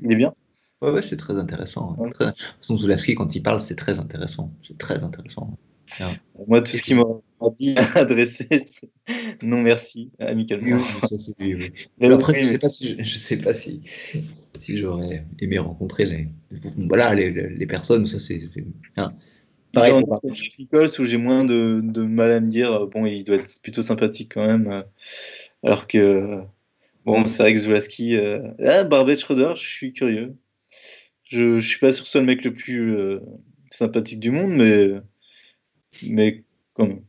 Il 0.03 0.11
est 0.11 0.15
bien. 0.15 0.33
Ouais, 0.81 0.91
ouais, 0.91 1.01
c'est 1.01 1.17
très 1.17 1.37
intéressant. 1.37 1.93
Très- 2.13 2.25
De 2.25 2.31
toute 2.31 2.37
façon, 2.59 2.77
Zulaski, 2.77 3.15
quand 3.15 3.33
il 3.35 3.41
parle, 3.41 3.61
c'est 3.61 3.75
très 3.75 3.97
intéressant. 3.97 4.51
C'est 4.61 4.77
très 4.77 5.03
intéressant. 5.03 5.57
Moi, 6.47 6.61
tout 6.61 6.75
ce 6.77 6.81
qui 6.81 6.93
m'a 6.93 7.03
envie 7.39 7.75
adressé, 7.95 8.47
c'est 8.49 8.89
non 9.41 9.61
merci, 9.61 10.11
oui, 10.19 10.45
mais 11.39 11.55
oui, 11.55 11.71
oui. 11.99 12.11
Après, 12.13 12.33
oui, 12.33 12.39
je 12.39 12.45
sais 12.45 12.53
mais- 12.53 12.59
pas 12.59 12.69
si 12.69 12.89
je, 12.97 13.03
je 13.03 13.17
sais 13.17 13.37
pas 13.37 13.53
si, 13.53 13.81
si 14.59 14.77
j'aurais 14.77 15.25
aimé 15.39 15.57
rencontrer 15.59 16.05
les, 16.05 16.27
voilà, 16.87 17.13
les, 17.13 17.31
les- 17.31 17.65
personnes. 17.67 18.07
Ça, 18.07 18.19
c'est 18.19 18.39
c'est- 18.39 18.63
hein. 18.97 19.13
pareil. 19.73 19.93
Dans- 19.93 20.19
pour- 20.19 20.21
Nichols, 20.59 20.89
où 20.99 21.05
j'ai 21.05 21.17
moins 21.17 21.45
de, 21.45 21.81
de 21.83 22.01
mal 22.03 22.31
à 22.31 22.39
me 22.39 22.47
dire, 22.47 22.71
euh, 22.73 22.87
bon, 22.87 23.05
il 23.05 23.23
doit 23.23 23.37
être 23.37 23.61
plutôt 23.61 23.81
sympathique 23.81 24.31
quand 24.33 24.45
même. 24.45 24.67
euh, 24.71 24.81
alors 25.63 25.87
que, 25.87 25.97
euh, 25.97 26.41
bon, 27.05 27.25
c'est 27.27 27.43
vrai 27.43 27.53
que 27.53 27.59
Zulaski. 27.59 28.15
Euh... 28.15 28.41
Ah, 28.65 28.83
Barbet 28.83 29.15
Schroeder, 29.15 29.53
je 29.55 29.65
suis 29.67 29.93
curieux. 29.93 30.35
Je, 31.29 31.59
je 31.59 31.67
suis 31.67 31.79
pas 31.79 31.91
sûr 31.91 32.03
que 32.03 32.07
ce 32.07 32.11
soit 32.13 32.21
le 32.21 32.27
mec 32.27 32.43
le 32.43 32.53
plus 32.53 32.95
euh, 32.95 33.19
sympathique 33.71 34.19
du 34.19 34.31
monde, 34.31 34.51
mais. 34.51 34.93
Mais 36.09 36.43
même. 36.77 37.01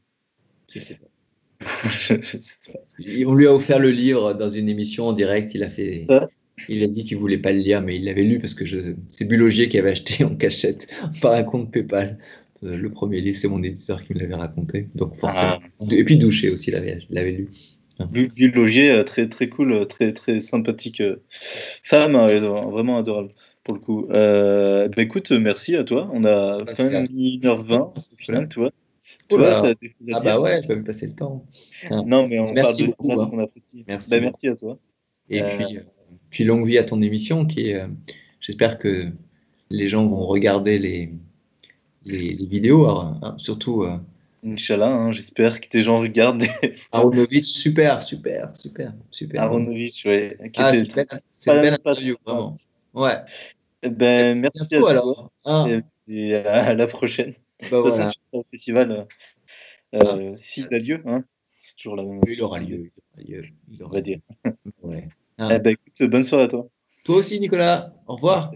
je 0.73 0.79
sais 0.79 0.95
pas. 0.95 1.67
je, 1.91 2.15
je 2.23 2.39
sais 2.39 2.73
pas. 2.73 2.79
On 3.27 3.35
lui 3.35 3.47
a 3.47 3.55
offert 3.55 3.79
le 3.79 3.91
livre 3.91 4.35
dans 4.35 4.49
une 4.49 4.69
émission 4.69 5.09
en 5.09 5.13
direct. 5.13 5.55
Il 5.55 5.63
a 5.63 5.71
fait. 5.71 6.07
Ouais. 6.09 6.21
Il 6.69 6.83
a 6.83 6.89
dit 6.89 7.05
qu'il 7.05 7.19
voulait 7.19 7.39
pas 7.39 7.53
le 7.53 7.59
lire, 7.59 7.83
mais 7.83 7.97
il 7.97 8.05
l'avait 8.05 8.25
lu 8.25 8.41
parce 8.41 8.55
que 8.55 8.67
je... 8.67 8.95
c'est 9.07 9.25
Bulogier 9.25 9.69
qui 9.69 9.79
avait 9.79 9.93
acheté 9.93 10.25
en 10.25 10.35
cachette 10.35 10.89
par 11.23 11.35
un 11.35 11.45
compte 11.45 11.71
PayPal. 11.71 12.19
Euh, 12.65 12.77
Le 12.77 12.91
premier 12.91 13.21
livre, 13.21 13.37
c'est 13.37 13.49
mon 13.49 13.63
éditeur 13.63 14.03
qui 14.03 14.15
me 14.15 14.19
l'avait 14.19 14.35
raconté. 14.35 14.89
Donc 14.95 15.15
forcément. 15.15 15.61
Et 15.91 16.05
puis 16.05 16.17
Douché 16.17 16.51
aussi 16.51 16.71
l'avait 16.73 16.99
l'avait 17.11 17.33
lu. 17.33 17.49
Vu, 18.13 18.31
vu 18.35 18.49
le 18.49 18.55
logier, 18.55 18.91
euh, 18.91 19.03
très, 19.03 19.29
très 19.29 19.49
cool, 19.49 19.73
euh, 19.73 19.85
très, 19.85 20.13
très 20.13 20.41
sympathique 20.41 21.03
femme, 21.83 22.15
euh, 22.15 22.39
vraiment 22.71 22.99
adorable 22.99 23.35
pour 23.69 23.75
le 23.77 23.81
coup. 23.83 24.07
Euh, 24.11 24.89
bah, 24.89 25.03
écoute, 25.03 25.31
merci 25.31 25.77
à 25.77 25.85
toi. 25.85 26.09
On 26.13 26.25
a 26.25 26.59
quand 26.77 26.85
même 26.91 27.07
c'est- 27.07 27.13
mis 27.13 27.39
1h20 27.43 27.93
au 27.97 28.17
final, 28.17 28.49
tu 28.49 28.61
vois. 28.61 28.71
Tu 29.31 29.37
ça 29.37 29.67
à 29.69 29.73
Ah 30.15 30.21
bah 30.21 30.41
ouais, 30.41 30.63
je 30.63 30.69
peux 30.69 30.75
même 30.75 30.85
passer 30.85 31.07
le 31.07 31.13
temps. 31.13 31.45
Non, 31.91 32.27
mais 32.27 32.39
on 32.39 32.51
Merci 32.53 32.63
parle 32.63 32.77
de 32.79 32.87
beaucoup, 32.87 33.09
ça 33.09 33.15
hein. 33.23 33.27
qu'on 33.31 33.39
apprécie. 33.41 33.85
Merci 33.87 34.11
Bah, 34.11 34.21
merci 34.21 34.49
à 34.49 34.57
toi. 34.57 34.79
Et 35.29 35.43
Euh, 35.43 35.57
puis, 35.59 35.77
euh, 35.77 35.81
puis 36.31 36.45
longue 36.45 36.67
vie 36.67 36.79
à 36.79 36.85
ton 36.85 37.03
émission 37.03 37.45
qui 37.45 37.69
est, 37.71 37.75
euh, 37.83 37.87
j'espère 38.41 38.79
que 38.79 39.09
les 39.71 39.89
gens 39.91 40.07
vont 40.07 40.25
regarder 40.27 40.79
les, 40.79 41.11
les, 42.07 42.33
les 42.35 42.47
vidéos, 42.47 42.85
alors, 42.87 43.19
hein, 43.23 43.35
surtout 43.37 43.83
euh, 43.83 43.97
Inch'Allah, 44.47 44.89
hein, 44.89 45.13
j'espère 45.13 45.61
que 45.61 45.69
tes 45.69 45.83
gens 45.83 45.99
regardent 45.99 46.39
des 46.41 46.49
Aronovitch, 46.93 47.45
super, 47.47 48.01
super, 48.03 48.51
super, 48.57 48.95
super. 49.11 49.43
Aronovitch, 49.43 50.07
ouais, 50.07 50.39
qui 50.55 50.61
Ah, 50.63 50.73
c'est 50.73 50.95
belle- 50.95 51.61
belle 51.61 51.75
interview, 51.75 52.17
vraiment. 52.25 52.57
Ouais. 52.95 53.17
Eh 53.83 53.91
Ben, 53.91 54.39
merci 54.41 54.75
à 54.75 54.79
toi. 54.79 54.91
alors. 54.91 55.31
Ah, 55.45 55.67
Et, 56.09 56.35
à 56.35 56.75
la 56.75 56.87
prochaine. 56.87 57.35
bah 57.71 57.83
façon, 57.83 57.89
voilà. 57.91 58.11
au 58.33 58.45
festival 58.51 59.07
euh, 59.95 59.99
euh, 60.03 60.35
s'il 60.35 60.73
a 60.75 60.79
lieu. 60.79 61.03
Hein. 61.07 61.25
C'est 61.61 61.77
toujours 61.77 61.97
la 61.97 62.03
même 62.03 62.21
Il 62.27 62.43
aura 62.43 62.59
lieu. 62.61 62.91
Il 63.19 63.35
aura 63.35 63.41
lieu. 63.41 63.45
Il 63.69 63.83
on 63.83 63.87
aura 63.87 63.95
va 63.95 63.99
lieu. 63.99 64.03
dire. 64.05 64.21
Ouais. 64.83 65.09
Ah. 65.39 65.51
Eh 65.55 65.59
ben, 65.59 65.71
écoute, 65.71 66.03
bonne 66.11 66.25
soirée 66.25 66.45
à 66.45 66.49
toi. 66.49 66.67
Toi 67.05 67.17
aussi, 67.17 67.39
Nicolas. 67.41 67.95
Au 68.07 68.15
revoir. 68.17 68.53